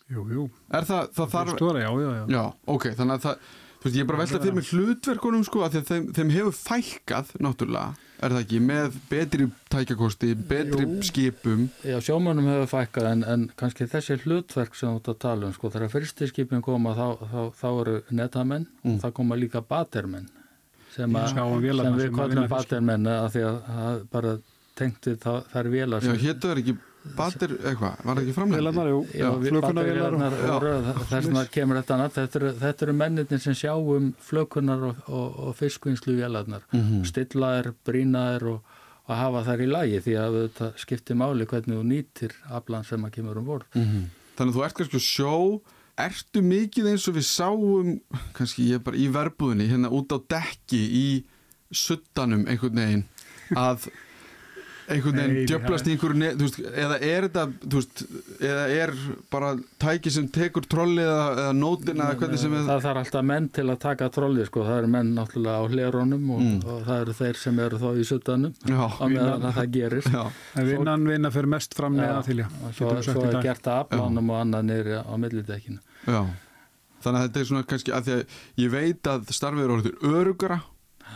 Jú, 0.09 0.23
jú. 0.33 0.43
er 0.73 0.87
það, 0.89 1.11
það 1.19 1.33
þarf... 1.35 1.55
Stóra, 1.59 1.81
já, 1.85 1.91
já, 2.01 2.11
já. 2.17 2.23
Já, 2.33 2.43
ok, 2.73 2.87
þannig 2.97 3.19
að 3.19 3.27
það, 3.27 3.51
þú 3.79 3.85
veist, 3.87 3.97
ég 3.97 4.03
er 4.03 4.09
bara 4.11 4.19
að 4.19 4.23
velta 4.27 4.41
fyrir 4.43 4.55
mig 4.59 4.69
hlutverkunum, 4.73 5.45
sko, 5.47 5.61
að 5.65 5.73
því 5.75 5.81
að 5.83 5.89
þeim, 5.93 6.07
þeim 6.17 6.31
hefur 6.35 6.55
fækkað, 6.59 7.29
náttúrulega, 7.47 7.95
er 8.19 8.33
það 8.35 8.41
ekki, 8.43 8.61
með 8.67 8.97
betri 9.13 9.47
tækjakosti, 9.71 10.31
betri 10.51 10.87
Jú. 10.89 10.97
skipum, 11.07 11.61
Já, 11.87 11.99
sjómönnum 12.03 12.49
hefur 12.51 12.71
fækkað 12.73 13.07
en, 13.13 13.23
en 13.35 13.45
kannski 13.61 13.87
þessi 13.93 14.17
hlutverk 14.25 14.75
sem 14.75 14.91
þú 14.91 14.99
ert 14.99 15.13
að 15.13 15.19
tala 15.23 15.47
um, 15.47 15.55
sko, 15.55 15.71
þegar 15.71 15.93
fyrstiskipin 15.95 16.65
koma 16.67 16.97
þá, 16.99 17.07
þá, 17.31 17.41
þá 17.61 17.69
eru 17.85 17.97
netamenn 18.11 18.67
Mm. 18.83 18.97
og 18.97 19.01
það 19.05 19.15
koma 19.21 19.37
líka 19.39 19.63
batermenn 19.63 20.27
sem, 20.97 21.11
að- 21.15 21.63
vélarnar 21.63 21.85
sem 21.85 21.99
við 21.99 22.11
að 22.11 22.17
kallum 22.19 22.45
fisk. 22.49 22.55
batermenn 22.57 23.07
að 23.07 23.31
því 23.37 23.43
að 23.47 23.59
er 23.95 24.05
bara 24.11 24.37
tengt 24.79 25.01
við 25.11 25.19
það, 25.23 25.39
þær 25.55 25.71
vélar 25.77 26.03
já, 26.07 26.15
héttu 26.27 26.51
er 26.51 26.61
ekki 26.63 26.77
batir, 27.17 27.53
eitthvað, 27.59 28.05
var 28.05 28.15
það 28.17 28.23
ekki 28.25 28.35
framlega? 28.37 28.61
Vélarnar, 28.61 28.89
jú. 28.93 29.01
Já, 29.15 29.29
við- 29.39 29.51
Flökunarvélar 29.53 30.13
og- 30.13 30.21
bateríurnar 30.21 30.57
og 30.57 30.63
röð, 30.63 30.89
þess 31.09 31.27
vegna 31.29 31.45
kemur 31.51 31.77
þetta 31.83 31.95
annað 31.97 32.13
þetta 32.19 32.37
eru, 32.41 32.53
þetta 32.61 32.83
eru 32.83 32.93
mennirnir 32.93 33.41
sem 33.41 33.55
sjá 33.55 33.73
um 33.97 34.13
flökunar 34.21 34.83
og, 34.91 34.97
og, 35.09 35.39
og 35.49 35.57
fiskvinnslu 35.57 36.17
vélarnar 36.19 36.63
Mhm. 36.73 37.05
stilla 37.07 37.63
þær, 37.63 37.73
brýna 37.87 38.25
þær 38.39 38.47
og, 38.53 38.61
og 39.09 39.17
hafa 39.17 39.45
þær 39.49 39.61
í 39.65 39.71
lagi 39.73 40.01
því 40.05 40.15
að 40.21 40.39
þetta 40.49 40.73
skiptir 40.77 41.17
máli 41.17 41.47
hvernig 41.47 41.79
þú 41.79 41.85
nýtir 41.89 42.33
aflan 42.51 42.85
sem 42.85 43.03
að 43.05 43.11
kemur 43.13 43.39
um 43.39 43.47
borð 43.47 43.65
Mhm. 43.75 44.05
Þannig 44.37 44.55
að 44.55 44.57
þú 44.61 44.65
ert 44.65 44.75
kannski 44.75 44.97
að 44.97 45.09
sjó, 45.09 45.61
ertu 45.99 46.43
mikið 46.43 46.85
eins 46.93 47.09
og 47.09 47.15
við 47.15 47.27
sáum, 47.27 48.01
kannski 48.35 48.69
ég 48.69 48.75
er 48.75 48.79
bara 48.79 48.97
í 48.97 49.09
verbúðinni, 49.11 49.67
hérna 49.69 49.91
út 49.91 50.09
á 50.15 50.19
dekki 50.29 50.79
í 50.95 51.25
suttanum 51.73 52.47
einhvern 52.47 52.75
veginn, 52.79 53.05
að 53.57 53.89
einhvern 54.89 55.19
veginn 55.21 55.35
Nei, 55.37 55.47
djöflast 55.51 55.87
í 55.89 55.93
einhverju, 55.95 56.49
eða 56.85 56.97
er 57.05 57.27
þetta, 57.29 57.43
veist, 57.75 58.03
eða 58.41 58.63
er 58.73 58.93
bara 59.33 59.51
tæki 59.83 60.13
sem 60.15 60.29
tekur 60.33 60.65
trolli 60.71 61.03
eða, 61.05 61.27
eða 61.43 61.53
nótina 61.59 62.07
eða 62.09 62.19
hvernig 62.23 62.41
sem 62.43 62.55
er, 62.57 62.65
það 62.71 62.83
þarf 62.87 63.01
alltaf 63.03 63.27
menn 63.31 63.49
til 63.59 63.67
að 63.69 63.79
taka 63.85 64.09
trolli 64.15 64.47
sko. 64.49 64.65
það 64.69 64.81
eru 64.83 64.91
menn 64.95 65.13
náttúrulega 65.19 65.61
á 65.61 65.65
hlerónum 65.69 66.31
og, 66.35 66.41
Mm. 66.49 66.59
og 66.65 66.83
það 66.87 67.01
eru 67.03 67.17
þeir 67.21 67.37
sem 67.43 67.59
eru 67.67 67.79
þá 67.83 67.89
í 67.99 68.05
suttanum 68.09 68.55
á 68.65 69.05
meðan 69.11 69.47
að 69.51 69.57
það 69.61 69.71
gerist 69.79 70.11
vinnan 70.57 71.07
vinna 71.09 71.31
fyrir 71.35 71.53
mest 71.55 71.75
fram 71.75 71.97
neða 71.99 72.25
til, 72.25 72.39
já. 72.43 72.49
svo, 72.73 72.93
svo 73.03 73.25
er 73.29 73.43
gert 73.43 73.67
að 73.69 73.85
aflanum 73.85 74.31
og 74.31 74.41
annað 74.45 74.69
niður 74.71 74.93
á 75.05 75.15
millidekkinu. 75.19 75.79
Þannig 76.99 77.19
að 77.21 77.27
þetta 77.29 77.41
er 77.41 77.47
svona 77.47 77.67
kannski, 77.71 77.93
að 77.95 78.07
því 78.09 78.15
að 78.17 78.39
ég 78.65 78.71
veit 78.73 79.09
að 79.13 79.29
starfið 79.37 79.65
er 79.69 79.75
orðið 79.77 80.07
örugara, 80.09 80.57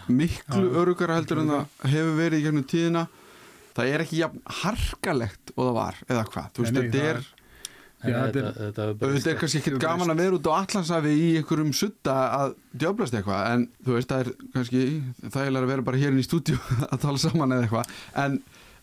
miklu 0.08 0.68
örugara 0.78 1.16
heldur 1.18 1.40
en 1.42 1.50
það 1.50 1.88
hefur 1.94 2.14
verið 2.20 2.38
í 2.38 2.44
gegnum 2.46 2.66
tíðina. 2.70 3.02
Það 3.76 3.92
er 3.94 4.02
ekki 4.04 4.18
jafn 4.22 4.42
harkalegt 4.62 5.52
og 5.56 5.62
það 5.68 5.76
var, 5.78 6.00
eða 6.08 6.24
hvað, 6.32 6.50
þú 6.56 6.64
veist, 6.66 6.76
þetta 6.76 6.98
það 6.98 7.08
er... 7.12 7.22
er- 7.22 7.30
þetta 8.02 9.30
er- 9.30 9.36
kannski 9.38 9.60
ekkert 9.60 9.76
er 9.76 9.82
gaman 9.84 10.10
að 10.10 10.20
vera 10.24 10.38
út 10.40 10.48
á 10.50 10.52
allansafi 10.58 11.12
í 11.14 11.28
einhverjum 11.38 11.68
sutta 11.78 12.14
að 12.40 12.54
djöblast 12.82 13.14
eitthvað 13.14 13.44
en 13.52 13.66
þú 13.86 13.94
veist 13.94 14.10
það 14.10 14.24
er 14.24 14.30
kannski 14.56 14.80
þægilega 15.22 15.62
að 15.62 15.70
vera 15.70 15.84
bara 15.86 16.00
hér 16.02 16.10
inn 16.10 16.18
í 16.18 16.26
stúdíu 16.26 16.58
að 16.92 16.98
tala 17.04 17.22
saman 17.22 17.54
eða 17.54 17.68
eitthvað. 17.68 17.92
En, 18.24 18.34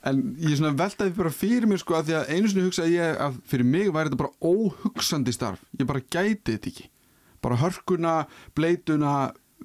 en 0.07 0.21
ég 0.39 0.55
svona 0.55 0.71
veltaði 0.79 1.13
bara 1.19 1.33
fyrir 1.35 1.67
mér 1.67 1.81
sko 1.83 1.97
að 1.99 2.07
því 2.07 2.15
að 2.21 2.31
einu 2.37 2.53
sinni 2.53 2.63
hugsaði 2.69 2.95
ég 2.95 3.19
að 3.27 3.41
fyrir 3.51 3.67
mig 3.75 3.91
væri 3.91 4.07
þetta 4.13 4.21
bara 4.23 4.53
óhugsandi 4.53 5.35
starf. 5.35 5.65
Ég 5.81 5.89
bara 5.91 6.05
gæti 6.07 6.55
þetta 6.55 6.71
ekki. 6.71 6.87
Bara 7.43 7.59
hörkuna, 7.59 8.13
bleituna 8.55 9.17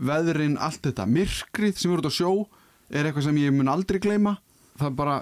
veðrin, 0.03 0.59
allt 0.59 0.83
þetta. 0.89 1.07
Myrkrið 1.07 1.79
sem 1.79 1.95
eru 1.95 2.03
út 2.03 2.11
á 2.11 2.15
sjó 2.19 2.33
er 2.91 3.07
eitthvað 3.07 3.29
sem 3.31 3.39
ég 3.39 3.55
mun 3.55 3.71
aldrei 3.71 4.03
gleyma 4.03 4.35
það 4.81 4.95
bara 4.99 5.17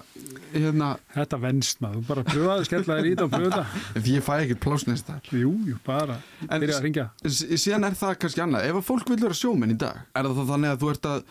hérna, 0.55 0.90
Þetta 1.12 1.38
venst 1.42 1.80
maður, 1.84 2.00
þú 2.00 2.09
bara 2.09 2.24
pröfaði, 2.30 2.66
skella 2.70 2.96
þér 2.98 3.07
í 3.09 3.12
þetta 3.12 3.26
og 3.28 3.32
pröfa 3.36 3.62
þetta. 3.62 4.03
því 4.07 4.16
ég 4.16 4.26
fæ 4.26 4.32
ekkert 4.40 4.62
plásnist 4.64 5.09
þar 5.11 5.30
Jú, 5.42 5.53
jú, 5.68 5.78
bara, 5.86 6.18
byrja 6.48 6.76
að 6.78 6.84
ringja. 6.88 7.07
Síðan 7.28 7.88
er 7.90 7.96
það 8.00 8.18
kannski 8.24 8.44
annað 8.46 8.68
ef 8.70 8.80
að 8.80 8.86
fólk 8.88 9.12
vil 9.12 9.22
vera 9.26 9.36
sjómenn 9.42 9.74
í 9.74 9.80
dag 9.82 10.05
er 10.16 10.28
það 10.30 10.38
þá 10.40 10.53
þannig 10.55 10.72
að 10.76 10.84
þú 10.84 10.92
ert 10.94 11.11
að 11.12 11.24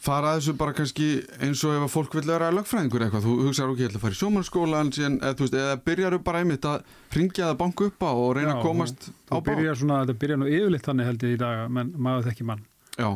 fara 0.00 0.30
að 0.32 0.38
þessu 0.38 0.52
bara 0.56 0.72
kannski 0.78 1.06
eins 1.44 1.60
og 1.68 1.74
ef 1.76 1.82
að 1.84 1.90
fólk 1.92 2.14
vil 2.16 2.22
vera 2.30 2.46
lögfræðingur 2.56 3.02
eitthvað, 3.04 3.26
þú 3.26 3.34
hugsaður 3.44 3.72
ok, 3.74 3.80
ég 3.82 3.90
ætla 3.90 3.98
að 4.00 4.04
fara 4.06 4.14
í 4.16 4.20
sjómannskólan 4.20 4.92
eða, 4.96 5.32
þú 5.36 5.48
eða 5.50 5.74
byrjar 5.90 6.16
bara 6.24 6.40
einmitt 6.40 6.64
að 6.70 6.94
ringja 7.18 7.50
það 7.50 7.58
banku 7.60 7.88
upp 7.90 8.06
á 8.08 8.10
og 8.14 8.30
reyna 8.38 8.54
Já, 8.54 8.56
að 8.56 8.64
komast 8.64 9.10
á 9.28 9.34
Þú 9.34 9.42
bá 9.42 9.50
byrja 9.50 9.74
svona, 9.82 9.98
þetta 10.06 10.16
byrja 10.22 10.38
nú 10.40 10.48
yfirleitt 10.48 10.88
þannig 10.88 11.10
held 11.10 11.26
ég 11.28 11.34
í 11.36 11.40
dag, 11.42 11.60
menn 11.76 11.92
maður 12.00 12.30
þekki 12.30 12.46
mann. 12.48 12.64
Já, 12.96 13.10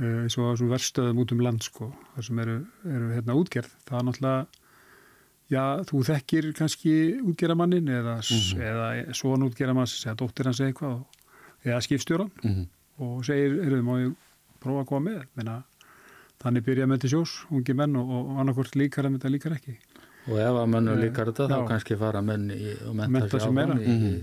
Uh, 0.00 0.24
svo 0.32 0.46
á 0.48 0.56
svona 0.56 0.72
verstöðum 0.78 1.18
út 1.20 1.32
um 1.34 1.40
land, 1.44 1.60
sko, 1.66 1.90
þar 2.14 2.24
sem 2.24 2.38
eru, 2.40 2.54
eru 2.88 3.08
hérna 3.12 3.34
útgerð. 3.36 3.68
Það 3.84 3.98
er 3.98 4.04
náttúrulega, 4.08 4.46
já, 5.50 5.64
þú 5.90 6.00
þekkir 6.08 6.46
kannski 6.56 6.92
útgerðamannin 7.20 7.90
eða, 7.98 8.14
Mhm. 8.24 8.60
eða 8.64 9.14
svona 9.18 9.48
útgerðamanns, 9.50 9.96
eða 10.06 10.16
dóttir 10.22 10.44
hans 10.48 10.60
eitthvað, 10.60 11.04
eða 11.66 11.82
skipstjóran 11.84 12.30
mm 12.44 12.66
og 13.00 13.24
segir, 13.24 13.54
eruðu, 13.64 13.82
má 13.84 13.94
ég 14.00 14.14
prófa 14.60 14.82
að 14.82 14.86
koma 14.90 15.10
með? 15.10 15.22
Meina, 15.36 15.54
þannig 16.42 16.64
byrja 16.66 16.86
með 16.86 16.98
til 17.00 17.10
sjós, 17.14 17.30
ungi 17.50 17.72
menn 17.74 17.96
og, 17.96 18.10
og 18.10 18.40
annarkort 18.42 18.74
líkar 18.76 19.06
en 19.08 19.16
þetta 19.18 19.30
líkar 19.32 19.54
ekki. 19.56 19.76
Og 20.28 20.36
ef 20.36 20.52
að 20.52 20.68
mönnum 20.68 20.98
Eh, 20.98 21.04
líkar 21.08 21.30
þetta, 21.32 21.46
þá 21.48 21.68
kannski 21.68 21.96
fara 21.96 22.20
menn 22.20 22.50
í, 22.52 22.74
og 22.88 22.94
menta 22.96 23.08
Mennta 23.10 23.30
sig 23.30 23.40
sig 23.40 23.52
meira. 23.52 23.72
áfram 23.72 23.80
í, 23.80 24.16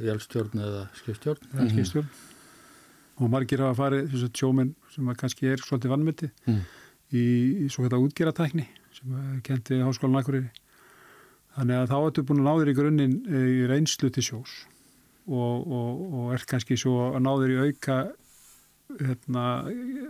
í 0.00 0.04
jálstjórn 0.04 0.60
eða 0.64 0.82
skipstjórn. 1.00 1.48
eða 1.54 1.70
skipstjórn 1.72 2.08
og 3.20 3.30
margir 3.30 3.62
hafa 3.62 3.76
farið 3.84 4.08
þess 4.12 4.26
að 4.28 4.34
sjóminn 4.40 4.72
sem 4.94 5.08
að 5.12 5.18
kannski 5.22 5.46
er 5.52 5.62
svolítið 5.62 5.92
vannmyndi 5.94 6.30
Mm. 6.48 6.60
í, 7.14 7.22
í 7.64 7.68
svo 7.70 7.84
þetta 7.86 8.00
útgeratækni 8.02 8.64
sem 8.94 9.12
er 9.20 9.40
kent 9.46 9.70
í 9.70 9.78
háskólan 9.84 10.18
Akureyri 10.20 10.50
þannig 11.54 11.76
að 11.84 11.90
þá 11.92 11.96
ertu 12.08 12.24
búin 12.26 12.40
að 12.42 12.48
ná 12.48 12.54
þér 12.60 12.70
í 12.72 12.76
grunninn 12.80 13.14
eh, 13.30 13.48
í 13.62 13.66
reynslu 13.70 14.10
til 14.10 14.22
sjós 14.26 14.54
og, 15.30 15.62
og, 15.64 16.02
og 16.18 16.32
er 16.34 16.42
kannski 16.50 16.76
svo 16.80 17.12
að 17.12 17.20
ná 17.22 17.32
þér 17.38 17.54
í 17.54 17.60
auka 17.68 17.98
hérna, 19.00 19.44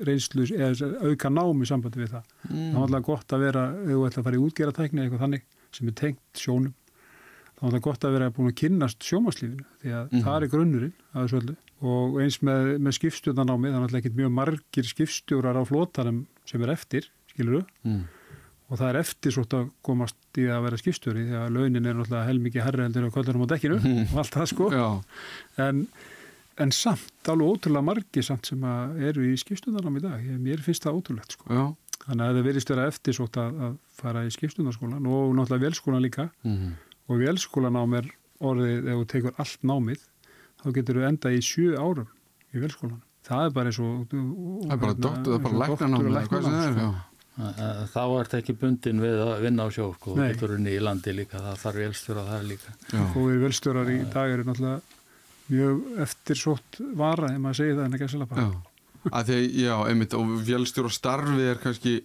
reynslu 0.04 0.44
eða 0.50 0.88
auka 1.06 1.30
nám 1.32 1.60
í 1.62 1.68
sambandi 1.68 2.00
við 2.02 2.14
það 2.16 2.24
Mm. 2.44 2.72
það 2.72 2.78
er 2.78 2.82
alltaf 2.84 3.04
gott 3.06 3.32
að 3.32 3.40
vera 3.46 3.62
ef 3.72 3.86
þú 3.88 4.00
ætla 4.08 4.20
að 4.20 4.26
fara 4.26 4.36
í 4.36 4.42
útgeratækni 4.44 4.98
eða 5.00 5.04
eitthvað 5.06 5.22
þannig 5.24 5.44
sem 5.74 5.88
er 5.88 5.94
tengt 6.00 6.40
sjónum 6.40 6.74
þá 7.64 7.68
er 7.70 7.72
alltaf 7.72 7.84
gott 7.86 8.04
að 8.04 8.12
vera 8.18 8.30
búin 8.36 8.50
að 8.50 8.56
kynnast 8.60 9.04
sjómaslífinu 9.08 9.64
því 9.82 9.92
að 9.96 10.10
Mhm. 10.12 10.22
það 10.24 10.42
er 10.42 10.48
grunnurinn 10.52 10.92
að 11.14 11.22
þessu 11.24 11.40
öllu. 11.40 11.56
Og 11.84 12.18
eins 12.22 12.38
með, 12.44 12.78
með 12.80 12.92
skipstjórnanámi 12.98 13.70
það 13.70 13.78
er 13.78 13.86
alltaf 13.86 14.00
ekki 14.04 14.14
mjög 14.16 14.32
margir 14.32 14.84
skipstjórar 14.88 15.56
á 15.56 15.62
flótanum 15.64 16.26
sem 16.46 16.62
er 16.62 16.68
eftir, 16.76 17.08
skilur 17.32 17.64
Mm. 17.84 18.04
og 18.70 18.78
það 18.78 18.88
er 18.94 18.98
eftir 19.00 19.32
svo 19.32 19.44
að 19.44 19.70
komast 19.82 20.16
í 20.36 20.44
að 20.48 20.62
vera 20.64 20.76
skipstjóri 20.76 21.24
því 21.28 21.34
að 21.40 21.52
launin 21.56 21.86
er 21.86 21.94
náttúrulega 21.94 22.28
helmikið 22.28 22.62
herri 22.64 22.82
heldur 22.84 23.08
á 23.08 23.14
kvöldarum 23.14 23.44
á 23.44 23.48
dekkinu 23.52 23.76
og 24.12 24.18
allt 24.18 24.34
það 24.34 24.46
sko. 24.48 25.02
En, 25.58 25.86
en 26.58 26.70
samt 26.70 27.28
alveg 27.28 27.48
ótrúlega 27.58 27.84
margi 27.84 28.22
samt 28.22 28.46
sem 28.46 28.62
eru 28.64 29.24
í 29.26 29.34
skipstjóðanám 29.36 29.96
í 29.98 30.02
dag. 30.02 30.20
Ég- 30.22 30.40
mér 30.40 30.60
finnst 30.62 30.84
það 30.84 31.00
ótrúlegt 31.02 31.32
sko. 31.32 31.44
Já. 31.52 31.76
þannig 32.04 32.20
að 32.28 32.34
það 32.36 32.44
verðist 32.44 32.68
vera 32.68 32.86
eftir 32.90 33.14
svo 33.16 33.24
að, 33.32 33.60
að 33.64 33.76
fara 33.96 34.24
í 34.26 34.30
skipstjóðanskólan 34.34 35.06
og 35.08 35.30
náttúrulega 35.36 35.64
velskólan 35.70 36.02
líka 36.04 36.30
Mm 36.44 36.74
og 37.08 37.20
velskólanám 37.20 37.96
er 38.00 38.10
orðið 38.44 38.90
ef 38.92 39.00
þú 39.00 39.08
tekur 39.14 39.40
allt 39.44 39.66
námið 39.70 40.04
þá 40.62 40.68
getur 40.78 41.00
þú 41.00 41.08
enda 41.08 41.32
í 41.34 41.40
sjö 41.44 41.74
árum 41.80 42.08
í 42.54 42.62
velskólan 42.62 43.02
það 43.24 43.48
er 43.48 43.56
bara 43.56 43.72
eins 43.72 43.80
og 43.80 44.14
Það 44.14 44.72
er 44.76 44.80
bara 44.84 44.94
doktor, 44.94 45.28
það 45.28 45.34
er 45.34 45.44
bara 45.44 46.24
hvað 46.28 46.46
sem 46.48 46.54
það 46.54 46.80
er, 46.84 47.02
Þá 47.90 48.02
ert 48.20 48.34
ekki 48.38 48.54
bundin 48.54 49.00
við 49.02 49.16
að 49.24 49.40
vinna 49.42 49.64
á 49.66 49.68
sjó, 49.74 49.88
sko, 49.96 50.12
Nei. 50.14 50.28
getur 50.30 50.52
unni 50.54 50.70
í 50.70 50.82
landi 50.82 51.10
líka, 51.16 51.40
það 51.42 51.56
þarf 51.64 51.80
elstjóra 51.88 52.22
það 52.28 52.44
líka. 52.52 52.74
Já. 52.92 53.00
og 53.10 53.24
við 53.26 53.40
velstjórar 53.42 53.90
í 53.90 53.96
dag 54.12 54.34
eru 54.36 54.44
náttúrulega 54.46 55.00
mjög 55.50 55.80
eftirsótt 56.04 56.78
vara 56.94 57.32
ef 57.32 57.40
maður 57.42 57.58
segir 57.58 57.74
það 57.80 57.88
en 57.88 57.96
ekki 57.98 58.06
að 58.06 58.12
selja 58.14 58.28
bara 58.30 58.44
Já, 58.44 58.62
að 59.10 59.32
því, 59.32 59.38
já, 59.64 59.74
einmitt 59.90 60.14
og 60.20 60.30
fjölstjóra 60.46 60.92
starfi 60.94 61.48
er 61.50 61.60
kannski 61.64 61.96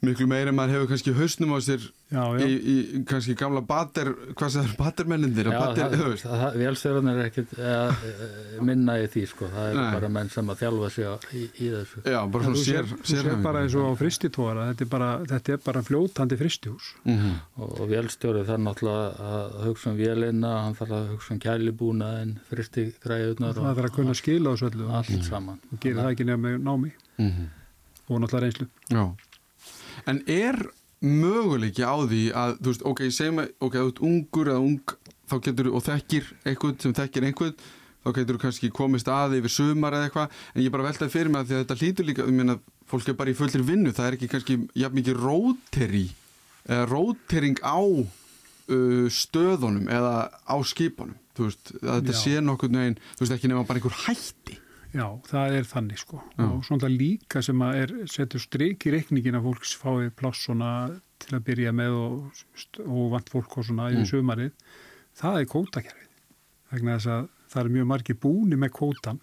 miklu 0.00 0.26
meira 0.30 0.48
en 0.52 0.56
maður 0.56 0.72
hefur 0.78 0.88
kannski 0.94 1.12
hausnum 1.12 1.50
á 1.52 1.58
sér 1.60 1.82
já, 2.08 2.22
já. 2.40 2.44
í, 2.46 2.54
í 2.72 3.00
kannski 3.08 3.34
gamla 3.36 3.60
bater, 3.68 4.08
hvað 4.32 4.52
sem 4.54 4.62
það 4.64 4.70
er 4.70 4.76
batermennindir 4.78 5.50
það, 5.52 5.80
það, 6.22 6.56
velstjóran 6.62 7.10
er 7.12 7.20
ekkit 7.26 7.52
eh, 7.58 8.04
eh, 8.08 8.62
minna 8.64 8.96
í 9.02 9.06
því, 9.12 9.24
sko, 9.28 9.50
það 9.52 9.68
er 9.68 9.76
Nei. 9.80 9.90
bara 9.98 10.10
menn 10.16 10.32
sem 10.32 10.52
að 10.54 10.62
þjálfa 10.62 10.90
sig 10.94 11.04
á, 11.10 11.14
í, 11.36 11.42
í 11.60 11.68
þessu. 11.74 12.02
Já, 12.06 12.18
bara 12.32 12.46
svona 12.48 12.56
þú 12.56 12.64
sér, 12.64 12.88
sér, 12.88 13.04
þú 13.04 13.18
sér 13.28 13.44
bara 13.44 13.62
eins 13.66 13.76
og 13.76 13.86
á 13.86 13.92
fristitóra 14.00 14.66
þetta, 14.70 14.86
er 14.86 14.90
bara- 14.96 15.12
þetta 15.34 15.54
er 15.56 15.62
bara 15.68 15.84
fljótandi 15.90 16.40
fristihús 16.40 16.90
mm 17.04 17.30
Og, 17.60 17.72
og 17.84 17.88
velstjóri 17.90 18.46
þarf 18.48 18.62
náttúrulega 18.64 19.30
að 19.30 19.56
hugsa 19.68 19.90
um 19.92 19.96
vélina, 20.00 20.50
hann 20.64 20.76
þarf 20.78 20.94
að 20.96 21.08
hugsa 21.12 21.34
um 21.34 21.40
kælibúnaðin, 21.44 22.34
fristi 22.48 22.86
græðunar 23.04 23.52
það 23.52 23.60
og 23.66 23.76
þarf 23.76 23.90
að 23.90 23.96
kunna 23.98 24.14
skila 24.16 24.54
þessu 24.56 24.70
öllu 24.70 24.86
og 24.88 24.94
allt 25.02 25.26
saman. 25.28 25.60
gerir 25.82 26.00
það 26.00 26.12
ekki 26.14 26.26
nefn 26.30 26.46
með 26.46 26.56
námi 26.64 26.92
og 28.10 28.20
náttúrulega 28.24 28.46
reynslu 28.46 28.66
Já. 28.90 29.04
En 30.08 30.22
er 30.30 30.58
möguleiki 31.00 31.84
á 31.84 31.96
því 32.04 32.22
að, 32.36 32.56
þú 32.60 32.72
veist, 32.72 32.86
ok, 32.90 33.02
segjum 33.14 33.42
að, 33.42 33.52
ok, 33.64 33.76
þú 33.76 33.90
ert 33.90 34.02
ungur 34.10 34.50
eða 34.52 34.64
ung, 34.64 34.96
þá 35.30 35.36
getur, 35.46 35.70
og 35.72 35.84
þekkir 35.86 36.32
einhvern 36.50 36.80
sem 36.82 36.96
þekkir 36.96 37.26
einhvern, 37.28 37.54
þá 38.00 38.10
getur 38.16 38.36
þú 38.36 38.42
kannski 38.44 38.70
komist 38.74 39.08
að 39.12 39.38
yfir 39.40 39.54
sumar 39.54 39.96
eða 39.96 40.08
eitthvað, 40.08 40.38
en 40.54 40.64
ég 40.64 40.74
bara 40.74 40.86
veltaði 40.88 41.14
fyrir 41.14 41.32
mig 41.32 41.42
að 41.44 41.54
að 41.54 41.62
þetta 41.62 41.78
hlýtur 41.80 42.08
líka, 42.08 42.28
ég 42.28 42.36
meina, 42.36 42.58
fólk 42.90 43.08
er 43.08 43.18
bara 43.18 43.32
í 43.32 43.36
fullir 43.38 43.64
vinnu, 43.64 43.94
það 43.96 44.08
er 44.08 44.18
ekki 44.18 44.30
kannski 44.34 44.58
jafn 44.82 44.98
mikið 45.00 45.20
róteri, 45.24 46.06
eða 46.68 46.88
rótering 46.90 47.60
á 47.64 47.80
uh, 47.80 49.06
stöðunum 49.08 49.88
eða 49.92 50.14
á 50.44 50.56
skipunum, 50.68 51.16
þú 51.36 51.48
veist, 51.48 51.72
að 51.80 51.94
þetta 52.00 52.16
Já. 52.16 52.20
sé 52.24 52.44
nokkurn 52.44 52.80
veginn, 52.80 53.00
þú 53.14 53.24
veist, 53.24 53.36
ekki 53.38 53.52
nema 53.52 53.64
bara 53.68 53.80
einhver 53.80 54.00
hætti. 54.04 54.60
Já, 54.94 55.06
það 55.30 55.56
er 55.58 55.66
þannig 55.70 55.98
sko 56.02 56.20
Já. 56.38 56.44
og 56.50 56.64
svona 56.66 56.88
líka 56.90 57.42
sem 57.44 57.58
að 57.62 57.74
er 57.82 57.92
setur 58.10 58.40
strik 58.42 58.86
í 58.86 58.92
reikningin 58.96 59.36
að 59.38 59.44
fólks 59.48 59.74
fái 59.78 60.10
pláss 60.18 60.44
svona 60.46 60.70
til 61.20 61.36
að 61.36 61.44
byrja 61.46 61.72
með 61.76 61.96
og, 62.00 62.44
og 62.86 63.10
vant 63.12 63.30
fólk 63.30 63.58
og 63.60 63.64
svona 63.68 63.90
Mm. 63.92 64.04
sumarið 64.08 64.52
það 65.20 65.40
er 65.40 65.48
kótakerfið 65.52 66.08
vegna 66.72 66.96
þess 66.98 67.06
að 67.06 67.28
það 67.50 67.64
er 67.64 67.72
mjög 67.76 67.86
margir 67.92 68.16
búni 68.22 68.56
með 68.56 68.70
kótan 68.78 69.20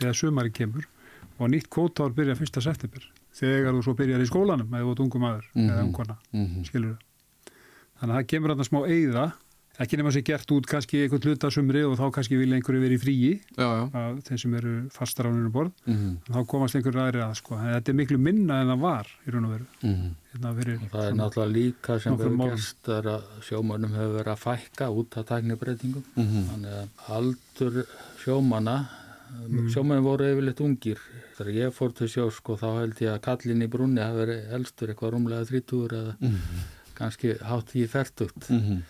þegar 0.00 0.14
sumarið 0.20 0.52
kemur 0.52 0.86
og 1.40 1.48
nýtt 1.50 1.68
kótár 1.72 2.12
byrja 2.14 2.34
1. 2.36 2.60
september 2.62 3.04
þegar 3.34 3.72
þú 3.74 3.82
svo 3.86 3.94
byrjar 3.96 4.20
í 4.24 4.26
skólanum 4.28 4.68
eða 4.74 4.84
þú 4.84 4.92
ert 4.92 5.00
ungum 5.06 5.22
maður 5.22 5.46
eða 5.54 5.80
Mhm. 5.80 5.86
ungona 5.88 6.16
Mm 6.32 6.64
skilur 6.64 6.98
þannig 8.00 8.14
að 8.14 8.18
það 8.20 8.26
kemur 8.32 8.50
þarna 8.50 8.68
smá 8.68 8.80
eyða 8.88 9.24
ekki 9.80 9.96
nema 9.96 10.12
sér 10.12 10.24
gert 10.28 10.50
út 10.52 10.66
kannski 10.68 11.02
einhvern 11.04 11.24
hluta 11.24 11.50
sumri 11.50 11.82
og 11.88 11.96
þá 11.98 12.06
kannski 12.12 12.36
vilja 12.40 12.58
einhverju 12.58 12.82
verið 12.82 12.98
í 12.98 13.02
fríi 13.02 13.30
Já, 13.56 13.64
já. 13.64 13.84
að 13.96 14.18
þeir 14.28 14.40
sem 14.44 14.56
eru 14.60 14.72
fastar 14.94 15.28
á 15.28 15.30
nýjum 15.32 15.52
borð 15.54 15.72
Mm 15.86 16.16
þá 16.30 16.40
komast 16.46 16.76
einhverju 16.76 17.00
aðri 17.00 17.22
að 17.24 17.34
sko 17.40 17.56
en 17.58 17.70
þetta 17.74 17.90
er 17.90 17.96
miklu 17.98 18.18
minna 18.20 18.60
en 18.62 18.72
það 18.74 18.82
var 18.84 19.08
í 19.26 19.32
raun 19.34 19.46
og 19.48 19.54
veru 19.54 19.66
-hmm. 19.82 20.10
hérna 20.32 20.52
fyrir 20.58 20.76
Og 20.80 20.90
það 20.92 21.06
er 21.08 21.16
náttúrulega 21.18 21.52
líka 21.56 21.98
sem 22.00 22.14
árum. 22.14 22.42
gerst 22.44 22.88
er 22.88 23.04
að 23.14 23.22
sjómönnum 23.48 23.94
hefur 23.96 24.14
verið 24.18 24.32
að 24.34 24.42
fækka 24.44 24.88
út 24.90 25.16
af 25.16 25.26
tæknibreitingum. 25.30 26.04
Mhm. 26.14 26.44
Þannig 26.50 26.72
að 26.80 26.88
aldur 27.16 27.86
sjómanna, 28.22 28.76
mm. 29.48 29.68
sjómönnum 29.72 30.04
voru 30.04 30.24
yfirleitt 30.30 30.60
ungir. 30.60 30.98
Þegar 31.38 31.54
ég 31.54 31.74
fór 31.74 31.94
til 31.94 32.08
sjó, 32.08 32.30
sko, 32.30 32.56
þá 32.56 32.68
held 32.80 32.96
ég 33.00 33.10
að 33.14 33.20
kallin 33.26 33.62
í 33.62 33.68
brunni 33.68 34.00
hafi 34.00 34.18
verið 34.22 34.54
elstur 34.58 34.88
eitthvað 34.88 35.12
rúmlega 35.14 35.44
30 35.44 35.88
eða 35.88 36.14
kannski 36.94 37.34
hátt 37.40 37.74
í 37.74 37.86
fertugt. 37.88 38.50
Mhm. 38.50 38.82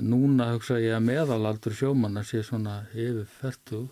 Núna 0.00 0.52
hugsa 0.54 0.78
ég 0.78 0.94
að 0.94 1.02
meðalaldur 1.08 1.74
sjómanna 1.74 2.22
sé 2.22 2.42
svona 2.46 2.84
yfir 2.94 3.26
fertug 3.40 3.88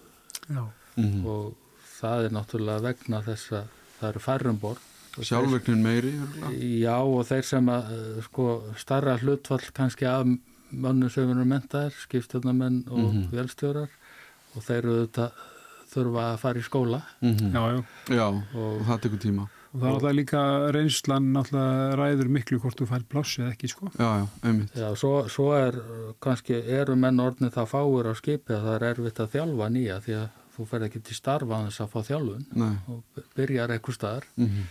já, 0.48 0.64
Mhm. 0.96 1.24
og 1.26 1.54
það 2.00 2.24
er 2.24 2.30
náttúrulega 2.30 2.82
vegna 2.82 3.22
þess 3.22 3.50
að 3.52 3.64
það 4.00 4.08
eru 4.08 4.20
færrum 4.20 4.58
borð. 4.60 4.78
Sjálfvirknin 5.18 5.82
meiri 5.82 6.12
örugglega. 6.14 6.78
Já 6.80 6.96
og 7.02 7.26
þeir 7.26 7.42
sem 7.44 7.66
að 7.66 7.90
eh, 7.90 8.22
sko 8.22 8.62
starra 8.76 9.18
hlutfall 9.18 9.72
kannski 9.74 10.06
af 10.06 10.24
mönnum 10.72 11.10
sem 11.10 11.28
eru 11.30 11.44
mentaðir, 11.44 11.92
skipstjórnamenn 12.06 12.84
og 12.90 12.98
Mhm. 13.14 13.30
velstjórar 13.32 13.88
og 14.54 14.62
þeir 14.62 14.78
eru 14.84 15.06
þetta 15.06 15.32
þurfa 15.90 16.22
að 16.34 16.38
fara 16.38 16.58
í 16.60 16.62
skóla 16.62 17.02
Mhm. 17.22 17.52
já, 17.52 17.60
já 17.74 17.84
Já, 18.14 18.28
og 18.54 18.80
og 18.80 18.86
það 18.86 19.00
tekur 19.00 19.18
tíma 19.18 19.48
og 19.68 19.78
það 19.78 19.86
er 19.88 19.94
alltaf 19.94 20.16
líka 20.16 20.42
reynslan 20.74 21.30
náttúrulega 21.34 21.94
ræður 22.00 22.32
miklu 22.38 22.58
hvort 22.62 22.80
þú 22.80 22.88
fær 22.90 23.06
pláss 23.12 23.38
eða 23.38 23.52
ekki 23.52 23.70
sko. 23.72 23.92
Já, 23.94 24.08
já, 24.22 24.26
einmitt. 24.48 24.76
Já, 24.76 24.88
svo, 24.98 25.14
svo 25.32 25.48
er 25.56 25.78
eh, 25.82 26.10
kannski 26.24 26.60
eru 26.80 26.98
menn 26.98 27.22
orðnið 27.24 27.54
það 27.56 27.72
fáur 27.74 28.10
á 28.10 28.14
skipi 28.18 28.56
að 28.56 28.68
það 28.68 28.76
er 28.78 28.86
erfitt 28.92 29.24
að 29.24 29.32
þjálfa 29.36 29.72
nýja 29.76 30.02
því 30.06 30.18
að 30.22 30.28
þú 30.58 30.68
fer 30.72 30.88
ekki 30.88 31.02
til 31.06 31.16
starfa 31.18 31.58
að 31.58 31.66
þess 31.68 31.84
að 31.84 31.90
fá 31.92 31.98
þjálfun 32.08 32.46
Nei. 32.58 32.76
og 32.90 33.26
byrjar 33.36 33.74
eitthvað 33.76 33.98
staðar. 34.00 34.30
Mm 34.40 34.62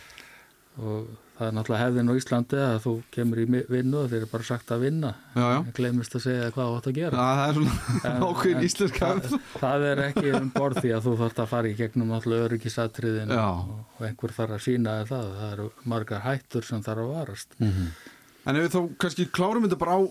og 0.77 1.07
það 1.37 1.47
er 1.47 1.55
náttúrulega 1.55 1.83
hefðin 1.85 2.11
á 2.11 2.13
Íslandi 2.19 2.59
að 2.63 2.77
þú 2.83 2.93
kemur 3.15 3.41
í 3.41 3.45
vinnu 3.47 3.99
og 4.01 4.09
þeir 4.11 4.19
eru 4.19 4.29
bara 4.31 4.47
sagt 4.47 4.73
að 4.73 4.83
vinna. 4.87 5.11
Já, 5.33 5.43
já. 5.43 5.57
En 5.59 5.73
gleymist 5.77 6.17
að 6.17 6.23
segja 6.25 6.51
hvað 6.55 6.69
þú 6.69 6.77
átt 6.77 6.89
að 6.91 6.97
gera. 6.97 7.25
Það 7.27 7.43
er 7.45 7.57
svona 7.57 8.51
en 8.51 8.67
íslenska 8.67 9.09
það, 9.09 9.35
það 9.57 9.87
er 9.91 10.03
ekki 10.07 10.35
um 10.39 10.51
borð 10.55 10.81
því 10.83 10.93
að 10.97 11.07
þú 11.07 11.15
þarft 11.23 11.41
að 11.43 11.51
fara 11.53 11.71
í 11.71 11.75
gegnum 11.81 12.13
náttúrulega 12.13 12.47
öryggisatriðin 12.51 13.35
Já. 13.37 13.47
og, 13.47 13.99
einhver 14.09 14.37
þarf 14.37 14.57
að 14.57 14.63
sína 14.67 14.95
það. 15.09 15.27
Það 15.41 15.51
eru 15.51 15.67
margar 15.93 16.25
hættur 16.25 16.67
sem 16.67 16.85
þarf 16.85 17.05
að 17.05 17.13
varast. 17.15 17.59
En 17.61 18.55
ef 18.55 18.63
við 18.63 18.73
þá 18.73 18.81
kannski 19.03 19.27
klárum 19.35 19.67
þetta 19.67 19.81
bara 19.83 19.99
á 19.99 20.01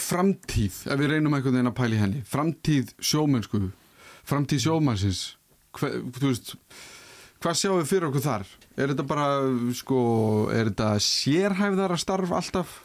framtíð 0.00 0.84
ef 0.86 1.00
við 1.00 1.12
reynum 1.16 1.34
einhvern 1.34 1.58
veginn 1.58 1.72
að 1.72 1.78
pæla 1.80 1.96
í 1.96 2.02
henni. 2.04 2.24
Framtíð 2.30 2.94
sjómennsku 3.02 3.66
framtíð 4.30 4.64
sjómannsins. 4.66 5.20
Hve, 5.76 5.92
þú 6.16 6.30
veist 6.32 6.56
hvað 7.40 7.58
sjáum 7.60 7.80
við 7.80 7.90
fyrir 7.90 8.10
okkur 8.10 8.26
þar? 8.26 8.46
Er 8.76 8.92
þetta 8.92 9.08
bara, 9.08 9.26
sko, 9.76 10.00
er 10.54 10.70
þetta 10.70 10.92
sérhæfðara 11.04 11.98
starf 12.00 12.32
alltaf? 12.36 12.78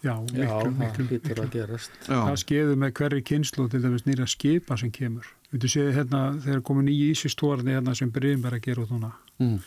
já, 0.00 0.12
Já, 0.12 0.20
miklu, 0.32 0.46
það 0.48 0.78
miklu, 0.78 1.06
hlýtur 1.08 1.30
miklu. 1.30 1.44
að 1.44 1.54
gerast 1.54 1.96
Já, 2.06 2.16
það 2.16 2.36
skeður 2.42 2.78
með 2.80 2.92
hverri 2.98 3.22
kynslu 3.30 3.66
til 3.68 3.80
dæmis 3.84 4.06
nýra 4.06 4.26
skipa 4.30 4.78
sem 4.80 4.92
kemur 4.94 5.28
við 5.52 5.66
séu 5.74 5.90
hérna 5.94 6.22
þegar 6.40 6.62
komu 6.64 6.84
nýji 6.86 7.10
ísistórni 7.14 7.74
hérna 7.76 7.94
sem 7.98 8.12
byrjum 8.14 8.44
bara 8.44 8.60
að 8.60 8.68
gera 8.68 8.84
út 8.84 8.94
núna 8.94 9.10
mm. 9.42 9.58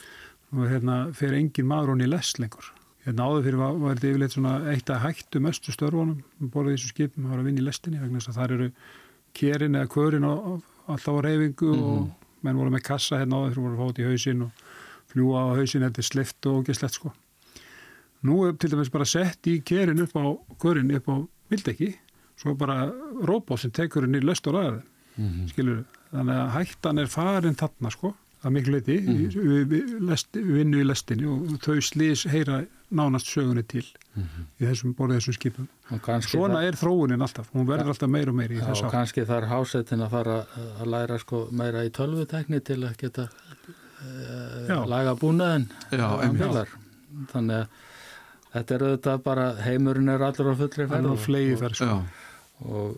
og 0.58 0.72
hérna 0.72 0.98
fer 1.18 1.38
engin 1.38 1.70
maður 1.70 1.94
honni 1.94 2.10
lest 2.10 2.42
lengur 2.42 2.72
hérna 3.06 3.30
áður 3.30 3.48
fyrir 3.48 3.62
var, 3.62 3.78
var 3.84 4.00
þetta 4.00 4.12
yfirleitt 4.14 4.38
svona 4.38 4.56
eitt 4.74 4.90
að 4.90 5.04
hættu 5.06 5.44
mestu 5.44 5.76
störfunum 5.76 6.24
um 6.42 6.52
borðið 6.54 6.80
þessu 6.80 6.94
skipum 6.96 7.28
að 7.28 7.36
vera 7.36 7.46
að 7.46 7.50
vinna 7.52 7.64
í 7.64 7.68
lestinni 7.68 8.02
vegna 8.02 8.24
þess 8.24 8.34
að 8.34 8.42
þar 8.42 8.58
eru 8.58 8.70
kerin 9.38 9.78
eða 9.78 9.94
körin 9.94 10.26
á, 10.26 10.34
alltaf 10.90 11.14
á 11.14 11.26
reyfingu 11.28 11.74
og 11.78 12.12
menn 12.44 12.58
voru 12.60 12.70
með 12.74 12.84
kassa 12.84 13.20
hérna 13.22 13.40
áður 13.42 13.54
fyrir 13.56 13.64
voru 13.64 13.74
að 13.76 13.82
fá 13.82 13.90
út 13.94 14.00
í 14.04 14.08
hausinn 14.08 14.42
og 14.46 14.52
fljúa 15.14 15.44
á 15.44 15.56
hausinn 15.58 15.86
þetta 15.88 16.02
er 16.04 16.10
slift 16.10 16.46
og 16.50 16.62
ógeslegt 16.64 16.98
sko. 17.00 17.14
Nú 18.24 18.38
er 18.48 18.54
til 18.60 18.70
dæmis 18.72 18.92
bara 18.94 19.06
sett 19.06 19.48
í 19.52 19.58
kerin 19.68 20.00
upp 20.04 20.14
á 20.16 20.24
körin 20.62 20.92
upp 20.96 21.08
á 21.12 21.16
vildekki 21.52 21.94
svo 22.40 22.56
bara 22.58 22.88
róbót 23.24 23.60
sem 23.60 23.72
tekur 23.72 24.08
henni 24.08 24.22
lest 24.24 24.48
og 24.48 24.56
ræður 24.56 24.82
Mhm. 25.18 25.48
skilur 25.52 25.84
þannig 26.12 26.38
að 26.42 26.52
hættan 26.56 27.00
er 27.00 27.06
farin 27.08 27.54
þarna 27.56 27.92
sko 27.92 28.16
að 28.44 28.52
miklu 28.58 28.74
leiti 28.76 28.96
Mhm. 29.02 29.28
við, 29.34 29.66
við, 29.72 29.92
lest, 30.10 30.32
við 30.36 30.54
vinnu 30.60 30.82
í 30.84 30.88
lestinni 30.88 31.26
og 31.32 31.60
þau 31.64 31.78
slís 31.82 32.26
heyra 32.28 32.66
nánast 32.94 33.26
sögunni 33.32 33.64
til 33.68 33.86
Mhm. 34.16 34.44
í 34.62 34.66
þessum 34.68 34.94
borðið 34.96 35.18
þessum 35.22 35.34
skipum 35.40 35.68
og 35.92 36.02
kannski, 36.02 36.38
svona 36.38 36.60
það, 36.60 36.68
er 36.68 36.74
þróunin 36.82 37.22
alltaf, 37.26 37.48
hún 37.54 37.66
verður 37.66 37.90
alltaf 37.94 38.10
meira 38.10 38.30
og 38.30 38.36
meira 38.36 38.54
í 38.54 38.60
já, 38.60 38.66
þess 38.68 38.84
og 38.84 38.90
að 38.90 38.92
kannski 38.98 39.26
þarf 39.26 39.48
hásetin 39.50 40.04
að 40.06 40.10
fara 40.12 40.46
að 40.82 40.86
læra 40.94 41.20
sko 41.20 41.48
meira 41.52 41.84
í 41.86 41.90
tölvutekni 41.90 42.64
til 42.64 42.84
að 42.84 42.98
geta 42.98 43.30
Já. 44.68 44.78
uh, 44.84 44.86
laga 44.86 45.16
búnaðin 45.16 45.70
Já, 45.92 46.10
þannig 47.32 47.64
að 47.64 47.68
þetta 48.54 48.76
er 48.76 48.84
auðvitað 48.86 49.24
bara 49.24 49.46
heimurinn 49.64 50.10
er 50.10 50.20
allur 50.28 50.52
á 50.52 50.56
fullri 50.60 50.88
flegi 51.24 51.54
og, 51.56 51.60
þar 51.64 51.74
sko. 51.74 51.86
já, 51.86 52.04
og 52.68 52.98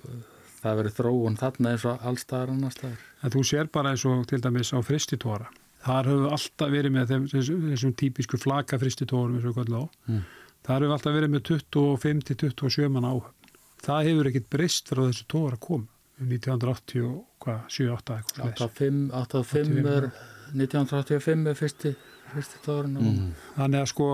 það 0.66 0.80
verður 0.82 0.98
þróun 1.00 1.38
þarna 1.40 1.76
eins 1.76 1.86
og 1.86 2.10
allstaðar 2.10 2.56
annar 2.56 2.74
staðar 2.74 3.06
en 3.22 3.36
þú 3.36 3.46
sér 3.48 3.70
bara 3.72 3.94
eins 3.94 4.08
og 4.10 4.26
til 4.30 4.42
dæmis 4.44 4.74
á 4.74 4.80
fristitóra 4.86 5.52
þar 5.86 6.10
höfum 6.10 6.26
við 6.26 6.34
alltaf 6.40 6.74
verið 6.74 6.96
með 6.96 7.14
þessum, 7.14 7.70
þessum 7.70 7.94
típisku 8.02 8.42
flaka 8.42 8.82
fristitórum 8.82 9.38
eins 9.38 9.46
og 9.46 9.54
við 9.54 9.62
kallum 9.62 9.86
á 9.86 9.88
Mm. 10.06 10.26
Það 10.66 10.80
eru 10.80 10.94
alltaf 10.96 11.14
verið 11.14 11.30
með 11.30 11.42
25-27 11.52 12.88
mann 12.90 13.06
áhöfn. 13.06 13.52
Það 13.86 14.08
hefur 14.08 14.30
ekkit 14.32 14.48
breyst 14.50 14.90
frá 14.90 15.04
þessu 15.04 15.28
tóra 15.30 15.60
kom 15.62 15.84
um 16.16 16.32
1980 16.32 17.04
og 17.06 17.20
hvað, 17.44 17.60
7-8 17.76 18.16
eitthvað. 18.16 18.54
85, 18.56 19.02
85 19.20 19.90
er 19.92 20.08
1985 20.56 21.50
er 21.52 21.60
fyrsti, 21.60 21.92
fyrsti 22.32 22.62
tórin 22.66 22.98
mm. 22.98 23.28
Þannig 23.60 23.84
að 23.84 23.92
sko 23.92 24.10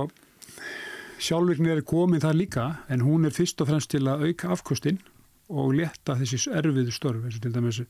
sjálfvirkni 1.22 1.72
er 1.72 1.84
komin 1.88 2.24
það 2.24 2.40
líka 2.42 2.68
en 2.92 3.06
hún 3.06 3.30
er 3.30 3.36
fyrst 3.36 3.62
og 3.64 3.70
fremst 3.70 3.94
til 3.94 4.04
að 4.10 4.26
auka 4.28 4.52
afkostin 4.58 5.00
og 5.52 5.76
leta 5.78 6.16
þessi 6.20 6.42
erfiðu 6.58 6.96
störf 6.96 7.26
eins 7.26 7.38
og 7.38 7.46
til 7.46 7.54
dæmis 7.56 7.82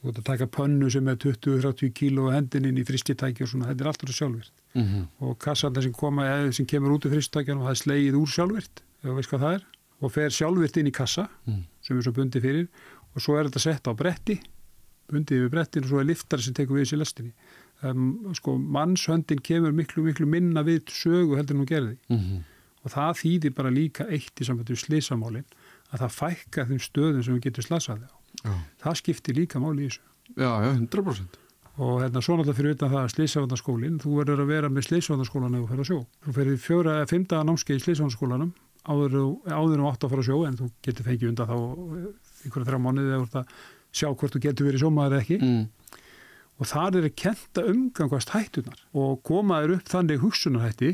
þú 0.00 0.08
ert 0.10 0.20
að 0.22 0.28
taka 0.30 0.46
pönnu 0.48 0.88
sem 0.92 1.08
er 1.12 1.18
20-30 1.20 1.92
kíló 1.96 2.30
hendinin 2.32 2.78
í 2.80 2.84
fristitæki 2.88 3.44
og 3.44 3.50
svona, 3.52 3.68
þetta 3.68 3.84
er 3.84 3.90
alltaf 3.90 4.14
sjálfvirt 4.16 4.62
mm 4.74 4.84
-hmm. 4.84 5.04
og 5.26 5.38
kassarna 5.38 5.82
sem, 5.82 5.92
koma, 5.92 6.52
sem 6.52 6.66
kemur 6.66 6.96
út 6.96 7.04
í 7.04 7.12
fristitækjanum 7.12 7.64
það 7.64 7.74
er 7.74 7.82
slegið 7.82 8.20
úr 8.20 8.30
sjálfvirt 8.36 8.82
ef 9.02 9.08
þú 9.08 9.16
veist 9.16 9.30
hvað 9.30 9.44
það 9.44 9.54
er 9.54 9.66
og 10.00 10.12
fer 10.12 10.30
sjálfvirt 10.30 10.76
inn 10.76 10.88
í 10.88 10.96
kassa 10.96 11.28
mm. 11.46 11.64
sem 11.82 11.98
er 11.98 12.02
svo 12.02 12.12
bundið 12.12 12.42
fyrir 12.42 12.68
og 13.14 13.22
svo 13.22 13.36
er 13.36 13.48
þetta 13.48 13.62
sett 13.66 13.90
á 13.90 13.92
bretti 13.92 14.40
bundið 15.10 15.42
yfir 15.42 15.50
brettin 15.50 15.84
og 15.84 15.90
svo 15.90 16.00
er 16.00 16.08
liftar 16.08 16.40
sem 16.40 16.54
tekur 16.54 16.78
við 16.78 16.86
þessi 16.86 17.00
lastinni 17.00 17.32
um, 17.82 18.32
sko 18.36 18.56
mannshöndin 18.56 19.42
kemur 19.42 19.74
miklu 19.76 20.04
miklu 20.06 20.26
minna 20.26 20.64
við 20.66 20.88
sögu 20.88 21.36
heldur 21.36 21.56
en 21.56 21.62
hún 21.62 21.70
gerði 21.70 21.96
mm 22.08 22.18
-hmm. 22.18 22.40
og 22.84 22.90
það 22.94 23.20
þýðir 23.22 23.54
bara 23.54 23.70
líka 23.70 24.08
eitt 24.08 24.40
í 24.40 24.44
samfættu 24.44 24.76
slísamálin 24.76 25.44
að 25.90 26.04
það 26.04 26.16
fækka 26.16 26.64
þeim 26.70 26.80
stöðum 26.86 27.24
sem 27.26 27.36
við 27.36 27.46
getum 27.48 27.66
slasaði 27.66 28.08
á 28.08 28.14
Já. 28.40 28.52
það 28.84 28.98
skiptir 29.02 29.36
líka 29.36 29.60
máli 29.60 29.86
í 29.86 29.90
þessu. 29.90 30.02
Já, 30.38 30.50
já, 30.64 30.70
100% 30.78 31.38
og 31.80 32.02
hérna 32.02 32.20
svo 32.20 32.34
náttúrulega 32.36 32.58
fyrir 32.58 32.74
utan 32.76 32.90
það 32.92 33.00
að 33.00 33.12
Sliðsafnarskólin 33.14 34.00
þú 34.02 34.10
verður 34.18 34.42
að 34.42 34.50
vera 34.50 34.68
með 34.70 34.86
Sliðsafnarskólan 34.88 35.54
ef 35.56 35.62
þú 35.62 35.68
fer 35.70 35.80
að 35.80 35.88
sjó. 35.88 35.98
Þú 36.26 36.34
ferir 36.36 36.58
fjóra 36.60 36.96
eða 36.98 37.08
fymta 37.08 37.40
námskeið 37.46 37.78
í 37.78 37.84
Sliðsafnarskólanum 37.86 38.50
áður 38.90 39.16
og 39.20 39.90
átt 39.90 40.04
að 40.04 40.12
fara 40.12 40.24
að 40.24 40.28
sjó 40.28 40.38
en 40.48 40.58
þú 40.58 40.68
getur 40.84 41.06
fengið 41.08 41.30
undan 41.30 41.50
þá 41.50 41.56
ykkur 42.48 42.64
að 42.64 42.70
þrjá 42.70 42.80
mánuði 42.84 43.14
eða 43.16 43.44
sjá 43.90 44.08
hvort 44.10 44.34
þú 44.36 44.42
getur 44.44 44.68
verið 44.68 44.84
sjómaður 44.84 45.18
ekki. 45.20 45.38
Mm. 45.40 45.64
og 46.60 46.68
þar 46.68 46.96
er 47.00 47.06
að 47.08 47.16
kenta 47.16 47.64
umgangast 47.70 48.32
hættunar 48.34 48.80
og 48.92 49.22
komaður 49.24 49.78
upp 49.78 49.88
þannig 49.88 50.20
hugsunarhætti 50.20 50.90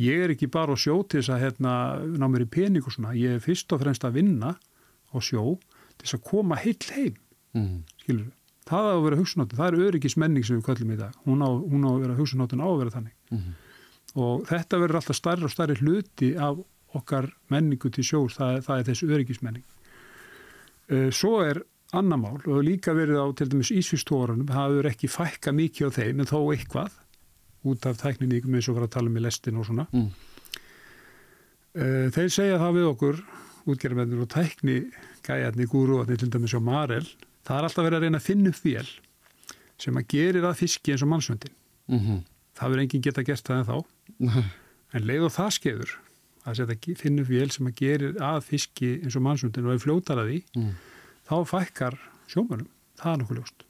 ég 0.00 0.24
er 0.24 0.34
ekki 0.34 0.50
bara 0.52 0.72
á 0.72 0.76
sjó 0.78 1.00
til 1.04 1.20
þess 1.20 1.34
að 1.34 1.42
hérna, 1.46 1.72
ná 2.16 2.28
mér 2.28 2.46
í 2.46 2.52
pening 2.52 2.86
og 2.86 2.94
svona. 2.94 3.16
Ég 3.18 3.36
er 3.36 3.42
fyrst 3.44 3.72
og 3.74 3.82
fremst 3.82 4.06
að 4.08 4.20
vinna 4.20 4.54
á 5.12 5.16
sjó 5.20 5.58
til 5.98 6.06
þess 6.06 6.16
að 6.16 6.24
koma 6.30 6.60
heil 6.62 6.78
heim 6.94 7.18
mm. 7.58 7.82
skilur 8.04 8.30
það 8.62 8.88
á 8.88 8.92
að 8.94 9.04
vera 9.04 9.18
hugsunóttin, 9.18 9.58
það 9.58 9.68
er 9.68 9.88
öryggismenning 9.88 10.44
sem 10.46 10.56
við 10.60 10.66
kallum 10.68 10.92
í 10.94 10.96
dag, 10.96 11.16
hún 11.26 11.40
á, 11.42 11.50
hún 11.50 11.82
á 11.82 11.90
að 11.90 12.04
vera 12.04 12.14
hugsunóttin 12.16 12.62
á 12.62 12.68
að 12.70 12.78
vera 12.78 12.92
þannig. 12.94 13.14
Mm 13.34 13.50
og 14.20 14.46
þetta 14.48 14.80
verður 14.80 15.00
alltaf 15.00 15.16
starri 15.16 15.46
og 15.46 15.52
starri 15.52 15.76
hluti 15.80 16.32
af 16.36 16.60
okkar 16.96 17.30
menningu 17.52 17.90
til 17.92 18.04
sjós. 18.04 18.36
Það, 18.36 18.58
það 18.66 18.80
er 18.80 18.88
þessu 18.90 19.10
öryggismenning. 19.10 19.64
Uh, 20.92 21.08
svo 21.14 21.38
er 21.44 21.62
annamál 21.96 22.38
og 22.48 22.64
líka 22.64 22.94
verið 22.96 23.20
á 23.20 23.26
til 23.36 23.50
dæmis 23.52 23.72
Ísvístórunum 23.72 24.48
það 24.48 24.76
hefur 24.76 24.90
ekki 24.92 25.12
fækka 25.12 25.52
mikið 25.56 25.92
á 25.92 25.96
þeim 25.98 26.22
en 26.22 26.28
þó 26.28 26.38
eitthvað 26.52 26.94
út 27.68 27.86
af 27.86 28.00
tækninníkum 28.00 28.54
eins 28.56 28.68
og 28.70 28.78
var 28.78 28.88
að 28.88 28.94
tala 28.96 29.10
um 29.10 29.18
í 29.18 29.22
lestin 29.22 29.60
og 29.60 29.68
svona 29.68 29.86
mm. 29.92 30.08
uh, 31.78 32.06
þeir 32.14 32.34
segja 32.34 32.60
það 32.62 32.76
við 32.78 32.90
okkur 32.90 33.22
útgerðarmennir 33.72 34.24
og 34.24 34.30
tækni 34.32 34.76
gæjarni, 35.22 35.68
gúruotni 35.70 36.18
til 36.18 36.30
dæmis 36.32 36.56
á 36.58 36.60
Marel 36.62 37.06
það 37.46 37.56
er 37.58 37.68
alltaf 37.68 37.86
verið 37.86 37.98
að 37.98 38.06
reyna 38.06 38.20
að 38.20 38.28
finna 38.28 38.52
upp 38.52 38.62
vél 38.66 38.92
sem 39.82 39.98
að 39.98 40.08
gerir 40.14 40.46
að 40.46 40.58
fiski 40.62 40.94
eins 40.94 41.04
og 41.04 41.10
mannsvöndin 41.12 41.54
mm 41.90 41.98
-hmm. 41.98 42.22
það 42.58 42.70
verður 42.70 42.84
enginn 42.84 43.06
geta 43.06 43.26
gert 43.26 43.46
það 43.46 43.58
en 43.58 43.68
þá 43.70 43.76
en 44.92 45.06
leið 45.06 45.26
og 45.28 45.32
það 45.32 45.50
skefur 45.58 45.98
að 46.42 46.56
setja, 46.58 46.96
finna 46.98 47.22
upp 47.22 47.30
vél 47.30 47.50
sem 47.50 47.66
að 47.66 47.78
gerir 47.78 48.16
að 48.18 48.40
fiski 48.44 48.94
eins 49.02 49.16
og 49.16 49.22
mannsvöndin 49.22 49.66
og 49.66 49.74
er 49.74 49.84
fljótar 49.84 50.18
að 50.18 50.30
því 50.30 50.38
mm. 50.56 50.72
þá 51.28 51.36
fækkar 51.46 51.98
sjómanum, 52.26 52.68
það 52.98 53.12
er 53.12 53.18
nokkuð 53.22 53.38
ljóst 53.38 53.64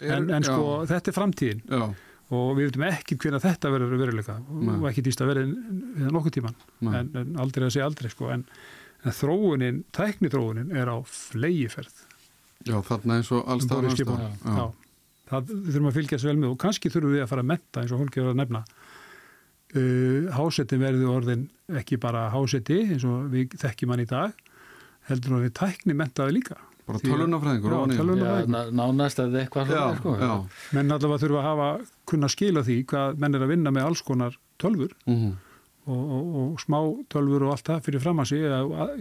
en, 0.00 0.30
en 0.30 0.44
sko 0.44 0.64
já. 0.68 0.86
þetta 0.92 1.10
er 1.10 1.16
framtíðin 1.16 1.62
já. 1.66 1.94
Og 2.30 2.52
við 2.58 2.68
veitum 2.68 2.84
ekki 2.86 3.16
hvernig 3.18 3.42
þetta 3.42 3.72
verður 3.74 3.98
veruleika. 3.98 4.36
Og 4.76 4.84
ekki 4.90 5.02
dýst 5.06 5.22
að 5.24 5.32
verði 5.32 5.46
við 5.96 6.12
nokkuð 6.14 6.36
tíman 6.36 6.60
en, 6.92 7.10
en 7.18 7.32
aldrei 7.42 7.66
að 7.66 7.74
segja 7.74 7.88
aldrei 7.90 8.10
sko. 8.12 8.30
En, 8.34 8.44
en 9.02 9.16
þróunin, 9.16 9.82
tæknithróunin 9.96 10.70
er 10.76 10.92
á 10.92 10.96
flegiferð 11.08 12.06
Já, 12.68 12.76
þarna 12.84 13.16
eins 13.16 13.30
og 13.32 13.46
allstað 13.48 13.86
já. 13.88 14.64
það 15.30 15.52
þurfum 15.52 15.86
að 15.88 15.94
fylgjast 15.96 16.26
vel 16.28 16.34
með 16.36 16.50
og 16.50 16.58
kannski 16.60 16.90
þurfum 16.92 17.14
við 17.14 17.22
að 17.24 17.30
fara 17.30 17.44
að 17.44 17.50
metta 17.54 17.80
eins 17.80 17.94
og 17.94 18.02
hún 18.02 18.10
gerur 18.12 18.34
að 18.34 18.40
nefna. 18.42 18.60
Uh, 19.70 20.26
hásetin 20.34 20.82
verði 20.82 21.06
orðin 21.08 21.46
ekki 21.80 21.96
bara 22.02 22.26
háseti 22.34 22.82
eins 22.84 23.06
og 23.08 23.30
við 23.32 23.54
þekkjum 23.62 23.94
hann 23.94 24.02
í 24.04 24.08
dag 24.10 24.34
heldur 25.08 25.38
að 25.38 25.46
við 25.46 25.54
tækni 25.60 25.96
mentaði 25.96 26.36
líka 26.36 26.58
bara 26.90 27.02
tölunafræðingur 27.04 28.74
nánast 28.74 29.22
eða 29.22 29.44
eitthvað 29.44 29.72
já, 29.74 29.84
sko. 30.00 30.16
menn 30.76 30.94
allavega 30.96 31.22
þurfum 31.22 31.40
að 31.40 31.48
hafa 31.48 31.70
kunna 32.10 32.30
skila 32.32 32.64
því 32.66 32.76
hvað 32.90 33.22
menn 33.22 33.38
er 33.38 33.46
að 33.46 33.52
vinna 33.54 33.72
með 33.74 33.88
alls 33.88 34.04
konar 34.06 34.36
tölfur 34.60 34.92
mm 35.06 35.16
-hmm. 35.16 35.32
og, 35.86 36.04
og, 36.18 36.36
og 36.42 36.60
smá 36.60 36.78
tölfur 37.14 37.46
og 37.46 37.54
allt 37.54 37.66
það 37.70 37.82
fyrir 37.88 38.04
fram 38.04 38.22
að 38.22 38.30
sig 38.32 38.46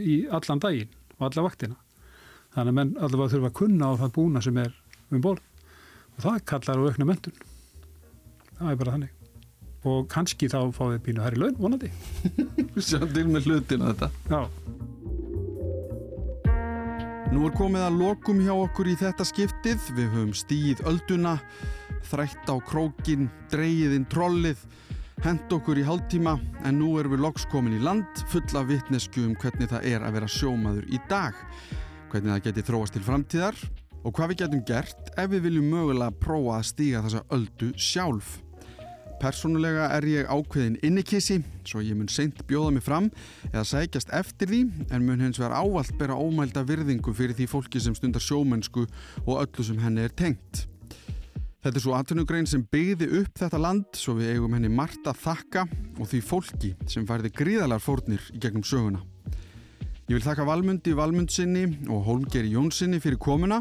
í 0.06 0.18
allan 0.30 0.64
daginn 0.66 0.98
og 1.20 1.30
alla 1.30 1.46
vaktina. 1.50 1.76
Þannig 2.56 2.72
að 2.72 2.78
menn 2.80 2.96
allavega 2.98 3.34
þurfa 3.36 3.52
að 3.52 3.60
kunna 3.62 3.92
á 3.92 3.94
það 4.02 4.14
búna 4.18 4.42
sem 4.42 4.58
er 4.58 4.74
um 5.12 5.22
borð. 5.22 5.44
Og 6.18 6.24
það 6.24 6.44
kallar 6.46 6.80
á 6.80 6.86
aukna 6.88 7.06
mentun 7.06 7.40
það 8.60 8.72
er 8.72 8.76
bara 8.76 8.96
þannig. 8.98 9.16
Og 9.88 10.08
kannski 10.12 10.50
þá 10.52 10.60
fáið 10.76 11.02
bínu 11.06 11.24
hær 11.24 11.38
í 11.38 11.40
laun 11.40 11.60
vonandi. 11.60 11.92
Sjá 12.90 13.00
til 13.08 13.28
með 13.32 13.48
hlutina 13.48 13.94
þetta. 13.94 14.12
Já 14.28 14.42
Nú 17.30 17.44
er 17.46 17.54
komið 17.54 17.84
að 17.86 17.98
lokum 18.02 18.40
hjá 18.42 18.56
okkur 18.56 18.88
í 18.90 18.96
þetta 18.98 19.26
skiptið 19.28 19.84
við 19.94 20.08
höfum 20.16 20.32
stíð 20.34 20.80
ölduna 20.90 21.36
þrætt 22.10 22.50
á 22.50 22.58
krókin, 22.66 23.28
dreyiðinn 23.52 24.08
trollið 24.10 24.64
hend 25.22 25.54
okkur 25.54 25.78
í 25.78 25.86
hálftíma 25.86 26.34
en 26.66 26.80
nú 26.82 26.96
erum 26.98 27.14
við 27.14 27.22
loks 27.28 27.46
komin 27.52 27.78
í 27.78 27.84
land 27.86 28.24
fulla 28.32 28.64
vittnesku 28.66 29.28
um 29.28 29.38
hvernig 29.38 29.70
það 29.70 29.86
er 29.92 30.08
að 30.08 30.18
vera 30.18 30.32
sjómaður 30.40 30.90
í 30.90 31.02
dag 31.12 31.38
hvernig 32.10 32.34
það 32.34 32.44
geti 32.48 32.66
þróast 32.72 32.98
til 32.98 33.06
framtíðar 33.06 33.62
og 34.02 34.16
hvað 34.16 34.34
við 34.34 34.42
getum 34.42 34.66
gert 34.66 35.14
ef 35.14 35.30
við 35.30 35.46
viljum 35.46 35.70
mögulega 35.76 36.22
prófa 36.26 36.58
að 36.58 36.70
stíga 36.72 37.06
þessa 37.06 37.26
öldu 37.36 37.74
sjálf. 37.78 38.40
Personulega 39.20 39.90
er 39.98 40.06
ég 40.08 40.30
ákveðin 40.32 40.78
innikissi, 40.86 41.42
svo 41.68 41.82
ég 41.84 41.98
mun 42.00 42.08
seint 42.08 42.40
bjóða 42.48 42.72
mig 42.78 42.86
fram 42.86 43.10
eða 43.50 43.66
sækjast 43.68 44.14
eftir 44.16 44.48
því 44.48 44.60
en 44.96 45.04
mun 45.04 45.20
hens 45.20 45.42
vegar 45.42 45.58
ávalt 45.60 45.92
bera 46.00 46.16
ómælda 46.16 46.64
virðingu 46.64 47.12
fyrir 47.18 47.36
því 47.36 47.50
fólki 47.52 47.82
sem 47.84 47.98
stundar 47.98 48.24
sjómennsku 48.24 48.86
og 49.26 49.42
öllu 49.42 49.66
sem 49.68 49.82
henni 49.84 50.08
er 50.08 50.16
tengt. 50.16 50.66
Þetta 51.60 51.76
er 51.76 51.84
svo 51.84 51.96
atvinnugrein 51.98 52.48
sem 52.48 52.64
byggði 52.72 53.10
upp 53.20 53.40
þetta 53.42 53.60
land 53.60 54.00
svo 54.00 54.16
við 54.16 54.38
eigum 54.38 54.56
henni 54.56 54.72
margt 54.72 55.04
að 55.12 55.20
þakka 55.26 55.66
og 56.00 56.06
því 56.08 56.24
fólki 56.24 56.74
sem 56.88 57.08
færði 57.10 57.34
gríðalar 57.36 57.84
fórnir 57.84 58.24
í 58.32 58.40
gegnum 58.40 58.64
söguna. 58.64 59.04
Ég 60.10 60.16
vil 60.16 60.24
þakka 60.26 60.48
Valmundi 60.48 60.96
Valmundsinni 60.98 61.68
og 61.92 62.08
Holmgeri 62.08 62.56
Jónsinni 62.56 62.98
fyrir 63.04 63.20
komuna 63.22 63.60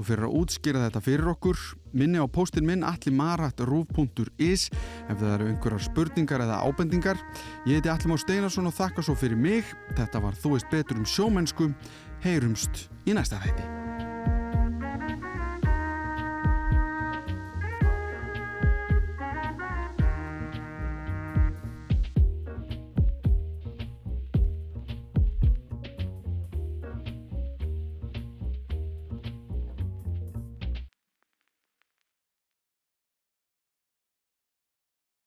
og 0.00 0.06
fyrir 0.08 0.26
að 0.26 0.36
útskýra 0.40 0.84
þetta 0.86 1.02
fyrir 1.04 1.30
okkur. 1.34 1.58
Minni 1.92 2.22
á 2.22 2.26
postin 2.30 2.66
minn 2.66 2.86
allimarat.ruf.is 2.86 4.68
ef 4.72 5.18
það 5.20 5.34
eru 5.34 5.48
einhverjar 5.50 5.84
spurningar 5.84 6.44
eða 6.46 6.62
ábendingar. 6.64 7.20
Ég 7.68 7.80
heiti 7.80 7.92
Allimá 7.92 8.16
Steinarsson 8.20 8.70
og 8.70 8.76
þakka 8.78 9.04
svo 9.04 9.18
fyrir 9.18 9.36
mig. 9.40 9.68
Þetta 9.98 10.24
var 10.24 10.38
Þú 10.40 10.56
veist 10.56 10.72
betur 10.72 11.02
um 11.02 11.08
sjómennsku. 11.08 11.72
Heyrumst 12.24 12.88
í 13.04 13.16
næsta 13.16 13.40
hætti. 13.44 13.68